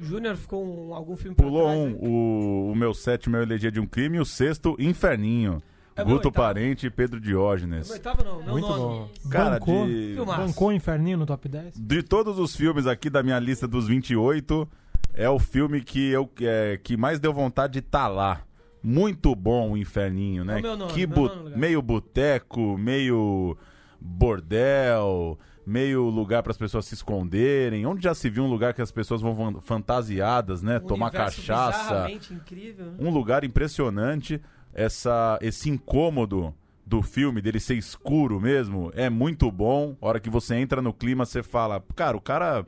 Júnior 0.00 0.34
ficou 0.36 0.66
um- 0.66 0.92
algum 0.94 1.14
filme 1.14 1.36
pra 1.36 1.46
Pulou 1.46 1.66
trás, 1.68 1.78
um, 1.78 1.90
né? 1.90 1.98
o, 2.02 2.72
o 2.72 2.74
meu 2.74 2.92
sétimo 2.92 3.36
é 3.36 3.38
o 3.38 3.42
Elegia 3.44 3.70
de 3.70 3.78
um 3.78 3.86
Crime 3.86 4.16
e 4.16 4.20
o 4.20 4.24
sexto, 4.24 4.74
Inferninho. 4.80 5.62
É 5.96 6.02
Guto 6.02 6.28
oitavo. 6.28 6.32
Parente 6.34 6.86
e 6.86 6.90
Pedro 6.90 7.18
É 7.18 7.20
Diógenes. 7.20 7.86
meu 7.86 7.94
oitavo 7.96 8.24
não, 8.24 8.38
meu 8.42 8.48
Muito 8.52 8.66
nono. 8.68 9.08
bom. 9.22 9.28
Cara, 9.30 9.58
Bancou, 9.60 9.86
de, 9.86 10.12
Filmaço. 10.14 10.40
bancou 10.40 10.68
o 10.68 10.72
Inferninho 10.72 11.18
no 11.18 11.26
top 11.26 11.48
10? 11.48 11.74
de 11.76 12.02
todos 12.02 12.38
os 12.38 12.56
filmes 12.56 12.86
aqui 12.86 13.08
da 13.08 13.22
minha 13.22 13.38
lista 13.38 13.68
dos 13.68 13.86
28, 13.86 14.68
é 15.12 15.28
o 15.30 15.38
filme 15.38 15.80
que, 15.82 16.10
eu, 16.10 16.28
é, 16.40 16.78
que 16.82 16.96
mais 16.96 17.20
deu 17.20 17.32
vontade 17.32 17.74
de 17.74 17.78
estar 17.78 18.08
lá. 18.08 18.40
Muito 18.82 19.34
bom 19.34 19.72
o 19.72 19.76
Inferninho, 19.78 20.44
né? 20.44 20.56
É 20.56 20.58
o 20.58 20.62
meu 20.62 20.76
nono, 20.76 20.92
que 20.92 21.06
meu 21.06 21.16
bu- 21.16 21.50
meio 21.56 21.80
boteco, 21.80 22.76
meio 22.76 23.56
bordel, 24.00 25.38
meio 25.66 26.02
lugar 26.10 26.42
para 26.42 26.50
as 26.50 26.58
pessoas 26.58 26.84
se 26.86 26.94
esconderem. 26.94 27.86
Onde 27.86 28.02
já 28.04 28.14
se 28.14 28.28
viu 28.28 28.44
um 28.44 28.50
lugar 28.50 28.74
que 28.74 28.82
as 28.82 28.90
pessoas 28.90 29.20
vão 29.22 29.60
fantasiadas, 29.60 30.62
né? 30.62 30.78
Um 30.82 30.86
Tomar 30.86 31.10
cachaça. 31.10 32.08
incrível. 32.30 32.86
né? 32.86 32.92
um 32.98 33.10
lugar 33.10 33.44
impressionante. 33.44 34.40
Essa, 34.74 35.38
esse 35.40 35.70
incômodo 35.70 36.52
do 36.86 37.00
filme, 37.00 37.40
dele 37.40 37.60
ser 37.60 37.76
escuro 37.76 38.40
mesmo, 38.40 38.90
é 38.94 39.08
muito 39.08 39.50
bom. 39.50 39.96
A 40.00 40.06
hora 40.06 40.20
que 40.20 40.28
você 40.28 40.56
entra 40.56 40.82
no 40.82 40.92
clima, 40.92 41.24
você 41.24 41.42
fala, 41.42 41.82
cara, 41.94 42.16
o 42.16 42.20
cara, 42.20 42.66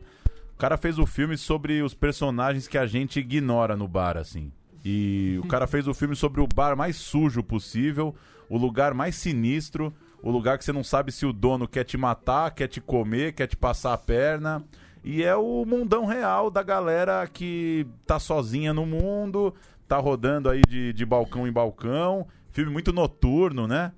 o 0.55 0.57
cara 0.57 0.77
fez 0.77 0.99
o 0.99 1.07
filme 1.07 1.37
sobre 1.37 1.83
os 1.83 1.95
personagens 1.95 2.67
que 2.67 2.79
a 2.79 2.87
gente 2.87 3.21
ignora 3.21 3.77
no 3.77 3.87
bar, 3.87 4.17
assim. 4.17 4.51
E 4.85 5.39
o 5.43 5.49
cara 5.49 5.67
fez 5.69 5.87
o 5.87 5.95
filme 5.95 6.17
sobre 6.17 6.41
o 6.41 6.47
bar 6.47 6.77
mais 6.77 6.97
sujo 6.97 7.43
possível, 7.43 8.15
o 8.49 8.57
lugar 8.57 8.95
mais 8.95 9.17
sinistro, 9.17 9.93
o 10.23 10.31
lugar 10.31 10.59
que 10.59 10.65
você 10.65 10.73
não 10.73 10.85
sabe 10.85 11.13
se 11.13 11.27
o 11.27 11.33
dono 11.33 11.69
quer 11.69 11.85
te 11.85 11.97
matar, 11.97 12.53
quer 12.53 12.69
te 12.69 12.81
comer, 12.81 13.33
quer 13.33 13.47
te 13.47 13.57
passar 13.57 13.93
a 13.93 13.99
perna. 13.99 14.65
E 15.05 15.23
é 15.23 15.37
o 15.37 15.65
mundão 15.65 16.05
real 16.05 16.51
da 16.51 16.65
galera 16.65 17.29
que 17.29 17.87
tá 18.05 18.19
sozinha 18.19 18.75
no 18.75 18.85
mundo, 18.85 19.55
tá 19.87 19.99
rodando 19.99 20.49
aí 20.49 20.63
de, 20.69 20.93
de 20.93 21.05
balcão 21.07 21.47
em 21.47 21.53
balcão. 21.53 22.27
Filme 22.53 22.73
muito 22.73 22.93
noturno, 22.93 23.67
né? 23.67 23.93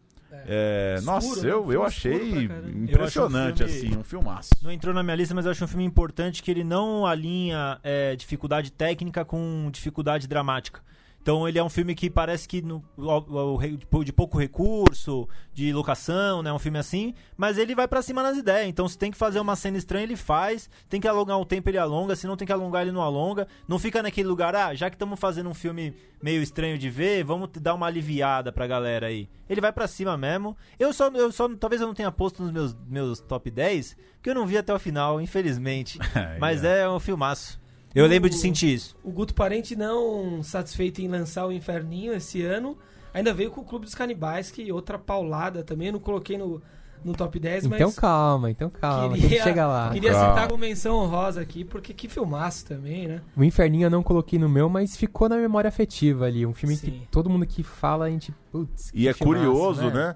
É, 0.46 0.94
Escuro, 0.98 1.12
nossa, 1.14 1.42
né? 1.42 1.52
eu, 1.52 1.72
eu 1.72 1.84
achei 1.84 2.48
impressionante, 2.76 3.62
Eu 3.62 3.66
um 3.66 3.70
filme- 3.70 3.88
assim, 3.88 3.98
um 4.00 4.04
filmaço. 4.04 4.50
Não 4.62 4.70
entrou 4.70 4.94
na 4.94 5.02
minha 5.02 5.16
lista, 5.16 5.34
mas 5.34 5.44
eu 5.44 5.50
acho 5.52 5.64
um 5.64 5.68
filme 5.68 5.84
importante 5.84 6.42
que 6.42 6.50
ele 6.50 6.64
não 6.64 7.06
alinha 7.06 7.78
é, 7.82 8.14
dificuldade 8.14 8.70
técnica 8.70 9.24
com 9.24 9.68
dificuldade 9.72 10.28
dramática. 10.28 10.80
Então 11.28 11.46
ele 11.46 11.58
é 11.58 11.62
um 11.62 11.68
filme 11.68 11.94
que 11.94 12.08
parece 12.08 12.48
que 12.48 12.62
no, 12.62 12.82
o- 12.96 13.52
o 13.52 13.56
re- 13.56 13.76
de 14.02 14.12
pouco 14.14 14.38
recurso, 14.38 15.28
de 15.52 15.70
locação, 15.74 16.42
né? 16.42 16.50
Um 16.50 16.58
filme 16.58 16.78
assim, 16.78 17.12
mas 17.36 17.58
ele 17.58 17.74
vai 17.74 17.86
pra 17.86 18.00
cima 18.00 18.22
nas 18.22 18.38
ideias. 18.38 18.66
Então 18.66 18.88
se 18.88 18.96
tem 18.96 19.10
que 19.10 19.16
fazer 19.18 19.38
uma 19.38 19.54
cena 19.54 19.76
estranha, 19.76 20.04
ele 20.04 20.16
faz. 20.16 20.70
Tem 20.88 20.98
que 20.98 21.06
alongar 21.06 21.38
um 21.38 21.44
tempo, 21.44 21.68
ele 21.68 21.76
alonga. 21.76 22.16
Se 22.16 22.26
não 22.26 22.34
tem 22.34 22.46
que 22.46 22.52
alongar, 22.52 22.80
ele 22.80 22.92
não 22.92 23.02
alonga. 23.02 23.46
Não 23.68 23.78
fica 23.78 24.02
naquele 24.02 24.26
lugar, 24.26 24.56
ah, 24.56 24.74
já 24.74 24.88
que 24.88 24.96
estamos 24.96 25.20
fazendo 25.20 25.50
um 25.50 25.54
filme 25.54 25.94
meio 26.22 26.40
estranho 26.42 26.78
de 26.78 26.88
ver, 26.88 27.22
vamos 27.24 27.50
dar 27.60 27.74
uma 27.74 27.86
aliviada 27.86 28.50
pra 28.50 28.66
galera 28.66 29.08
aí. 29.08 29.28
Ele 29.50 29.60
vai 29.60 29.70
pra 29.70 29.86
cima 29.86 30.16
mesmo. 30.16 30.56
Eu 30.78 30.94
só, 30.94 31.08
eu 31.08 31.30
só 31.30 31.46
talvez 31.56 31.82
eu 31.82 31.88
não 31.88 31.94
tenha 31.94 32.10
posto 32.10 32.42
nos 32.42 32.50
meus, 32.50 32.74
meus 32.88 33.20
top 33.20 33.50
10, 33.50 33.98
porque 34.14 34.30
eu 34.30 34.34
não 34.34 34.46
vi 34.46 34.56
até 34.56 34.72
o 34.72 34.78
final, 34.78 35.20
infelizmente. 35.20 35.98
Mas 36.40 36.64
é 36.64 36.88
um 36.88 36.98
filmaço. 36.98 37.60
Eu 37.94 38.04
O- 38.04 38.08
lembro 38.08 38.28
de 38.28 38.36
sentir 38.36 38.72
isso. 38.74 38.96
O 39.02 39.10
Guto 39.10 39.34
Parente, 39.34 39.74
não 39.76 40.42
satisfeito 40.42 41.00
em 41.00 41.08
lançar 41.08 41.46
o 41.46 41.52
Inferninho 41.52 42.12
esse 42.12 42.42
ano, 42.42 42.76
ainda 43.14 43.32
veio 43.32 43.50
com 43.50 43.60
o 43.60 43.64
Clube 43.64 43.84
dos 43.86 43.94
Canibais, 43.94 44.50
que 44.50 44.70
outra 44.70 44.98
paulada 44.98 45.62
também. 45.64 45.88
Eu 45.88 45.94
não 45.94 46.00
coloquei 46.00 46.36
no, 46.36 46.60
no 47.04 47.12
top 47.14 47.38
10, 47.38 47.64
Então 47.64 47.86
mas 47.88 47.94
calma, 47.96 48.50
então 48.50 48.68
calma, 48.70 49.12
tem 49.14 49.22
que 49.22 49.28
Queria- 49.28 49.42
chegar 49.44 49.66
lá. 49.66 49.90
queria 49.92 50.12
Calma. 50.12 50.28
citar 50.34 50.48
com 50.48 50.56
menção 50.56 50.96
honrosa 50.96 51.40
aqui, 51.40 51.64
porque 51.64 51.94
que 51.94 52.08
filmaço 52.08 52.66
também, 52.66 53.08
né? 53.08 53.22
O 53.36 53.42
Inferninho 53.42 53.86
eu 53.86 53.90
não 53.90 54.02
coloquei 54.02 54.38
no 54.38 54.48
meu, 54.48 54.68
mas 54.68 54.96
ficou 54.96 55.28
na 55.28 55.36
memória 55.36 55.68
afetiva 55.68 56.26
ali. 56.26 56.44
Um 56.44 56.52
filme 56.52 56.76
Sim. 56.76 56.90
que 56.90 57.08
todo 57.10 57.30
mundo 57.30 57.46
que 57.46 57.62
fala, 57.62 58.04
a 58.06 58.10
gente. 58.10 58.32
Putz, 58.52 58.90
E 58.94 59.02
que 59.02 59.08
é 59.08 59.12
filmaço, 59.14 59.24
curioso, 59.44 59.90
né? 59.90 60.14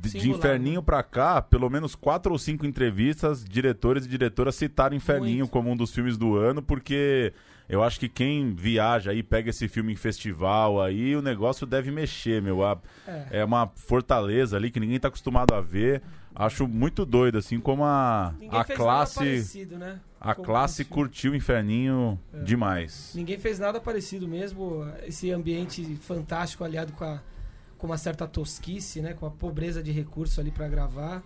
De, 0.00 0.10
de 0.10 0.20
Singular, 0.20 0.38
Inferninho 0.38 0.82
pra 0.82 1.02
cá, 1.02 1.42
pelo 1.42 1.68
menos 1.68 1.94
quatro 1.94 2.32
ou 2.32 2.38
cinco 2.38 2.64
entrevistas, 2.66 3.44
diretores 3.44 4.06
e 4.06 4.08
diretoras 4.08 4.54
citaram 4.54 4.96
Inferninho 4.96 5.40
Muito. 5.40 5.50
como 5.50 5.70
um 5.70 5.76
dos 5.76 5.92
filmes 5.92 6.16
do 6.16 6.36
ano, 6.36 6.62
porque 6.62 7.32
eu 7.68 7.82
acho 7.82 8.00
que 8.00 8.08
quem 8.08 8.54
viaja 8.54 9.10
aí, 9.10 9.22
pega 9.22 9.50
esse 9.50 9.68
filme 9.68 9.92
em 9.92 9.96
festival 9.96 10.82
aí, 10.82 11.14
o 11.14 11.22
negócio 11.22 11.66
deve 11.66 11.90
mexer, 11.90 12.40
meu. 12.40 12.64
A- 12.64 12.78
É. 13.06 13.40
é 13.40 13.44
uma 13.44 13.70
fortaleza 13.76 14.56
ali 14.56 14.70
que 14.70 14.80
ninguém 14.80 14.98
tá 14.98 15.08
acostumado 15.08 15.54
a 15.54 15.60
ver. 15.60 16.02
Acho 16.34 16.66
muito 16.68 17.04
doido, 17.04 17.38
assim, 17.38 17.58
como 17.58 17.84
a, 17.84 18.32
Ninguém 18.38 18.58
a 18.58 18.64
classe. 18.64 19.66
né? 19.76 19.98
A 20.20 20.34
Como 20.34 20.46
classe 20.46 20.84
curtiu 20.84 21.34
Inferninho 21.34 22.18
É. 22.32 22.42
demais. 22.42 23.12
Ninguém 23.14 23.36
fez 23.38 23.58
nada 23.58 23.80
parecido 23.80 24.28
mesmo. 24.28 24.86
Esse 25.04 25.30
ambiente 25.32 25.96
fantástico 25.96 26.62
aliado 26.62 26.92
com, 26.92 27.04
a, 27.04 27.20
com 27.80 27.86
uma 27.86 27.96
certa 27.98 28.26
tosquice, 28.26 29.00
né? 29.00 29.14
Com 29.14 29.26
a 29.26 29.30
pobreza 29.30 29.82
de 29.82 29.90
recursos 29.90 30.38
ali 30.38 30.50
pra 30.50 30.68
gravar. 30.68 31.22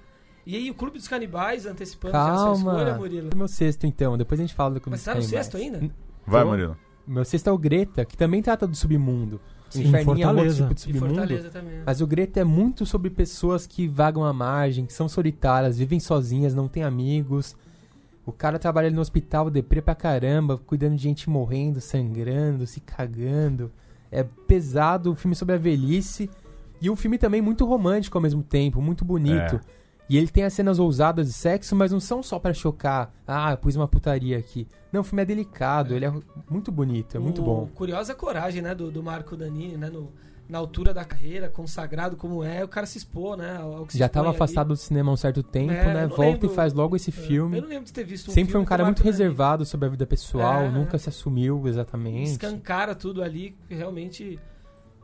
E 0.46 0.54
aí 0.56 0.70
o 0.70 0.74
Clube 0.74 0.98
dos 0.98 1.08
Canibais, 1.08 1.66
antecipando 1.66 2.12
já 2.12 2.32
a 2.32 2.36
sua 2.36 2.54
escolha, 2.54 2.76
Calma. 2.84 2.98
Murilo. 2.98 3.30
O 3.34 3.36
meu 3.36 3.48
sexto, 3.48 3.86
então. 3.86 4.16
Depois 4.16 4.38
a 4.38 4.42
gente 4.42 4.54
fala 4.54 4.74
do 4.74 4.80
Clube 4.80 4.92
Mas 4.92 5.00
dos 5.00 5.04
tá 5.06 5.14
no 5.14 5.20
Canibais. 5.20 5.46
sexto 5.46 5.56
ainda? 5.56 5.94
Vai, 6.26 6.42
Tô. 6.42 6.48
Murilo. 6.48 6.76
Meu 7.06 7.24
sexto 7.24 7.48
é 7.48 7.52
o 7.52 7.58
Greta, 7.58 8.04
que 8.04 8.16
também 8.16 8.40
trata 8.40 8.66
do 8.66 8.74
submundo. 8.76 9.40
O 9.68 9.72
Sim, 9.72 9.88
Inferninho 9.88 10.22
é 10.24 10.26
outro 10.28 10.52
Fortaleza. 10.54 10.62
tipo 10.62 10.74
de 10.74 10.80
E 10.80 10.84
submundo. 10.84 11.14
Fortaleza 11.14 11.50
também. 11.50 11.82
Mas 11.84 12.00
o 12.00 12.06
Greta 12.06 12.40
é 12.40 12.44
muito 12.44 12.86
sobre 12.86 13.10
pessoas 13.10 13.66
que 13.66 13.88
vagam 13.88 14.24
à 14.24 14.32
margem, 14.32 14.86
que 14.86 14.92
são 14.92 15.08
solitárias, 15.08 15.76
vivem 15.78 15.98
sozinhas, 15.98 16.54
não 16.54 16.68
têm 16.68 16.82
amigos. 16.84 17.56
O 18.24 18.32
cara 18.32 18.58
trabalha 18.58 18.86
ali 18.86 18.94
no 18.94 19.02
hospital, 19.02 19.50
deprê 19.50 19.82
pra 19.82 19.94
caramba, 19.94 20.56
cuidando 20.56 20.94
de 20.96 21.02
gente 21.02 21.28
morrendo, 21.28 21.80
sangrando, 21.80 22.66
se 22.66 22.80
cagando. 22.80 23.70
É 24.10 24.22
pesado, 24.46 25.10
o 25.10 25.14
filme 25.14 25.34
sobre 25.34 25.56
a 25.56 25.58
velhice. 25.58 26.30
E 26.84 26.90
um 26.90 26.96
filme 26.96 27.16
também 27.18 27.40
muito 27.40 27.64
romântico 27.64 28.18
ao 28.18 28.22
mesmo 28.22 28.42
tempo, 28.42 28.80
muito 28.82 29.04
bonito. 29.04 29.56
É. 29.56 29.60
E 30.08 30.18
ele 30.18 30.28
tem 30.28 30.44
as 30.44 30.52
cenas 30.52 30.78
ousadas 30.78 31.26
de 31.28 31.32
sexo, 31.32 31.74
mas 31.74 31.90
não 31.90 31.98
são 31.98 32.22
só 32.22 32.38
pra 32.38 32.52
chocar. 32.52 33.10
Ah, 33.26 33.52
eu 33.52 33.56
pus 33.56 33.74
uma 33.74 33.88
putaria 33.88 34.36
aqui. 34.36 34.68
Não, 34.92 35.00
o 35.00 35.04
filme 35.04 35.22
é 35.22 35.24
delicado, 35.24 35.94
ele 35.94 36.04
é 36.04 36.12
muito 36.50 36.70
bonito, 36.70 37.16
é 37.16 37.20
muito 37.20 37.40
O- 37.40 37.44
bom. 37.44 37.66
Curiosa 37.74 38.14
coragem, 38.14 38.60
né, 38.60 38.74
do, 38.74 38.90
do 38.90 39.02
Marco 39.02 39.34
Danini, 39.34 39.78
né, 39.78 39.88
no- 39.88 40.12
na 40.46 40.58
altura 40.58 40.92
da 40.92 41.06
carreira, 41.06 41.48
consagrado 41.48 42.16
como 42.16 42.44
é, 42.44 42.62
o 42.62 42.68
cara 42.68 42.84
se 42.86 42.98
expor, 42.98 43.34
né, 43.34 43.56
ao 43.56 43.78
ao 43.78 43.86
que 43.86 43.92
se 43.94 43.98
Já 43.98 44.04
expõe 44.04 44.12
tava 44.20 44.28
ali. 44.28 44.36
afastado 44.36 44.68
do 44.68 44.76
cinema 44.76 45.10
há 45.10 45.14
um 45.14 45.16
certo 45.16 45.42
tempo, 45.42 45.72
É, 45.72 45.94
né? 45.94 46.06
Volta 46.06 46.22
lembro. 46.22 46.46
e 46.52 46.54
faz 46.54 46.74
logo 46.74 46.94
esse 46.96 47.08
É, 47.08 47.12
filme. 47.14 47.56
Eu 47.56 47.62
não 47.62 47.68
lembro 47.70 47.86
de 47.86 47.92
ter 47.94 48.04
visto 48.04 48.30
um 48.30 48.34
Sempre 48.34 48.52
foi 48.52 48.60
um 48.60 48.64
cara 48.66 48.82
o 48.82 48.86
muito 48.86 48.98
Danini. 48.98 49.10
reservado 49.10 49.64
sobre 49.64 49.86
a 49.86 49.88
vida 49.90 50.04
pessoal, 50.06 50.64
É. 50.64 50.70
nunca 50.70 50.98
se 50.98 51.08
assumiu 51.08 51.66
exatamente. 51.66 52.32
Escancara 52.32 52.94
tudo 52.94 53.22
ali, 53.22 53.56
realmente 53.70 54.38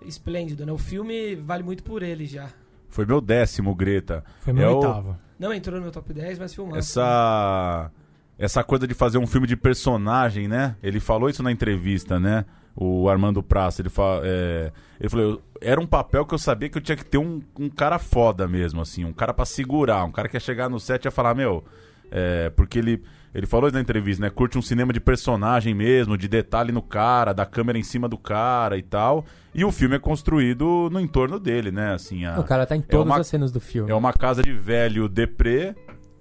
esplêndido, 0.07 0.65
né? 0.67 0.73
O 0.73 0.79
filme 0.79 1.35
vale 1.37 1.63
muito 1.63 1.83
por 1.83 2.03
ele 2.03 2.27
já. 2.27 2.49
Foi 2.89 3.05
meu 3.07 3.21
décimo, 3.21 3.75
Greta. 3.75 4.25
Foi 4.41 4.53
meu 4.53 4.65
É 4.65 4.69
o- 4.71 4.77
oitavo. 4.77 5.19
Não 5.39 5.55
entrou 5.55 5.77
no 5.77 5.83
meu 5.83 5.93
top 5.93 6.13
10, 6.13 6.39
mas 6.39 6.55
filmado. 6.55 6.79
essa 6.79 7.91
essa 8.39 8.65
coisa 8.65 8.87
de 8.87 8.95
fazer 8.95 9.19
um 9.19 9.27
filme 9.27 9.47
de 9.47 9.55
personagem, 9.55 10.49
né? 10.49 10.75
Ele 10.83 10.99
falou 10.99 11.29
isso 11.29 11.43
na 11.43 11.53
entrevista, 11.53 12.19
né? 12.19 12.45
O 12.75 13.07
Armando 13.09 13.43
Praça, 13.43 13.83
ele 13.83 13.91
fala, 13.91 14.23
é, 14.25 14.73
ele 14.99 15.09
falou, 15.11 15.27
"Eu- 15.33 15.43
era 15.61 15.79
um 15.81 15.87
papel 15.87 16.25
que 16.25 16.33
eu 16.33 16.39
sabia 16.39 16.69
que 16.71 16.79
eu 16.79 16.83
tinha 16.83 16.97
que 16.97 17.05
ter 17.05 17.19
um, 17.19 17.43
um 17.59 17.69
cara 17.69 17.99
foda 17.99 18.49
mesmo, 18.49 18.81
assim, 18.81 19.05
um 19.05 19.13
cara 19.13 19.35
pra 19.35 19.45
segurar, 19.45 20.05
um 20.05 20.11
cara 20.13 20.27
que 20.29 20.37
ia 20.37 20.41
chegar 20.41 20.71
no 20.71 20.81
set 20.81 21.05
e 21.05 21.09
ia 21.09 21.11
falar, 21.11 21.35
meu, 21.35 21.63
é, 22.11 22.49
porque 22.51 22.79
ele 22.79 23.03
ele 23.35 23.47
falou 23.47 23.69
isso 23.69 23.75
na 23.75 23.81
entrevista, 23.81 24.23
né? 24.25 24.31
Curte 24.31 24.59
um 24.59 24.63
cinema 24.63 24.93
de 24.93 25.01
personagem 25.01 25.73
mesmo, 25.75 26.17
de 26.19 26.27
detalhe 26.29 26.73
no 26.73 26.83
cara, 26.83 27.33
da 27.33 27.47
câmera 27.47 27.79
em 27.79 27.83
cima 27.83 28.09
do 28.09 28.19
cara 28.19 28.77
e 28.77 28.83
tal. 28.83 29.25
E 29.55 29.65
o 29.65 29.71
filme 29.73 29.97
é 29.97 29.99
construído 29.99 30.89
no 30.91 30.99
entorno 31.01 31.39
dele, 31.39 31.71
né? 31.71 31.95
Assim, 31.95 32.25
a, 32.25 32.39
O 32.41 32.45
cara 32.45 32.67
tá 32.67 32.75
em 32.77 32.81
todas 32.81 33.07
uma- 33.07 33.19
as 33.21 33.27
cenas 33.27 33.51
do 33.53 33.61
filme. 33.61 33.91
é 33.91 33.95
uma 33.95 34.13
casa 34.13 34.43
de 34.43 34.53
velho 34.53 35.09
deprê 35.09 35.75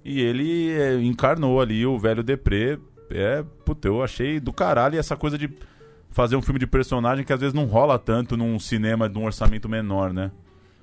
e 0.04 0.20
ele 0.20 0.70
é, 0.70 0.94
encarnou 1.02 1.60
ali 1.60 1.84
o 1.86 1.98
velho 1.98 2.22
deprê. 2.22 2.78
É, 3.10 3.44
puta, 3.64 3.88
eu 3.88 4.02
achei 4.02 4.38
do 4.38 4.52
caralho 4.52 4.98
essa 4.98 5.16
coisa 5.16 5.36
de 5.36 5.50
fazer 6.10 6.36
um 6.36 6.42
filme 6.42 6.58
de 6.60 6.66
personagem 6.66 7.24
que 7.24 7.32
às 7.32 7.40
vezes 7.40 7.54
não 7.54 7.66
rola 7.66 7.98
tanto 7.98 8.36
num 8.36 8.58
cinema 8.58 9.08
de 9.08 9.18
um 9.18 9.24
orçamento 9.24 9.68
menor, 9.68 10.12
né? 10.12 10.30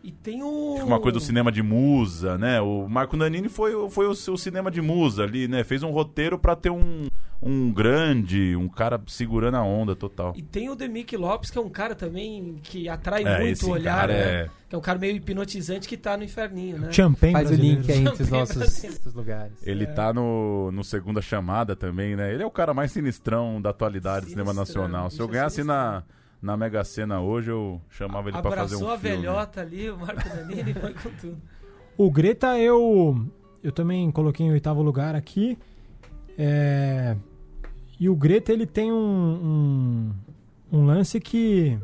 E 0.07 0.11
tem 0.13 0.41
o... 0.41 0.75
Fica 0.75 0.85
uma 0.85 1.01
coisa 1.01 1.19
do 1.19 1.23
cinema 1.25 1.51
de 1.51 1.61
musa, 1.61 2.37
né? 2.37 2.61
O 2.61 2.87
Marco 2.87 3.17
Nanini 3.17 3.49
foi, 3.49 3.73
foi 3.89 4.07
o 4.07 4.15
seu 4.15 4.37
cinema 4.37 4.71
de 4.71 4.81
musa 4.81 5.23
ali, 5.23 5.49
né? 5.49 5.65
Fez 5.65 5.83
um 5.83 5.91
roteiro 5.91 6.39
pra 6.39 6.55
ter 6.55 6.69
um, 6.69 7.07
um 7.41 7.73
grande, 7.73 8.55
um 8.55 8.69
cara 8.69 9.01
segurando 9.05 9.57
a 9.57 9.63
onda 9.63 9.97
total. 9.97 10.31
E 10.37 10.41
tem 10.41 10.69
o 10.69 10.75
Demick 10.75 11.17
Lopes, 11.17 11.51
que 11.51 11.57
é 11.57 11.61
um 11.61 11.67
cara 11.69 11.93
também 11.93 12.55
que 12.63 12.87
atrai 12.87 13.21
É, 13.25 13.37
muito 13.39 13.51
esse 13.51 13.65
o 13.65 13.71
olhar, 13.71 13.97
cara 14.07 14.13
né? 14.13 14.19
é- 14.43 14.49
Que 14.69 14.75
é 14.75 14.77
um 14.77 14.81
cara 14.81 14.97
meio 14.97 15.15
hipnotizante 15.17 15.89
que 15.89 15.97
tá 15.97 16.15
no 16.15 16.23
inferninho, 16.23 16.77
né? 16.77 16.89
Champagne 16.91 17.33
Faz 17.33 17.47
o 17.47 17.49
brasileiro. 17.49 17.81
link 17.81 17.91
aí 17.91 17.99
entre 18.05 18.23
os 18.23 18.29
nossos, 18.29 19.13
lugares. 19.13 19.53
Ele 19.67 19.83
É. 19.83 19.87
tá 19.87 20.13
no, 20.13 20.71
no 20.71 20.85
Segunda 20.85 21.21
Chamada 21.21 21.75
também, 21.75 22.15
né? 22.15 22.33
Ele 22.33 22.43
é 22.43 22.45
o 22.45 22.51
cara 22.51 22.73
mais 22.73 22.93
sinistrão 22.93 23.61
da 23.61 23.71
atualidade 23.71 24.25
do 24.27 24.29
cinema 24.29 24.53
nacional. 24.53 25.09
Se 25.09 25.19
eu 25.19 25.25
é 25.25 25.31
ganhasse 25.31 25.63
na, 25.65 26.03
na 26.41 26.55
Mega 26.57 26.83
Sena 26.83 27.19
hoje, 27.21 27.49
eu 27.51 27.81
chamava 27.89 28.29
ele 28.29 28.39
pra 28.41 28.51
fazer 28.51 28.75
Abraçou 28.75 28.87
um 28.87 28.91
a 28.91 28.97
filme. 28.97 29.17
velhota 29.17 29.61
ali, 29.61 29.89
o 29.89 29.97
Marco 29.97 30.29
Danini 30.29 30.73
foi 30.73 30.93
com 30.93 31.09
tudo. 31.11 31.37
O 31.97 32.11
Greta 32.11 32.59
eu 32.59 33.25
eu 33.63 33.71
também 33.71 34.11
coloquei 34.11 34.45
em 34.45 34.51
oitavo 34.51 34.83
lugar 34.83 35.15
aqui. 35.15 35.57
É, 36.37 37.15
e 37.99 38.07
o 38.07 38.15
Greta 38.15 38.53
ele 38.53 38.67
tem 38.67 38.91
um, 38.91 38.95
um, 40.71 40.77
um 40.77 40.85
lance 40.85 41.19
que 41.19 41.75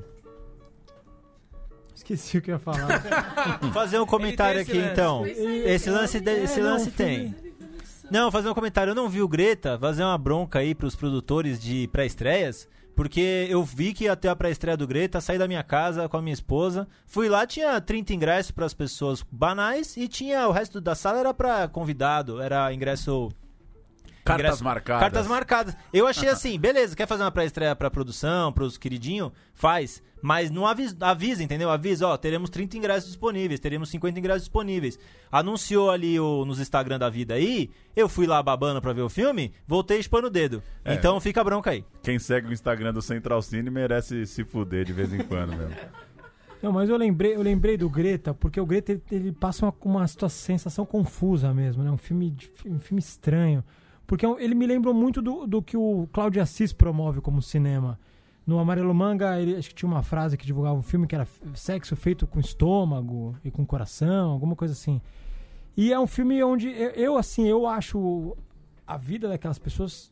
esqueci 1.95 2.37
o 2.37 2.41
que 2.43 2.51
eu 2.51 2.55
ia 2.55 2.59
falar. 2.59 3.01
Fazer 3.73 3.99
um 3.99 4.05
comentário 4.05 4.61
aqui 4.61 4.71
esse 4.77 4.91
então. 4.91 5.21
lance. 5.21 5.39
Esse 5.41 5.89
lance, 5.89 6.19
de- 6.19 6.43
esse 6.43 6.59
É, 6.59 6.63
não, 6.63 6.71
lance 6.73 6.89
o 6.89 6.91
filme- 6.91 7.33
tem. 7.33 7.53
Não, 8.11 8.31
fazer 8.31 8.49
um 8.49 8.53
comentário. 8.53 8.91
Eu 8.91 8.95
não 8.95 9.09
vi 9.09 9.21
o 9.21 9.27
Greta 9.27 9.77
fazer 9.79 10.03
uma 10.03 10.17
bronca 10.17 10.59
aí 10.59 10.75
pros 10.75 10.95
produtores 10.95 11.59
de 11.59 11.87
pré-estreias. 11.87 12.67
Porque 12.95 13.47
eu 13.49 13.63
vi 13.63 13.93
que 13.93 14.05
ia 14.05 14.15
ter 14.15 14.27
a 14.27 14.35
pré-estreia 14.35 14.77
do 14.77 14.87
Greta, 14.87 15.19
saí 15.19 15.37
da 15.37 15.47
minha 15.47 15.63
casa 15.63 16.07
com 16.07 16.17
a 16.17 16.21
minha 16.21 16.33
esposa. 16.33 16.87
Fui 17.05 17.27
lá, 17.27 17.45
tinha 17.45 17.79
30 17.81 18.13
ingressos 18.13 18.51
para 18.51 18.65
as 18.65 18.73
pessoas 18.73 19.23
banais 19.31 19.97
e 19.97 20.07
tinha 20.07 20.47
o 20.47 20.51
resto 20.51 20.79
da 20.79 20.95
sala 20.95 21.19
era 21.19 21.33
para 21.33 21.67
convidado, 21.67 22.41
era 22.41 22.73
ingresso 22.73 23.31
Cartas 24.23 24.45
ingresso- 24.45 24.63
marcadas. 24.63 25.01
Cartas 25.01 25.27
marcadas. 25.27 25.77
Eu 25.91 26.07
achei 26.07 26.29
assim, 26.29 26.57
beleza, 26.59 26.95
quer 26.95 27.07
fazer 27.07 27.23
uma 27.23 27.31
pré-estreia 27.31 27.75
pra 27.75 27.91
produção, 27.91 28.51
pros 28.53 28.77
queridinhos? 28.77 29.31
Faz. 29.53 30.01
Mas 30.21 30.49
não 30.49 30.65
avisa, 30.65 30.95
avisa, 31.01 31.43
entendeu? 31.43 31.69
Avisa, 31.69 32.07
ó, 32.07 32.15
teremos 32.15 32.49
30 32.49 32.77
ingressos 32.77 33.09
disponíveis, 33.09 33.59
teremos 33.59 33.89
50 33.89 34.17
ingressos 34.17 34.43
disponíveis. 34.43 34.97
Anunciou 35.29 35.91
ali 35.91 36.17
o- 36.17 36.45
nos 36.45 36.59
Instagram 36.61 36.97
da 36.97 37.09
vida 37.09 37.33
aí, 37.33 37.69
eu 37.95 38.07
fui 38.07 38.25
lá 38.25 38.41
babando 38.41 38.81
pra 38.81 38.93
ver 38.93 39.01
o 39.01 39.09
filme, 39.09 39.51
voltei 39.67 39.99
espando 39.99 40.25
o 40.27 40.29
dedo. 40.29 40.63
É. 40.85 40.93
Então 40.93 41.19
fica 41.19 41.41
a 41.41 41.43
bronca 41.43 41.71
aí. 41.71 41.83
Quem 42.01 42.17
segue 42.19 42.47
o 42.47 42.53
Instagram 42.53 42.93
do 42.93 43.01
Central 43.01 43.41
Cine 43.41 43.69
merece 43.69 44.25
se 44.25 44.45
fuder 44.45 44.85
de 44.85 44.93
vez 44.93 45.11
em 45.13 45.19
quando 45.19 45.49
mesmo. 45.57 45.75
Não, 46.63 46.71
mas 46.71 46.87
eu 46.89 46.95
lembrei, 46.95 47.35
eu 47.35 47.41
lembrei 47.41 47.75
do 47.75 47.89
Greta, 47.89 48.33
porque 48.33 48.57
o 48.61 48.65
Greta 48.65 48.93
ele, 48.93 49.01
ele 49.11 49.31
passa 49.33 49.65
uma, 49.65 49.75
uma 49.83 50.07
situa- 50.07 50.29
sensação 50.29 50.85
confusa 50.85 51.53
mesmo, 51.53 51.83
né? 51.83 51.91
Um 51.91 51.97
filme, 51.97 52.29
de- 52.31 52.49
um 52.65 52.79
filme 52.79 53.01
estranho. 53.01 53.61
Porque 54.05 54.25
é 54.25 54.29
ele 54.43 54.53
me 54.55 54.67
lembrou 54.67 54.93
muito 54.93 55.21
do, 55.21 55.47
do 55.47 55.61
que 55.61 55.77
o 55.77 56.07
Cláudio 56.11 56.41
Assis 56.41 56.73
promove 56.73 57.21
como 57.21 57.41
cinema. 57.41 57.99
No 58.45 58.59
Amarelo 58.59 58.93
Manga, 58.93 59.39
ele, 59.39 59.55
acho 59.55 59.69
que 59.69 59.75
tinha 59.75 59.89
uma 59.89 60.03
frase 60.03 60.37
que 60.37 60.45
divulgava 60.45 60.75
um 60.77 60.81
filme 60.81 61.07
que 61.07 61.15
era 61.15 61.25
sexo 61.55 61.95
feito 61.95 62.27
com 62.27 62.39
estômago 62.39 63.37
e 63.43 63.49
com 63.49 63.65
coração, 63.65 64.31
alguma 64.31 64.55
coisa 64.55 64.73
assim. 64.73 64.99
E 65.77 65.93
é 65.93 65.99
um 65.99 66.05
filme 66.05 66.43
onde 66.43 66.67
eu, 66.95 67.17
assim, 67.17 67.47
eu 67.47 67.65
acho 67.65 68.35
a 68.85 68.97
vida 68.97 69.29
daquelas 69.29 69.57
pessoas, 69.57 70.11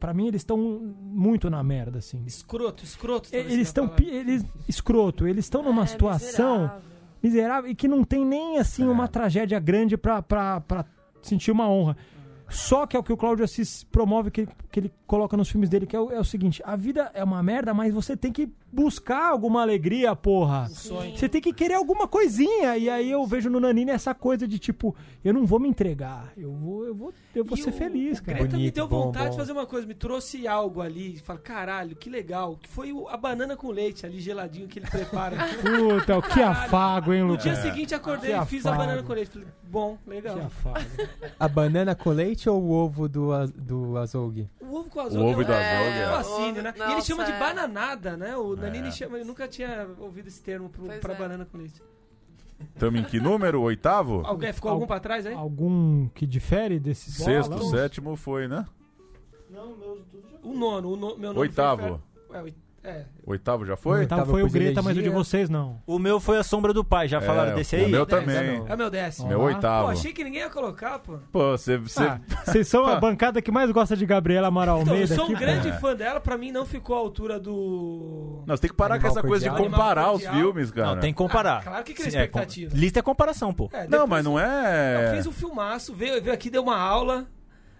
pra 0.00 0.14
mim, 0.14 0.26
eles 0.28 0.40
estão 0.40 0.56
muito 0.58 1.50
na 1.50 1.62
merda, 1.62 1.98
assim. 1.98 2.22
Escroto, 2.26 2.82
escroto. 2.82 3.28
Eles 3.30 3.54
estão 3.68 3.92
eles 4.00 4.44
escroto, 4.66 5.26
eles 5.28 5.44
estão 5.44 5.62
numa 5.62 5.82
É, 5.82 5.86
situação 5.86 6.56
miserável. 6.62 6.82
miserável 7.22 7.70
e 7.70 7.74
que 7.74 7.86
não 7.86 8.02
tem 8.02 8.24
nem 8.24 8.58
assim 8.58 8.84
É. 8.84 8.88
uma 8.88 9.06
tragédia 9.06 9.60
grande 9.60 9.98
pra, 9.98 10.22
pra, 10.22 10.62
pra 10.62 10.86
sentir 11.20 11.50
uma 11.50 11.68
honra. 11.68 11.94
Só 12.48 12.86
que 12.86 12.96
é 12.96 12.98
o 12.98 13.02
que 13.02 13.12
o 13.12 13.16
Cláudio 13.16 13.44
Assis 13.44 13.84
promove, 13.84 14.30
que, 14.30 14.46
que 14.70 14.80
ele 14.80 14.92
coloca 15.06 15.36
nos 15.36 15.48
filmes 15.48 15.68
dele, 15.68 15.86
que 15.86 15.96
é 15.96 16.00
o, 16.00 16.10
é 16.12 16.20
o 16.20 16.24
seguinte: 16.24 16.62
a 16.64 16.76
vida 16.76 17.10
é 17.12 17.24
uma 17.24 17.42
merda, 17.42 17.74
mas 17.74 17.92
você 17.92 18.16
tem 18.16 18.32
que 18.32 18.52
buscar 18.76 19.30
alguma 19.30 19.62
alegria, 19.62 20.14
porra. 20.14 20.68
sonho. 20.68 21.16
Você 21.16 21.28
tem 21.28 21.40
que 21.40 21.52
querer 21.52 21.74
alguma 21.74 22.06
coisinha. 22.06 22.76
E 22.76 22.90
aí 22.90 23.10
eu 23.10 23.24
vejo 23.26 23.48
no 23.48 23.58
Nanini 23.58 23.90
essa 23.90 24.14
coisa 24.14 24.46
de 24.46 24.58
tipo, 24.58 24.94
eu 25.24 25.32
não 25.32 25.46
vou 25.46 25.58
me 25.58 25.66
entregar, 25.68 26.30
eu 26.36 26.52
vou, 26.52 26.84
eu 26.84 26.94
vou, 26.94 27.14
eu 27.34 27.44
vou 27.44 27.56
E 27.56 27.62
ser 27.62 27.70
o- 27.70 27.72
feliz, 27.72 28.18
o 28.18 28.22
cara. 28.22 28.38
Greta 28.38 28.52
me 28.56 28.58
Bonito, 28.62 28.74
deu 28.74 28.86
bom, 28.86 29.04
vontade 29.04 29.24
bom. 29.26 29.30
de 29.30 29.36
fazer 29.38 29.52
uma 29.52 29.64
coisa, 29.66 29.86
me 29.86 29.94
trouxe 29.94 30.46
algo 30.46 30.82
ali. 30.82 31.16
Fala, 31.24 31.38
caralho, 31.38 31.96
que 31.96 32.10
legal. 32.10 32.56
Que 32.60 32.68
foi 32.68 32.92
o- 32.92 33.08
a 33.08 33.16
banana 33.16 33.56
com 33.56 33.70
leite 33.70 34.04
ali, 34.04 34.20
geladinho, 34.20 34.68
que 34.68 34.78
ele 34.78 34.86
prepara. 34.86 35.36
Puta, 35.62 36.20
que 36.34 36.42
afago, 36.42 37.14
hein, 37.14 37.22
No 37.22 37.28
Lucas? 37.28 37.44
dia 37.44 37.56
seguinte 37.56 37.94
acordei 37.94 38.34
e 38.36 38.44
fiz 38.46 38.66
a 38.66 38.72
banana 38.72 39.02
com 39.02 39.12
leite. 39.14 39.30
Falei, 39.30 39.48
bom, 39.64 39.96
legal. 40.06 40.34
Que 40.36 40.40
afago. 40.42 40.86
A 41.40 41.48
banana 41.48 41.94
com 41.94 42.10
leite 42.10 42.48
ou 42.48 42.62
o 42.62 42.70
ovo 42.72 43.08
do, 43.08 43.28
do 43.56 43.96
azougue? 43.98 44.48
O 44.60 44.74
ovo 44.76 44.88
com 44.90 44.98
O 44.98 45.02
azul 45.02 45.22
ovo 45.26 45.42
é 45.42 45.44
do 45.44 45.52
um 45.52 45.54
azougue, 45.54 45.98
é. 45.98 46.06
fascínio, 46.10 46.62
né? 46.62 46.74
e 46.76 46.80
ele 46.82 46.94
Nossa, 46.94 47.06
chama 47.06 47.24
de 47.24 47.32
é. 47.32 47.38
bananada, 47.38 48.16
né? 48.16 48.36
O 48.36 48.54
É. 48.88 48.90
chama, 48.90 49.16
ele 49.16 49.24
nunca 49.24 49.46
tinha 49.48 49.88
ouvido 49.98 50.28
esse 50.28 50.42
termo 50.42 50.68
pro, 50.68 50.84
Pois 50.86 51.00
pra 51.00 51.14
é. 51.14 51.16
banana 51.16 51.44
com 51.44 51.58
leite. 51.58 51.82
Tamo 52.78 52.96
em 52.96 53.04
que 53.04 53.20
número? 53.20 53.60
Oitavo? 53.60 54.22
Alguém 54.24 54.52
ficou 54.52 54.70
algum 54.70 54.86
pra 54.86 54.98
trás 54.98 55.26
aí? 55.26 55.34
Algum 55.34 56.08
que 56.08 56.26
difere 56.26 56.78
desses 56.80 57.14
Sexto, 57.14 57.62
sétimo 57.70 58.16
foi, 58.16 58.48
né? 58.48 58.64
O 60.42 60.52
nono, 60.54 60.92
o 60.92 60.96
no, 60.96 61.16
meu 61.16 61.30
nome 61.32 61.40
Oitavo. 61.40 62.00
Foi, 62.26 62.36
é, 62.38 62.42
oit- 62.42 62.56
é, 62.86 63.04
Oitavo 63.26 63.64
já 63.66 63.74
O 63.74 63.76
foi? 63.76 63.98
oitavo 64.00 64.20
Tava 64.22 64.30
foi 64.30 64.42
o 64.42 64.48
Greta, 64.50 64.80
mas 64.82 64.92
o 64.92 64.94
de 64.94 65.00
elegia. 65.00 65.10
vocês 65.18 65.48
não. 65.50 65.80
O 65.86 65.98
meu 65.98 66.20
foi 66.20 66.38
a 66.38 66.42
sombra 66.44 66.72
do 66.72 66.84
pai, 66.84 67.08
já 67.08 67.20
falaram 67.20 67.52
É, 67.52 67.54
desse 67.54 67.74
o 67.74 67.78
aí? 67.80 67.90
meu 67.90 68.06
Dez, 68.06 68.20
também. 68.24 68.58
não. 68.60 68.68
é 68.68 68.74
o 68.74 68.78
meu 68.78 68.90
décimo. 68.90 69.28
Meu 69.28 69.38
lá. 69.40 69.44
oitavo. 69.46 69.86
Pô, 69.86 69.92
achei 69.92 70.12
que 70.12 70.22
ninguém 70.22 70.40
ia 70.42 70.50
colocar, 70.50 70.98
pô. 71.00 71.18
Pô, 71.32 71.50
você. 71.56 71.76
você- 71.76 72.02
Ah, 72.04 72.20
vocês 72.44 72.68
são 72.68 72.84
a 72.86 72.92
Ah. 72.96 73.00
bancada 73.00 73.42
que 73.42 73.50
mais 73.50 73.70
gosta 73.72 73.96
de 73.96 74.06
Gabriela 74.06 74.48
Amaral 74.48 74.80
Então, 74.82 74.94
eu 74.94 75.00
Almeida 75.02 75.14
sou 75.16 75.24
um 75.24 75.32
aqui, 75.34 75.40
grande 75.40 75.68
É. 75.68 75.72
fã 75.72 75.94
dela, 75.96 76.20
pra 76.20 76.38
mim 76.38 76.52
não 76.52 76.64
ficou 76.64 76.94
à 76.94 76.98
altura 77.00 77.40
do. 77.40 78.42
Nós 78.46 78.60
tem 78.60 78.70
que 78.70 78.76
parar 78.76 78.98
com 79.00 79.06
Animal 79.06 79.12
essa 79.18 79.26
coisa 79.26 79.50
de 79.50 79.56
comparar 79.56 80.12
os 80.12 80.24
filmes, 80.26 80.70
cara. 80.70 80.94
Não, 80.94 81.00
tem 81.00 81.12
que 81.12 81.18
comparar. 81.18 81.58
Ah, 81.58 81.62
claro 81.62 81.84
que 81.84 81.94
cria 81.94 82.06
é, 82.06 82.08
expectativa. 82.08 82.70
com- 82.70 82.76
lista 82.76 82.98
é 83.00 83.02
comparação, 83.02 83.52
pô. 83.52 83.68
É, 83.72 83.86
Não, 83.88 84.06
mas 84.06 84.24
não 84.24 84.38
é. 84.38 85.10
Fez 85.12 85.26
um 85.26 85.32
filmaço, 85.32 85.92
veio, 85.92 86.22
veio 86.22 86.32
aqui, 86.34 86.48
deu 86.50 86.62
uma 86.62 86.76
aula 86.78 87.26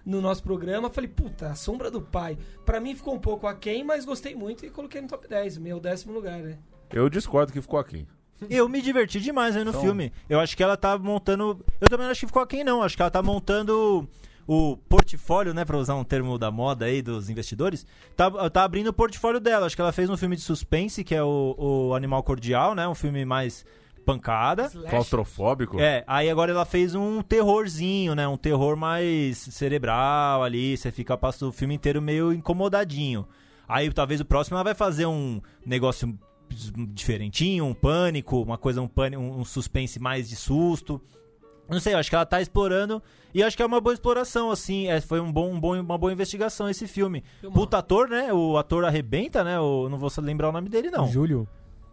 no 0.07 0.21
nosso 0.23 0.43
programa. 0.43 0.89
Falei, 0.89 1.11
puta, 1.11 1.49
a 1.49 1.55
sombra 1.57 1.91
do 1.91 2.01
pai. 2.01 2.39
Pra 2.65 2.81
mim 2.81 2.95
ficou 2.95 3.15
um 3.15 3.19
pouco 3.19 3.47
aquém, 3.47 3.83
mas 3.85 4.05
gostei 4.05 4.35
muito 4.37 4.65
e 4.65 4.71
coloquei 4.71 5.01
no 5.03 5.09
top 5.09 5.27
10, 5.29 5.59
meu 5.59 5.81
décimo 5.81 6.15
lugar, 6.15 6.39
né? 6.39 6.57
Eu 6.93 7.11
discordo 7.11 7.53
que 7.53 7.61
ficou 7.61 7.79
aqui. 7.81 8.07
Eu 8.49 8.69
me 8.69 8.81
diverti 8.81 9.19
demais 9.21 9.57
aí 9.57 9.65
no 9.65 9.71
Então- 9.71 9.81
filme. 9.83 10.13
Eu 10.29 10.39
acho 10.39 10.57
que 10.57 10.63
ela 10.63 10.77
tá 10.77 10.97
montando. 10.97 11.65
Eu 11.81 11.89
também 11.89 12.05
não 12.07 12.13
acho 12.13 12.21
que 12.21 12.27
ficou 12.27 12.43
aqui, 12.43 12.63
não. 12.63 12.83
Acho 12.83 12.95
que 12.95 13.03
ela 13.03 13.11
tá 13.11 13.23
montando 13.23 14.09
o 14.47 14.77
portfólio, 14.77 15.53
né? 15.55 15.65
Pra 15.65 15.77
usar 15.79 15.95
um 15.97 16.05
termo 16.05 16.39
da 16.39 16.51
moda 16.51 16.85
aí 16.85 17.03
dos 17.03 17.29
investidores. 17.31 17.85
Tá, 18.15 18.31
tá 18.51 18.63
abrindo 18.63 18.89
o 18.89 18.93
portfólio 18.93 19.41
dela. 19.41 19.67
Acho 19.67 19.75
que 19.75 19.83
ela 19.83 19.91
fez 19.91 20.09
um 20.11 20.17
filme 20.17 20.37
de 20.37 20.43
suspense, 20.43 21.03
que 21.03 21.15
é 21.15 21.23
o, 21.23 21.55
o 21.59 21.95
Animal 21.95 22.23
Cordial, 22.23 22.75
né? 22.75 22.87
Um 22.87 22.95
filme 22.95 23.25
mais 23.25 23.65
pancada. 24.07 24.67
Slash. 24.67 24.89
Claustrofóbico? 24.89 25.81
É, 25.81 26.05
aí 26.07 26.31
agora 26.31 26.53
ela 26.53 26.65
fez 26.65 26.95
um 26.95 27.21
terrorzinho, 27.21 28.15
né? 28.15 28.27
Um 28.27 28.37
terror 28.37 28.77
mais 28.77 29.37
cerebral 29.39 30.43
ali. 30.43 30.77
Você 30.77 30.93
fica 30.93 31.19
passa 31.19 31.45
o 31.45 31.53
filme 31.53 31.75
inteiro 31.75 32.01
meio 32.01 32.33
incomodadinho. 32.33 33.27
Aí 33.69 33.93
talvez 33.93 34.21
o 34.21 34.25
próximo 34.25 34.57
ela 34.57 34.63
vai 34.63 34.75
fazer 34.75 35.07
um 35.07 35.43
negócio 35.65 36.17
diferentinho, 36.95 37.65
um 37.65 37.75
pânico, 37.75 38.41
uma 38.41 38.57
coisa, 38.57 38.81
um 38.81 38.87
pânico, 38.87 39.21
um 39.21 39.45
suspense 39.45 39.99
mais 39.99 40.29
de 40.29 40.37
susto. 40.37 41.03
Não 41.69 41.81
sei, 41.81 41.95
eu 41.95 41.99
acho 41.99 42.09
que 42.09 42.15
ela 42.15 42.25
tá 42.25 42.41
explorando 42.41 43.03
e 43.35 43.43
acho 43.43 43.57
que 43.57 43.63
é 43.63 43.67
uma 43.67 43.81
boa 43.81 43.93
exploração, 43.93 44.53
assim. 44.53 44.87
É, 44.87 45.01
foi 45.01 45.19
um 45.19 45.33
bom, 45.33 45.53
um 45.53 45.59
bom, 45.59 45.79
uma 45.81 45.99
boa 45.99 46.13
investigação 46.13 46.71
esse 46.71 46.87
filme. 46.87 47.25
Filmão. 47.41 47.59
Puta 47.59 47.79
ator, 47.79 48.09
né? 48.09 48.33
O 48.33 48.57
ator 48.57 48.85
arrebenta, 48.85 49.43
né? 49.43 49.59
O, 49.59 49.89
não 49.89 49.99
vou 49.99 50.09
lembrar 50.19 50.49
o 50.49 50.53
nome 50.53 50.69
dele, 50.69 50.91
não. 50.91 51.09
Júlio. 51.09 51.49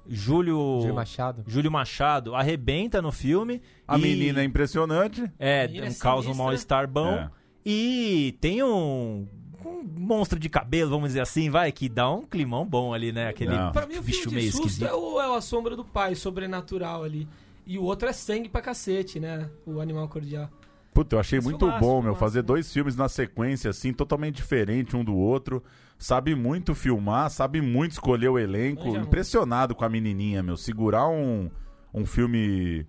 Júlio. 0.07 0.79
Júlio 0.81 0.95
Machado. 0.95 1.43
Júlio 1.47 1.71
Machado 1.71 2.35
arrebenta 2.35 3.01
no 3.01 3.11
filme. 3.11 3.61
A 3.87 3.97
e- 3.97 4.01
menina 4.01 4.41
é 4.41 4.43
impressionante. 4.43 5.31
é, 5.39 5.65
é 5.65 5.89
um 5.89 5.93
causa 5.93 6.29
um 6.29 6.35
mal-estar 6.35 6.87
bom. 6.87 7.13
É. 7.13 7.29
E 7.65 8.37
tem 8.41 8.61
um, 8.61 9.27
um 9.65 9.83
monstro 9.97 10.37
de 10.37 10.49
cabelo, 10.49 10.89
vamos 10.89 11.09
dizer 11.09 11.21
assim, 11.21 11.49
vai, 11.49 11.71
que 11.71 11.87
dá 11.87 12.09
um 12.11 12.23
climão 12.23 12.65
bom 12.65 12.93
ali, 12.93 13.11
né? 13.11 13.29
Aquele 13.29 13.55
Não. 13.55 13.71
Pra 13.71 13.85
mim, 13.85 13.97
o 13.97 14.01
bicho 14.01 14.23
filme 14.23 14.37
meio 14.37 14.47
de 14.47 14.51
susto 14.51 14.67
esquisito. 14.67 14.89
é, 14.89 14.93
o, 14.93 15.21
é 15.21 15.37
a 15.37 15.41
sombra 15.41 15.75
do 15.75 15.85
pai, 15.85 16.15
sobrenatural 16.15 17.03
ali. 17.03 17.27
E 17.65 17.79
o 17.79 17.83
outro 17.83 18.09
é 18.09 18.13
sangue 18.13 18.49
pra 18.49 18.61
cacete, 18.61 19.19
né? 19.19 19.49
O 19.65 19.79
animal 19.79 20.09
cordial. 20.09 20.49
Puta, 20.93 21.15
eu 21.15 21.19
achei 21.19 21.39
Mas 21.39 21.45
muito 21.45 21.59
filmaço, 21.59 21.79
bom, 21.79 21.93
meu, 21.93 22.01
filmaço, 22.01 22.19
fazer 22.19 22.41
dois 22.41 22.71
filmes 22.71 22.95
na 22.95 23.09
sequência, 23.09 23.69
assim, 23.69 23.91
totalmente 23.91 24.35
diferente 24.35 24.95
um 24.95 25.03
do 25.03 25.15
outro. 25.15 25.63
Sabe 25.97 26.35
muito 26.35 26.75
filmar, 26.75 27.29
sabe 27.29 27.61
muito 27.61 27.93
escolher 27.93 28.29
o 28.29 28.37
elenco. 28.37 28.81
Manja 28.81 28.91
muito. 28.93 29.07
Impressionado 29.07 29.73
com 29.73 29.85
a 29.85 29.89
menininha, 29.89 30.43
meu. 30.43 30.57
Segurar 30.57 31.07
um, 31.07 31.49
um 31.93 32.05
filme 32.05 32.85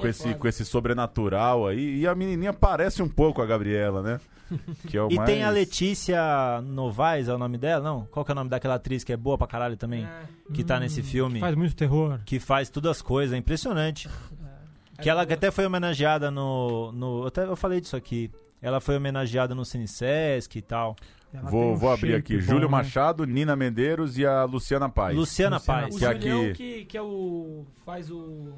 com 0.00 0.06
é 0.06 0.10
esse, 0.10 0.22
foda. 0.24 0.34
com 0.34 0.48
esse 0.48 0.64
sobrenatural 0.64 1.66
aí. 1.66 2.00
E 2.00 2.06
a 2.06 2.14
menininha 2.14 2.52
parece 2.52 3.02
um 3.02 3.08
pouco 3.08 3.40
a 3.40 3.46
Gabriela, 3.46 4.02
né? 4.02 4.20
Que 4.88 4.96
é 4.96 5.02
o 5.02 5.08
E 5.10 5.16
mais... 5.16 5.28
tem 5.28 5.42
a 5.44 5.50
Letícia 5.50 6.60
Novaes, 6.62 7.28
é 7.28 7.34
o 7.34 7.38
nome 7.38 7.58
dela? 7.58 7.84
Não? 7.84 8.06
Qual 8.10 8.24
que 8.24 8.30
é 8.30 8.34
o 8.34 8.34
nome 8.34 8.48
daquela 8.48 8.76
atriz 8.76 9.04
que 9.04 9.12
é 9.12 9.16
boa 9.16 9.36
pra 9.36 9.46
caralho 9.46 9.76
também? 9.76 10.04
É, 10.04 10.52
Que 10.54 10.64
tá 10.64 10.80
nesse 10.80 11.02
filme. 11.02 11.38
Faz 11.38 11.54
muito 11.54 11.76
terror. 11.76 12.18
Que 12.24 12.40
faz 12.40 12.70
todas 12.70 12.92
as 12.92 13.02
coisas, 13.02 13.34
é 13.34 13.38
impressionante. 13.38 14.08
é. 14.98 15.02
Que 15.02 15.08
ela 15.10 15.24
boa. 15.24 15.34
até 15.34 15.50
foi 15.50 15.64
homenageada 15.66 16.30
no. 16.30 16.92
no 16.92 17.22
eu, 17.22 17.26
até, 17.28 17.44
eu 17.44 17.56
falei 17.56 17.80
disso 17.80 17.96
aqui. 17.96 18.30
Ela 18.60 18.80
foi 18.80 18.96
homenageada 18.96 19.54
no 19.54 19.64
Cine 19.64 19.86
Sesc 19.88 20.58
e 20.58 20.62
tal. 20.62 20.96
Ela 21.32 21.50
Vou, 21.50 21.72
um 21.72 21.76
vou 21.76 21.90
abrir 21.92 22.14
aqui. 22.14 22.34
bom, 22.36 22.40
Júlio 22.40 22.62
né? 22.62 22.68
Machado, 22.68 23.24
Nina 23.26 23.54
Medeiros 23.54 24.16
e 24.18 24.26
a 24.26 24.44
Luciana 24.44 24.88
Paz. 24.88 25.14
Luciana, 25.16 25.56
Luciana 25.56 25.82
Paz. 25.82 25.94
O 25.94 25.98
Que 25.98 26.04
é 26.04 26.08
aqui- 26.08 26.52
que, 26.54 26.84
que 26.86 26.96
é 26.98 27.02
o. 27.02 27.64
faz 27.84 28.10
o. 28.10 28.52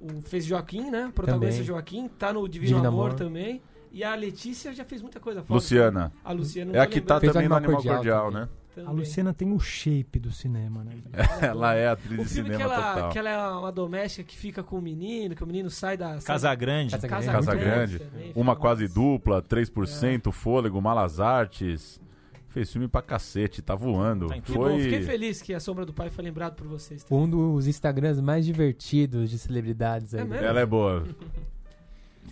o 0.00 0.22
fez 0.22 0.44
Joaquim, 0.44 0.90
né? 0.90 1.06
O 1.06 1.12
protagonista 1.12 1.54
Também. 1.54 1.66
Joaquim, 1.66 2.08
tá 2.08 2.32
no 2.32 2.46
Divino, 2.48 2.68
Divino 2.76 2.88
Amor, 2.88 3.06
Amor. 3.06 3.14
também. 3.14 3.60
E 3.90 4.04
a 4.04 4.14
Letícia 4.14 4.74
já 4.74 4.84
fez 4.84 5.00
muita 5.00 5.18
coisa 5.18 5.42
fora. 5.42 5.54
Luciana. 5.54 6.12
A 6.22 6.32
Luciana 6.32 6.76
É 6.76 6.80
a 6.80 6.86
que 6.86 7.00
tá 7.00 7.18
Fez 7.18 7.32
também 7.32 7.48
no 7.48 7.54
Animal 7.56 7.74
Cordial 7.76 7.94
Cordial, 7.96 8.26
também. 8.30 8.40
né? 8.42 8.48
Também. 8.76 8.90
A 8.90 8.92
Luciana 8.92 9.34
tem 9.34 9.52
o 9.52 9.58
shape 9.58 10.18
do 10.18 10.30
cinema, 10.30 10.84
né? 10.84 10.92
Ela 11.42 11.74
é 11.74 11.88
atriz 11.88 12.18
O 12.18 12.22
de 12.22 12.28
filme 12.28 12.50
que 12.50 12.56
cinema 12.56 12.74
ela, 12.74 12.92
total. 12.94 13.10
que 13.10 13.18
ela 13.18 13.30
é 13.30 13.48
uma 13.58 13.72
doméstica 13.72 14.22
que 14.22 14.36
fica 14.36 14.62
com 14.62 14.78
o 14.78 14.82
menino, 14.82 15.34
que 15.34 15.42
o 15.42 15.46
menino 15.46 15.70
sai 15.70 15.96
da. 15.96 16.12
sai 16.20 16.22
Casa 16.22 16.54
Grande. 16.54 16.90
Casa 16.92 17.08
Casa, 17.08 17.32
Casa 17.32 17.54
Grande. 17.54 17.98
Grande. 17.98 17.98
também, 17.98 18.32
Uma 18.34 18.54
quase 18.54 18.86
dupla, 18.88 19.42
3%, 19.42 20.28
É. 20.28 20.32
Fôlego, 20.32 20.80
Malas 20.80 21.18
Artes. 21.20 22.00
Fez 22.48 22.72
filme 22.72 22.88
pra 22.88 23.02
cacete, 23.02 23.60
tá 23.60 23.74
voando. 23.74 24.28
Tá 24.28 24.36
Foi... 24.42 24.54
bom, 24.56 24.78
fiquei 24.78 25.02
feliz 25.02 25.42
que 25.42 25.52
a 25.52 25.60
Sombra 25.60 25.84
do 25.84 25.92
Pai 25.92 26.08
foi 26.08 26.24
lembrado 26.24 26.54
por 26.54 26.66
vocês. 26.66 27.04
também. 27.04 27.24
Um 27.24 27.28
dos 27.28 27.66
Instagrams 27.66 28.20
mais 28.22 28.46
divertidos 28.46 29.28
de 29.28 29.38
celebridades 29.38 30.14
aí. 30.14 30.20
É 30.22 30.24
mesmo? 30.24 30.44
Ela 30.46 30.60
é 30.60 30.66
boa. 30.66 31.04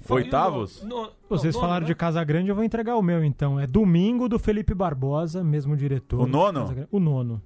Foi 0.05 0.23
Oitavos? 0.23 0.83
no- 0.83 1.03
no- 1.05 1.11
Vocês 1.29 1.55
não, 1.55 1.61
falaram 1.61 1.81
nono, 1.81 1.87
de 1.87 1.93
né? 1.93 1.97
Casa 1.97 2.23
Grande, 2.25 2.49
eu 2.49 2.55
vou 2.55 2.63
entregar 2.65 2.97
o 2.97 3.03
meu 3.03 3.25
então. 3.25 3.59
É 3.59 3.67
Domingo 3.67 4.29
do 4.29 4.39
Felipe 4.39 4.75
Barbosa, 4.75 5.43
mesmo 5.43 5.77
diretor. 5.77 6.21
O 6.21 6.27
nono? 6.27 6.87
O 6.91 7.01
nono. 7.01 7.43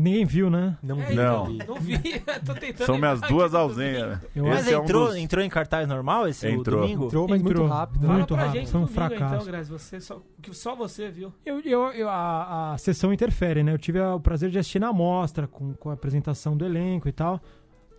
Ninguém 0.00 0.24
viu, 0.24 0.48
né? 0.48 0.78
Não 0.80 1.00
É, 1.02 1.06
vi. 1.06 1.14
Não. 1.16 1.50
então, 1.50 1.66
não 1.74 1.80
vi. 1.82 1.98
Tô 2.46 2.54
tentando 2.54 2.86
São 2.86 2.98
minhas 2.98 3.20
duas 3.22 3.52
ausências. 3.52 4.20
Mas 4.36 4.68
é 4.68 4.78
um 4.78 4.84
entrou, 4.84 5.06
dos- 5.08 5.16
entrou 5.16 5.44
em 5.44 5.48
cartaz 5.48 5.88
normal 5.88 6.28
esse 6.28 6.46
Entrou. 6.46 6.82
domingo? 6.82 7.06
Entrou, 7.06 7.26
mas 7.28 7.42
muito 7.42 7.56
Entrou. 7.56 7.66
rápido. 7.68 8.02
Fala 8.02 8.12
Muito 8.12 8.34
pra 8.34 8.44
rápido, 8.44 8.60
gente 8.60 8.68
um 8.68 8.72
domingo, 8.74 8.92
fracasso. 8.92 9.34
então, 9.34 9.44
Grazi, 9.46 9.70
você 9.72 10.00
só, 10.00 10.22
que 10.40 10.54
só 10.54 10.76
você 10.76 11.10
viu. 11.10 11.32
Eu, 11.44 11.58
eu, 11.62 11.80
eu- 11.94 12.08
a, 12.08 12.74
a 12.74 12.78
sessão 12.78 13.12
interfere, 13.12 13.64
né? 13.64 13.72
Eu 13.72 13.78
tive 13.78 14.00
o 14.00 14.20
prazer 14.20 14.50
de 14.50 14.58
assistir 14.60 14.78
na 14.78 14.92
mostra, 14.92 15.48
com, 15.48 15.74
com 15.74 15.90
a 15.90 15.94
apresentação 15.94 16.56
do 16.56 16.64
elenco 16.64 17.08
e 17.08 17.12
tal. 17.12 17.40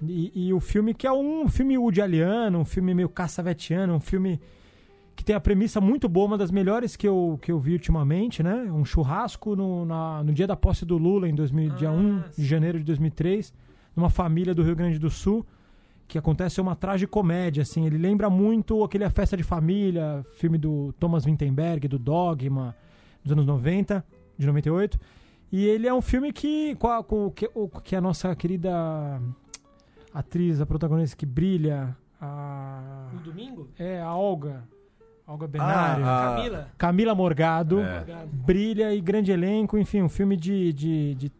E, 0.02 0.48
e 0.48 0.54
o 0.54 0.60
filme 0.60 0.94
que 0.94 1.06
é 1.06 1.12
um 1.12 1.48
filme 1.48 1.78
Woody 1.78 2.02
Alliano, 2.02 2.60
um 2.60 2.66
filme 2.66 2.94
meio 2.94 3.10
caçavetiano, 3.10 3.94
um 3.96 4.00
filme 4.00 4.40
que 5.16 5.26
tem 5.26 5.36
a 5.36 5.40
premissa 5.40 5.82
muito 5.82 6.08
boa, 6.08 6.28
uma 6.28 6.38
das 6.38 6.50
melhores 6.52 6.96
que 6.96 7.06
eu, 7.06 7.38
que 7.42 7.52
eu 7.52 7.60
vi 7.60 7.74
ultimamente, 7.74 8.42
né? 8.42 8.64
Um 8.72 8.86
churrasco 8.86 9.56
no, 9.56 9.84
na- 9.86 10.24
no 10.24 10.32
dia 10.34 10.48
da 10.48 10.56
posse 10.56 10.86
do 10.86 10.98
Lula, 10.98 11.28
em 11.28 11.36
2000, 11.36 11.72
dia 11.76 11.90
Ah, 11.90 11.94
1 11.94 12.24
sim. 12.32 12.42
de 12.42 12.48
janeiro 12.48 12.78
de 12.80 12.86
2003, 12.86 13.54
numa 13.96 14.10
família 14.10 14.56
do 14.56 14.64
Rio 14.64 14.76
Grande 14.78 14.98
do 14.98 15.10
Sul, 15.10 15.46
que 16.08 16.18
acontece 16.18 16.62
uma 16.62 16.74
tragicomédia, 16.76 17.64
assim. 17.64 17.86
Ele 17.86 17.98
lembra 17.98 18.30
muito 18.30 18.82
aquele 18.84 19.04
A 19.04 19.10
Festa 19.10 19.36
de 19.36 19.44
Família, 19.44 20.26
filme 20.36 20.58
do 20.58 20.94
Thomas 20.98 21.26
Vinterberg, 21.26 21.88
do 21.90 22.00
Dogma, 22.00 22.74
dos 23.22 23.34
anos 23.34 23.46
90, 23.46 24.04
de 24.38 24.48
98. 24.48 24.98
E 25.52 25.66
ele 25.66 25.86
é 25.86 25.94
um 25.94 26.02
filme 26.02 26.32
que, 26.32 26.76
com 26.76 26.88
a, 26.88 27.04
com, 27.04 27.30
que, 27.30 27.50
o, 27.54 27.68
que 27.68 27.94
a 27.96 28.00
nossa 28.02 28.34
querida 28.36 29.22
atriz, 30.14 30.60
a 30.62 30.66
protagonista 30.66 31.16
que 31.16 31.26
brilha, 31.26 31.96
a, 32.20 33.10
No 33.14 33.20
domingo? 33.20 33.68
é 33.78 34.02
a 34.02 34.14
Olga, 34.14 34.64
Olga 35.28 35.48
Benário, 35.48 36.04
Ah, 36.06 36.36
Camila? 36.36 36.68
Camila 36.78 37.16
Morgado, 37.16 37.80
É. 37.82 38.04
Brilha 38.32 38.94
e 38.94 39.00
grande 39.02 39.32
elenco, 39.32 39.78
enfim, 39.78 40.02
um 40.02 40.10
filme 40.10 40.36
de, 40.36 40.74
de, 40.74 41.16
de 41.16 41.32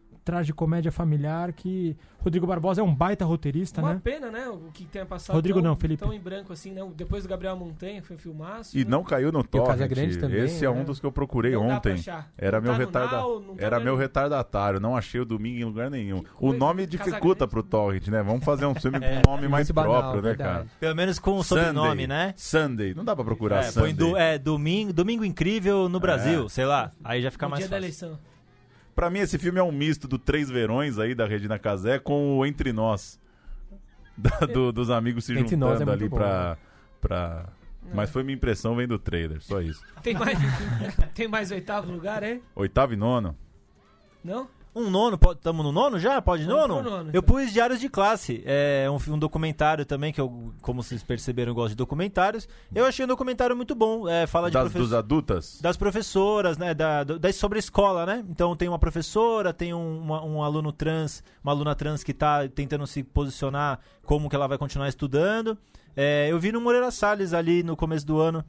comédia 0.52 0.92
familiar 0.92 1.52
que 1.52 1.96
Rodrigo 2.22 2.46
Barbosa 2.46 2.80
é 2.80 2.84
um 2.84 2.94
baita 2.94 3.24
roteirista, 3.24 3.80
Uma 3.80 3.94
né? 3.94 4.00
pena, 4.02 4.30
né? 4.30 4.46
O 4.48 4.70
que 4.72 4.84
tenha 4.84 5.06
passado 5.06 5.34
Rodrigo 5.34 5.60
tão, 5.60 5.70
não, 5.70 5.76
Felipe. 5.76 6.02
tão 6.02 6.12
em 6.12 6.20
branco 6.20 6.52
assim, 6.52 6.72
né? 6.72 6.82
Depois 6.94 7.22
do 7.22 7.28
Gabriel 7.28 7.56
Montanha, 7.56 8.02
foi 8.02 8.16
um 8.16 8.18
filmaço. 8.18 8.76
E 8.76 8.84
né? 8.84 8.90
não 8.90 9.02
caiu 9.02 9.32
no 9.32 9.40
E 9.40 9.44
torrent. 9.44 9.66
Casagrande 9.68 10.18
também, 10.18 10.40
Esse 10.44 10.64
é 10.66 10.70
né? 10.70 10.80
um 10.80 10.84
dos 10.84 11.00
que 11.00 11.06
eu 11.06 11.12
procurei 11.12 11.52
Não 11.52 11.60
dá 11.62 11.66
pra 11.68 11.76
ontem. 11.92 11.92
achar. 11.94 12.30
Era 12.36 12.60
Não 12.60 12.62
meu 12.62 12.72
tá 12.72 12.78
retarda... 13.00 13.16
Não 13.16 13.56
tá 13.56 13.64
Era 13.64 13.80
meu 13.80 13.96
retardatário, 13.96 14.80
não 14.80 14.96
achei 14.96 15.20
o 15.20 15.24
domingo 15.24 15.58
em 15.60 15.64
lugar 15.64 15.90
nenhum. 15.90 16.22
o 16.38 16.52
nome 16.52 16.86
dificulta 16.86 17.46
Casagrande. 17.46 17.50
pro 17.50 17.62
torrent, 17.62 18.08
né? 18.08 18.22
Vamos 18.22 18.44
fazer 18.44 18.66
um 18.66 18.74
filme 18.74 18.98
com 19.00 19.04
É, 19.06 19.22
um 19.26 19.30
nome 19.30 19.48
mais 19.48 19.70
banal, 19.70 19.92
próprio, 20.00 20.22
né, 20.22 20.28
verdade. 20.28 20.50
cara? 20.58 20.66
Pelo 20.78 20.94
menos 20.94 21.18
com 21.18 21.36
o 21.38 21.42
sobrenome, 21.42 22.06
né? 22.06 22.34
Sunday. 22.36 22.94
Não 22.94 23.04
dá 23.04 23.14
pra 23.16 23.24
procurar 23.24 23.60
É, 23.60 23.62
Sunday. 23.70 23.94
põe 23.94 23.94
do, 23.94 24.16
é, 24.16 24.38
domingo, 24.38 24.92
domingo 24.92 25.24
incrível 25.24 25.88
no 25.88 25.98
Brasil, 25.98 26.48
sei 26.48 26.66
lá. 26.66 26.90
Aí 27.02 27.22
já 27.22 27.30
fica 27.30 27.46
No 27.46 27.50
mais 27.50 27.60
dia 27.62 27.68
da 27.68 27.76
fácil. 27.76 27.84
eleição. 28.06 28.29
Pra 29.00 29.08
mim, 29.08 29.20
esse 29.20 29.38
filme 29.38 29.58
é 29.58 29.62
um 29.62 29.72
misto 29.72 30.06
do 30.06 30.18
Três 30.18 30.50
Verões 30.50 30.98
aí, 30.98 31.14
da 31.14 31.26
Regina 31.26 31.58
Casé, 31.58 31.98
com 31.98 32.36
o 32.36 32.44
Entre 32.44 32.70
Nós. 32.70 33.18
Da- 34.14 34.40
do- 34.40 34.70
dos 34.70 34.90
amigos 34.90 35.24
se 35.24 35.32
Entre 35.32 35.56
Nós 35.56 35.76
é 35.76 35.78
juntando 35.78 35.90
muito 35.92 36.02
ali 36.02 36.08
bom, 36.10 36.16
pra... 36.18 36.58
pra... 37.00 37.46
É. 37.90 37.94
Mas 37.94 38.10
foi 38.10 38.22
minha 38.22 38.34
impressão 38.36 38.76
vendo 38.76 38.92
o 38.92 38.98
trailer, 38.98 39.40
só 39.40 39.62
isso. 39.62 39.82
Tem 40.02 40.12
mais, 40.12 40.38
tem 41.14 41.26
mais 41.26 41.50
oitavo 41.50 41.90
lugar, 41.90 42.22
é? 42.22 42.40
Oitavo 42.54 42.92
e 42.92 42.96
nono. 42.96 43.34
Não? 44.22 44.46
Um 44.74 44.88
nono, 44.88 45.18
pode- 45.18 45.40
tamo 45.40 45.62
no 45.64 45.72
nono 45.72 45.98
já? 45.98 46.22
Pode 46.22 46.44
Vamos 46.44 46.60
nono? 46.68 46.82
nono, 46.82 46.96
eu 47.12 47.18
então. 47.18 47.22
pus 47.22 47.52
Diários 47.52 47.80
de 47.80 47.88
Classe, 47.88 48.40
é 48.46 48.86
um, 48.88 49.14
um 49.14 49.18
documentário 49.18 49.84
também, 49.84 50.12
que 50.12 50.20
eu, 50.20 50.52
como 50.62 50.80
vocês 50.82 51.02
perceberam, 51.02 51.50
eu 51.50 51.54
gosto 51.56 51.70
de 51.70 51.74
documentários. 51.76 52.48
Eu 52.72 52.84
achei 52.84 53.04
um 53.04 53.08
documentário 53.08 53.56
muito 53.56 53.74
bom, 53.74 54.08
é, 54.08 54.28
fala 54.28 54.48
de 54.48 54.54
Das, 54.54 54.72
dos 54.72 54.92
adultas? 54.92 55.58
das 55.60 55.76
professoras, 55.76 56.56
né, 56.56 56.72
da, 56.72 57.02
do- 57.02 57.18
da- 57.18 57.32
sobre 57.32 57.58
a 57.58 57.60
escola, 57.60 58.06
né? 58.06 58.24
Então 58.30 58.54
tem 58.54 58.68
uma 58.68 58.78
professora, 58.78 59.52
tem 59.52 59.74
um, 59.74 59.98
uma- 60.02 60.24
um 60.24 60.42
aluno 60.42 60.70
trans, 60.72 61.22
uma 61.42 61.50
aluna 61.52 61.74
trans 61.74 62.04
que 62.04 62.14
tá 62.14 62.46
tentando 62.48 62.86
se 62.86 63.02
posicionar 63.02 63.80
como 64.04 64.28
que 64.30 64.36
ela 64.36 64.46
vai 64.46 64.56
continuar 64.56 64.88
estudando. 64.88 65.58
É, 65.96 66.28
eu 66.30 66.38
vi 66.38 66.52
no 66.52 66.60
Moreira 66.60 66.92
Salles 66.92 67.32
ali 67.34 67.64
no 67.64 67.76
começo 67.76 68.06
do 68.06 68.20
ano. 68.20 68.44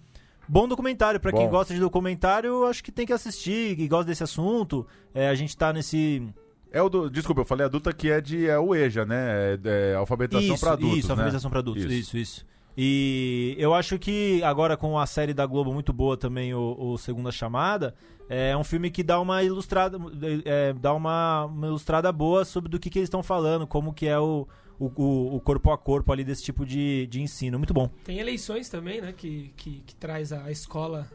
Bom 0.51 0.67
documentário, 0.67 1.17
pra 1.17 1.31
quem 1.31 1.47
gosta 1.47 1.73
de 1.73 1.79
documentário, 1.79 2.49
eu 2.49 2.67
acho 2.67 2.83
que 2.83 2.91
tem 2.91 3.05
que 3.05 3.13
assistir, 3.13 3.73
que 3.77 3.87
gosta 3.87 4.03
desse 4.03 4.21
assunto. 4.21 4.85
É, 5.13 5.29
a 5.29 5.33
gente 5.33 5.55
tá 5.55 5.71
nesse... 5.71 6.27
É 6.69 6.81
o 6.81 6.89
do, 6.89 7.09
desculpa, 7.09 7.39
eu 7.39 7.45
falei 7.45 7.65
adulta 7.65 7.93
que 7.93 8.11
é 8.11 8.19
de 8.19 8.47
é 8.49 8.59
o 8.59 8.75
EJA, 8.75 9.05
né? 9.05 9.53
É, 9.63 9.91
é 9.93 9.95
alfabetização 9.95 10.57
para 10.57 10.73
adultos, 10.73 10.97
Isso, 10.97 11.07
né? 11.07 11.13
alfabetização 11.13 11.49
para 11.49 11.59
adultos. 11.59 11.83
Isso. 11.85 11.93
Isso. 11.93 12.17
isso, 12.17 12.45
E 12.75 13.55
eu 13.57 13.73
acho 13.73 13.97
que 13.97 14.43
agora 14.43 14.75
com 14.75 14.99
a 14.99 15.05
série 15.05 15.33
da 15.33 15.45
Globo 15.45 15.73
muito 15.73 15.93
boa 15.93 16.17
também, 16.17 16.53
o, 16.53 16.75
o 16.77 16.97
Segunda 16.97 17.31
Chamada, 17.31 17.95
é 18.27 18.55
um 18.57 18.63
filme 18.65 18.91
que 18.91 19.03
dá 19.03 19.21
uma 19.21 19.41
ilustrada, 19.43 19.97
é, 20.43 20.73
dá 20.73 20.93
uma, 20.93 21.45
uma 21.45 21.67
ilustrada 21.67 22.11
boa 22.11 22.43
sobre 22.43 22.69
do 22.69 22.77
que, 22.77 22.89
que 22.89 22.99
eles 22.99 23.07
estão 23.07 23.23
falando, 23.23 23.65
como 23.65 23.93
que 23.93 24.05
é 24.05 24.19
o, 24.19 24.45
o, 24.85 24.91
o- 25.01 25.35
o 25.35 25.39
corpo 25.39 25.71
a 25.71 25.77
corpo 25.77 26.11
ali 26.11 26.23
desse 26.23 26.43
tipo 26.43 26.65
de, 26.65 27.07
de 27.07 27.21
ensino. 27.21 27.57
Muito 27.57 27.73
bom. 27.73 27.87
Tem 28.03 28.19
eleições 28.19 28.69
também, 28.69 29.01
né? 29.01 29.13
Que, 29.13 29.53
que, 29.55 29.81
que 29.85 29.95
traz 29.95 30.31
a 30.33 30.49
escola 30.51 31.07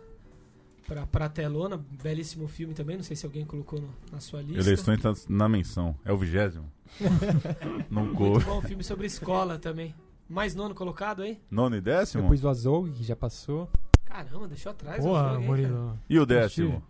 pra, 0.87 1.07
pra 1.07 1.29
telona. 1.29 1.77
Belíssimo 2.03 2.47
filme 2.47 2.75
também. 2.75 2.97
Não 2.97 3.03
sei 3.05 3.17
se 3.17 3.27
alguém 3.27 3.45
colocou 3.45 3.81
no- 3.81 3.89
na 4.13 4.21
sua 4.21 4.41
lista. 4.43 4.61
Eleições 4.61 5.01
tá 5.01 5.13
na 5.29 5.49
menção. 5.49 5.97
É 6.05 6.13
o 6.13 6.17
vigésimo? 6.17 6.71
Não 7.91 8.05
Muito 8.05 8.17
coube. 8.17 8.45
bom 8.45 8.61
filme 8.63 8.85
sobre 8.85 9.07
escola 9.07 9.59
também. 9.59 9.95
Mais 10.29 10.55
nono 10.55 10.75
colocado 10.75 11.23
aí? 11.23 11.41
Nono 11.51 11.77
e 11.77 11.81
décimo? 11.81 12.29
pus 12.29 12.43
o 12.45 12.49
Azul, 12.49 12.85
que 12.93 13.03
já 13.05 13.15
passou. 13.17 13.69
Caramba, 14.05 14.49
deixou 14.49 14.71
atrás. 14.73 15.03
Porra, 15.05 15.23
o 15.23 15.27
cara? 15.27 15.41
Murilo. 15.41 15.99
E 16.09 16.19
o 16.19 16.25
décimo? 16.27 16.83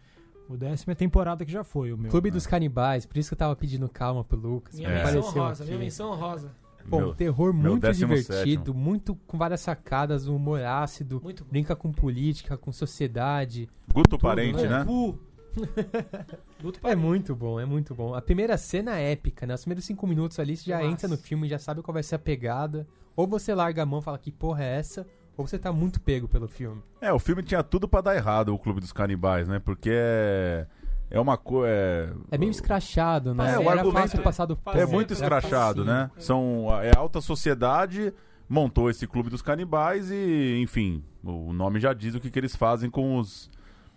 O 0.48 0.56
décimo 0.56 0.92
é 0.92 0.94
temporada 0.94 1.44
que 1.44 1.50
já 1.50 1.64
foi 1.64 1.92
o 1.92 1.98
meu. 1.98 2.10
Clube 2.10 2.30
né? 2.30 2.34
dos 2.34 2.46
Canibais, 2.46 3.04
por 3.04 3.18
isso 3.18 3.28
que 3.30 3.34
eu 3.34 3.38
tava 3.38 3.56
pedindo 3.56 3.88
calma 3.88 4.22
pro 4.22 4.38
Lucas. 4.38 4.74
Minha 4.76 4.88
É. 4.90 5.12
menção 5.12 5.46
aqui. 5.48 5.64
minha 5.64 5.78
menção 5.78 6.10
honrosa. 6.12 6.50
Pô, 6.88 6.98
Meu- 6.98 7.08
um 7.10 7.14
terror 7.14 7.52
muito 7.52 7.92
divertido, 7.92 8.32
sétimo. 8.34 8.74
muito 8.74 9.14
com 9.26 9.36
várias 9.36 9.60
sacadas, 9.60 10.26
um 10.28 10.36
humor 10.36 10.62
ácido, 10.62 11.20
Muito 11.22 11.44
bom. 11.44 11.50
brinca 11.50 11.74
com 11.74 11.92
política, 11.92 12.56
com 12.56 12.70
sociedade. 12.72 13.68
Guto 13.92 14.18
Parente, 14.18 14.62
né? 14.66 14.84
né? 14.84 15.14
É 16.84 16.94
muito 16.94 17.34
bom, 17.34 17.58
é 17.58 17.64
muito 17.64 17.94
bom. 17.94 18.14
A 18.14 18.20
primeira 18.20 18.56
cena 18.58 18.98
é 18.98 19.12
épica, 19.12 19.46
né? 19.46 19.54
Os 19.54 19.62
primeiros 19.62 19.84
cinco 19.84 20.06
minutos 20.06 20.38
ali, 20.38 20.56
você 20.56 20.64
já 20.70 20.78
Nossa. 20.78 20.90
entra 20.90 21.08
no 21.08 21.16
filme, 21.16 21.48
já 21.48 21.58
sabe 21.58 21.82
qual 21.82 21.94
vai 21.94 22.02
ser 22.02 22.14
a 22.16 22.18
pegada. 22.18 22.86
Ou 23.14 23.26
você 23.26 23.54
larga 23.54 23.82
a 23.82 23.86
mão 23.86 24.00
e 24.00 24.02
fala 24.02 24.18
que 24.18 24.30
porra 24.30 24.62
é 24.64 24.76
essa, 24.76 25.06
ou 25.36 25.46
você 25.46 25.58
tá 25.58 25.72
muito 25.72 26.00
pego 26.00 26.28
pelo 26.28 26.46
filme. 26.48 26.82
É, 27.00 27.12
o 27.12 27.18
filme 27.18 27.42
tinha 27.42 27.62
tudo 27.62 27.88
pra 27.88 28.00
dar 28.02 28.14
errado, 28.16 28.54
o 28.54 28.58
Clube 28.58 28.80
dos 28.80 28.92
Canibais, 28.92 29.48
né? 29.48 29.58
Porque 29.58 29.90
é. 29.92 30.66
É 31.10 31.20
uma 31.20 31.36
coisa. 31.36 31.68
É, 31.68 32.08
É 32.32 32.38
meio 32.38 32.50
escrachado, 32.50 33.34
né? 33.34 33.54
É, 33.54 33.58
o 33.58 33.62
Era 33.62 33.80
argumento 33.80 33.92
fácil 33.92 34.22
passar 34.22 34.46
do 34.46 34.58
é 34.74 34.80
É 34.80 34.86
muito 34.86 35.12
era 35.12 35.22
escrachado, 35.22 35.84
né? 35.84 36.10
São, 36.18 36.66
é 36.82 36.90
a 36.96 36.98
alta 36.98 37.20
sociedade 37.20 38.12
montou 38.48 38.88
esse 38.88 39.06
clube 39.06 39.28
dos 39.28 39.42
canibais 39.42 40.10
e, 40.10 40.60
enfim, 40.62 41.02
o 41.22 41.52
nome 41.52 41.80
já 41.80 41.92
diz 41.92 42.14
o 42.14 42.20
que, 42.20 42.30
que 42.30 42.38
eles 42.38 42.54
fazem 42.54 42.88
com 42.88 43.18
os, 43.18 43.50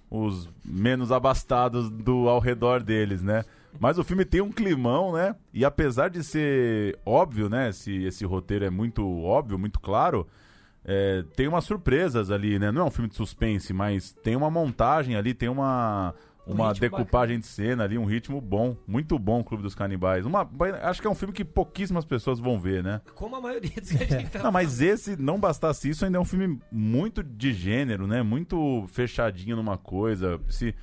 os 0.09 0.49
menos 0.65 1.11
abastados 1.11 1.89
do 1.89 2.27
ao 2.27 2.39
redor 2.39 2.81
deles, 2.81 3.21
né? 3.21 3.43
Mas 3.79 3.99
o 3.99 4.03
filme 4.03 4.25
tem 4.25 4.41
um 4.41 4.51
climão, 4.51 5.13
né? 5.13 5.35
E 5.53 5.63
apesar 5.63 6.09
de 6.09 6.23
ser 6.23 6.97
óbvio, 7.05 7.49
né? 7.49 7.69
Esse, 7.69 8.03
esse 8.03 8.25
roteiro 8.25 8.65
é 8.65 8.69
muito 8.69 9.07
óbvio, 9.21 9.59
muito 9.59 9.79
claro. 9.79 10.27
é, 10.83 11.23
tem 11.35 11.47
umas 11.47 11.65
surpresas 11.65 12.31
ali, 12.31 12.57
né? 12.57 12.71
Não 12.71 12.81
é 12.81 12.85
um 12.85 12.89
filme 12.89 13.09
de 13.09 13.15
suspense, 13.15 13.71
mas 13.71 14.11
tem 14.23 14.35
uma 14.35 14.49
montagem 14.49 15.15
ali, 15.15 15.35
tem 15.35 15.47
uma, 15.49 16.15
uma 16.53 16.73
decupagem 16.73 17.39
de 17.39 17.45
cena 17.45 17.83
ali, 17.83 17.97
um 17.97 18.05
ritmo 18.05 18.39
bom, 18.41 18.75
muito 18.87 19.17
bom, 19.19 19.43
Clube 19.43 19.63
dos 19.63 19.75
Canibais. 19.75 20.25
Uma, 20.25 20.49
acho 20.83 21.01
que 21.01 21.07
é 21.07 21.09
um 21.09 21.15
filme 21.15 21.33
que 21.33 21.45
pouquíssimas 21.45 22.05
pessoas 22.05 22.39
vão 22.39 22.59
ver, 22.59 22.83
né? 22.83 23.01
Como 23.15 23.35
a 23.35 23.41
maioria 23.41 23.71
dos 23.79 23.91
que 23.91 24.03
a 24.03 24.07
gente 24.07 24.29
tá 24.31 24.43
Não, 24.43 24.51
mas 24.51 24.81
esse, 24.81 25.15
não 25.15 25.39
bastasse 25.39 25.89
isso, 25.89 26.05
ainda 26.05 26.17
é 26.17 26.21
um 26.21 26.25
filme 26.25 26.59
muito 26.71 27.23
de 27.23 27.53
gênero, 27.53 28.07
né? 28.07 28.21
Muito 28.23 28.85
fechadinho 28.87 29.55
numa 29.55 29.77
coisa. 29.77 30.39
Se, 30.49 30.73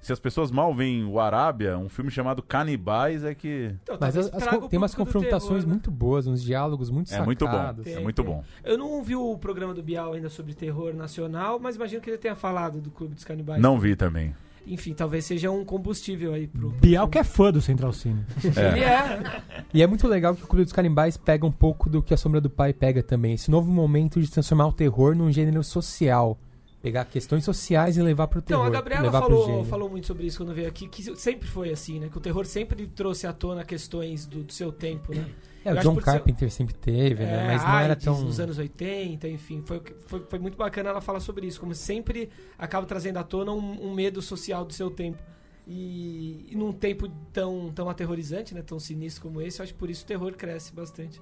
se 0.00 0.12
as 0.12 0.18
pessoas 0.18 0.50
mal 0.50 0.74
veem 0.74 1.04
o 1.04 1.20
Arábia, 1.20 1.76
um 1.76 1.88
filme 1.88 2.10
chamado 2.10 2.42
Canibais 2.42 3.22
é 3.22 3.34
que 3.34 3.74
Então, 3.82 3.98
Mas 4.00 4.16
as- 4.16 4.32
as 4.32 4.46
o 4.46 4.68
tem 4.68 4.78
umas 4.78 4.94
confrontações 4.94 5.48
terror, 5.48 5.60
né? 5.66 5.66
muito 5.66 5.90
boas, 5.90 6.26
uns 6.26 6.42
diálogos 6.42 6.88
muito 6.90 7.12
é 7.12 7.20
muito 7.22 7.44
bom. 7.44 7.50
sacados. 7.52 7.86
É 7.86 7.94
Tem, 7.94 8.02
muito 8.02 8.22
tem. 8.22 8.32
bom. 8.32 8.42
Eu 8.64 8.78
não 8.78 9.02
vi 9.02 9.14
o 9.14 9.36
programa 9.36 9.74
do 9.74 9.82
Bial 9.82 10.14
ainda 10.14 10.30
sobre 10.30 10.54
terror 10.54 10.94
nacional, 10.94 11.58
mas 11.60 11.76
imagino 11.76 12.00
que 12.00 12.08
ele 12.08 12.16
tenha 12.18 12.34
falado 12.34 12.80
do 12.80 12.90
Clube 12.90 13.14
dos 13.14 13.24
Canibais. 13.24 13.60
Não 13.60 13.78
vi 13.78 13.94
também. 13.94 14.34
Enfim, 14.70 14.94
talvez 14.94 15.24
seja 15.24 15.50
um 15.50 15.64
combustível 15.64 16.32
aí 16.32 16.46
pro. 16.46 16.70
Bial 16.70 17.08
que 17.08 17.18
é 17.18 17.24
fã 17.24 17.50
do 17.50 17.60
Central 17.60 17.92
Cine. 17.92 18.24
Ele 18.44 18.80
É. 18.80 18.84
é. 18.84 19.42
E 19.74 19.82
é 19.82 19.86
muito 19.86 20.06
legal 20.06 20.34
que 20.34 20.44
o 20.44 20.46
Clube 20.46 20.64
dos 20.64 20.72
Canibais 20.72 21.16
pega 21.16 21.44
um 21.44 21.50
pouco 21.50 21.90
do 21.90 22.00
que 22.02 22.14
a 22.14 22.16
Sombra 22.16 22.40
do 22.40 22.48
Pai 22.48 22.72
pega 22.72 23.02
também. 23.02 23.34
Esse 23.34 23.50
novo 23.50 23.70
momento 23.70 24.20
de 24.20 24.30
transformar 24.30 24.68
o 24.68 24.72
terror 24.72 25.14
num 25.14 25.30
gênero 25.30 25.62
social. 25.64 26.38
Pegar 26.80 27.04
questões 27.04 27.44
sociais 27.44 27.98
e 27.98 28.02
levar 28.02 28.26
pro 28.28 28.40
terror. 28.40 28.62
Então, 28.62 28.72
a 28.72 28.72
Gabriela 28.72 29.02
levar 29.02 29.20
pro 29.20 29.30
falou, 29.30 29.46
gênero. 29.46 29.64
falou 29.64 29.90
muito 29.90 30.06
sobre 30.06 30.26
isso 30.26 30.38
quando 30.38 30.54
veio 30.54 30.68
aqui, 30.68 30.88
que 30.88 31.14
sempre 31.16 31.46
foi 31.46 31.70
assim, 31.70 31.98
né? 31.98 32.08
Que 32.08 32.16
o 32.16 32.20
terror 32.20 32.46
sempre 32.46 32.86
trouxe 32.86 33.26
à 33.26 33.32
tona 33.32 33.64
questões 33.64 34.24
do, 34.24 34.44
do 34.44 34.52
seu 34.52 34.72
tempo, 34.72 35.14
né? 35.14 35.26
É, 35.64 35.72
o 35.74 35.78
John 35.80 35.94
por 35.94 36.02
ser- 36.02 36.10
Carpenter 36.12 36.50
sempre 36.50 36.74
teve, 36.74 37.24
né? 37.24 37.44
É, 37.44 37.46
Mas 37.48 37.62
não 37.62 37.78
era 37.78 37.92
AIDS 37.92 38.04
tão. 38.04 38.20
nos 38.22 38.40
anos 38.40 38.56
80, 38.58 39.28
enfim. 39.28 39.62
Foi, 39.64 39.82
foi, 40.06 40.20
foi 40.28 40.38
muito 40.38 40.56
bacana 40.56 40.90
ela 40.90 41.00
falar 41.00 41.20
sobre 41.20 41.46
isso, 41.46 41.60
como 41.60 41.74
sempre 41.74 42.30
acaba 42.58 42.86
trazendo 42.86 43.18
à 43.18 43.22
tona 43.22 43.52
um, 43.52 43.88
um 43.90 43.94
medo 43.94 44.22
social 44.22 44.64
do 44.64 44.72
seu 44.72 44.90
tempo. 44.90 45.22
E, 45.66 46.46
e 46.50 46.56
num 46.56 46.72
tempo 46.72 47.08
tão, 47.32 47.70
tão 47.74 47.88
aterrorizante, 47.88 48.54
né? 48.54 48.62
Tão 48.62 48.80
sinistro 48.80 49.22
como 49.22 49.40
esse, 49.42 49.60
eu 49.60 49.64
acho 49.64 49.72
que 49.74 49.78
por 49.78 49.90
isso 49.90 50.02
o 50.04 50.06
terror 50.06 50.32
cresce 50.32 50.72
bastante. 50.72 51.20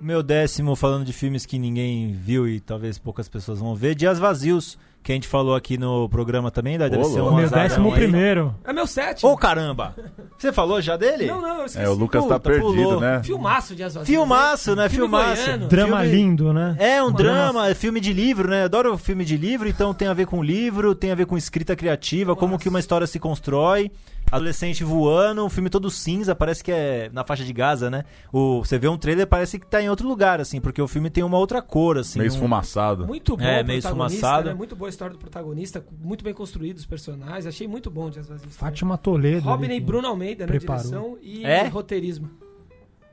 Meu 0.00 0.22
décimo, 0.22 0.76
falando 0.76 1.04
de 1.04 1.12
filmes 1.12 1.44
que 1.46 1.58
ninguém 1.58 2.12
viu 2.12 2.46
e 2.48 2.60
talvez 2.60 2.98
poucas 2.98 3.28
pessoas 3.28 3.58
vão 3.58 3.74
ver, 3.74 3.94
Dias 3.94 4.18
Vazios, 4.18 4.78
que 5.06 5.12
a 5.12 5.14
gente 5.14 5.28
falou 5.28 5.54
aqui 5.54 5.78
no 5.78 6.08
programa 6.08 6.50
também, 6.50 6.76
deve 6.76 6.96
Ô, 6.98 7.04
ser 7.04 7.20
louco. 7.20 7.34
um 7.34 7.36
Meu 7.36 7.44
azarão 7.46 7.62
décimo 7.62 7.88
aí. 7.90 7.94
primeiro. 7.94 8.52
É 8.64 8.72
meu 8.72 8.88
sétimo. 8.88 9.30
Ô 9.30 9.36
caramba! 9.36 9.94
Você 10.36 10.52
falou 10.52 10.80
já 10.82 10.96
dele? 10.96 11.26
Não, 11.26 11.40
não, 11.40 11.58
eu 11.60 11.66
esqueci. 11.66 11.84
É, 11.84 11.88
o 11.88 11.94
Lucas 11.94 12.24
tá 12.26 12.40
Puta, 12.40 12.50
perdido, 12.50 12.72
pulou. 12.82 13.00
né? 13.00 13.22
Filmaço 13.22 13.76
de 13.76 13.84
As 13.84 13.96
Filmaço, 14.04 14.74
né? 14.74 14.88
Filme 14.88 15.04
Filmaço. 15.08 15.44
goiano. 15.44 15.68
Drama 15.68 16.00
Filme- 16.00 16.16
lindo, 16.16 16.52
né? 16.52 16.74
É 16.80 17.00
um 17.00 17.06
Uma 17.06 17.16
drama, 17.16 17.68
é 17.68 17.74
filme 17.74 18.00
de 18.00 18.12
livro, 18.12 18.48
né? 18.50 18.64
Adoro 18.64 18.98
filme 18.98 19.24
de 19.24 19.36
livro, 19.36 19.68
então 19.68 19.94
tem 19.94 20.08
a 20.08 20.12
ver 20.12 20.26
com 20.26 20.42
livro, 20.42 20.92
tem 20.92 21.12
a 21.12 21.14
ver 21.14 21.26
com 21.26 21.36
escrita 21.38 21.76
criativa, 21.76 22.34
como 22.34 22.52
Nossa. 22.54 22.62
que 22.64 22.68
uma 22.68 22.80
história 22.80 23.06
se 23.06 23.20
constrói. 23.20 23.92
Adolescente 24.30 24.82
voando, 24.82 25.44
um 25.44 25.48
filme 25.48 25.70
todo 25.70 25.88
cinza, 25.90 26.34
parece 26.34 26.62
que 26.64 26.72
é 26.72 27.08
na 27.12 27.24
faixa 27.24 27.44
de 27.44 27.52
Gaza, 27.52 27.88
né? 27.88 28.04
O, 28.32 28.58
você 28.64 28.76
vê 28.78 28.88
um 28.88 28.98
trailer, 28.98 29.26
parece 29.26 29.58
que 29.58 29.66
tá 29.66 29.80
em 29.80 29.88
outro 29.88 30.08
lugar, 30.08 30.40
assim, 30.40 30.60
porque 30.60 30.82
o 30.82 30.88
filme 30.88 31.08
tem 31.10 31.22
uma 31.22 31.38
outra 31.38 31.62
cor, 31.62 31.96
assim. 31.96 32.18
Meio 32.18 32.30
um- 32.30 32.34
esfumaçado. 32.34 33.06
Muito 33.06 33.36
bom 33.36 33.44
É, 33.44 33.62
o 33.62 33.66
meio 33.66 33.80
protagonista, 33.80 34.16
esfumaçado. 34.16 34.48
né? 34.48 34.54
Muito 34.54 34.74
boa 34.74 34.88
a 34.88 34.90
história 34.90 35.12
do 35.14 35.18
protagonista, 35.18 35.84
muito 36.02 36.24
bem 36.24 36.34
construídos 36.34 36.80
os 36.82 36.86
personagens. 36.86 37.46
Achei 37.46 37.68
muito 37.68 37.88
bom 37.90 38.10
de 38.10 38.18
As 38.18 38.26
Vazias. 38.28 38.42
também. 38.42 38.56
Fátima 38.58 38.98
Toledo. 38.98 39.48
Robin 39.48 39.66
ali, 39.66 39.76
e 39.76 39.80
Bruno 39.80 40.08
Almeida, 40.08 40.44
né? 40.44 40.48
preparou. 40.48 40.82
Direção 40.82 41.18
e 41.22 41.44
É? 41.46 41.68
roteirismo. 41.68 42.28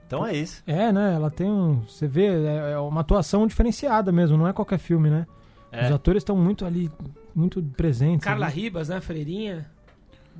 Então 0.07 0.25
é 0.25 0.35
isso. 0.35 0.61
É, 0.67 0.91
né? 0.91 1.13
Ela 1.15 1.29
tem 1.31 1.47
um. 1.49 1.81
Você 1.87 2.07
vê, 2.07 2.25
é 2.25 2.71
é 2.73 2.77
uma 2.79 3.01
atuação 3.01 3.47
diferenciada 3.47 4.11
mesmo, 4.11 4.37
não 4.37 4.47
é 4.47 4.53
qualquer 4.53 4.77
filme, 4.79 5.09
né? 5.09 5.25
É. 5.71 5.85
Os 5.85 5.91
atores 5.91 6.21
estão 6.21 6.35
muito 6.35 6.65
ali, 6.65 6.91
muito 7.33 7.61
presentes. 7.61 8.23
Carla 8.23 8.45
ali. 8.47 8.55
Ribas, 8.61 8.89
né? 8.89 8.99
Freirinha. 9.01 9.65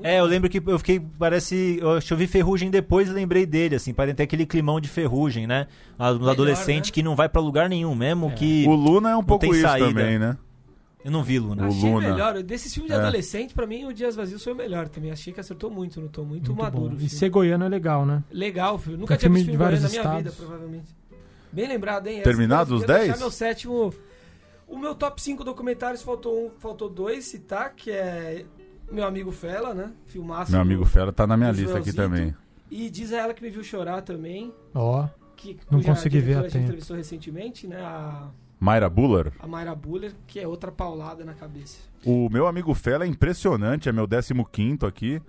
É, 0.02 0.20
eu 0.20 0.26
lembro 0.26 0.50
que 0.50 0.62
eu 0.66 0.78
fiquei, 0.80 1.00
parece, 1.00 1.78
eu 1.80 1.92
acho 1.92 2.08
que 2.08 2.14
eu 2.14 2.18
vi 2.18 2.26
Ferrugem 2.28 2.72
depois 2.72 3.08
e 3.08 3.12
lembrei 3.12 3.46
dele, 3.46 3.76
assim, 3.76 3.94
parece 3.94 4.16
ter 4.16 4.24
aquele 4.24 4.46
climão 4.46 4.80
de 4.82 4.90
Ferrugem, 4.90 5.46
né? 5.46 5.68
Um 6.00 6.14
Melhor, 6.14 6.32
adolescente 6.32 6.88
né? 6.88 6.92
que 6.92 7.04
não 7.04 7.16
vai 7.16 7.30
pra 7.30 7.40
lugar 7.42 7.70
nenhum, 7.70 7.94
mesmo 7.94 8.32
que... 8.32 8.66
O 8.68 8.74
Luna 8.74 9.12
é 9.12 9.16
um 9.16 9.24
pouco 9.24 9.46
isso 9.46 9.62
saída. 9.62 9.88
também, 9.88 10.18
né? 10.18 10.36
Eu 11.06 11.12
não 11.12 11.22
vi, 11.22 11.38
Luna. 11.38 11.64
o 11.64 11.68
Achei 11.68 11.92
Luna. 11.92 12.10
melhor. 12.12 12.42
Desses 12.42 12.74
filmes 12.74 12.90
de 12.92 12.98
É. 12.98 13.02
adolescente, 13.02 13.54
pra 13.54 13.68
mim, 13.68 13.86
o 13.86 13.94
Dias 13.94 14.16
Vazios 14.16 14.42
foi 14.44 14.54
o 14.54 14.56
melhor 14.56 14.88
também. 14.88 15.12
Achei 15.12 15.34
que 15.34 15.40
acertou 15.40 15.70
muito 15.70 16.00
no 16.00 16.08
tom. 16.08 16.24
Muito, 16.24 16.54
Muito 16.54 16.64
maduro. 16.64 16.96
E 17.00 17.10
ser 17.10 17.30
goiano 17.30 17.66
é 17.66 17.70
legal, 17.70 18.06
né? 18.06 18.24
Legal, 18.32 18.78
filho. 18.80 18.98
Nunca 18.98 19.18
Tem 19.18 19.30
tinha 19.30 19.30
visto 19.32 19.46
de 19.46 19.52
filme 19.52 19.66
goiano 19.66 19.82
na 19.84 19.90
minha 19.90 20.02
vida, 20.02 20.30
estados. 20.30 20.36
provavelmente. 20.36 20.88
Bem 21.52 21.68
lembrado, 21.68 22.08
hein? 22.08 22.22
Terminados 22.24 22.68
Essa- 22.70 22.76
os 22.76 22.82
eu 22.82 22.88
quero 22.88 22.98
10? 23.00 23.08
deixar 23.10 23.20
meu 23.20 23.32
sétimo... 23.32 23.94
O 24.66 24.80
meu 24.80 24.96
top 24.96 25.22
5 25.22 25.44
documentários 25.44 26.02
faltou 26.02 26.48
um, 26.48 26.52
faltou 26.58 26.90
dois 26.90 27.26
citar, 27.26 27.74
que 27.76 27.92
é 27.92 28.46
meu 28.92 29.06
amigo 29.06 29.32
Fela, 29.32 29.74
né? 29.74 29.92
Filmaço. 30.06 30.52
Meu 30.52 30.60
do- 30.60 30.68
amigo 30.68 30.86
Fera 30.86 31.12
tá 31.12 31.26
na 31.28 31.36
minha 31.38 31.52
do 31.52 31.60
lista 31.60 31.78
aqui 31.78 31.94
também. 31.94 32.36
E 32.70 32.90
diz 32.90 33.12
a 33.14 33.18
ela 33.18 33.34
que 33.34 33.42
me 33.44 33.50
viu 33.50 33.64
chorar 33.64 34.02
também. 34.02 34.54
Ó. 34.74 35.08
Que, 35.36 35.58
Não 35.70 35.82
consegui 35.82 36.20
ver 36.20 36.38
a 36.38 36.42
gente 36.44 36.52
tempo. 36.54 36.64
entrevistou 36.66 36.96
recentemente, 36.96 37.68
né? 37.68 37.82
A, 37.82 38.30
Mayra 38.60 38.90
Buller. 38.90 39.32
a 39.40 39.48
Mayra 39.48 39.76
Buller, 39.76 40.14
que 40.26 40.40
é 40.40 40.48
outra 40.48 40.72
paulada 40.72 41.26
na 41.26 41.34
cabeça. 41.34 41.80
O 42.06 42.30
meu 42.30 42.48
amigo 42.48 42.74
Fela 42.74 43.04
é 43.04 43.08
impressionante, 43.08 43.90
é 43.90 43.92
meu 43.92 44.08
15 44.08 44.86
aqui. 44.88 45.22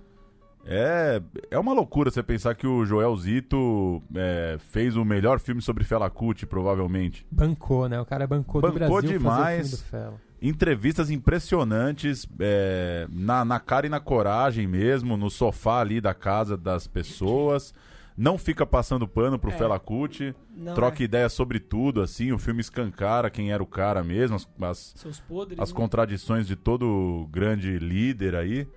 É, 0.67 1.21
é 1.51 1.59
uma 1.59 1.73
loucura 1.73 2.09
você 2.09 2.23
pensar 2.23 2.55
que 2.55 2.65
o 2.65 2.83
Joel 2.85 3.15
Zito 3.17 4.01
é, 4.15 4.57
fez 4.71 4.95
o 4.95 5.05
melhor 5.05 5.39
filme 5.39 5.61
sobre 5.61 5.83
Fela 5.83 6.09
Kuti, 6.09 6.45
provavelmente. 6.47 7.25
Bancou, 7.29 7.87
né? 7.87 7.99
O 8.01 8.05
cara 8.05 8.25
bancou, 8.25 8.61
do 8.61 8.71
Bancou 8.71 8.99
Brasil 9.01 9.19
demais. 9.19 9.57
fazer 9.57 9.75
o 9.75 9.77
filme 9.77 9.83
do 9.83 9.89
Fela. 9.89 10.21
Entrevistas 10.47 11.09
impressionantes, 11.09 12.27
é, 12.39 13.07
na, 13.09 13.43
na 13.43 13.59
cara 13.59 13.87
e 13.87 13.89
na 13.89 13.99
coragem 13.99 14.67
mesmo, 14.67 15.17
no 15.17 15.29
sofá 15.29 15.79
ali 15.81 15.99
da 15.99 16.13
casa 16.13 16.55
das 16.55 16.85
pessoas. 16.87 17.73
Não 18.17 18.37
fica 18.37 18.65
passando 18.65 19.07
pano 19.07 19.37
pro 19.37 19.51
É. 19.51 19.57
Fela 19.57 19.79
Kuti. 19.79 20.33
Não, 20.55 20.73
Troca 20.73 21.01
é, 21.01 21.05
ideia 21.05 21.27
sobre 21.29 21.59
tudo, 21.59 22.01
assim. 22.01 22.31
O 22.31 22.37
filme 22.37 22.61
escancara 22.61 23.29
quem 23.29 23.51
era 23.51 23.61
o 23.61 23.65
cara 23.65 24.03
mesmo, 24.03 24.35
as- 24.35 24.47
as, 24.61 25.19
podres. 25.19 25.59
as 25.59 25.71
né? 25.71 25.75
contradições 25.75 26.47
de 26.47 26.55
todo 26.55 27.27
grande 27.31 27.77
líder 27.79 28.35
aí. 28.35 28.67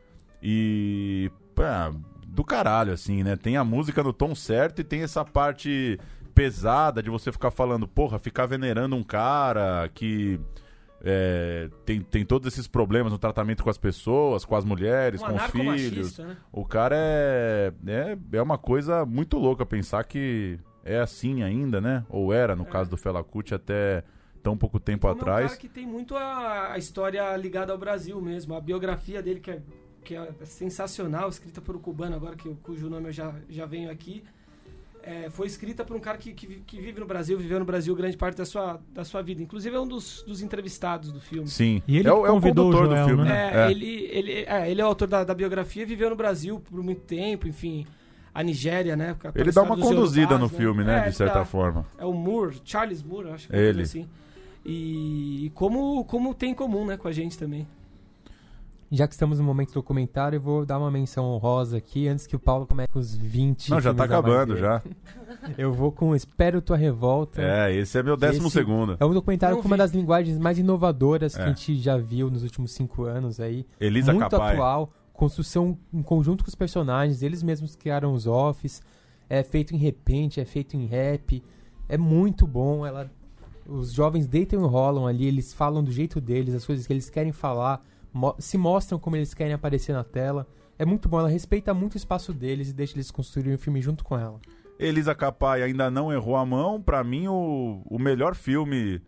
E. 0.43 1.31
pá, 1.55 1.93
do 2.27 2.45
caralho, 2.45 2.93
assim, 2.93 3.23
né? 3.23 3.37
Tem 3.37 3.57
a 3.57 3.65
música 3.65 4.03
no 4.03 4.13
tom 4.13 4.35
certo 4.35 4.81
e 4.81 4.85
tem 4.85 5.03
essa 5.03 5.25
parte 5.25 5.99
pesada 6.35 7.03
de 7.03 7.11
você 7.11 7.33
ficar 7.33 7.51
falando, 7.51 7.87
porra, 7.89 8.19
ficar 8.19 8.47
venerando 8.47 8.97
um 8.97 9.03
cara 9.03 9.89
que. 9.95 10.41
É, 11.03 11.71
tem, 11.85 12.01
tem 12.01 12.25
todos 12.25 12.53
esses 12.53 12.67
problemas 12.67 13.13
no 13.13 13.19
tratamento 13.19 13.63
com 13.63 13.71
as 13.71 13.79
pessoas, 13.79 14.45
com 14.45 14.57
as 14.57 14.65
mulheres, 14.65 15.23
Um 15.23 15.27
com 15.27 15.35
os 15.37 15.43
filhos. 15.45 16.19
né? 16.19 16.37
O 16.53 16.65
cara 16.65 16.97
é, 16.99 17.73
é. 17.87 18.19
É 18.33 18.43
uma 18.43 18.59
coisa 18.59 19.05
muito 19.07 19.39
louca 19.39 19.65
pensar 19.65 20.05
que 20.05 20.59
é 20.85 20.99
assim 20.99 21.43
ainda, 21.43 21.81
né? 21.81 22.05
Ou 22.09 22.33
era, 22.33 22.57
no 22.57 22.65
É. 22.65 22.67
caso 22.67 22.91
do 22.91 22.97
Fela 22.97 23.23
Kuti, 23.23 23.55
até 23.55 24.03
tão 24.43 24.57
pouco 24.57 24.81
tempo 24.81 25.07
Como 25.07 25.13
É 25.13 25.17
um 25.17 25.21
atrás. 25.21 25.47
cara 25.49 25.61
que 25.61 25.69
tem 25.69 25.87
muito 25.87 26.17
a, 26.17 26.73
a 26.73 26.79
história 26.79 27.37
ligada 27.37 27.73
ao 27.73 27.79
Brasil 27.79 28.21
mesmo. 28.21 28.55
A 28.55 28.61
biografia 28.61 29.23
dele, 29.23 29.41
que 29.41 29.51
é, 29.51 29.63
que 30.05 30.15
é 30.17 30.33
sensacional, 30.45 31.29
escrita 31.29 31.61
por 31.61 31.77
um 31.77 31.81
cubano, 31.81 32.17
agora 32.17 32.35
que, 32.37 32.49
cujo 32.63 32.89
nome 32.89 33.09
eu 33.09 33.13
já, 33.13 33.35
já 33.49 33.67
venho 33.67 33.91
aqui. 33.91 34.25
É, 35.11 35.31
foi 35.31 35.47
escrita 35.47 35.85
por 35.85 35.97
um 35.97 36.01
cara 36.01 36.19
que, 36.19 36.33
que, 36.33 36.47
que 36.67 36.81
vive 36.81 37.01
no 37.01 37.07
Brasil, 37.07 37.39
viveu 37.39 37.59
no 37.59 37.65
Brasil 37.65 37.95
grande 37.97 38.17
parte 38.17 38.37
da 38.37 38.45
sua, 38.45 38.79
da 38.93 39.05
sua 39.05 39.23
vida. 39.23 39.43
Inclusive 39.43 39.75
é 39.75 39.81
um 39.81 39.89
dos, 39.89 40.23
dos 40.27 40.43
entrevistados 40.43 41.11
do 41.11 41.21
filme. 41.21 41.49
Sim. 41.49 41.83
E 41.89 41.97
ele 41.99 42.09
é, 42.09 42.13
o- 42.13 42.27
é 42.27 42.31
o 42.31 42.35
convidou 42.35 42.69
o 42.69 42.73
condutor 42.73 42.91
Joel, 42.91 43.03
do 43.05 43.09
filme, 43.09 43.25
né? 43.25 43.31
né? 43.31 43.51
É, 43.55 43.67
É. 43.67 43.71
Ele, 43.71 44.09
ele, 44.13 44.33
é, 44.47 44.71
ele 44.71 44.81
é 44.81 44.85
o 44.85 44.89
autor 44.89 45.09
da, 45.09 45.25
da 45.25 45.35
biografia, 45.35 45.87
viveu 45.87 46.11
no 46.11 46.17
Brasil 46.17 46.61
por 46.61 46.83
muito 46.83 47.01
tempo, 47.03 47.49
enfim. 47.49 47.87
A 48.35 48.43
Nigéria, 48.43 48.95
né? 48.95 49.17
Ele 49.35 49.51
dá 49.51 49.63
uma 49.63 49.77
conduzida 49.77 50.37
no 50.39 50.49
filme, 50.49 50.85
né? 50.85 51.07
É, 51.07 51.09
de 51.11 51.17
certa 51.17 51.39
dá. 51.41 51.45
forma. 51.45 51.87
É 51.97 52.05
o 52.05 52.13
Moore, 52.13 52.61
Charles 52.65 53.03
Moore, 53.03 53.31
acho 53.31 53.49
que 53.49 53.57
é 53.57 53.61
Ele. 53.61 53.83
assim. 53.83 54.07
E, 54.65 55.47
e 55.47 55.51
como, 55.55 56.05
como 56.05 56.35
tem 56.35 56.51
em 56.51 56.55
comum, 56.55 56.85
né, 56.85 56.97
com 56.97 57.09
a 57.09 57.13
gente 57.13 57.39
também. 57.39 57.67
Já 58.91 59.07
que 59.07 59.13
estamos 59.13 59.39
no 59.39 59.45
momento 59.45 59.75
documentário, 59.75 60.37
eu 60.37 60.41
vou 60.41 60.65
dar 60.65 60.79
uma 60.79 60.91
menção 60.91 61.27
honrosa 61.27 61.77
aqui 61.77 62.09
antes 62.09 62.27
que 62.27 62.35
o 62.35 62.39
Paulo 62.39 62.67
comece 62.67 62.89
com 62.91 62.99
os 62.99 63.15
20. 63.15 63.71
Não, 63.71 63.81
já 63.83 63.93
tá 63.93 64.05
acabando 64.05 64.57
já. 64.57 64.81
Eu 65.59 65.73
vou 65.75 65.93
com 65.93 66.17
Espero 66.17 66.63
Tua 66.63 66.77
Revolta. 66.77 67.43
É, 67.43 67.75
esse 67.75 67.99
é 67.99 68.03
meu 68.03 68.17
décimo 68.17 68.47
Esse- 68.47 68.55
segundo. 68.59 68.97
É 68.99 69.05
um 69.05 69.13
documentário 69.13 69.59
com 69.59 69.67
uma 69.69 69.77
das 69.77 69.93
linguagens 69.93 70.39
mais 70.39 70.59
inovadoras 70.59 71.35
que 71.35 71.41
É. 71.41 71.45
a 71.45 71.49
gente 71.49 71.77
já 71.77 71.99
viu 71.99 72.31
nos 72.31 72.43
últimos 72.43 72.73
cinco 72.73 73.05
anos 73.05 73.39
aí. 73.39 73.67
Elisa 73.79 74.13
Muito 74.13 74.31
Capai. 74.31 74.55
atual, 74.55 74.91
construção 75.13 75.77
em 75.93 76.03
conjunto 76.03 76.43
com 76.43 76.49
os 76.49 76.55
personagens, 76.55 77.23
eles 77.23 77.43
mesmos 77.43 77.77
criaram 77.77 78.15
os 78.15 78.27
offs, 78.27 78.81
é 79.29 79.43
feito 79.43 79.75
em 79.75 79.79
repente, 79.79 80.41
é 80.41 80.47
feito 80.47 80.77
em 80.79 80.87
rap, 80.87 81.43
é 81.91 81.99
muito 81.99 82.47
bom. 82.47 82.87
Ela, 82.87 83.11
os 83.67 83.93
jovens 83.93 84.27
deitam 84.27 84.63
e 84.65 84.67
rolam 84.67 85.07
ali, 85.07 85.27
eles 85.27 85.53
falam 85.53 85.85
do 85.85 85.93
jeito 85.93 86.23
deles, 86.23 86.55
as 86.55 86.65
coisas 86.65 86.87
que 86.87 86.93
eles 86.93 87.11
querem 87.11 87.33
falar, 87.33 87.85
se 88.39 88.59
mostram 88.59 88.99
como 88.99 89.17
eles 89.17 89.35
querem 89.35 89.53
aparecer 89.53 89.93
na 89.93 90.05
tela. 90.05 90.47
É 90.79 90.85
muito 90.85 91.09
bom, 91.09 91.19
ela 91.19 91.29
respeita 91.29 91.75
muito 91.75 91.95
o 91.95 91.97
espaço 91.97 92.33
deles 92.33 92.71
e 92.71 92.73
deixa 92.73 92.95
eles 92.95 93.11
construírem 93.11 93.55
o 93.55 93.59
filme 93.59 93.81
junto 93.83 94.05
com 94.05 94.19
ela. 94.19 94.41
Elisa 94.79 95.15
Capai 95.15 95.63
ainda 95.63 95.91
não 95.91 96.13
errou 96.13 96.37
a 96.37 96.47
mão. 96.47 96.81
Pra 96.81 97.03
mim, 97.03 97.27
o, 97.27 97.83
o 97.85 97.99
melhor 97.99 98.35
filme 98.35 99.03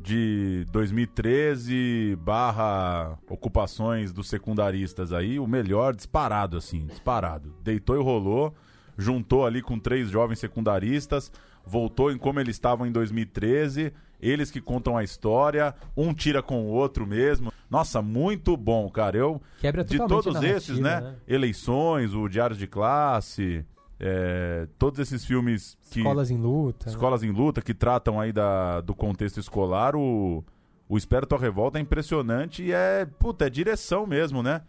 de 0.00 0.64
2013 0.70 2.16
barra 2.20 3.18
ocupações 3.28 4.12
dos 4.12 4.28
secundaristas 4.28 5.12
aí, 5.12 5.40
o 5.40 5.46
melhor 5.46 5.94
disparado, 5.94 6.56
assim, 6.56 6.86
disparado. 6.86 7.52
Deitou 7.62 7.96
e 7.96 8.02
rolou, 8.02 8.54
juntou 8.96 9.44
ali 9.44 9.60
com 9.60 9.78
três 9.78 10.08
jovens 10.08 10.38
secundaristas, 10.38 11.32
voltou 11.66 12.12
em 12.12 12.18
como 12.18 12.38
eles 12.38 12.54
estavam 12.54 12.86
em 12.86 12.92
2013, 12.92 13.92
eles 14.20 14.50
que 14.50 14.60
contam 14.60 14.96
a 14.96 15.04
história, 15.04 15.74
um 15.96 16.12
tira 16.12 16.42
com 16.42 16.62
o 16.62 16.68
outro 16.68 17.06
mesmo. 17.06 17.52
Nossa, 17.70 18.02
muito 18.02 18.56
bom, 18.56 18.88
cara. 18.90 19.16
Eu, 19.16 19.40
Quebra 19.60 19.84
de 19.84 19.98
todos 19.98 20.34
a 20.36 20.46
esses, 20.46 20.78
né? 20.78 21.00
né? 21.00 21.14
Eleições, 21.26 22.14
o 22.14 22.28
Diário 22.28 22.56
de 22.56 22.66
Classe, 22.66 23.64
é, 24.00 24.66
todos 24.78 25.00
esses 25.00 25.24
filmes 25.24 25.76
que... 25.90 26.00
Escolas 26.00 26.30
em 26.30 26.36
luta. 26.36 26.86
né? 26.86 26.92
Escolas 26.92 27.22
em 27.22 27.30
Luta, 27.30 27.60
que 27.60 27.74
tratam 27.74 28.20
aí 28.20 28.32
da, 28.32 28.80
do 28.80 28.94
contexto 28.94 29.38
escolar, 29.38 29.96
o, 29.96 30.44
o 30.88 30.96
Espero 30.96 31.26
Tua 31.26 31.38
Revolta 31.38 31.78
é 31.78 31.82
impressionante 31.82 32.62
e 32.62 32.72
é, 32.72 33.06
puta, 33.18 33.46
é 33.46 33.50
direção 33.50 34.06
mesmo, 34.06 34.42
né? 34.42 34.62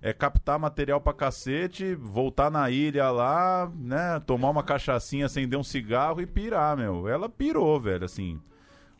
É 0.00 0.12
captar 0.12 0.58
material 0.58 1.00
pra 1.00 1.12
cacete, 1.12 1.94
voltar 1.94 2.50
na 2.50 2.70
ilha 2.70 3.10
lá, 3.10 3.70
né? 3.74 4.20
Tomar 4.24 4.50
uma 4.50 4.62
cachaçinha, 4.62 5.26
acender 5.26 5.58
um 5.58 5.64
cigarro 5.64 6.20
e 6.20 6.26
pirar, 6.26 6.76
meu. 6.76 7.08
Ela 7.08 7.28
pirou, 7.28 7.80
velho, 7.80 8.04
assim. 8.04 8.38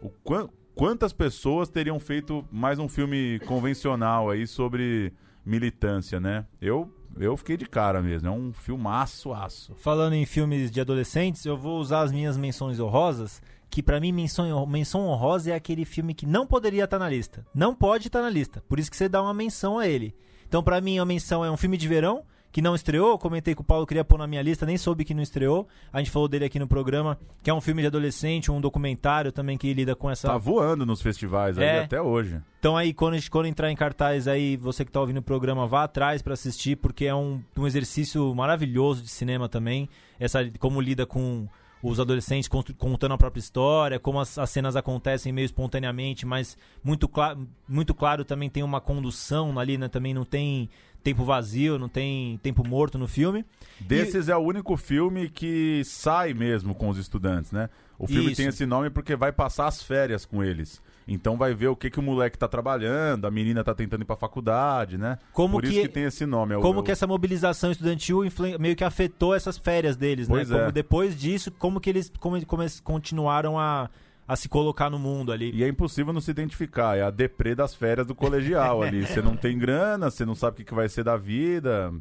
O 0.01 0.11
quan- 0.22 0.49
quantas 0.74 1.12
pessoas 1.12 1.68
teriam 1.68 1.99
feito 1.99 2.44
mais 2.51 2.78
um 2.78 2.88
filme 2.88 3.40
convencional 3.47 4.30
aí 4.30 4.47
sobre 4.47 5.12
militância, 5.44 6.20
né? 6.20 6.44
Eu, 6.61 6.90
eu 7.18 7.36
fiquei 7.36 7.57
de 7.57 7.66
cara 7.66 8.03
mesmo. 8.03 8.28
É 8.28 8.30
um 8.30 8.53
filmaço, 8.53 9.32
aço. 9.32 9.74
Falando 9.76 10.14
em 10.14 10.26
filmes 10.26 10.70
de 10.70 10.80
adolescentes, 10.80 11.44
eu 11.47 11.57
vou 11.57 11.78
usar 11.80 12.01
as 12.03 12.12
minhas 12.12 12.36
menções 12.36 12.78
honrosas, 12.80 13.40
que 13.70 13.82
pra 13.82 14.01
mim 14.01 14.12
menção, 14.12 14.66
menção 14.66 15.07
honrosa 15.07 15.51
é 15.51 15.55
aquele 15.55 15.84
filme 15.84 16.14
que 16.14 16.26
não 16.26 16.47
poderia 16.47 16.84
estar 16.84 16.99
na 16.99 17.09
lista. 17.09 17.47
Não 17.55 17.74
pode 17.74 18.09
estar 18.09 18.20
na 18.22 18.30
lista. 18.30 18.62
Por 18.68 18.78
isso 18.78 18.90
que 18.90 18.97
você 18.97 19.09
dá 19.09 19.22
uma 19.22 19.34
menção 19.34 19.78
a 19.78 19.86
ele. 19.88 20.14
Então 20.47 20.62
pra 20.62 20.80
mim 20.80 20.99
a 20.99 21.05
menção 21.05 21.44
é 21.44 21.51
um 21.51 21.57
filme 21.57 21.76
de 21.76 21.88
verão 21.88 22.22
que 22.57 22.62
não 22.62 22.74
estreou, 22.74 23.18
comentei 23.18 23.54
que 23.54 23.61
o 23.61 23.64
Paulo 23.64 23.86
queria 23.86 24.02
pôr 24.02 24.16
na 24.16 24.26
minha 24.26 24.40
lista, 24.40 24.64
nem 24.64 24.78
soube 24.78 25.04
que 25.04 25.12
não 25.12 25.22
estreou. 25.22 25.68
A 25.92 25.98
gente 25.98 26.11
falou 26.11 26.26
dele 26.26 26.46
aqui 26.46 26.59
no 26.59 26.66
programa, 26.66 27.18
que 27.42 27.50
é 27.50 27.52
um 27.52 27.61
filme 27.61 27.82
de 27.82 27.88
adolescente, 27.88 28.50
um 28.50 28.62
documentário 28.62 29.30
também 29.30 29.59
que 29.59 29.74
lida 29.74 29.94
com 29.94 30.09
essa 30.11 30.28
Tá 30.28 30.38
voando 30.38 30.86
nos 30.86 31.02
festivais 31.02 31.59
aí 31.59 31.64
É. 31.66 31.80
até 31.80 32.00
hoje. 32.00 32.40
Então 32.59 32.74
aí, 32.74 32.94
quando, 32.94 33.18
quando 33.28 33.44
entrar 33.44 33.70
em 33.70 33.76
cartaz 33.76 34.26
aí, 34.26 34.57
você 34.57 34.86
que 34.86 34.90
tá 34.90 34.98
ouvindo 34.98 35.18
o 35.18 35.22
programa, 35.22 35.66
vá 35.66 35.84
atrás 35.84 36.22
pra 36.22 36.32
assistir, 36.32 36.76
porque 36.76 37.04
é 37.04 37.14
um, 37.14 37.42
um 37.59 37.66
exercício 37.66 38.34
maravilhoso 38.34 39.02
de 39.02 39.11
cinema 39.11 39.50
também. 39.50 39.86
Essa, 40.18 40.38
como 40.59 40.80
lida 40.80 41.04
com 41.04 41.46
os 41.82 42.00
adolescentes 42.00 42.48
cont- 42.48 42.72
contando 42.78 43.12
a 43.12 43.18
própria 43.18 43.38
história, 43.38 44.00
como 44.00 44.18
as, 44.18 44.38
as 44.38 44.48
cenas 44.48 44.76
acontecem 44.76 45.30
meio 45.30 45.44
espontaneamente, 45.44 46.24
mas 46.24 46.57
muito, 46.82 47.07
cla 47.07 47.36
muito 47.68 47.92
claro 47.94 48.24
também 48.24 48.48
tem 48.48 48.62
uma 48.62 48.80
condução 48.80 49.59
ali, 49.59 49.76
né? 49.76 49.88
Também 49.88 50.14
não 50.14 50.24
tem 50.24 50.70
tempo 51.07 51.24
vazio, 51.24 51.78
não 51.78 51.88
tem 51.88 52.36
tempo 52.42 52.66
morto 52.66 52.98
no 52.98 53.07
filme. 53.07 53.44
Desses 53.80 54.28
é 54.28 54.36
o 54.36 54.40
único 54.40 54.76
filme 54.76 55.28
que 55.28 55.82
sai 55.84 56.34
mesmo 56.34 56.74
com 56.74 56.88
os 56.88 56.98
estudantes, 56.98 57.52
né? 57.52 57.68
O 57.98 58.07
filme 58.07 58.26
Isso. 58.32 58.36
tem 58.36 58.46
esse 58.48 58.66
nome 58.66 58.90
porque 58.90 59.14
vai 59.16 59.30
passar 59.32 59.66
as 59.68 59.82
férias 59.82 60.24
com 60.24 60.42
eles. 60.42 60.82
Então 61.09 61.36
vai 61.36 61.54
ver 61.54 61.68
o 61.68 61.76
que, 61.76 61.88
que 61.88 62.00
o 62.00 62.02
moleque 62.02 62.36
tá 62.36 62.48
trabalhando, 62.48 63.26
a 63.26 63.30
menina 63.30 63.62
tá 63.62 63.72
tentando 63.72 64.02
ir 64.02 64.04
pra 64.04 64.16
faculdade, 64.16 64.98
né? 64.98 65.18
Como 65.32 65.52
Por 65.52 65.62
que, 65.62 65.68
isso 65.68 65.80
que 65.82 65.88
tem 65.88 66.02
esse 66.04 66.26
nome. 66.26 66.54
é 66.54 66.59
o- 66.59 66.61
como 66.61 66.80
é 66.80 66.82
o- 66.82 66.84
que 66.84 66.90
essa 66.90 67.07
mobilização 67.07 67.70
estudantil 67.70 68.22
meio 68.59 68.74
que 68.74 68.82
afetou 68.82 69.32
essas 69.34 69.57
férias 69.57 69.96
deles, 69.96 70.26
Pois 70.26 70.50
né? 70.50 70.57
é. 70.57 70.61
Como 70.61 70.72
depois 70.72 71.16
disso, 71.18 71.50
como 71.52 71.80
que 71.80 71.88
eles 71.88 72.11
como, 72.18 72.44
como 72.44 72.62
eles 72.62 72.80
continuaram 72.80 73.57
a, 73.59 73.88
a 74.26 74.34
se 74.34 74.48
colocar 74.48 74.90
no 74.90 74.98
mundo 74.98 75.30
ali. 75.30 75.50
E 75.54 75.62
é 75.62 75.68
impossível 75.68 76.12
não 76.12 76.20
se 76.20 76.30
identificar. 76.30 76.96
É 76.96 77.02
a 77.02 77.10
deprê 77.10 77.54
das 77.54 77.74
férias 77.74 78.06
do 78.06 78.14
colegial 78.14 78.82
ali. 78.82 79.04
Você 79.06 79.22
não 79.22 79.36
tem 79.36 79.58
grana, 79.58 80.10
você 80.10 80.24
não 80.24 80.34
sabe 80.34 80.62
o 80.62 80.64
que, 80.64 80.74
vai 80.74 80.88
ser 80.88 81.04
da 81.04 81.16
vida. 81.16 81.92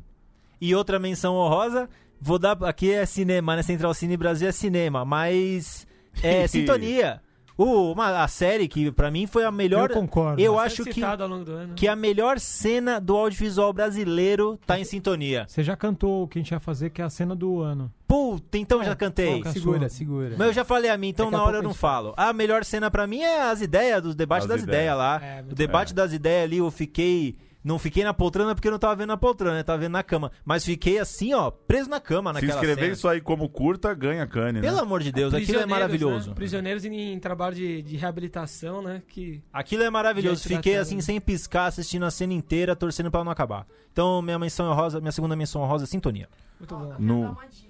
E 0.60 0.74
outra 0.74 0.98
menção 0.98 1.36
honrosa, 1.36 1.90
vou 2.20 2.40
dar 2.40 2.62
aqui 2.64 2.92
é 2.92 3.06
cinema, 3.06 3.56
né? 3.56 3.62
Central 3.62 3.94
Cine 3.94 4.18
Brasil 4.18 4.48
é 4.48 4.52
cinema, 4.52 5.06
mas 5.06 5.86
é 6.24 6.48
sintonia. 6.48 7.22
O, 7.58 7.92
uma, 7.94 8.22
a 8.24 8.28
série 8.28 8.68
que 8.68 8.92
pra 8.92 9.10
mim 9.10 9.26
foi 9.28 9.46
a 9.46 9.52
melhor. 9.52 9.90
Eu 9.90 9.96
concordo. 9.96 10.42
Eu 10.42 10.60
acho 10.60 10.84
que, 10.84 10.94
citado 10.94 11.24
ao 11.24 11.30
longo 11.30 11.46
do 11.46 11.52
ano. 11.54 11.74
que 11.76 11.88
a 11.88 11.96
melhor 11.96 12.40
cena 12.40 13.00
do 13.00 13.16
audiovisual 13.16 13.72
brasileiro 13.72 14.60
tá 14.66 14.78
em 14.80 14.84
sintonia. 14.84 15.46
Você 15.48 15.64
já 15.64 15.76
cantou 15.76 16.24
o 16.24 16.28
que 16.28 16.38
a 16.38 16.42
gente 16.42 16.52
ia 16.52 16.60
fazer, 16.60 16.90
que 16.90 17.02
é 17.02 17.06
a 17.06 17.10
cena 17.10 17.34
do 17.36 17.62
ano. 17.62 17.92
Puta, 18.08 18.58
então 18.58 18.84
já 18.84 18.96
cantei. 18.96 19.42
é 19.42 19.48
a 19.48 19.52
Segura, 19.52 19.90
segura. 19.90 20.36
Mas 20.38 20.48
eu 20.48 20.54
já 20.54 20.66
falei 20.66 20.92
a 20.92 20.98
mim, 20.98 21.10
então 21.10 21.28
Daqui 21.32 21.38
na 21.38 21.44
hora 21.44 21.58
eu 21.58 21.64
não 21.64 21.72
gente 21.72 21.80
falo. 21.80 22.14
A 22.18 22.32
melhor 22.34 22.64
cena 22.66 22.92
pra 22.92 23.08
mim 23.08 23.22
é 23.22 23.44
as 23.50 23.62
ideias, 23.62 24.02
dos 24.04 24.16
debates 24.16 24.46
As 24.46 24.50
das 24.50 24.64
ideias. 24.64 24.82
ideias 24.82 24.98
lá. 24.98 25.22
É, 25.24 25.42
o 25.50 25.56
debate 25.56 25.90
bom. 25.94 25.96
das 25.96 26.14
ideias 26.14 26.44
ali, 26.44 26.58
eu 26.58 26.70
fiquei. 26.70 27.36
Não 27.66 27.80
fiquei 27.80 28.04
na 28.04 28.14
poltrona 28.14 28.54
porque 28.54 28.68
eu 28.68 28.72
não 28.72 28.78
tava 28.78 28.96
vendo 28.96 29.08
na 29.08 29.18
poltrona, 29.18 29.58
eu 29.60 29.64
tava 29.64 29.80
vendo 29.80 29.94
na 29.94 30.04
cama. 30.04 30.32
Mas 30.46 30.64
fiquei 30.64 31.00
assim, 31.00 31.34
ó, 31.34 31.50
preso 31.50 31.90
na 31.90 32.00
cama 32.00 32.30
Se 32.30 32.36
naquela 32.36 32.54
escrever 32.62 32.82
cena. 32.82 32.94
isso 32.94 33.08
aí 33.08 33.20
como 33.20 33.50
curta, 33.50 33.92
ganha 33.96 34.28
cane, 34.28 34.62
né? 34.62 34.62
Pelo 34.62 34.80
amor 34.80 35.02
de 35.02 35.12
Deus, 35.12 35.34
aquilo 35.34 35.42
é 35.58 35.64
Prisioneiros, 35.66 35.72
maravilhoso. 35.72 36.30
né? 36.30 36.36
Prisioneiros 36.36 36.86
em, 36.86 37.14
em 37.14 37.20
trabalho 37.20 37.56
de, 37.56 37.82
de 37.82 37.98
reabilitação, 37.98 38.84
né? 38.84 39.02
Que 39.08 39.42
Aquilo 39.52 39.82
é 39.82 39.90
maravilhoso. 39.90 40.48
Fiquei 40.48 40.78
assim, 40.78 40.98
né? 40.98 41.02
sem 41.02 41.20
piscar, 41.20 41.66
assistindo 41.66 42.06
a 42.06 42.12
cena 42.12 42.34
inteira, 42.34 42.76
torcendo 42.76 43.10
pra 43.10 43.24
não 43.24 43.32
acabar. 43.32 43.66
Então, 43.92 44.22
minha 44.22 44.38
menção 44.38 44.72
rosa, 44.74 45.00
minha 45.02 45.12
segunda 45.12 45.36
menção 45.36 45.66
rosa 45.66 45.86
é 45.86 45.88
sintonia. 45.88 46.30
muito 46.60 46.76
bom. 46.76 46.94
No- 47.00 47.22
dar 47.24 47.32
uma 47.32 47.46
dica. 47.48 47.65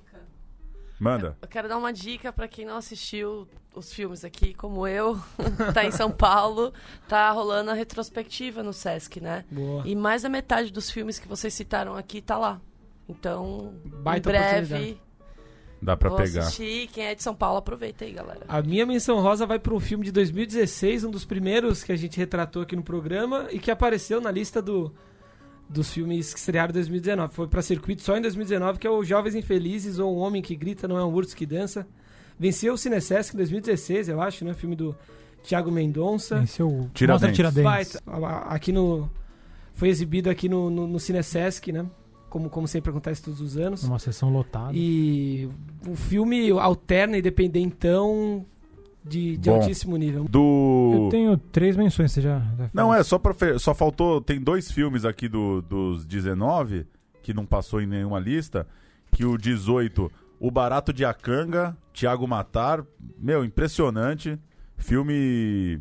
Manda. 0.99 1.37
Eu 1.41 1.47
quero 1.47 1.67
dar 1.67 1.77
uma 1.77 1.91
dica 1.91 2.31
pra 2.31 2.47
quem 2.47 2.65
não 2.65 2.77
assistiu 2.77 3.47
os 3.75 3.91
filmes 3.91 4.23
aqui, 4.23 4.53
como 4.53 4.87
eu, 4.87 5.19
tá 5.73 5.83
em 5.83 5.91
São 5.91 6.09
Paulo, 6.09 6.73
tá 7.07 7.29
rolando 7.31 7.71
a 7.71 7.73
retrospectiva 7.73 8.63
no 8.63 8.71
Sesc, 8.71 9.19
né? 9.19 9.43
Boa. 9.51 9.83
E 9.85 9.95
mais 9.95 10.21
da 10.21 10.29
metade 10.29 10.71
dos 10.71 10.89
filmes 10.89 11.19
que 11.19 11.27
vocês 11.27 11.53
citaram 11.53 11.95
aqui 11.95 12.21
tá 12.21 12.37
lá. 12.37 12.61
Então, 13.07 13.73
Baita 13.85 14.29
em 14.29 14.31
breve. 14.31 15.01
Dá 15.81 15.95
pra 15.95 16.09
vou 16.09 16.17
pegar. 16.17 16.43
assistir. 16.43 16.87
Quem 16.87 17.05
é 17.05 17.13
de 17.13 17.21
São 17.21 17.35
Paulo, 17.35 17.57
aproveita 17.57 18.05
aí, 18.05 18.11
galera. 18.11 18.41
A 18.47 18.61
minha 18.61 18.85
menção 18.85 19.19
rosa 19.19 19.45
vai 19.45 19.59
para 19.59 19.73
um 19.73 19.79
filme 19.79 20.05
de 20.05 20.11
2016, 20.11 21.03
um 21.03 21.11
dos 21.11 21.25
primeiros 21.25 21.83
que 21.83 21.91
a 21.91 21.95
gente 21.95 22.17
retratou 22.17 22.61
aqui 22.63 22.75
no 22.75 22.81
programa 22.83 23.47
e 23.51 23.59
que 23.59 23.69
apareceu 23.69 24.19
na 24.19 24.31
lista 24.31 24.61
do, 24.61 24.95
dos 25.69 25.91
filmes 25.91 26.33
que 26.33 26.39
estrearam 26.39 26.71
em 26.71 26.73
2019. 26.73 27.33
Foi 27.33 27.47
para 27.47 27.61
circuito 27.61 28.01
só 28.01 28.17
em 28.17 28.21
2019, 28.21 28.79
que 28.79 28.87
é 28.87 28.89
o 28.89 29.03
Jovens 29.03 29.35
Infelizes 29.35 29.99
ou 29.99 30.15
Um 30.15 30.19
Homem 30.19 30.41
que 30.41 30.55
Grita 30.55 30.87
Não 30.87 30.97
é 30.97 31.03
um 31.03 31.13
Urso 31.13 31.35
que 31.35 31.45
Dança. 31.45 31.87
Venceu 32.37 32.73
o 32.73 32.77
Cinesesc 32.77 33.33
em 33.33 33.37
2016, 33.37 34.09
eu 34.09 34.21
acho, 34.21 34.43
né? 34.43 34.53
Filme 34.53 34.75
do 34.75 34.95
Thiago 35.43 35.71
Mendonça. 35.71 36.43
É 36.59 36.63
o 36.63 36.89
Tiradentes. 36.93 37.35
Tiradentes. 37.35 37.97
Aqui 38.47 38.71
no. 38.71 39.09
Foi 39.73 39.89
exibido 39.89 40.29
aqui 40.29 40.49
no, 40.49 40.69
no, 40.69 40.87
no 40.87 40.99
Cinesesc, 40.99 41.71
né? 41.71 41.85
Como, 42.29 42.49
como 42.49 42.67
sempre 42.67 42.89
acontece 42.89 43.21
todos 43.21 43.39
os 43.39 43.55
anos. 43.55 43.83
Uma 43.83 43.99
sessão 43.99 44.29
lotada. 44.29 44.71
E 44.73 45.49
o 45.87 45.95
filme 45.95 46.51
alterna 46.51 47.17
e 47.17 47.21
dependentão 47.21 48.45
de, 49.07 49.37
de 49.37 49.49
altíssimo 49.49 49.95
nível. 49.97 50.25
Do. 50.29 50.91
Eu 51.05 51.09
tenho 51.09 51.37
três 51.37 51.75
menções, 51.77 52.11
você 52.11 52.21
já, 52.21 52.39
já 52.57 52.69
Não, 52.73 52.93
é, 52.93 53.03
só, 53.03 53.19
pra 53.19 53.33
fe- 53.33 53.59
só 53.59 53.73
faltou. 53.73 54.19
Tem 54.21 54.39
dois 54.41 54.71
filmes 54.71 55.05
aqui 55.05 55.27
do, 55.29 55.61
dos 55.61 56.05
19 56.05 56.85
que 57.21 57.33
não 57.33 57.45
passou 57.45 57.81
em 57.81 57.85
nenhuma 57.87 58.19
lista. 58.19 58.67
Que 59.11 59.23
o 59.25 59.37
18, 59.37 60.11
O 60.39 60.51
Barato 60.51 60.91
de 60.91 61.05
Acanga, 61.05 61.75
Tiago 61.93 62.27
Matar. 62.27 62.83
Meu, 63.17 63.45
impressionante. 63.45 64.37
Filme. 64.77 65.79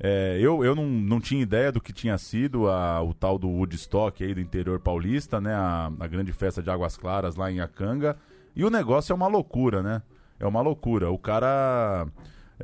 é, 0.00 0.38
eu 0.40 0.64
eu 0.64 0.74
não, 0.74 0.86
não 0.86 1.20
tinha 1.20 1.42
ideia 1.42 1.70
do 1.70 1.80
que 1.80 1.92
tinha 1.92 2.16
sido 2.18 2.68
a, 2.68 3.02
o 3.02 3.12
tal 3.12 3.38
do 3.38 3.48
Woodstock 3.48 4.22
aí 4.24 4.34
do 4.34 4.40
interior 4.40 4.80
paulista, 4.80 5.40
né? 5.40 5.52
A, 5.54 5.92
a 6.00 6.06
grande 6.06 6.32
festa 6.32 6.62
de 6.62 6.70
Águas 6.70 6.96
Claras 6.96 7.36
lá 7.36 7.50
em 7.52 7.60
Acanga. 7.60 8.16
E 8.56 8.64
o 8.64 8.70
negócio 8.70 9.12
é 9.12 9.14
uma 9.16 9.26
loucura, 9.28 9.82
né? 9.82 10.02
É 10.40 10.46
uma 10.46 10.60
loucura. 10.60 11.10
O 11.10 11.18
cara. 11.18 12.06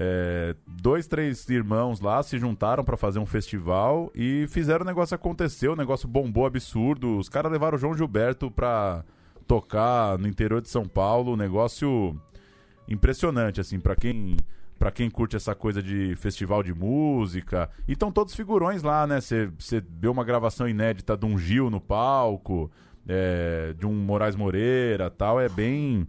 É, 0.00 0.54
dois, 0.64 1.08
três 1.08 1.48
irmãos 1.50 2.00
lá 2.00 2.22
se 2.22 2.38
juntaram 2.38 2.84
pra 2.84 2.96
fazer 2.96 3.18
um 3.18 3.26
festival 3.26 4.12
e 4.14 4.46
fizeram 4.48 4.84
o 4.84 4.86
negócio 4.86 5.12
acontecer. 5.16 5.66
O 5.66 5.74
negócio 5.74 6.08
bombou 6.08 6.46
absurdo. 6.46 7.18
Os 7.18 7.28
caras 7.28 7.50
levaram 7.50 7.74
o 7.76 7.80
João 7.80 7.96
Gilberto 7.96 8.48
pra 8.48 9.04
tocar 9.44 10.16
no 10.16 10.28
interior 10.28 10.62
de 10.62 10.68
São 10.68 10.86
Paulo. 10.86 11.32
Um 11.32 11.36
negócio 11.36 12.16
impressionante, 12.86 13.60
assim, 13.60 13.80
pra 13.80 13.96
quem. 13.96 14.36
Pra 14.78 14.92
quem 14.92 15.10
curte 15.10 15.34
essa 15.34 15.56
coisa 15.56 15.82
de 15.82 16.14
festival 16.14 16.62
de 16.62 16.72
música. 16.72 17.68
E 17.88 17.94
estão 17.94 18.12
todos 18.12 18.36
figurões 18.36 18.84
lá, 18.84 19.04
né? 19.04 19.20
Você 19.20 19.50
vê 19.98 20.06
uma 20.06 20.22
gravação 20.22 20.68
inédita 20.68 21.16
de 21.16 21.26
um 21.26 21.36
Gil 21.36 21.68
no 21.68 21.80
palco, 21.80 22.70
é, 23.08 23.74
de 23.76 23.84
um 23.84 23.92
Moraes 23.92 24.36
Moreira 24.36 25.10
tal. 25.10 25.40
É 25.40 25.48
bem. 25.48 26.06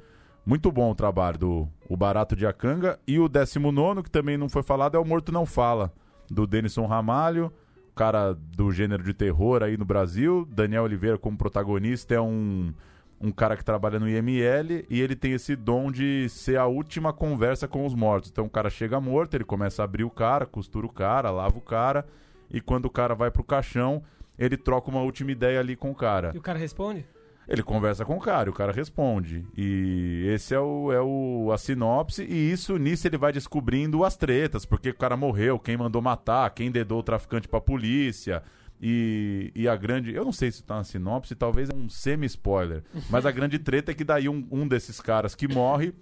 Muito 0.50 0.72
bom 0.72 0.90
o 0.90 0.96
trabalho 0.96 1.38
do 1.38 1.68
o 1.88 1.96
Barato 1.96 2.36
de 2.36 2.44
Acanga. 2.44 3.00
E 3.06 3.20
o 3.20 3.30
19, 3.30 4.02
que 4.02 4.10
também 4.10 4.36
não 4.36 4.50
foi 4.50 4.64
falado, 4.64 4.98
é 4.98 5.00
o 5.00 5.06
Morto 5.06 5.32
Não 5.32 5.46
Fala, 5.46 5.94
do 6.28 6.48
Denison 6.48 6.88
Ramalho, 6.88 7.54
cara 7.96 8.34
do 8.34 8.72
gênero 8.72 9.04
de 9.04 9.14
terror 9.14 9.62
aí 9.62 9.78
no 9.78 9.86
Brasil. 9.86 10.48
Daniel 10.50 10.86
Oliveira 10.86 11.20
como 11.20 11.38
protagonista 11.38 12.16
é 12.16 12.20
um, 12.20 12.74
um 13.22 13.32
cara 13.32 13.56
que 13.56 13.64
trabalha 13.64 14.00
no 14.00 14.10
IML 14.10 14.88
e 14.90 15.00
ele 15.00 15.16
tem 15.16 15.34
esse 15.34 15.56
dom 15.56 15.92
de 15.92 16.28
ser 16.30 16.58
a 16.58 16.66
última 16.66 17.14
conversa 17.14 17.68
com 17.68 17.86
os 17.86 17.94
mortos. 17.94 18.32
Então 18.32 18.46
o 18.46 18.50
cara 18.50 18.72
chega 18.72 19.00
morto, 19.00 19.36
ele 19.36 19.44
começa 19.44 19.84
a 19.84 19.86
abrir 19.86 20.04
o 20.04 20.10
cara, 20.10 20.48
costura 20.48 20.88
o 20.88 20.92
cara, 20.92 21.30
lava 21.30 21.60
o 21.60 21.62
cara, 21.62 22.08
e 22.50 22.60
quando 22.60 22.86
o 22.86 22.90
cara 22.90 23.14
vai 23.14 23.30
pro 23.30 23.44
caixão, 23.44 24.02
ele 24.36 24.58
troca 24.58 24.90
uma 24.90 25.04
última 25.04 25.32
ideia 25.32 25.60
ali 25.60 25.76
com 25.76 25.92
o 25.92 25.96
cara. 25.96 26.32
E 26.34 26.40
o 26.40 26.42
cara 26.42 26.58
responde? 26.58 27.06
Ele 27.50 27.64
conversa 27.64 28.06
com 28.06 28.16
o 28.16 28.20
cara, 28.20 28.48
o 28.48 28.54
cara 28.54 28.72
responde. 28.72 29.44
E 29.58 30.24
esse 30.28 30.54
é 30.54 30.60
o, 30.60 30.92
é 30.94 31.02
o 31.02 31.52
a 31.52 31.58
sinopse, 31.58 32.24
e 32.24 32.52
isso 32.52 32.78
nisso 32.78 33.08
ele 33.08 33.18
vai 33.18 33.34
descobrindo 33.34 34.04
as 34.04 34.16
tretas, 34.16 34.66
porque 34.66 34.92
o 34.92 34.96
cara 34.96 35.18
morreu, 35.18 35.58
quem 35.58 35.76
mandou 35.76 36.00
matar, 36.00 36.48
quem 36.52 36.70
dedou 36.70 37.00
o 37.00 37.04
traficante 37.04 37.48
pra 37.48 37.60
polícia. 37.60 38.44
E, 38.82 39.52
e 39.54 39.68
a 39.68 39.76
grande. 39.76 40.14
Eu 40.14 40.24
não 40.24 40.32
sei 40.32 40.52
se 40.52 40.64
tá 40.64 40.76
na 40.76 40.84
sinopse, 40.86 41.36
talvez 41.36 41.70
é 41.70 41.76
um 41.76 41.90
semi-spoiler. 41.90 42.84
Mas 43.10 43.26
a 43.26 43.32
grande 43.32 43.60
treta 43.60 43.92
é 43.92 43.94
que 43.94 44.06
daí 44.06 44.30
um, 44.30 44.48
um 44.50 44.66
desses 44.66 45.02
caras 45.02 45.36
que 45.36 45.48
morre 45.50 45.94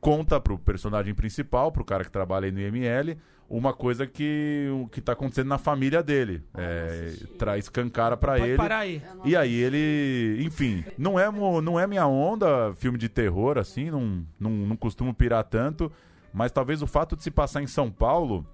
conta 0.00 0.40
pro 0.40 0.58
personagem 0.58 1.14
principal, 1.14 1.70
pro 1.70 1.84
cara 1.84 2.04
que 2.04 2.10
trabalha 2.10 2.46
aí 2.46 2.52
no 2.52 2.60
IML, 2.60 3.16
uma 3.48 3.72
coisa 3.72 4.06
que, 4.06 4.68
que 4.92 5.00
tá 5.00 5.12
acontecendo 5.12 5.48
na 5.48 5.58
família 5.58 6.02
dele. 6.02 6.42
É, 6.56 7.12
traz 7.38 7.68
cancara 7.68 8.16
pra 8.16 8.34
Pode 8.34 8.44
ele. 8.48 8.56
parar 8.56 8.78
aí. 8.78 9.02
E 9.24 9.34
aí 9.36 9.52
ele, 9.54 10.38
enfim, 10.44 10.84
não 10.96 11.18
é, 11.18 11.28
mo- 11.28 11.60
não 11.60 11.78
é 11.78 11.86
minha 11.86 12.06
onda 12.06 12.72
filme 12.74 12.96
de 12.96 13.08
terror, 13.08 13.58
assim, 13.58 13.90
não, 13.90 14.24
não, 14.38 14.50
não 14.50 14.76
costumo 14.76 15.12
pirar 15.12 15.42
tanto, 15.44 15.90
mas 16.32 16.52
talvez 16.52 16.80
o 16.80 16.86
fato 16.86 17.16
de 17.16 17.22
se 17.24 17.30
passar 17.30 17.60
em 17.60 17.66
São 17.66 17.90
Paulo 17.90 18.46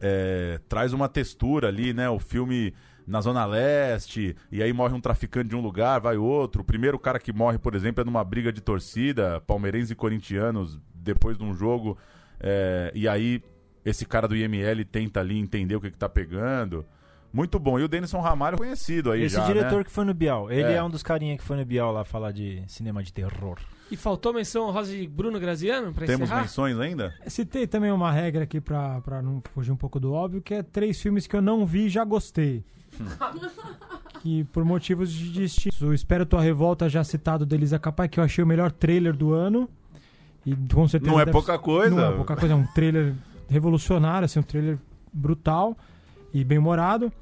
é, 0.00 0.60
traz 0.68 0.92
uma 0.92 1.08
textura 1.08 1.66
ali, 1.68 1.92
né? 1.92 2.08
O 2.08 2.20
filme 2.20 2.72
na 3.10 3.20
Zona 3.20 3.44
Leste, 3.44 4.36
e 4.50 4.62
aí 4.62 4.72
morre 4.72 4.94
um 4.94 5.00
traficante 5.00 5.48
de 5.50 5.56
um 5.56 5.60
lugar, 5.60 6.00
vai 6.00 6.16
outro. 6.16 6.62
O 6.62 6.64
primeiro 6.64 6.98
cara 6.98 7.18
que 7.18 7.32
morre, 7.32 7.58
por 7.58 7.74
exemplo, 7.74 8.00
é 8.00 8.04
numa 8.04 8.22
briga 8.24 8.52
de 8.52 8.60
torcida, 8.60 9.40
palmeirenses 9.46 9.90
e 9.90 9.94
corintianos, 9.94 10.78
depois 10.94 11.36
de 11.36 11.44
um 11.44 11.52
jogo, 11.52 11.98
é, 12.38 12.90
e 12.94 13.08
aí 13.08 13.42
esse 13.84 14.04
cara 14.06 14.28
do 14.28 14.36
IML 14.36 14.84
tenta 14.84 15.20
ali 15.20 15.38
entender 15.38 15.74
o 15.76 15.80
que, 15.80 15.90
que 15.90 15.98
tá 15.98 16.08
pegando. 16.08 16.84
Muito 17.32 17.58
bom. 17.60 17.78
E 17.78 17.84
o 17.84 17.88
Denison 17.88 18.20
Ramalho 18.20 18.58
conhecido 18.58 19.12
aí 19.12 19.22
Esse 19.22 19.36
já, 19.36 19.44
diretor 19.46 19.78
né? 19.78 19.84
que 19.84 19.90
foi 19.90 20.04
no 20.04 20.12
Bial, 20.12 20.50
ele 20.50 20.62
É. 20.72 20.74
é. 20.74 20.82
um 20.82 20.90
dos 20.90 21.02
carinha 21.02 21.36
que 21.38 21.44
foi 21.44 21.56
no 21.56 21.64
Bial 21.64 21.92
lá 21.92 22.04
falar 22.04 22.32
de 22.32 22.62
cinema 22.66 23.02
de 23.04 23.12
terror. 23.12 23.56
E 23.90 23.96
faltou 23.96 24.32
menção 24.34 24.70
rosa 24.72 24.92
de 24.92 25.06
Bruno 25.06 25.38
Graziano 25.38 25.92
pra 25.92 26.06
Temos 26.06 26.24
encerrar? 26.28 26.42
menções 26.42 26.78
ainda? 26.78 27.14
Citei 27.28 27.66
também 27.68 27.90
uma 27.92 28.10
regra 28.10 28.42
aqui 28.44 28.60
pra, 28.60 29.00
pra 29.00 29.22
não 29.22 29.40
fugir 29.54 29.70
um 29.72 29.76
pouco 29.76 29.98
do 30.00 30.12
óbvio, 30.12 30.42
que 30.42 30.54
é 30.54 30.62
três 30.62 31.00
filmes 31.00 31.26
que 31.26 31.34
eu 31.36 31.40
não 31.42 31.64
vi 31.64 31.86
e 31.86 31.88
já 31.88 32.04
gostei. 32.04 32.64
que 34.20 34.44
por 34.44 34.64
motivos 34.64 35.10
de 35.10 35.30
destino. 35.30 35.90
O 35.90 35.94
Espero 35.94 36.26
Tua 36.26 36.40
Revolta, 36.42 36.88
já 36.88 37.02
citado 37.04 37.46
da 37.46 37.56
Elisa 37.56 37.78
Capai, 37.78 38.08
que 38.08 38.20
eu 38.20 38.24
achei 38.24 38.42
o 38.42 38.46
melhor 38.46 38.70
trailer 38.70 39.14
do 39.16 39.32
ano. 39.32 39.68
E 40.44 40.54
com 40.72 40.86
certeza. 40.88 41.12
Não 41.12 41.20
é 41.20 41.24
deve- 41.24 41.32
pouca 41.32 41.58
coisa. 41.58 41.94
Não 41.94 42.04
é 42.04 42.12
pouca 42.16 42.36
coisa, 42.36 42.54
é 42.54 42.56
um 42.56 42.66
trailer 42.66 43.14
revolucionário, 43.48 44.24
assim, 44.24 44.38
um 44.40 44.42
trailer 44.42 44.78
brutal 45.12 45.76
e 46.32 46.44
bem 46.44 46.58
humorado. 46.58 47.12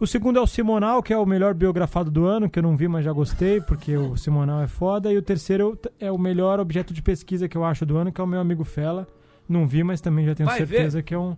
O 0.00 0.06
segundo 0.06 0.36
é 0.38 0.42
o 0.42 0.46
Simonal, 0.46 1.00
que 1.02 1.12
é 1.12 1.16
o 1.18 1.24
melhor 1.24 1.54
biografado 1.54 2.10
do 2.10 2.24
ano, 2.26 2.50
que 2.50 2.58
eu 2.58 2.62
não 2.62 2.76
vi, 2.76 2.88
mas 2.88 3.04
já 3.04 3.12
gostei, 3.12 3.60
porque 3.60 3.96
o 3.96 4.16
Simonal 4.16 4.60
é 4.62 4.66
foda. 4.66 5.12
E 5.12 5.16
o 5.16 5.22
terceiro 5.22 5.78
é 6.00 6.10
o 6.10 6.18
melhor 6.18 6.58
objeto 6.58 6.92
de 6.92 7.00
pesquisa 7.00 7.48
que 7.48 7.56
eu 7.56 7.64
acho 7.64 7.86
do 7.86 7.96
ano, 7.96 8.10
que 8.10 8.20
é 8.20 8.24
o 8.24 8.26
meu 8.26 8.40
amigo 8.40 8.64
Fela. 8.64 9.06
Não 9.48 9.64
vi, 9.66 9.84
mas 9.84 10.00
também 10.00 10.24
já 10.26 10.34
tenho 10.34 10.48
Vai 10.48 10.58
certeza 10.58 11.02
que 11.02 11.14
é 11.14 11.18
um, 11.18 11.36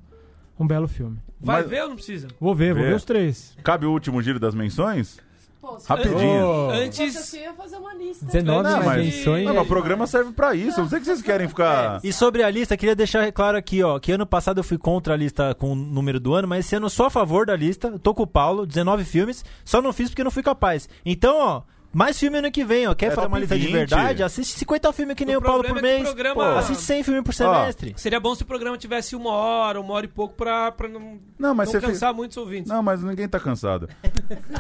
um 0.59 0.67
belo 0.67 0.89
filme. 0.89 1.19
Vai 1.41 1.61
Mas- 1.63 1.71
ver 1.71 1.83
ou 1.83 1.89
não 1.91 1.97
precisa? 1.97 2.29
Vou 2.41 2.55
ver, 2.55 2.73
vou 2.75 2.83
Vê. 2.83 2.91
ver 2.91 2.97
os 2.97 3.05
três. 3.05 3.57
Cabe 3.63 3.87
o 3.87 3.91
último 3.93 4.23
giro 4.23 4.39
das 4.41 4.55
menções? 4.55 5.19
Pô, 5.61 5.79
se 5.81 5.89
Rapidinho. 5.89 6.47
Ô, 6.47 6.71
Antes. 6.71 7.15
Você 7.15 7.41
ia 7.41 7.55
fazer 7.55 7.77
uma 7.77 7.95
lista. 7.95 8.27
19 8.27 8.63
Não, 8.69 8.71
mais 8.77 8.85
mas- 8.85 9.05
menções. 9.15 9.47
Não, 9.47 9.55
mas 9.55 9.65
o 9.65 9.67
programa 9.67 10.07
serve 10.07 10.33
pra 10.33 10.55
isso. 10.55 10.79
Não 10.79 10.89
sei 10.89 11.01
que 11.01 11.07
vocês 11.07 11.23
querem 11.23 11.49
ficar. 11.49 12.01
E 12.05 12.13
sobre 12.13 12.43
a 12.43 12.51
lista, 12.51 12.77
queria 12.77 12.95
deixar 12.95 13.31
claro 13.33 13.57
aqui, 13.57 13.83
ó, 13.83 13.99
que 13.99 14.13
ano 14.13 14.27
passado 14.27 14.59
eu 14.61 14.65
fui 14.65 14.77
contra 14.77 15.15
a 15.15 15.17
lista 15.17 15.55
com 15.55 15.73
o 15.73 15.75
número 15.75 16.21
do 16.21 16.35
ano, 16.35 16.47
mas 16.47 16.67
esse 16.67 16.77
ano 16.77 16.85
eu 16.87 16.91
sou 16.91 17.07
a 17.07 17.11
favor 17.11 17.47
da 17.47 17.57
lista. 17.57 17.89
Eu 17.89 17.99
Tô 17.99 18.13
com 18.15 18.25
o 18.25 18.27
Paulo, 18.27 18.67
19 18.67 19.05
filmes, 19.05 19.43
só 19.65 19.81
não 19.81 19.91
fiz 19.93 20.11
porque 20.11 20.23
não 20.23 20.31
fui 20.31 20.43
capaz. 20.43 20.87
Então, 21.05 21.35
ó, 21.39 21.63
mais 21.95 22.19
filme 22.19 22.39
ano 22.39 22.51
que 22.51 22.65
vem, 22.65 22.87
ó. 22.87 22.95
Quer 22.95 23.07
É, 23.07 23.11
fazer 23.11 23.21
top 23.23 23.29
uma 23.33 23.39
lista 23.39 23.57
de 23.59 23.67
20. 23.67 23.73
verdade? 23.75 24.23
Assiste 24.23 24.59
50 24.59 24.93
filmes 24.93 25.15
que 25.17 25.25
nem 25.25 25.37
O 25.37 25.39
o, 25.39 25.43
Paulo 25.43 25.63
por 25.63 25.71
é 25.71 25.73
que 25.73 25.79
o 25.79 25.83
mês. 25.83 26.03
programa- 26.03 26.35
Pô, 26.35 26.59
assiste 26.59 26.83
100 26.83 27.03
filmes 27.03 27.23
por 27.25 27.33
semestre. 27.35 27.95
Seria 27.97 28.19
bom 28.21 28.35
se 28.35 28.43
o 28.43 28.47
programa 28.47 28.77
tivesse 28.77 29.15
uma 29.17 29.31
hora, 29.31 29.81
uma 29.81 29.95
hora 29.95 30.05
e 30.07 30.09
pouco 30.09 30.35
pra, 30.35 30.73
pra 30.73 30.89
não, 30.89 31.19
Não, 31.39 31.55
mas 31.55 31.73
não 31.73 31.81
você 31.81 31.87
cansar 31.87 32.13
muitos 32.13 32.37
ouvintes. 32.37 32.71
Não, 32.71 32.83
mas 32.83 33.03
ninguém 33.03 33.29
tá 33.29 33.39
cansado. 33.41 33.89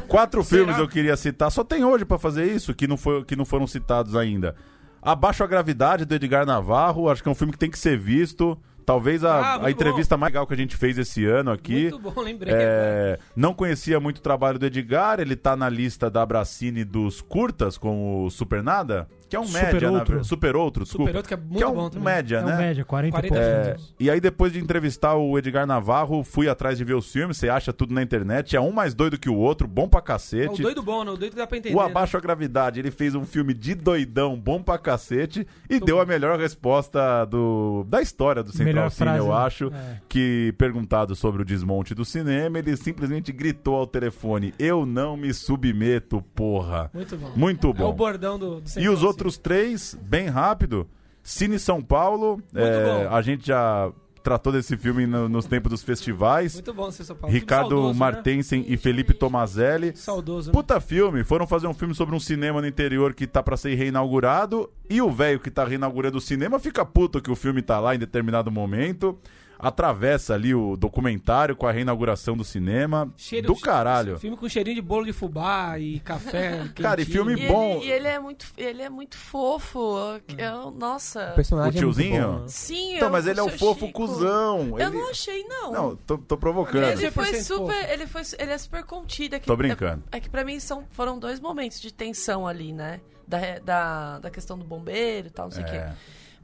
Quatro 0.08 0.42
Será? 0.44 0.58
filmes 0.64 0.78
eu 0.78 0.88
queria 0.88 1.16
citar. 1.16 1.50
Só 1.50 1.64
tem 1.64 1.84
hoje 1.84 2.04
pra 2.04 2.18
fazer 2.18 2.44
isso, 2.50 2.74
que 2.74 2.86
não, 2.86 2.96
foi, 2.96 3.24
que 3.24 3.36
não 3.36 3.44
foram 3.44 3.66
citados 3.66 4.14
ainda. 4.16 4.54
Abaixo 5.02 5.44
a 5.44 5.46
Gravidade, 5.46 6.04
do 6.04 6.14
Edgar 6.14 6.46
Navarro. 6.46 7.10
Acho 7.10 7.22
que 7.22 7.28
é 7.28 7.32
um 7.32 7.34
filme 7.34 7.52
que 7.52 7.58
tem 7.58 7.70
que 7.70 7.78
ser 7.78 7.98
visto. 7.98 8.58
Talvez 8.84 9.24
Ah, 9.24 9.38
a, 9.38 9.52
muito 9.54 9.66
a 9.66 9.70
entrevista 9.70 10.16
mais 10.16 10.32
legal 10.32 10.46
que 10.46 10.54
a 10.54 10.56
gente 10.56 10.76
fez 10.76 10.98
esse 10.98 11.24
ano 11.24 11.50
aqui. 11.50 11.90
Muito 11.90 11.98
bom, 11.98 12.20
lembrei. 12.20 12.52
agora. 12.52 12.68
É, 12.68 13.18
não 13.34 13.54
conhecia 13.54 13.98
muito 14.00 14.18
o 14.18 14.22
trabalho 14.22 14.58
do 14.58 14.66
Edgar, 14.66 15.20
ele 15.20 15.36
tá 15.36 15.56
na 15.56 15.68
lista 15.68 16.10
da 16.10 16.24
Bracine 16.26 16.84
dos 16.84 17.20
curtas, 17.20 17.78
com 17.78 18.24
o 18.24 18.30
Super 18.30 18.62
Nada, 18.62 19.08
que 19.28 19.36
é 19.36 19.40
um 19.40 19.46
Super 19.46 19.72
média, 19.74 19.90
na 19.90 19.98
Outro. 19.98 20.16
ver- 20.18 20.24
Super 20.24 20.56
Outro, 20.56 20.84
desculpa. 20.84 21.06
Super 21.10 21.16
Outro, 21.16 21.28
que 21.28 21.34
é 21.34 21.36
muito 21.36 21.56
que 21.56 21.62
é 21.62 21.66
um 21.66 21.74
bom 21.74 21.88
também. 21.90 22.04
média, 22.14 22.36
É 22.38 22.42
um 22.42 22.46
né? 22.46 22.56
média, 22.56 22.84
40, 22.84 23.12
40 23.12 23.26
e 23.26 23.30
poucos 23.30 23.46
É, 23.46 23.62
minutos. 23.64 23.94
e 23.98 24.10
aí, 24.10 24.20
depois 24.20 24.52
de 24.52 24.58
entrevistar 24.60 25.14
o 25.14 25.38
Edgar 25.38 25.66
Navarro, 25.66 26.22
fui 26.22 26.48
atrás 26.48 26.76
de 26.78 26.84
ver 26.84 26.94
os 26.94 27.10
filmes. 27.10 27.36
Você 27.38 27.48
acha 27.48 27.72
tudo 27.72 27.94
na 27.94 28.02
internet. 28.02 28.56
É 28.56 28.60
um 28.60 28.70
mais 28.72 28.94
doido 28.94 29.18
que 29.18 29.28
o 29.30 29.36
outro, 29.36 29.66
bom 29.66 29.88
pra 29.88 29.98
É 29.98 30.02
o 30.02 30.04
cacete. 30.04 30.62
doido 30.62 30.82
bom, 30.82 31.04
né? 31.04 31.10
O 31.10 31.16
doido 31.16 31.32
que 31.32 31.38
dá 31.38 31.46
pra 31.46 31.56
entender. 31.58 31.74
O 31.74 31.80
né? 31.80 31.86
Abaixo 31.86 32.16
a 32.16 32.20
Gravidade, 32.20 32.80
ele 32.80 32.90
fez 32.90 33.14
um 33.14 33.24
filme 33.24 33.54
de 33.54 33.74
doidão, 33.74 34.36
bom 34.38 34.62
pra 34.62 34.78
cacete, 34.78 35.46
e 35.68 35.74
Muito 35.74 35.86
deu 35.86 35.96
bom. 35.96 36.02
a 36.02 36.06
melhor 36.06 36.38
resposta 36.38 37.24
do, 37.24 37.84
da 37.88 38.00
história 38.02 38.42
do 38.42 38.50
Central 38.52 38.73
Melhor 38.74 38.90
Cine, 38.90 39.04
frase, 39.10 39.18
eu 39.18 39.28
né? 39.28 39.34
acho. 39.34 39.66
É. 39.72 40.00
Que, 40.08 40.54
perguntado 40.58 41.14
sobre 41.14 41.42
o 41.42 41.44
desmonte 41.44 41.94
do 41.94 42.04
cinema, 42.04 42.58
ele 42.58 42.76
simplesmente 42.76 43.32
gritou 43.32 43.76
ao 43.76 43.86
telefone: 43.86 44.52
Eu 44.58 44.84
não 44.86 45.16
me 45.16 45.32
submeto, 45.32 46.22
porra. 46.34 46.90
Muito 46.92 47.16
bom. 47.16 47.30
Muito 47.36 47.66
É 47.68 47.70
o 47.70 47.74
bom. 47.74 47.92
bordão 47.92 48.38
do, 48.38 48.60
do 48.60 48.80
E 48.80 48.88
os 48.88 49.02
outros 49.02 49.38
três, 49.38 49.96
bem 50.02 50.26
rápido. 50.28 50.88
Cine 51.22 51.58
São 51.58 51.80
Paulo. 51.82 52.42
é, 52.54 52.84
bom. 53.08 53.14
a 53.14 53.22
gente 53.22 53.46
já 53.46 53.90
tratou 54.24 54.50
desse 54.52 54.74
filme 54.76 55.06
no- 55.06 55.28
nos 55.28 55.44
tempos 55.44 55.70
dos 55.70 55.82
festivais. 55.82 56.54
Muito 56.54 56.72
bom, 56.74 56.90
São 56.90 57.14
Paulo. 57.14 57.32
Ricardo 57.32 57.68
saudoso, 57.68 57.98
Martensen 57.98 58.64
e 58.66 58.76
Felipe 58.78 59.12
Tomazelli. 59.14 59.88
Né? 59.88 59.92
Saudoso, 59.94 60.48
né? 60.48 60.52
Puta 60.52 60.80
filme, 60.80 61.22
foram 61.22 61.46
fazer 61.46 61.66
um 61.66 61.74
filme 61.74 61.94
sobre 61.94 62.16
um 62.16 62.20
cinema 62.20 62.60
no 62.60 62.66
interior 62.66 63.12
que 63.14 63.26
tá 63.26 63.42
pra 63.42 63.56
ser 63.56 63.74
reinaugurado 63.74 64.70
e 64.88 65.00
o 65.02 65.10
velho 65.12 65.38
que 65.38 65.50
tá 65.50 65.64
reinaugurando 65.64 66.18
o 66.18 66.20
cinema 66.20 66.58
fica 66.58 66.84
puto 66.84 67.20
que 67.20 67.30
o 67.30 67.36
filme 67.36 67.60
tá 67.62 67.78
lá 67.78 67.94
em 67.94 67.98
determinado 67.98 68.50
momento. 68.50 69.18
Atravessa 69.58 70.34
ali 70.34 70.54
o 70.54 70.76
documentário 70.76 71.56
com 71.56 71.66
a 71.66 71.72
reinauguração 71.72 72.36
do 72.36 72.44
cinema. 72.44 73.12
Cheiro- 73.16 73.46
do 73.46 73.56
caralho. 73.56 74.18
Filme 74.18 74.36
com 74.36 74.48
cheirinho 74.48 74.76
de 74.76 74.82
bolo 74.82 75.04
de 75.06 75.12
fubá 75.12 75.78
e 75.78 76.00
café. 76.00 76.68
Cara, 76.76 77.00
e 77.00 77.04
filme 77.04 77.32
E 77.34 77.48
bom. 77.48 77.76
ele, 77.78 77.86
e 77.86 77.90
ele 77.92 78.08
é 78.08 78.18
muito, 78.18 78.46
ele 78.56 78.82
é 78.82 78.90
muito 78.90 79.16
fofo. 79.16 80.20
Eu, 80.36 80.70
nossa. 80.70 81.30
O 81.32 81.34
personagem 81.34 81.70
O 81.80 81.82
é 81.82 81.84
muito 81.84 81.96
tiozinho? 81.96 82.26
bom, 82.32 82.38
né? 82.40 82.44
Sim, 82.48 82.96
Então, 82.96 83.08
eu- 83.08 83.12
mas 83.12 83.26
ele 83.26 83.40
é 83.40 83.42
o 83.42 83.46
o 83.46 83.50
fofo 83.58 83.86
Chico. 83.86 83.92
cuzão. 83.92 84.78
Eu 84.78 84.88
Ele- 84.88 84.98
não 84.98 85.10
achei, 85.10 85.44
não. 85.44 85.72
Não, 85.72 85.96
tô, 85.96 86.18
tô 86.18 86.36
provocando. 86.36 86.84
Ele 86.84 87.10
foi 87.10 87.26
100% 87.26 87.42
super. 87.42 87.74
fofo. 87.74 87.92
Ele, 87.92 88.06
foi, 88.06 88.22
ele 88.38 88.52
é 88.52 88.58
super 88.58 88.84
contido. 88.84 89.34
É 89.36 89.38
que, 89.40 89.46
Tô 89.46 89.56
brincando. 89.56 90.02
É, 90.12 90.16
é 90.16 90.20
que 90.20 90.28
pra 90.28 90.44
mim 90.44 90.58
são, 90.60 90.84
foram 90.90 91.18
dois 91.18 91.38
momentos 91.40 91.80
de 91.80 91.92
tensão 91.92 92.46
ali, 92.46 92.72
né? 92.72 93.00
Da, 93.26 93.38
da, 93.64 94.18
da 94.18 94.30
questão 94.30 94.58
do 94.58 94.64
bombeiro 94.64 95.28
e 95.28 95.30
tal, 95.30 95.46
não 95.46 95.52
sei 95.52 95.64
o 95.64 95.66
É. 95.66 95.70
quê. 95.70 95.94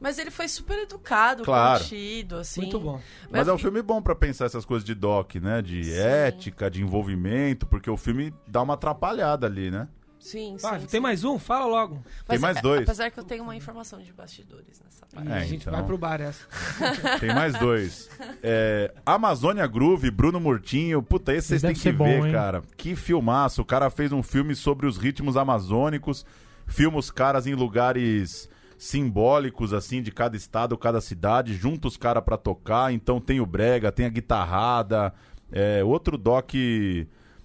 Mas 0.00 0.18
ele 0.18 0.30
foi 0.30 0.48
super 0.48 0.78
educado, 0.78 1.42
Claro. 1.44 1.80
contido, 1.82 2.36
assim. 2.36 2.62
Muito 2.62 2.80
bom. 2.80 3.00
Mas 3.30 3.46
é 3.46 3.52
um 3.52 3.56
fi- 3.58 3.64
filme 3.64 3.82
bom 3.82 4.00
pra 4.00 4.14
pensar 4.14 4.46
essas 4.46 4.64
coisas 4.64 4.84
de 4.84 4.94
doc, 4.94 5.34
né? 5.36 5.60
De 5.60 5.84
Sim. 5.84 5.92
ética, 5.92 6.70
de 6.70 6.82
envolvimento, 6.82 7.66
porque 7.66 7.90
o 7.90 7.96
filme 7.98 8.32
dá 8.48 8.62
uma 8.62 8.74
atrapalhada 8.74 9.46
ali, 9.46 9.70
né? 9.70 9.86
Sim, 10.18 10.56
sim. 10.58 10.62
Vai, 10.62 10.78
tem 10.80 10.88
sim. 10.88 11.00
mais 11.00 11.24
um? 11.24 11.38
Fala 11.38 11.64
logo. 11.66 11.94
Tem 11.94 12.02
Mas, 12.28 12.40
mais 12.40 12.56
é, 12.58 12.60
dois. 12.62 12.82
Apesar 12.82 13.10
que 13.10 13.18
eu 13.18 13.24
tenho 13.24 13.42
uma 13.42 13.56
informação 13.56 14.02
de 14.02 14.12
bastidores 14.12 14.78
nessa 14.84 15.06
parte. 15.06 15.28
É, 15.30 15.32
a 15.34 15.40
gente 15.44 15.62
então. 15.62 15.72
vai 15.72 15.82
pro 15.82 15.96
bar 15.96 16.20
essa. 16.20 16.44
Tem 17.18 17.34
mais 17.34 17.58
dois. 17.58 18.10
É, 18.42 18.92
Amazônia 19.04 19.66
Groove, 19.66 20.10
Bruno 20.10 20.38
Murtinho. 20.38 21.02
Puta, 21.02 21.32
esse 21.34 21.48
vocês 21.48 21.62
têm 21.62 21.72
que 21.74 21.90
bom, 21.90 22.04
ver, 22.04 22.26
hein? 22.26 22.32
cara. 22.32 22.62
Que 22.76 22.94
filmaço. 22.94 23.62
O 23.62 23.64
cara 23.64 23.88
fez 23.88 24.12
um 24.12 24.22
filme 24.22 24.54
sobre 24.54 24.86
os 24.86 24.98
ritmos 24.98 25.38
amazônicos. 25.38 26.24
Filma 26.66 26.98
os 26.98 27.10
caras 27.10 27.46
em 27.46 27.54
lugares 27.54 28.46
simbólicos, 28.80 29.74
assim, 29.74 30.00
de 30.00 30.10
cada 30.10 30.34
estado, 30.34 30.76
cada 30.78 31.02
cidade. 31.02 31.52
Junta 31.52 31.86
os 31.86 31.98
caras 31.98 32.24
pra 32.24 32.38
tocar. 32.38 32.90
Então 32.90 33.20
tem 33.20 33.38
o 33.38 33.44
brega, 33.44 33.92
tem 33.92 34.06
a 34.06 34.08
guitarrada. 34.08 35.12
É, 35.52 35.84
outro 35.84 36.16
doc 36.16 36.54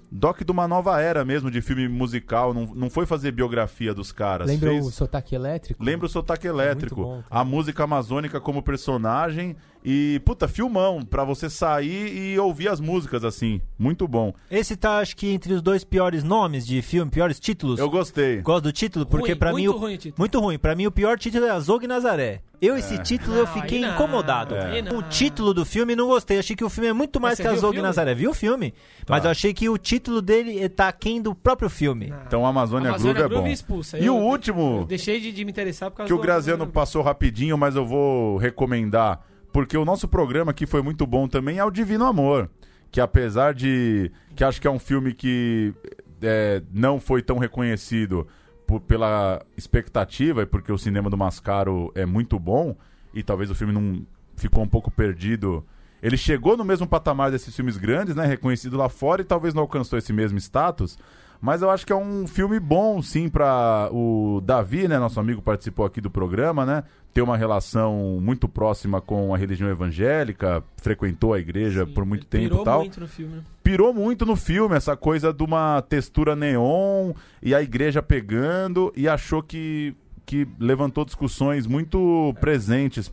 doc 0.09 0.43
de 0.43 0.51
uma 0.51 0.65
nova 0.65 1.01
era 1.01 1.25
mesmo 1.25 1.51
de 1.51 1.61
filme 1.61 1.89
musical. 1.89 2.53
Não, 2.53 2.73
não 2.73 2.89
foi 2.89 3.05
fazer 3.05 3.33
biografia 3.33 3.93
dos 3.93 4.13
caras. 4.13 4.47
Lembra 4.47 4.69
fez... 4.69 4.85
o 4.85 4.91
sotaque 4.91 5.35
elétrico? 5.35 5.83
Lembra 5.83 6.05
o 6.05 6.09
sotaque 6.09 6.47
elétrico. 6.47 7.03
bom, 7.03 7.21
cara. 7.23 7.25
a 7.29 7.43
música 7.43 7.83
amazônica 7.83 8.39
como 8.39 8.63
personagem. 8.63 9.57
E, 9.87 10.19
puta, 10.25 10.47
filmão, 10.47 11.03
pra 11.05 11.23
você 11.23 11.47
sair 11.47 12.33
e 12.33 12.39
ouvir 12.39 12.69
as 12.69 12.79
músicas 12.79 13.23
assim. 13.23 13.61
Muito 13.77 14.07
bom. 14.07 14.33
Esse 14.49 14.75
tá, 14.75 14.97
acho 14.97 15.15
que, 15.15 15.27
entre 15.31 15.53
os 15.53 15.61
dois 15.61 15.83
piores 15.83 16.23
nomes 16.23 16.65
de 16.65 16.81
filme, 16.81 17.11
piores 17.11 17.39
títulos. 17.39 17.79
Eu 17.79 17.89
gostei. 17.89 18.41
Gosto 18.41 18.63
do 18.63 18.71
título, 18.71 19.05
porque 19.05 19.35
pra 19.35 19.53
mim. 19.53 19.63
muito 19.67 19.75
o- 19.77 19.79
ruim 19.79 19.93
o 19.93 19.97
título. 19.97 20.15
Muito 20.17 20.39
ruim. 20.39 20.57
Pra 20.57 20.75
mim, 20.75 20.87
o 20.87 20.91
pior 20.91 21.19
título 21.19 21.45
é 21.45 21.51
Azog 21.51 21.85
Nazaré. 21.85 22.41
Eu, 22.61 22.75
esse 22.77 22.97
título, 23.03 23.35
eu 23.35 23.45
Não, 23.45 23.53
fiquei 23.53 23.81
não, 23.81 23.93
incomodado. 23.93 24.55
não. 24.89 24.97
O 24.97 25.03
título 25.03 25.53
do 25.53 25.63
filme, 25.65 25.95
não 25.95 26.07
gostei. 26.07 26.39
Achei 26.39 26.55
que 26.55 26.63
o 26.63 26.69
filme 26.69 26.89
é 26.89 26.93
muito 26.93 27.19
mais 27.21 27.39
que 27.39 27.45
Azog 27.45 27.73
filme? 27.73 27.81
Nazaré. 27.81 28.15
Viu 28.15 28.31
o 28.31 28.33
filme? 28.33 28.73
Mas 29.07 29.23
eu 29.23 29.29
achei 29.29 29.53
que 29.53 29.69
o 29.69 29.77
título 29.77 30.19
dele 30.21 30.67
tá 30.69 30.87
aquém 30.87 31.21
do 31.21 31.35
próprio 31.35 31.69
filme. 31.69 32.11
Então, 32.25 32.43
Amazônia, 32.45 32.89
Amazônia 32.89 33.13
Groove 33.27 33.35
é 33.35 33.39
bom. 33.41 33.47
expulsa. 33.47 33.99
E 33.99 34.05
Eu- 34.05 34.15
o 34.17 34.23
último, 34.23 34.79
Eu 34.81 34.85
deixei 34.85 35.19
de, 35.19 35.31
de 35.31 35.45
me 35.45 35.51
interessar 35.51 35.91
por 35.91 35.97
causa 35.97 36.07
que 36.07 36.13
o 36.13 36.17
Graziano 36.19 36.65
passou 36.65 37.03
rapidinho, 37.03 37.55
mas 37.57 37.75
eu 37.75 37.85
vou 37.85 38.37
recomendar, 38.37 39.21
porque 39.56 39.77
o 39.77 39.86
nosso 39.86 40.06
programa 40.06 40.52
aqui 40.52 40.65
foi 40.65 40.82
muito 40.82 41.07
bom 41.07 41.30
também, 41.30 41.60
é 41.60 41.64
o 41.64 41.72
Divino 41.72 42.03
Amor. 42.03 42.49
Que 42.91 42.99
apesar 42.99 43.53
de. 43.53 44.11
que 44.36 44.44
acho 44.44 44.60
que 44.60 44.68
é 44.68 44.69
um 44.69 44.77
filme 44.77 45.14
que 45.14 45.73
é, 46.22 46.61
não 46.73 46.99
foi 46.99 47.22
tão 47.22 47.38
reconhecido 47.38 48.27
por- 48.68 48.82
pela 48.82 49.41
expectativa 49.56 50.41
e 50.41 50.45
porque 50.45 50.73
o 50.73 50.77
cinema 50.77 51.10
do 51.10 51.15
Mascaro 51.18 51.90
é 51.95 52.06
muito 52.06 52.38
bom, 52.38 52.76
e 53.14 53.23
talvez 53.23 53.49
o 53.49 53.56
filme 53.56 53.72
não 53.72 54.06
ficou 54.36 54.61
um 54.61 54.68
pouco 54.68 54.91
perdido. 54.91 55.65
Ele 56.03 56.18
chegou 56.18 56.57
no 56.57 56.65
mesmo 56.65 56.86
patamar 56.86 57.32
desses 57.32 57.56
filmes 57.56 57.77
grandes, 57.77 58.14
né? 58.14 58.26
Reconhecido 58.26 58.76
lá 58.76 58.90
fora 58.90 59.22
e 59.22 59.26
talvez 59.26 59.53
não 59.53 59.61
alcançou 59.61 59.98
esse 59.98 60.11
mesmo 60.11 60.38
status. 60.38 60.99
Mas 61.41 61.61
eu 61.61 61.69
acho 61.69 61.85
que 61.85 61.93
é 61.93 61.95
um 61.95 62.27
filme 62.27 62.59
bom, 62.59 63.01
sim, 63.01 63.29
pra 63.29 63.89
o 63.91 64.41
Davi, 64.43 64.87
né? 64.87 64.97
Nosso 64.97 65.19
amigo 65.19 65.41
participou 65.41 65.85
aqui 65.85 66.01
do 66.01 66.09
programa, 66.09 66.65
né? 66.65 66.83
Ter 67.13 67.21
uma 67.21 67.37
relação 67.37 68.19
muito 68.21 68.47
próxima 68.47 68.99
com 68.99 69.33
a 69.33 69.37
religião 69.37 69.69
evangélica, 69.69 70.63
frequentou 70.77 71.33
a 71.33 71.39
igreja 71.39 71.85
Sim, 71.85 71.93
por 71.93 72.05
muito 72.05 72.25
tempo 72.25 72.43
pirou 72.43 72.61
e 72.61 72.65
tal. 72.65 72.79
muito 72.79 72.99
no 72.99 73.07
filme. 73.07 73.35
né? 73.35 73.41
Pirou 73.63 73.93
muito 73.93 74.25
no 74.25 74.35
filme, 74.35 74.75
essa 74.75 74.97
coisa 74.97 75.31
de 75.31 75.43
uma 75.43 75.81
textura 75.81 76.35
neon 76.35 77.13
e 77.41 77.55
a 77.55 77.61
igreja 77.61 78.01
pegando, 78.03 78.91
e 78.95 79.07
achou 79.07 79.41
que, 79.41 79.95
que 80.25 80.47
levantou 80.59 81.05
discussões 81.05 81.65
muito 81.65 82.35
presentes 82.41 83.07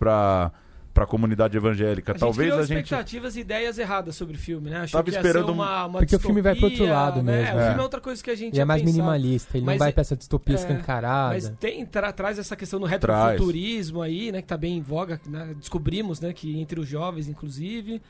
pra, 0.92 1.04
pra 1.04 1.06
comunidade 1.06 1.56
evangélica. 1.56 2.12
A 2.12 2.14
Talvez 2.14 2.36
gente 2.36 2.46
criou 2.48 2.58
a 2.60 2.66
gente. 2.66 2.84
expectativas 2.84 3.36
e 3.36 3.40
ideias 3.40 3.78
erradas 3.78 4.14
sobre 4.16 4.36
o 4.36 4.38
filme, 4.38 4.70
né? 4.70 4.76
Achou 4.80 4.98
Tava 4.98 5.04
que 5.04 5.10
ia 5.10 5.16
esperando 5.18 5.44
ser 5.46 5.50
um- 5.50 5.54
uma, 5.54 5.86
uma 5.86 5.98
Porque 6.00 6.16
o 6.16 6.20
filme 6.20 6.40
vai 6.42 6.54
pro 6.54 6.64
outro 6.64 6.78
distopia, 6.78 6.94
lado 6.94 7.22
né? 7.22 7.42
mesmo. 7.42 7.56
O 7.56 7.60
É. 7.60 7.64
filme 7.66 7.78
é 7.80 7.82
outra 7.82 8.00
coisa 8.00 8.22
que 8.22 8.30
a 8.30 8.34
gente 8.34 8.54
Ele 8.54 8.60
é 8.60 8.64
mais 8.64 8.82
pensado. 8.82 8.96
minimalista, 8.98 9.56
ele 9.56 9.66
Mas 9.66 9.74
não 9.74 9.78
vai 9.78 9.88
é- 9.88 9.92
pra 9.92 10.00
essa 10.00 10.16
distopia 10.16 10.54
é, 10.54 10.58
escancarada. 10.58 11.34
Mas 11.34 11.48
tem, 11.60 11.84
tra- 11.86 12.12
traz 12.12 12.38
essa 12.38 12.54
questão 12.56 12.78
do 12.80 12.86
retrofuturismo 12.86 14.02
aí, 14.02 14.30
né? 14.32 14.42
Que 14.42 14.48
tá 14.48 14.56
bem 14.56 14.78
em 14.78 14.82
voga. 14.82 15.20
né, 15.26 15.54
Descobrimos, 15.58 16.20
né? 16.20 16.32
Que 16.32 16.58
entre 16.58 16.78
os 16.80 16.88
jovens, 16.88 17.28
inclusive. 17.28 18.00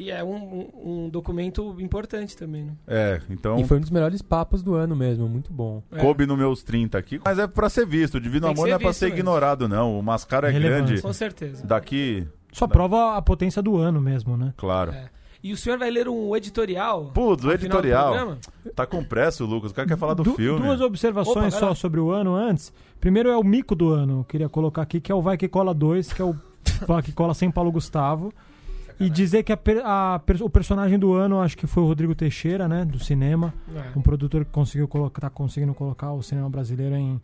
E 0.00 0.10
é 0.10 0.24
um, 0.24 0.34
um- 0.34 0.70
um 1.04 1.08
documento 1.10 1.76
importante 1.78 2.36
também, 2.36 2.64
né? 2.64 2.72
É, 2.88 3.20
então. 3.28 3.58
E 3.58 3.64
foi 3.64 3.76
um 3.76 3.80
dos 3.80 3.90
melhores 3.90 4.22
papos 4.22 4.62
do 4.62 4.74
ano 4.74 4.96
mesmo, 4.96 5.28
muito 5.28 5.52
bom. 5.52 5.82
É. 5.92 5.98
Coube 6.00 6.24
nos 6.26 6.38
meus 6.38 6.62
30 6.62 6.96
aqui, 6.96 7.20
mas 7.24 7.38
é 7.38 7.46
pra 7.46 7.68
ser 7.68 7.86
visto. 7.86 8.14
O 8.14 8.20
Divino 8.20 8.46
Amor 8.46 8.66
não 8.66 8.74
é 8.74 8.78
pra 8.78 8.92
ser 8.92 9.06
mesmo. 9.06 9.18
ignorado, 9.18 9.68
não. 9.68 9.98
O 9.98 10.02
Mascara 10.02 10.48
é 10.48 10.50
Relevante. 10.52 10.86
grande. 10.86 11.02
Com 11.02 11.12
certeza. 11.12 11.66
Daqui, 11.66 12.26
Só 12.50 12.66
prova 12.66 13.16
a 13.16 13.22
potência 13.22 13.60
do 13.60 13.76
ano 13.76 14.00
mesmo, 14.00 14.36
né? 14.36 14.54
claro. 14.56 14.92
É. 14.92 15.10
E 15.42 15.54
o 15.54 15.56
senhor 15.56 15.78
vai 15.78 15.90
ler 15.90 16.06
um 16.06 16.36
editorial? 16.36 17.12
Putz, 17.14 17.44
o 17.44 17.50
editorial. 17.50 18.36
Tá 18.76 18.84
com 18.86 19.02
pressa, 19.02 19.42
o 19.42 19.46
Lucas. 19.46 19.70
O 19.70 19.74
cara 19.74 19.88
quer 19.88 19.96
falar 19.96 20.12
do 20.12 20.22
Du- 20.22 20.34
filme. 20.34 20.60
Duas 20.60 20.82
observações 20.82 21.54
Opa, 21.54 21.66
só 21.68 21.74
sobre 21.74 21.98
o 21.98 22.10
ano 22.10 22.34
antes. 22.34 22.70
Primeiro 23.00 23.30
é 23.30 23.36
o 23.38 23.42
mico 23.42 23.74
do 23.74 23.88
ano, 23.88 24.20
eu 24.20 24.24
queria 24.24 24.50
colocar 24.50 24.82
aqui, 24.82 25.00
que 25.00 25.10
é 25.10 25.14
o 25.14 25.22
Vai 25.22 25.38
Que 25.38 25.48
Cola 25.48 25.72
2, 25.72 26.12
que 26.12 26.20
é 26.20 26.24
o 26.26 26.34
Vai 26.86 27.02
Que 27.02 27.12
Cola 27.12 27.32
sem 27.32 27.50
Paulo 27.50 27.72
Gustavo. 27.72 28.30
E 29.00 29.08
dizer 29.10 29.42
que 29.42 29.52
a 29.52 29.58
a 29.84 30.20
o 30.40 30.50
personagem 30.50 30.98
do 30.98 31.12
ano, 31.14 31.40
acho 31.40 31.56
que 31.56 31.66
foi 31.66 31.82
o 31.82 31.86
Rodrigo 31.86 32.14
Teixeira, 32.14 32.68
né, 32.68 32.84
do 32.84 32.98
cinema. 32.98 33.52
É. 33.74 33.98
Um 33.98 34.02
produtor 34.02 34.44
que 34.44 34.50
conseguiu 34.50 34.86
colocar, 34.86 35.20
tá 35.22 35.30
conseguindo 35.30 35.72
colocar 35.74 36.12
o 36.12 36.22
cinema 36.22 36.48
brasileiro 36.50 36.94
em, 36.94 37.20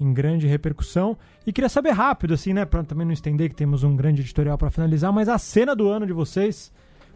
em 0.00 0.12
grande 0.12 0.46
repercussão. 0.46 1.16
E 1.46 1.52
queria 1.52 1.68
saber 1.68 1.90
rápido, 1.90 2.32
assim, 2.34 2.52
né, 2.54 2.64
pra 2.64 2.82
também 2.82 3.06
não 3.06 3.12
estender 3.12 3.48
que 3.50 3.54
temos 3.54 3.84
um 3.84 3.94
grande 3.94 4.22
editorial 4.22 4.56
pra 4.56 4.70
finalizar, 4.70 5.12
mas 5.12 5.28
a 5.28 5.36
cena 5.38 5.76
do 5.76 5.88
ano 5.88 6.06
de 6.06 6.12
vocês, 6.12 6.72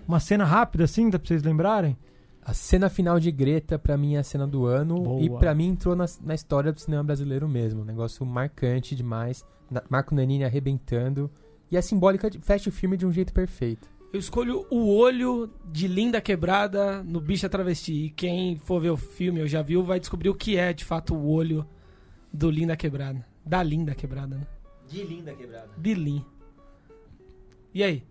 uma 0.07 0.21
cena 0.21 0.45
rápida, 0.45 0.85
assim, 0.85 1.09
dá 1.09 1.19
pra 1.19 1.27
vocês 1.29 1.43
lembrarem? 1.43 1.97
A 2.45 2.53
cena 2.53 2.91
final 2.91 3.21
de 3.21 3.31
Greta, 3.31 3.79
pra 3.79 3.97
mim, 3.97 4.17
é 4.17 4.19
a 4.19 4.25
cena 4.25 4.47
do 4.49 4.67
ano. 4.67 4.97
Boa. 5.01 5.23
E 5.23 5.31
pra 5.31 5.55
mim 5.55 5.69
entrou 5.69 5.95
na, 5.95 6.07
na 6.25 6.35
história 6.35 6.73
do 6.73 6.81
cinema 6.81 7.05
brasileiro 7.05 7.49
mesmo. 7.49 7.83
Um 7.83 7.85
negócio 7.85 8.27
marcante 8.27 8.97
demais. 8.97 9.45
Na- 9.71 9.83
Marco 9.89 10.13
Nanini 10.13 10.43
arrebentando. 10.45 11.31
E 11.71 11.77
a 11.77 11.81
simbólica 11.83 12.29
de- 12.29 12.41
fecha 12.41 12.69
o 12.69 12.73
filme 12.73 12.97
de 12.97 13.07
um 13.07 13.13
jeito 13.13 13.33
perfeito. 13.33 13.89
Eu 14.13 14.21
escolho 14.21 14.67
o 14.71 14.95
olho 14.95 15.51
de 15.65 15.89
Linda 15.89 16.21
Quebrada 16.21 17.03
no 17.03 17.21
Bicha 17.21 17.49
Travesti. 17.49 17.93
E 17.93 18.11
quem 18.11 18.57
for 18.57 18.81
ver 18.81 18.91
o 18.91 18.97
filme 18.97 19.41
ou 19.41 19.47
já 19.47 19.63
viu 19.63 19.83
vai 19.83 19.99
descobrir 19.99 20.29
o 20.29 20.35
que 20.35 20.57
é 20.57 20.73
de 20.73 20.85
fato 20.85 21.15
o 21.15 21.31
olho 21.31 21.67
do 22.33 22.51
Linda 22.51 22.77
Quebrada. 22.77 23.25
Da 23.45 23.63
Linda 23.63 23.95
Quebrada, 23.95 24.37
né? 24.37 24.47
De 24.93 25.03
linda 25.05 25.33
quebrada. 25.33 25.71
De 25.79 25.95
Lin. 25.95 26.23
E 27.73 27.83
aí? 27.83 28.03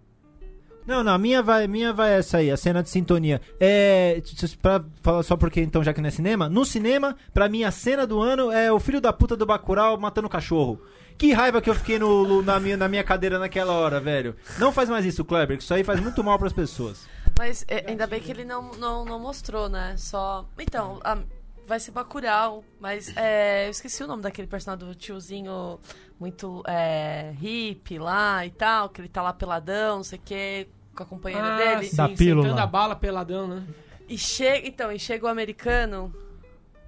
Não, 0.88 1.03
não, 1.03 1.14
a 1.14 1.18
minha 1.18 1.44
vai, 1.44 1.68
minha 1.68 1.94
vai 1.94 2.14
essa 2.14 2.38
aí, 2.38 2.49
a 2.49 2.57
cena 2.57 2.82
de 2.82 2.90
sintonia. 2.90 3.40
É, 3.60 4.19
pra 4.60 4.84
falar 5.03 5.22
só 5.22 5.38
porque 5.38 5.61
então 5.61 5.84
já 5.84 5.94
que 5.94 6.02
não 6.02 6.07
é 6.07 6.11
cinema, 6.11 6.49
no 6.49 6.65
cinema, 6.65 7.15
pra 7.32 7.48
mim 7.48 7.64
a 7.64 7.69
cena 7.69 8.07
do 8.07 8.19
ano 8.19 8.52
é 8.52 8.72
o 8.72 8.80
filho 8.80 8.99
da 8.99 9.14
puta 9.14 9.38
do 9.38 9.45
Bacurau 9.45 9.99
matando 9.99 10.26
o 10.26 10.32
cachorro. 10.32 10.82
Que 11.22 11.34
raiva 11.34 11.61
que 11.61 11.69
eu 11.69 11.76
fiquei 11.76 11.99
no, 11.99 12.27
no- 12.27 12.41
na, 12.41 12.60
minha, 12.60 12.76
na 12.76 12.88
minha 12.88 13.03
cadeira 13.03 13.38
naquela 13.38 13.73
hora, 13.73 13.99
velho. 13.99 14.35
Não 14.57 14.72
faz 14.72 14.89
mais 14.89 15.06
isso, 15.06 15.23
Kleber, 15.23 15.56
que 15.56 15.61
isso 15.61 15.72
aí 15.72 15.84
faz 15.84 15.99
muito 15.99 16.23
mal 16.23 16.39
pras 16.39 16.52
pessoas. 16.52 17.07
Mas 17.38 17.64
é, 17.68 17.85
ainda 17.91 18.07
bem 18.07 18.19
que 18.19 18.31
ele 18.31 18.43
não, 18.43 18.72
não, 18.72 19.06
não 19.06 19.19
mostrou, 19.19 19.69
né? 19.69 19.93
Só. 19.99 20.43
Então, 20.57 20.99
a- 21.03 21.19
vai 21.68 21.80
ser 21.80 21.91
Bacurau, 21.91 22.64
mas 22.80 23.15
é, 23.15 23.68
eu 23.68 23.69
esqueci 23.69 24.03
o 24.03 24.07
nome 24.07 24.23
daquele 24.23 24.48
personagem 24.48 24.88
do 24.88 24.95
tiozinho 24.95 25.80
muito 26.19 26.64
é, 26.68 27.34
hippie 27.39 27.99
lá 27.99 28.43
e 28.43 28.49
tal, 28.49 28.89
que 28.89 28.99
ele 28.99 29.07
tá 29.07 29.22
lá 29.22 29.31
peladão, 29.31 29.98
não 29.98 30.03
sei 30.03 30.18
o 30.18 30.22
quê, 30.26 30.68
com 30.95 31.03
a 31.03 31.06
companheira 31.06 31.56
dele. 31.56 31.72
Ah, 31.76 31.84
sim, 31.84 31.95
Da 31.98 32.10
pílula. 32.10 32.64
a 32.64 32.65
bala 32.65 32.95
peladão, 32.95 33.48
né? 33.48 33.64
E 34.10 34.18
chega, 34.18 34.68
então, 34.68 34.91
e 34.91 34.98
chega 34.98 35.23
o 35.27 35.30
americano, 35.30 36.11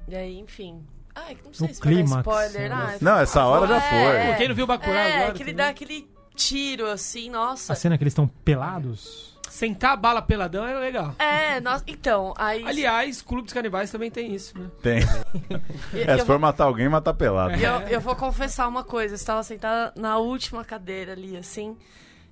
e 0.07 0.15
aí, 0.15 0.39
enfim. 0.39 0.84
Ai, 1.15 1.38
não 1.45 1.53
sei 1.53 1.68
No 1.68 1.73
se 1.73 1.80
vai 1.81 1.94
dar 1.94 1.95
clímax, 2.02 2.19
spoiler. 2.27 2.69
né? 2.69 2.76
Ah, 2.76 2.98
Não, 3.02 3.19
essa 3.19 3.45
hora 3.45 3.68
já 3.68 3.77
é, 3.77 3.80
foi. 3.81 4.31
Pô, 4.31 4.38
quem 4.38 4.48
não 4.48 4.56
viu 4.56 4.68
Bacurau 4.68 4.95
É, 4.95 5.15
agora 5.18 5.34
que 5.34 5.44
ele 5.44 5.52
também? 5.52 5.56
dá 5.65 5.69
aquele 5.69 6.10
tiro 6.35 6.88
assim, 6.90 7.30
nossa. 7.30 7.73
A 7.73 7.76
cena 7.76 7.98
que 7.98 8.03
eles 8.03 8.11
estão 8.11 8.27
pelados. 8.27 9.31
Sentar 9.49 9.91
a 9.94 9.95
bala 9.95 10.19
peladão 10.19 10.65
era 10.65 10.80
legal. 10.80 11.14
É, 11.19 11.60
nossa, 11.61 11.84
então, 11.85 12.34
aí. 12.38 12.65
Aliás, 12.65 13.22
Clube 13.22 13.44
dos 13.44 13.53
Canibais 13.53 13.91
também 13.91 14.10
tem 14.10 14.34
isso, 14.34 14.57
né? 14.57 14.68
Tem. 14.81 15.02
É, 15.94 16.18
se 16.18 16.26
for 16.26 16.40
matar 16.40 16.64
alguém, 16.64 16.90
matar 16.90 17.14
pelado. 17.14 17.56
E 17.56 17.64
eu, 17.64 17.73
eu 17.81 18.02
vou 18.02 18.15
confessar 18.15 18.68
uma 18.68 18.84
coisa, 18.84 19.14
eu 19.14 19.15
estava 19.15 19.44
sentada 19.44 19.94
na 19.95 20.18
última 20.18 20.65
cadeira 20.65 21.11
ali, 21.11 21.38
assim, 21.38 21.77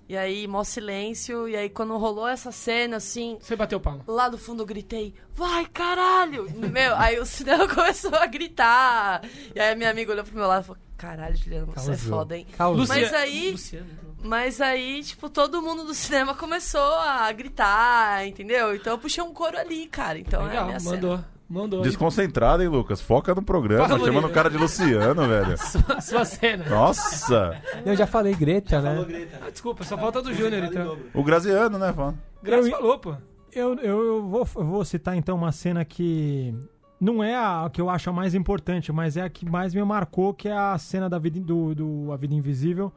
e 0.09 0.17
aí, 0.17 0.47
mó 0.47 0.63
silêncio, 0.63 1.47
e 1.47 1.55
aí 1.55 1.69
quando 1.69 1.97
rolou 1.97 2.27
essa 2.27 2.51
cena, 2.51 2.97
assim, 2.97 3.37
Você 3.41 3.55
bateu 3.55 3.79
palma. 3.79 4.03
lá 4.07 4.27
do 4.27 4.37
fundo 4.37 4.61
eu 4.63 4.65
gritei, 4.67 5.13
vai 5.33 5.65
caralho! 5.65 6.47
Meu, 6.55 6.95
aí 6.97 7.19
o 7.19 7.25
cinema 7.25 7.67
começou 7.67 8.13
a 8.15 8.25
gritar, 8.25 9.21
e 9.55 9.59
aí 9.59 9.71
a 9.71 9.75
minha 9.75 9.89
amiga 9.89 10.11
olhou 10.11 10.23
pro 10.25 10.35
meu 10.35 10.47
lado 10.47 10.63
e 10.63 10.65
falou, 10.67 10.81
caralho, 10.97 11.35
Juliana, 11.37 11.65
você 11.67 11.91
é 11.91 11.95
Causou. 11.95 12.17
foda, 12.17 12.37
hein? 12.37 12.45
Causou. 12.57 12.87
Mas 12.87 13.13
aí- 13.13 13.51
Luciano. 13.51 13.87
Mas 14.23 14.61
aí, 14.61 15.03
tipo, 15.03 15.29
todo 15.31 15.63
mundo 15.63 15.83
do 15.83 15.95
cinema 15.95 16.35
começou 16.35 16.93
a 16.99 17.31
gritar, 17.31 18.27
entendeu? 18.27 18.75
Então 18.75 18.93
eu 18.93 18.99
puxei 18.99 19.23
um 19.23 19.33
coro 19.33 19.57
ali, 19.57 19.87
cara, 19.87 20.19
então 20.19 20.41
é 20.41 20.43
a 20.43 20.47
Legal, 20.49 20.65
minha 20.67 20.79
cena. 20.79 21.27
Mandou. 21.51 21.81
Desconcentrado, 21.81 22.63
hein, 22.63 22.69
Lucas? 22.69 23.01
Foca 23.01 23.35
no 23.35 23.41
programa. 23.43 23.87
Fala, 23.87 24.05
chamando 24.05 24.27
o 24.27 24.31
cara 24.31 24.49
de 24.49 24.57
Luciano, 24.57 25.27
velho. 25.27 25.57
Sua, 25.59 26.01
sua 26.01 26.25
cena. 26.25 26.65
Nossa! 26.69 27.61
Eu 27.85 27.95
já 27.95 28.07
falei 28.07 28.33
Greta, 28.33 28.81
né? 28.81 29.27
Ah, 29.45 29.49
desculpa, 29.49 29.83
só 29.83 29.97
falta 29.97 30.21
do 30.21 30.33
Júnior, 30.33 30.63
então. 30.63 30.97
O 31.13 31.23
Graziano, 31.23 31.77
né, 31.77 31.91
fã? 31.93 32.15
Graças 32.41 32.67
Eu- 32.67 32.71
falou, 32.71 32.97
pô. 32.99 33.15
Eu, 33.53 33.75
eu, 33.79 34.03
eu 34.05 34.27
vou, 34.29 34.47
eu 34.55 34.63
vou 34.65 34.85
citar 34.85 35.17
então 35.17 35.35
uma 35.35 35.51
cena 35.51 35.83
que 35.83 36.55
não 37.01 37.21
é 37.21 37.35
a 37.35 37.69
que 37.71 37.81
eu 37.81 37.89
acho 37.89 38.09
a 38.09 38.13
mais 38.13 38.33
importante, 38.33 38.93
mas 38.93 39.17
é 39.17 39.23
a 39.23 39.29
que 39.29 39.45
mais 39.45 39.73
me 39.73 39.83
marcou, 39.83 40.33
que 40.33 40.47
é 40.47 40.55
a 40.55 40.77
cena 40.77 41.09
da 41.09 41.19
vida, 41.19 41.37
do, 41.41 41.75
do 41.75 42.11
A 42.13 42.15
Vida 42.15 42.33
Invisível, 42.33 42.93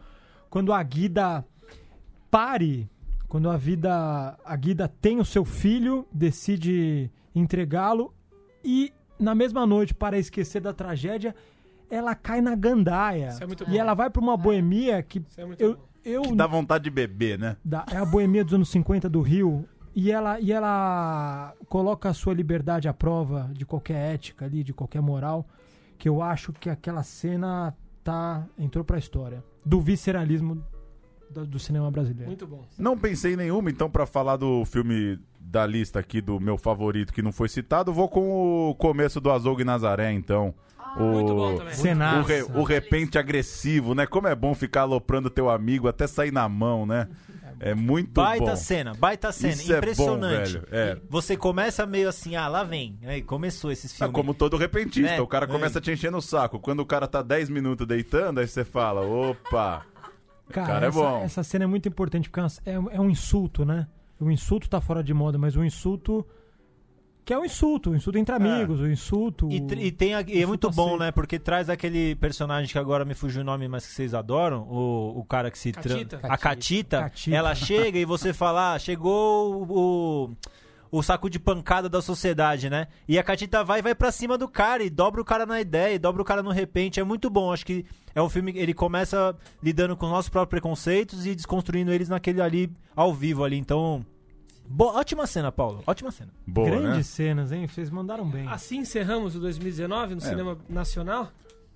quando 0.48 0.72
a 0.72 0.80
Guida 0.80 1.44
pare, 2.30 2.88
quando 3.28 3.50
a 3.50 3.56
vida 3.56 4.38
a 4.44 4.56
Guida 4.56 4.86
tem 4.86 5.18
o 5.18 5.24
seu 5.24 5.44
filho, 5.44 6.06
decide 6.12 7.10
entregá-lo 7.34 8.14
e 8.64 8.92
na 9.18 9.34
mesma 9.34 9.66
noite, 9.66 9.94
para 9.94 10.18
esquecer 10.18 10.60
da 10.60 10.72
tragédia, 10.72 11.34
ela 11.90 12.14
cai 12.14 12.40
na 12.40 12.54
gandaia. 12.56 13.28
Isso 13.28 13.42
é 13.42 13.46
muito 13.46 13.62
e 13.64 13.66
bom. 13.66 13.76
ela 13.76 13.94
vai 13.94 14.10
para 14.10 14.20
uma 14.22 14.36
boemia 14.36 15.02
que 15.02 15.18
Isso 15.28 15.40
é 15.40 15.44
muito 15.44 15.60
eu, 15.60 15.74
bom. 15.76 15.82
eu 16.04 16.34
Dá 16.34 16.46
vontade 16.46 16.84
de 16.84 16.90
beber, 16.90 17.38
né? 17.38 17.56
da- 17.64 17.84
é 17.92 17.96
a 17.96 18.04
boemia 18.04 18.44
dos 18.44 18.54
anos 18.54 18.68
50 18.70 19.08
do 19.08 19.20
Rio. 19.20 19.64
E 19.96 20.10
ela, 20.10 20.40
e 20.40 20.50
ela 20.50 21.54
coloca 21.68 22.08
a 22.08 22.12
sua 22.14 22.34
liberdade 22.34 22.88
à 22.88 22.92
prova 22.92 23.48
de 23.52 23.64
qualquer 23.64 24.14
ética 24.14 24.44
ali, 24.44 24.64
de 24.64 24.72
qualquer 24.72 25.00
moral, 25.00 25.46
que 25.96 26.08
eu 26.08 26.20
acho 26.20 26.52
que 26.52 26.68
aquela 26.68 27.04
cena 27.04 27.72
tá 28.02 28.44
entrou 28.58 28.84
pra 28.84 28.98
história. 28.98 29.44
Do 29.64 29.80
visceralismo 29.80 30.60
do, 31.30 31.46
do 31.46 31.58
cinema 31.60 31.88
brasileiro. 31.92 32.26
Muito 32.28 32.44
bom. 32.44 32.64
Não 32.76 32.98
pensei 32.98 33.34
em 33.34 33.36
nenhuma, 33.36 33.70
então, 33.70 33.88
pra 33.88 34.04
falar 34.04 34.36
do 34.36 34.64
filme 34.64 35.16
da 35.46 35.66
lista 35.66 36.00
aqui 36.00 36.20
do 36.20 36.40
meu 36.40 36.56
favorito 36.56 37.12
que 37.12 37.22
não 37.22 37.30
foi 37.32 37.48
citado, 37.48 37.92
vou 37.92 38.08
com 38.08 38.70
o 38.70 38.74
começo 38.74 39.20
do 39.20 39.30
Azougue 39.30 39.62
Nazaré, 39.64 40.12
então. 40.12 40.54
o... 40.96 41.02
Muito 41.02 41.34
bom 41.34 41.56
também. 41.56 41.74
O, 42.18 42.22
re- 42.22 42.42
o 42.60 42.62
repente 42.64 43.18
agressivo, 43.18 43.94
né? 43.94 44.06
Como 44.06 44.26
é 44.26 44.34
bom 44.34 44.54
ficar 44.54 44.82
aloprando 44.82 45.30
teu 45.30 45.48
amigo 45.50 45.86
até 45.88 46.06
sair 46.06 46.32
na 46.32 46.48
mão, 46.48 46.84
né? 46.86 47.08
É 47.60 47.72
muito 47.72 48.14
Baita 48.14 48.46
bom. 48.46 48.56
cena, 48.56 48.92
baita 48.94 49.30
cena, 49.30 49.52
Isso 49.52 49.62
é 49.72 49.74
bom, 49.74 49.78
impressionante. 49.78 50.52
velho, 50.54 50.68
é. 50.72 50.98
Você 51.08 51.36
começa 51.36 51.86
meio 51.86 52.08
assim, 52.08 52.34
ah, 52.34 52.48
lá 52.48 52.64
vem. 52.64 52.98
Aí 53.06 53.22
começou 53.22 53.70
esses 53.70 53.92
É 53.94 53.96
filmes. 53.98 54.12
como 54.14 54.34
todo 54.34 54.56
repentista, 54.56 55.12
É, 55.12 55.20
o 55.20 55.26
cara 55.26 55.44
é. 55.44 55.48
começa 55.48 55.80
te 55.80 55.90
enchendo 55.92 56.16
o 56.16 56.20
saco. 56.22 56.58
Quando 56.58 56.80
o 56.80 56.86
cara 56.86 57.06
tá 57.06 57.22
10 57.22 57.48
minutos 57.48 57.86
deitando, 57.86 58.40
aí 58.40 58.48
você 58.48 58.64
fala, 58.64 59.02
opa, 59.02 59.86
Cara, 60.50 60.66
Cara, 60.66 60.86
é 60.86 60.88
essa, 60.88 60.98
bom. 61.00 61.22
essa 61.22 61.42
cena 61.42 61.64
é 61.64 61.66
muito 61.66 61.88
importante, 61.88 62.28
porque 62.28 62.40
é, 62.68 62.72
é- 62.74 62.96
é 62.96 63.00
um 63.00 63.08
insulto, 63.08 63.64
né? 63.64 63.86
O 64.24 64.30
insulto 64.30 64.68
tá 64.68 64.80
fora 64.80 65.02
de 65.02 65.12
moda, 65.14 65.36
mas 65.38 65.56
o 65.56 65.64
insulto. 65.64 66.26
Que 67.24 67.32
é 67.32 67.38
um 67.38 67.44
insulto, 67.44 67.90
o 67.90 67.96
insulto 67.96 68.18
entre 68.18 68.34
amigos, 68.34 68.80
o 68.80 68.86
insulto. 68.86 69.48
E, 69.50 69.56
e 69.86 69.90
tem 69.90 70.14
a- 70.14 70.20
e 70.20 70.42
é 70.42 70.46
muito 70.46 70.70
bom, 70.70 70.98
né? 70.98 71.10
Porque 71.10 71.38
traz 71.38 71.70
aquele 71.70 72.14
personagem 72.16 72.70
que 72.70 72.78
agora 72.78 73.02
me 73.02 73.14
fugiu 73.14 73.40
o 73.40 73.44
nome, 73.44 73.66
mas 73.66 73.86
que 73.86 73.92
vocês 73.94 74.12
adoram, 74.12 74.62
o, 74.68 75.20
o 75.20 75.24
cara 75.24 75.50
que 75.50 75.58
se 75.58 75.72
Catita. 75.72 76.20
A 76.22 76.36
Catita, 76.36 77.00
Catita. 77.04 77.34
ela 77.36 77.54
chega 77.54 77.98
e 77.98 78.04
você 78.04 78.34
fala, 78.34 78.74
ah, 78.74 78.78
chegou 78.78 79.64
o, 79.66 80.36
o 80.92 81.02
saco 81.02 81.30
de 81.30 81.38
pancada 81.38 81.88
da 81.88 82.02
sociedade, 82.02 82.68
né? 82.68 82.88
E 83.08 83.18
a 83.18 83.22
Catita 83.22 83.64
vai 83.64 83.78
e 83.78 83.82
vai 83.82 83.94
pra 83.94 84.12
cima 84.12 84.36
do 84.36 84.46
cara 84.46 84.82
e 84.84 84.90
dobra 84.90 85.22
o 85.22 85.24
cara 85.24 85.46
na 85.46 85.58
ideia, 85.62 85.94
e 85.94 85.98
dobra 85.98 86.20
o 86.20 86.24
cara 86.26 86.42
no 86.42 86.50
repente. 86.50 87.00
É 87.00 87.04
muito 87.04 87.30
bom. 87.30 87.50
Acho 87.50 87.64
que 87.64 87.86
é 88.14 88.20
um 88.22 88.28
filme 88.28 88.52
que 88.52 88.58
ele 88.58 88.74
começa 88.74 89.34
lidando 89.62 89.96
com 89.96 90.04
os 90.04 90.12
nossos 90.12 90.28
próprios 90.28 90.50
preconceitos 90.60 91.24
e 91.24 91.34
desconstruindo 91.34 91.90
eles 91.90 92.10
naquele 92.10 92.42
ali 92.42 92.70
ao 92.94 93.14
vivo 93.14 93.44
ali. 93.44 93.56
Então, 93.56 94.04
bo- 94.66 94.94
ótima 94.96 95.26
cena, 95.26 95.50
Paulo. 95.52 95.82
Ótima 95.86 96.10
cena. 96.10 96.30
boa, 96.46 96.68
Grandes 96.70 96.96
né? 96.96 97.02
cenas, 97.02 97.52
hein? 97.52 97.66
Vocês 97.66 97.90
mandaram 97.90 98.28
bem. 98.28 98.46
Assim 98.48 98.78
encerramos 98.78 99.34
o 99.36 99.40
2019 99.40 100.14
no 100.14 100.20
É. 100.22 100.24
cinema 100.24 100.58
nacional. 100.68 101.30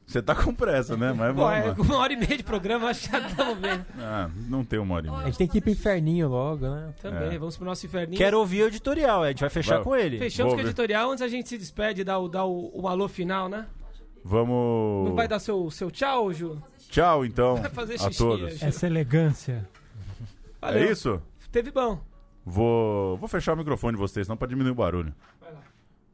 Você 0.07 0.23
tá 0.23 0.35
com 0.35 0.55
pressa, 0.55 0.97
né? 0.97 1.13
Mas 1.13 1.37
Pô, 1.37 1.51
é, 1.51 1.61
vamos. 1.61 1.77
com 1.77 1.83
uma 1.83 1.99
hora 1.99 2.11
e 2.15 2.17
meia 2.17 2.35
de 2.35 2.43
programa, 2.43 2.89
acho 2.89 3.03
que 3.03 3.13
já 3.13 3.29
estamos 3.29 3.59
bem. 3.59 3.85
Ah, 4.01 4.31
não 4.49 4.65
tem 4.65 4.79
uma 4.79 4.95
hora 4.95 5.07
e 5.07 5.09
A 5.11 5.13
meia. 5.13 5.25
gente 5.27 5.37
tem 5.37 5.47
que 5.47 5.59
ir 5.59 5.61
pro 5.61 5.71
inferninho 5.71 6.29
logo, 6.31 6.67
né? 6.67 6.95
Também, 7.03 7.35
É. 7.35 7.39
vamos 7.39 7.59
pro 7.59 7.67
nosso 7.67 7.85
inferninho. 7.85 8.17
Quero 8.17 8.39
ouvir 8.39 8.63
o 8.63 8.67
editorial, 8.69 9.23
a 9.23 9.29
gente 9.29 9.41
vai 9.41 9.51
fechar 9.51 9.75
Vai. 9.77 9.85
com 9.85 9.95
ele. 9.95 10.17
Fechamos 10.17 10.53
Vou 10.55 10.59
com 10.61 10.65
o 10.65 10.67
editorial 10.67 11.11
antes 11.11 11.21
a 11.23 11.29
gente 11.29 11.47
se 11.51 11.59
despede, 11.59 12.05
dá 12.05 12.19
o, 12.19 12.27
dá 12.27 12.43
o, 12.43 12.71
o 12.73 12.89
alô 12.89 13.07
final, 13.07 13.51
né? 13.51 13.67
Vamos. 14.25 15.09
Não 15.11 15.15
vai 15.15 15.29
dar 15.29 15.39
seu, 15.41 15.71
seu 15.71 15.91
tchau, 15.91 16.33
Ju? 16.33 16.61
Tchau, 16.89 17.25
então, 17.27 17.57
Vai 17.57 17.71
fazer 17.71 17.95
a 17.97 17.99
xixi. 17.99 18.19
todos. 18.19 18.59
Ju. 18.59 18.65
Essa 18.67 18.87
elegância. 18.87 19.69
Valeu. 20.61 20.85
É 20.89 20.91
isso? 20.91 21.21
Teve 21.53 21.71
bom. 21.71 22.01
Vou, 22.51 23.19
vou 23.19 23.29
fechar 23.29 23.53
o 23.53 23.57
microfone 23.57 23.95
de 23.95 24.01
vocês, 24.01 24.27
não 24.27 24.37
pra 24.37 24.49
diminuir 24.49 24.73
o 24.73 24.75
barulho. 24.75 25.15
Vai 25.39 25.53
lá. 25.53 25.61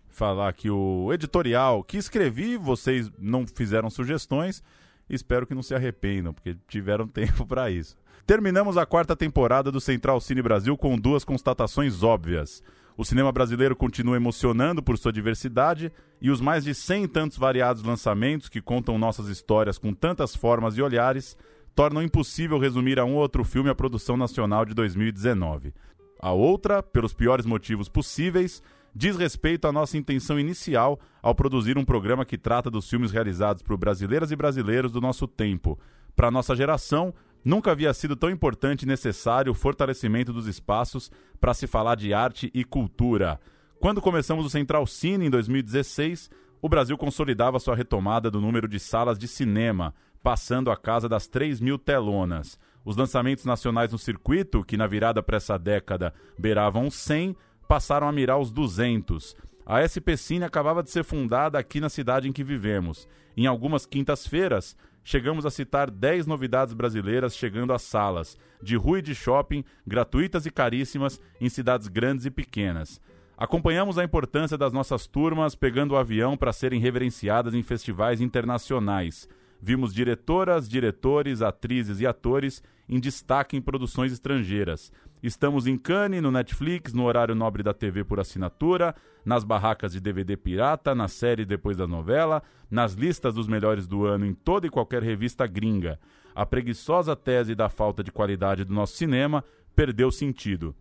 Falar 0.09 0.53
que 0.53 0.69
o 0.69 1.13
editorial 1.13 1.85
que 1.85 1.97
escrevi, 1.97 2.57
vocês 2.57 3.09
não 3.17 3.47
fizeram 3.47 3.89
sugestões. 3.89 4.61
Espero 5.09 5.47
que 5.47 5.55
não 5.55 5.63
se 5.63 5.77
arrependam, 5.77 6.35
porque 6.35 6.57
tiveram 6.67 7.07
tempo 7.09 7.47
pra 7.47 7.71
isso. 7.71 7.97
Terminamos 8.27 8.77
a 8.77 8.85
quarta 8.85 9.15
temporada 9.15 9.71
do 9.71 9.81
Central 9.81 10.21
Cine 10.21 10.43
Brasil 10.43 10.77
com 10.77 10.99
duas 10.99 11.25
constatações 11.25 12.03
óbvias. 12.03 12.65
O 12.97 13.05
cinema 13.05 13.31
brasileiro 13.31 13.77
continua 13.77 14.17
emocionando 14.17 14.83
por 14.83 14.99
sua 14.99 15.13
diversidade 15.13 15.93
e 16.21 16.31
os 16.31 16.41
mais 16.41 16.65
de 16.65 16.75
cem 16.75 17.07
tantos 17.07 17.39
variados 17.39 17.85
lançamentos 17.85 18.49
que 18.49 18.61
contam 18.61 18.99
nossas 18.99 19.29
histórias 19.29 19.79
com 19.79 19.93
tantas 19.93 20.35
formas 20.35 20.77
e 20.77 20.83
olhares 20.83 21.37
tornam 21.75 22.03
impossível 22.03 22.59
resumir 22.59 22.99
a 22.99 23.05
um 23.05 23.15
ou 23.15 23.21
outro 23.21 23.45
filme 23.45 23.71
a 23.71 23.75
produção 23.75 24.17
nacional 24.17 24.65
de 24.65 24.75
2019. 24.75 25.75
A 26.21 26.33
outra, 26.33 26.83
pelos 26.83 27.13
piores 27.13 27.47
motivos 27.47 27.89
possíveis, 27.89 28.63
diz 28.95 29.17
respeito 29.17 29.67
à 29.67 29.73
nossa 29.73 29.99
intenção 29.99 30.39
inicial 30.39 31.01
ao 31.23 31.35
produzir 31.35 31.77
um 31.77 31.85
programa 31.85 32.25
que 32.25 32.39
trata 32.39 32.71
dos 32.71 32.89
filmes 32.89 33.11
realizados 33.11 33.63
por 33.63 33.77
brasileiras 33.77 34.31
e 34.31 34.37
brasileiros 34.37 34.93
do 34.93 35.01
nosso 35.01 35.27
tempo. 35.27 35.79
Para 36.15 36.31
nossa 36.31 36.55
geração, 36.55 37.13
nunca 37.45 37.73
havia 37.73 37.93
sido 37.93 38.15
tão 38.15 38.31
importante 38.31 38.83
e 38.83 38.87
necessário 38.87 39.51
o 39.51 39.55
fortalecimento 39.55 40.33
dos 40.33 40.47
espaços 40.47 41.11
para 41.41 41.55
se 41.55 41.67
falar 41.67 41.97
de 41.97 42.15
arte 42.15 42.51
e 42.55 42.65
cultura. 42.65 43.41
Quando 43.81 44.01
começamos 44.01 44.47
o 44.47 44.51
Central 44.51 44.87
Cine 44.87 45.27
em 45.27 45.31
2016, 45.31 46.31
o 46.63 46.69
Brasil 46.69 46.97
consolidava 46.97 47.61
sua 47.61 47.75
retomada 47.75 48.31
do 48.31 48.41
número 48.41 48.67
de 48.67 48.79
salas 48.79 49.19
de 49.19 49.29
cinema, 49.29 49.93
passando 50.23 50.71
a 50.71 50.77
casa 50.77 51.07
das 51.09 51.27
3 51.27 51.61
mil 51.61 51.79
telonas. 51.79 52.59
Os 52.85 52.97
lançamentos 52.97 53.45
nacionais 53.45 53.93
no 53.93 53.99
circuito, 53.99 54.63
que 54.65 54.77
na 54.77 54.87
virada 54.87 55.23
para 55.23 55.39
essa 55.39 55.59
década 55.59 56.13
beiravam 56.39 56.87
os 56.87 56.95
100, 56.95 57.35
passaram 57.67 58.07
a 58.07 58.13
mirar 58.13 58.39
os 58.39 58.53
200. 58.53 59.35
A 59.65 59.81
SP 59.89 60.15
Cine 60.17 60.45
acabava 60.45 60.83
de 60.83 60.91
ser 60.91 61.03
fundada 61.03 61.59
aqui 61.59 61.81
na 61.81 61.89
cidade 61.89 62.29
em 62.29 62.33
que 62.33 62.45
vivemos. 62.45 63.09
Em 63.35 63.47
algumas 63.47 63.87
quintas-feiras, 63.87 64.77
chegamos 65.03 65.47
a 65.47 65.51
citar 65.51 65.91
10 65.91 66.27
novidades 66.27 66.75
brasileiras 66.75 67.35
chegando 67.35 67.73
às 67.73 67.81
salas, 67.81 68.37
de 68.63 68.77
rua 68.77 68.99
e 68.99 69.03
de 69.03 69.15
shopping, 69.15 69.65
gratuitas 69.87 70.45
e 70.45 70.51
caríssimas, 70.51 71.19
em 71.41 71.49
cidades 71.49 71.89
grandes 71.89 72.27
e 72.27 72.31
pequenas. 72.31 73.01
Acompanhamos 73.37 73.99
a 73.99 74.05
importância 74.05 74.57
das 74.57 74.73
nossas 74.73 75.07
turmas 75.07 75.55
pegando 75.55 75.93
o 75.93 75.97
avião 75.97 76.37
para 76.37 76.53
serem 76.53 76.79
reverenciadas 76.79 77.55
em 77.55 77.63
festivais 77.63 78.21
internacionais. 78.21 79.29
Vimos 79.67 79.95
diretoras, 79.95 80.69
diretores, 80.69 81.41
atrizes 81.41 81.99
e 81.99 82.07
atores 82.07 82.63
em 82.87 83.01
destaque 83.01 83.57
em 83.57 83.63
produções 83.63 84.13
estrangeiras. 84.13 84.93
Estamos 85.23 85.67
em 85.67 85.79
Cannes, 85.79 86.23
no 86.23 86.31
Netflix, 86.31 86.93
no 86.93 87.05
horário 87.05 87.35
nobre 87.35 87.63
da 87.63 87.73
TV 87.73 88.05
por 88.05 88.21
assinatura, 88.21 88.95
nas 89.25 89.43
barracas 89.43 89.93
de 89.93 90.01
DVD 90.01 90.37
pirata, 90.37 90.95
na 90.95 91.09
série 91.09 91.47
depois 91.47 91.79
da 91.79 91.87
novela, 91.87 92.43
nas 92.71 92.93
listas 92.93 93.37
dos 93.37 93.49
melhores 93.49 93.87
do 93.87 94.05
ano 94.05 94.27
em 94.27 94.35
toda 94.35 94.67
e 94.67 94.71
qualquer 94.71 95.03
revista 95.03 95.47
gringa. 95.47 95.99
A 96.35 96.45
preguiçosa 96.45 97.17
tese 97.17 97.55
da 97.55 97.71
falta 97.71 98.05
de 98.05 98.13
qualidade 98.13 98.67
do 98.67 98.75
nosso 98.75 98.99
cinema 98.99 99.43
perdeu 99.75 100.11
sentido. 100.13 100.77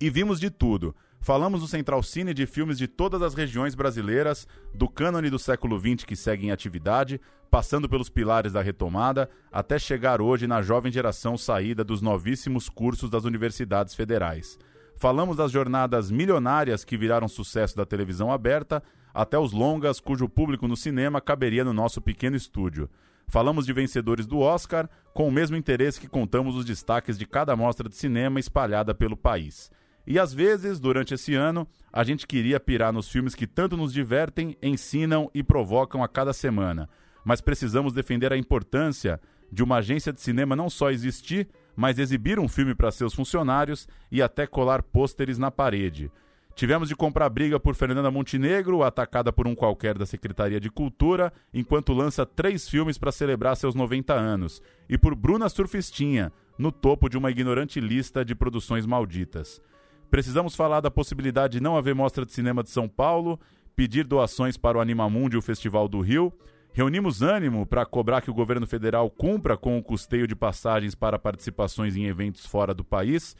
E 0.00 0.08
vimos 0.08 0.40
de 0.40 0.48
tudo. 0.48 0.96
Falamos 1.20 1.60
no 1.60 1.68
Central 1.68 2.02
Cine 2.02 2.32
de 2.32 2.46
filmes 2.46 2.78
de 2.78 2.88
todas 2.88 3.20
as 3.20 3.34
regiões 3.34 3.74
brasileiras, 3.74 4.48
do 4.72 4.88
cânone 4.88 5.28
do 5.28 5.38
século 5.38 5.78
XX 5.78 6.06
que 6.06 6.16
segue 6.16 6.46
em 6.46 6.50
atividade, 6.50 7.20
passando 7.50 7.86
pelos 7.86 8.08
pilares 8.08 8.54
da 8.54 8.62
retomada, 8.62 9.28
até 9.52 9.78
chegar 9.78 10.22
hoje 10.22 10.46
na 10.46 10.62
jovem 10.62 10.90
geração 10.90 11.36
saída 11.36 11.84
dos 11.84 12.00
novíssimos 12.00 12.70
cursos 12.70 13.10
das 13.10 13.24
universidades 13.24 13.94
federais. 13.94 14.58
Falamos 14.96 15.36
das 15.36 15.52
jornadas 15.52 16.10
milionárias 16.10 16.82
que 16.82 16.96
viraram 16.96 17.28
sucesso 17.28 17.76
da 17.76 17.84
televisão 17.84 18.32
aberta, 18.32 18.82
até 19.12 19.38
os 19.38 19.52
longas 19.52 20.00
cujo 20.00 20.30
público 20.30 20.66
no 20.66 20.76
cinema 20.78 21.20
caberia 21.20 21.64
no 21.64 21.74
nosso 21.74 22.00
pequeno 22.00 22.36
estúdio. 22.36 22.88
Falamos 23.28 23.66
de 23.66 23.72
vencedores 23.74 24.26
do 24.26 24.38
Oscar, 24.38 24.88
com 25.12 25.28
o 25.28 25.32
mesmo 25.32 25.56
interesse 25.56 26.00
que 26.00 26.08
contamos 26.08 26.56
os 26.56 26.64
destaques 26.64 27.18
de 27.18 27.26
cada 27.26 27.54
mostra 27.54 27.86
de 27.86 27.96
cinema 27.96 28.40
espalhada 28.40 28.94
pelo 28.94 29.16
país. 29.16 29.70
E 30.10 30.18
às 30.18 30.34
vezes, 30.34 30.80
durante 30.80 31.14
esse 31.14 31.36
ano, 31.36 31.68
a 31.92 32.02
gente 32.02 32.26
queria 32.26 32.58
pirar 32.58 32.92
nos 32.92 33.08
filmes 33.08 33.32
que 33.32 33.46
tanto 33.46 33.76
nos 33.76 33.92
divertem, 33.92 34.56
ensinam 34.60 35.30
e 35.32 35.40
provocam 35.40 36.02
a 36.02 36.08
cada 36.08 36.32
semana. 36.32 36.88
Mas 37.24 37.40
precisamos 37.40 37.92
defender 37.92 38.32
a 38.32 38.36
importância 38.36 39.20
de 39.52 39.62
uma 39.62 39.76
agência 39.76 40.12
de 40.12 40.20
cinema 40.20 40.56
não 40.56 40.68
só 40.68 40.90
existir, 40.90 41.48
mas 41.76 41.96
exibir 41.96 42.40
um 42.40 42.48
filme 42.48 42.74
para 42.74 42.90
seus 42.90 43.14
funcionários 43.14 43.86
e 44.10 44.20
até 44.20 44.48
colar 44.48 44.82
pôsteres 44.82 45.38
na 45.38 45.48
parede. 45.48 46.10
Tivemos 46.56 46.88
de 46.88 46.96
comprar 46.96 47.28
briga 47.28 47.60
por 47.60 47.76
Fernanda 47.76 48.10
Montenegro, 48.10 48.82
atacada 48.82 49.32
por 49.32 49.46
um 49.46 49.54
qualquer 49.54 49.96
da 49.96 50.06
Secretaria 50.06 50.58
de 50.58 50.70
Cultura, 50.70 51.32
enquanto 51.54 51.92
lança 51.92 52.26
três 52.26 52.68
filmes 52.68 52.98
para 52.98 53.12
celebrar 53.12 53.56
seus 53.56 53.76
90 53.76 54.12
anos, 54.12 54.60
e 54.88 54.98
por 54.98 55.14
Bruna 55.14 55.48
Surfistinha, 55.48 56.32
no 56.58 56.72
topo 56.72 57.08
de 57.08 57.16
uma 57.16 57.30
ignorante 57.30 57.78
lista 57.78 58.24
de 58.24 58.34
produções 58.34 58.84
malditas. 58.84 59.62
Precisamos 60.10 60.56
falar 60.56 60.80
da 60.80 60.90
possibilidade 60.90 61.58
de 61.58 61.62
não 61.62 61.76
haver 61.76 61.94
mostra 61.94 62.26
de 62.26 62.32
cinema 62.32 62.64
de 62.64 62.70
São 62.70 62.88
Paulo, 62.88 63.38
pedir 63.76 64.04
doações 64.04 64.56
para 64.56 64.76
o 64.76 64.80
Animamundi 64.80 65.36
e 65.36 65.38
o 65.38 65.42
Festival 65.42 65.86
do 65.86 66.00
Rio. 66.00 66.32
Reunimos 66.72 67.22
ânimo 67.22 67.64
para 67.64 67.86
cobrar 67.86 68.20
que 68.20 68.30
o 68.30 68.34
governo 68.34 68.66
federal 68.66 69.08
cumpra 69.08 69.56
com 69.56 69.78
o 69.78 69.82
custeio 69.82 70.26
de 70.26 70.34
passagens 70.34 70.96
para 70.96 71.18
participações 71.18 71.96
em 71.96 72.06
eventos 72.06 72.44
fora 72.44 72.74
do 72.74 72.84
país. 72.84 73.36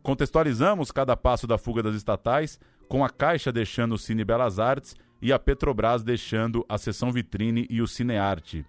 Contextualizamos 0.00 0.92
cada 0.92 1.16
passo 1.16 1.46
da 1.46 1.58
fuga 1.58 1.82
das 1.82 1.96
estatais, 1.96 2.58
com 2.88 3.04
a 3.04 3.10
Caixa 3.10 3.52
deixando 3.52 3.94
o 3.94 3.98
Cine 3.98 4.24
Belas 4.24 4.60
Artes 4.60 4.94
e 5.20 5.32
a 5.32 5.38
Petrobras 5.38 6.04
deixando 6.04 6.64
a 6.68 6.78
seção 6.78 7.10
vitrine 7.10 7.66
e 7.68 7.82
o 7.82 7.88
Cinearte. 7.88 8.64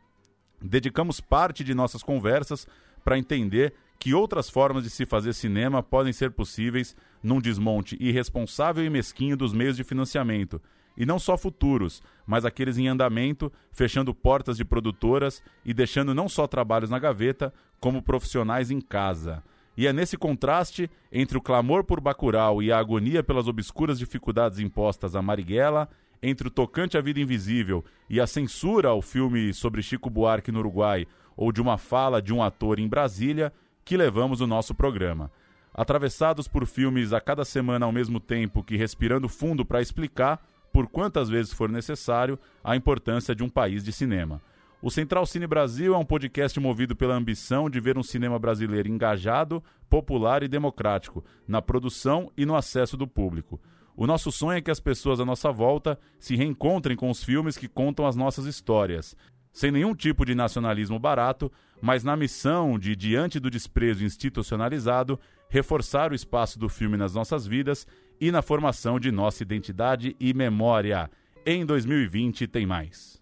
Dedicamos 0.61 1.19
parte 1.19 1.63
de 1.63 1.73
nossas 1.75 2.01
conversas 2.01 2.67
para 3.03 3.17
entender 3.17 3.73
que 4.03 4.13
outras 4.13 4.49
formas 4.49 4.83
de 4.83 4.89
se 4.89 5.05
fazer 5.05 5.31
cinema 5.31 5.81
podem 5.81 6.11
ser 6.11 6.31
possíveis 6.31 6.93
num 7.23 7.39
desmonte 7.39 7.95
irresponsável 8.01 8.83
e 8.83 8.89
mesquinho 8.89 9.37
dos 9.37 9.53
meios 9.53 9.77
de 9.77 9.83
financiamento. 9.85 10.61
E 10.97 11.05
não 11.05 11.17
só 11.17 11.37
futuros, 11.37 12.03
mas 12.27 12.43
aqueles 12.43 12.77
em 12.77 12.89
andamento, 12.89 13.49
fechando 13.71 14.13
portas 14.13 14.57
de 14.57 14.65
produtoras 14.65 15.41
e 15.63 15.73
deixando 15.73 16.13
não 16.13 16.27
só 16.27 16.45
trabalhos 16.45 16.89
na 16.89 16.99
gaveta, 16.99 17.53
como 17.79 18.01
profissionais 18.01 18.71
em 18.71 18.81
casa. 18.81 19.41
E 19.77 19.87
é 19.87 19.93
nesse 19.93 20.17
contraste 20.17 20.91
entre 21.09 21.37
o 21.37 21.41
clamor 21.41 21.85
por 21.85 22.01
Bacurau 22.01 22.61
e 22.61 22.73
a 22.73 22.79
agonia 22.79 23.23
pelas 23.23 23.47
obscuras 23.47 23.97
dificuldades 23.97 24.59
impostas 24.59 25.15
a 25.15 25.21
Marighella, 25.21 25.87
entre 26.21 26.49
o 26.49 26.51
tocante 26.51 26.97
à 26.97 27.01
vida 27.01 27.21
invisível 27.21 27.85
e 28.09 28.19
a 28.19 28.27
censura 28.27 28.89
ao 28.89 29.01
filme 29.01 29.53
sobre 29.53 29.81
Chico 29.81 30.09
Buarque 30.09 30.51
no 30.51 30.59
Uruguai 30.59 31.07
ou 31.35 31.51
de 31.51 31.61
uma 31.61 31.77
fala 31.77 32.21
de 32.21 32.33
um 32.33 32.43
ator 32.43 32.79
em 32.79 32.87
Brasília, 32.87 33.51
que 33.83 33.97
levamos 33.97 34.41
o 34.41 34.47
nosso 34.47 34.73
programa. 34.73 35.31
Atravessados 35.73 36.47
por 36.47 36.65
filmes 36.65 37.13
a 37.13 37.19
cada 37.19 37.43
semana 37.43 37.85
ao 37.85 37.91
mesmo 37.91 38.19
tempo 38.19 38.63
que 38.63 38.77
respirando 38.77 39.27
fundo 39.27 39.65
para 39.65 39.81
explicar, 39.81 40.45
por 40.71 40.87
quantas 40.87 41.29
vezes 41.29 41.53
for 41.53 41.69
necessário, 41.69 42.37
a 42.63 42.75
importância 42.75 43.35
de 43.35 43.43
um 43.43 43.49
país 43.49 43.83
de 43.83 43.91
cinema. 43.91 44.41
O 44.81 44.91
Central 44.91 45.25
Cine 45.25 45.47
Brasil 45.47 45.95
é 45.95 45.97
um 45.97 46.03
podcast 46.03 46.59
movido 46.59 46.95
pela 46.95 47.15
ambição 47.15 47.69
de 47.69 47.79
ver 47.79 47.97
um 47.97 48.03
cinema 48.03 48.37
brasileiro 48.37 48.89
engajado, 48.89 49.63
popular 49.89 50.43
e 50.43 50.47
democrático, 50.47 51.23
na 51.47 51.61
produção 51.61 52.31
e 52.35 52.45
no 52.45 52.55
acesso 52.55 52.97
do 52.97 53.07
público. 53.07 53.61
O 53.95 54.05
nosso 54.05 54.31
sonho 54.31 54.57
é 54.57 54.61
que 54.61 54.71
as 54.71 54.79
pessoas 54.79 55.19
à 55.19 55.25
nossa 55.25 55.51
volta 55.51 55.97
se 56.19 56.35
reencontrem 56.35 56.97
com 56.97 57.09
os 57.09 57.23
filmes 57.23 57.55
que 57.55 57.67
contam 57.67 58.05
as 58.05 58.15
nossas 58.15 58.45
histórias, 58.45 59.15
sem 59.53 59.71
nenhum 59.71 59.93
tipo 59.93 60.25
de 60.25 60.33
nacionalismo 60.33 60.97
barato, 60.97 61.51
mas 61.79 62.03
na 62.03 62.17
missão 62.17 62.79
de, 62.79 62.95
diante 62.95 63.39
do 63.39 63.51
desprezo 63.51 64.03
institucionalizado, 64.03 65.19
reforçar 65.47 66.11
o 66.11 66.15
espaço 66.15 66.57
do 66.57 66.67
filme 66.67 66.97
nas 66.97 67.13
nossas 67.13 67.45
vidas 67.45 67.85
e 68.19 68.31
na 68.31 68.41
formação 68.41 68.99
de 68.99 69.11
nossa 69.11 69.43
identidade 69.43 70.15
e 70.19 70.33
memória. 70.33 71.09
Em 71.45 71.63
2020 71.65 72.47
tem 72.47 72.65
mais. 72.65 73.21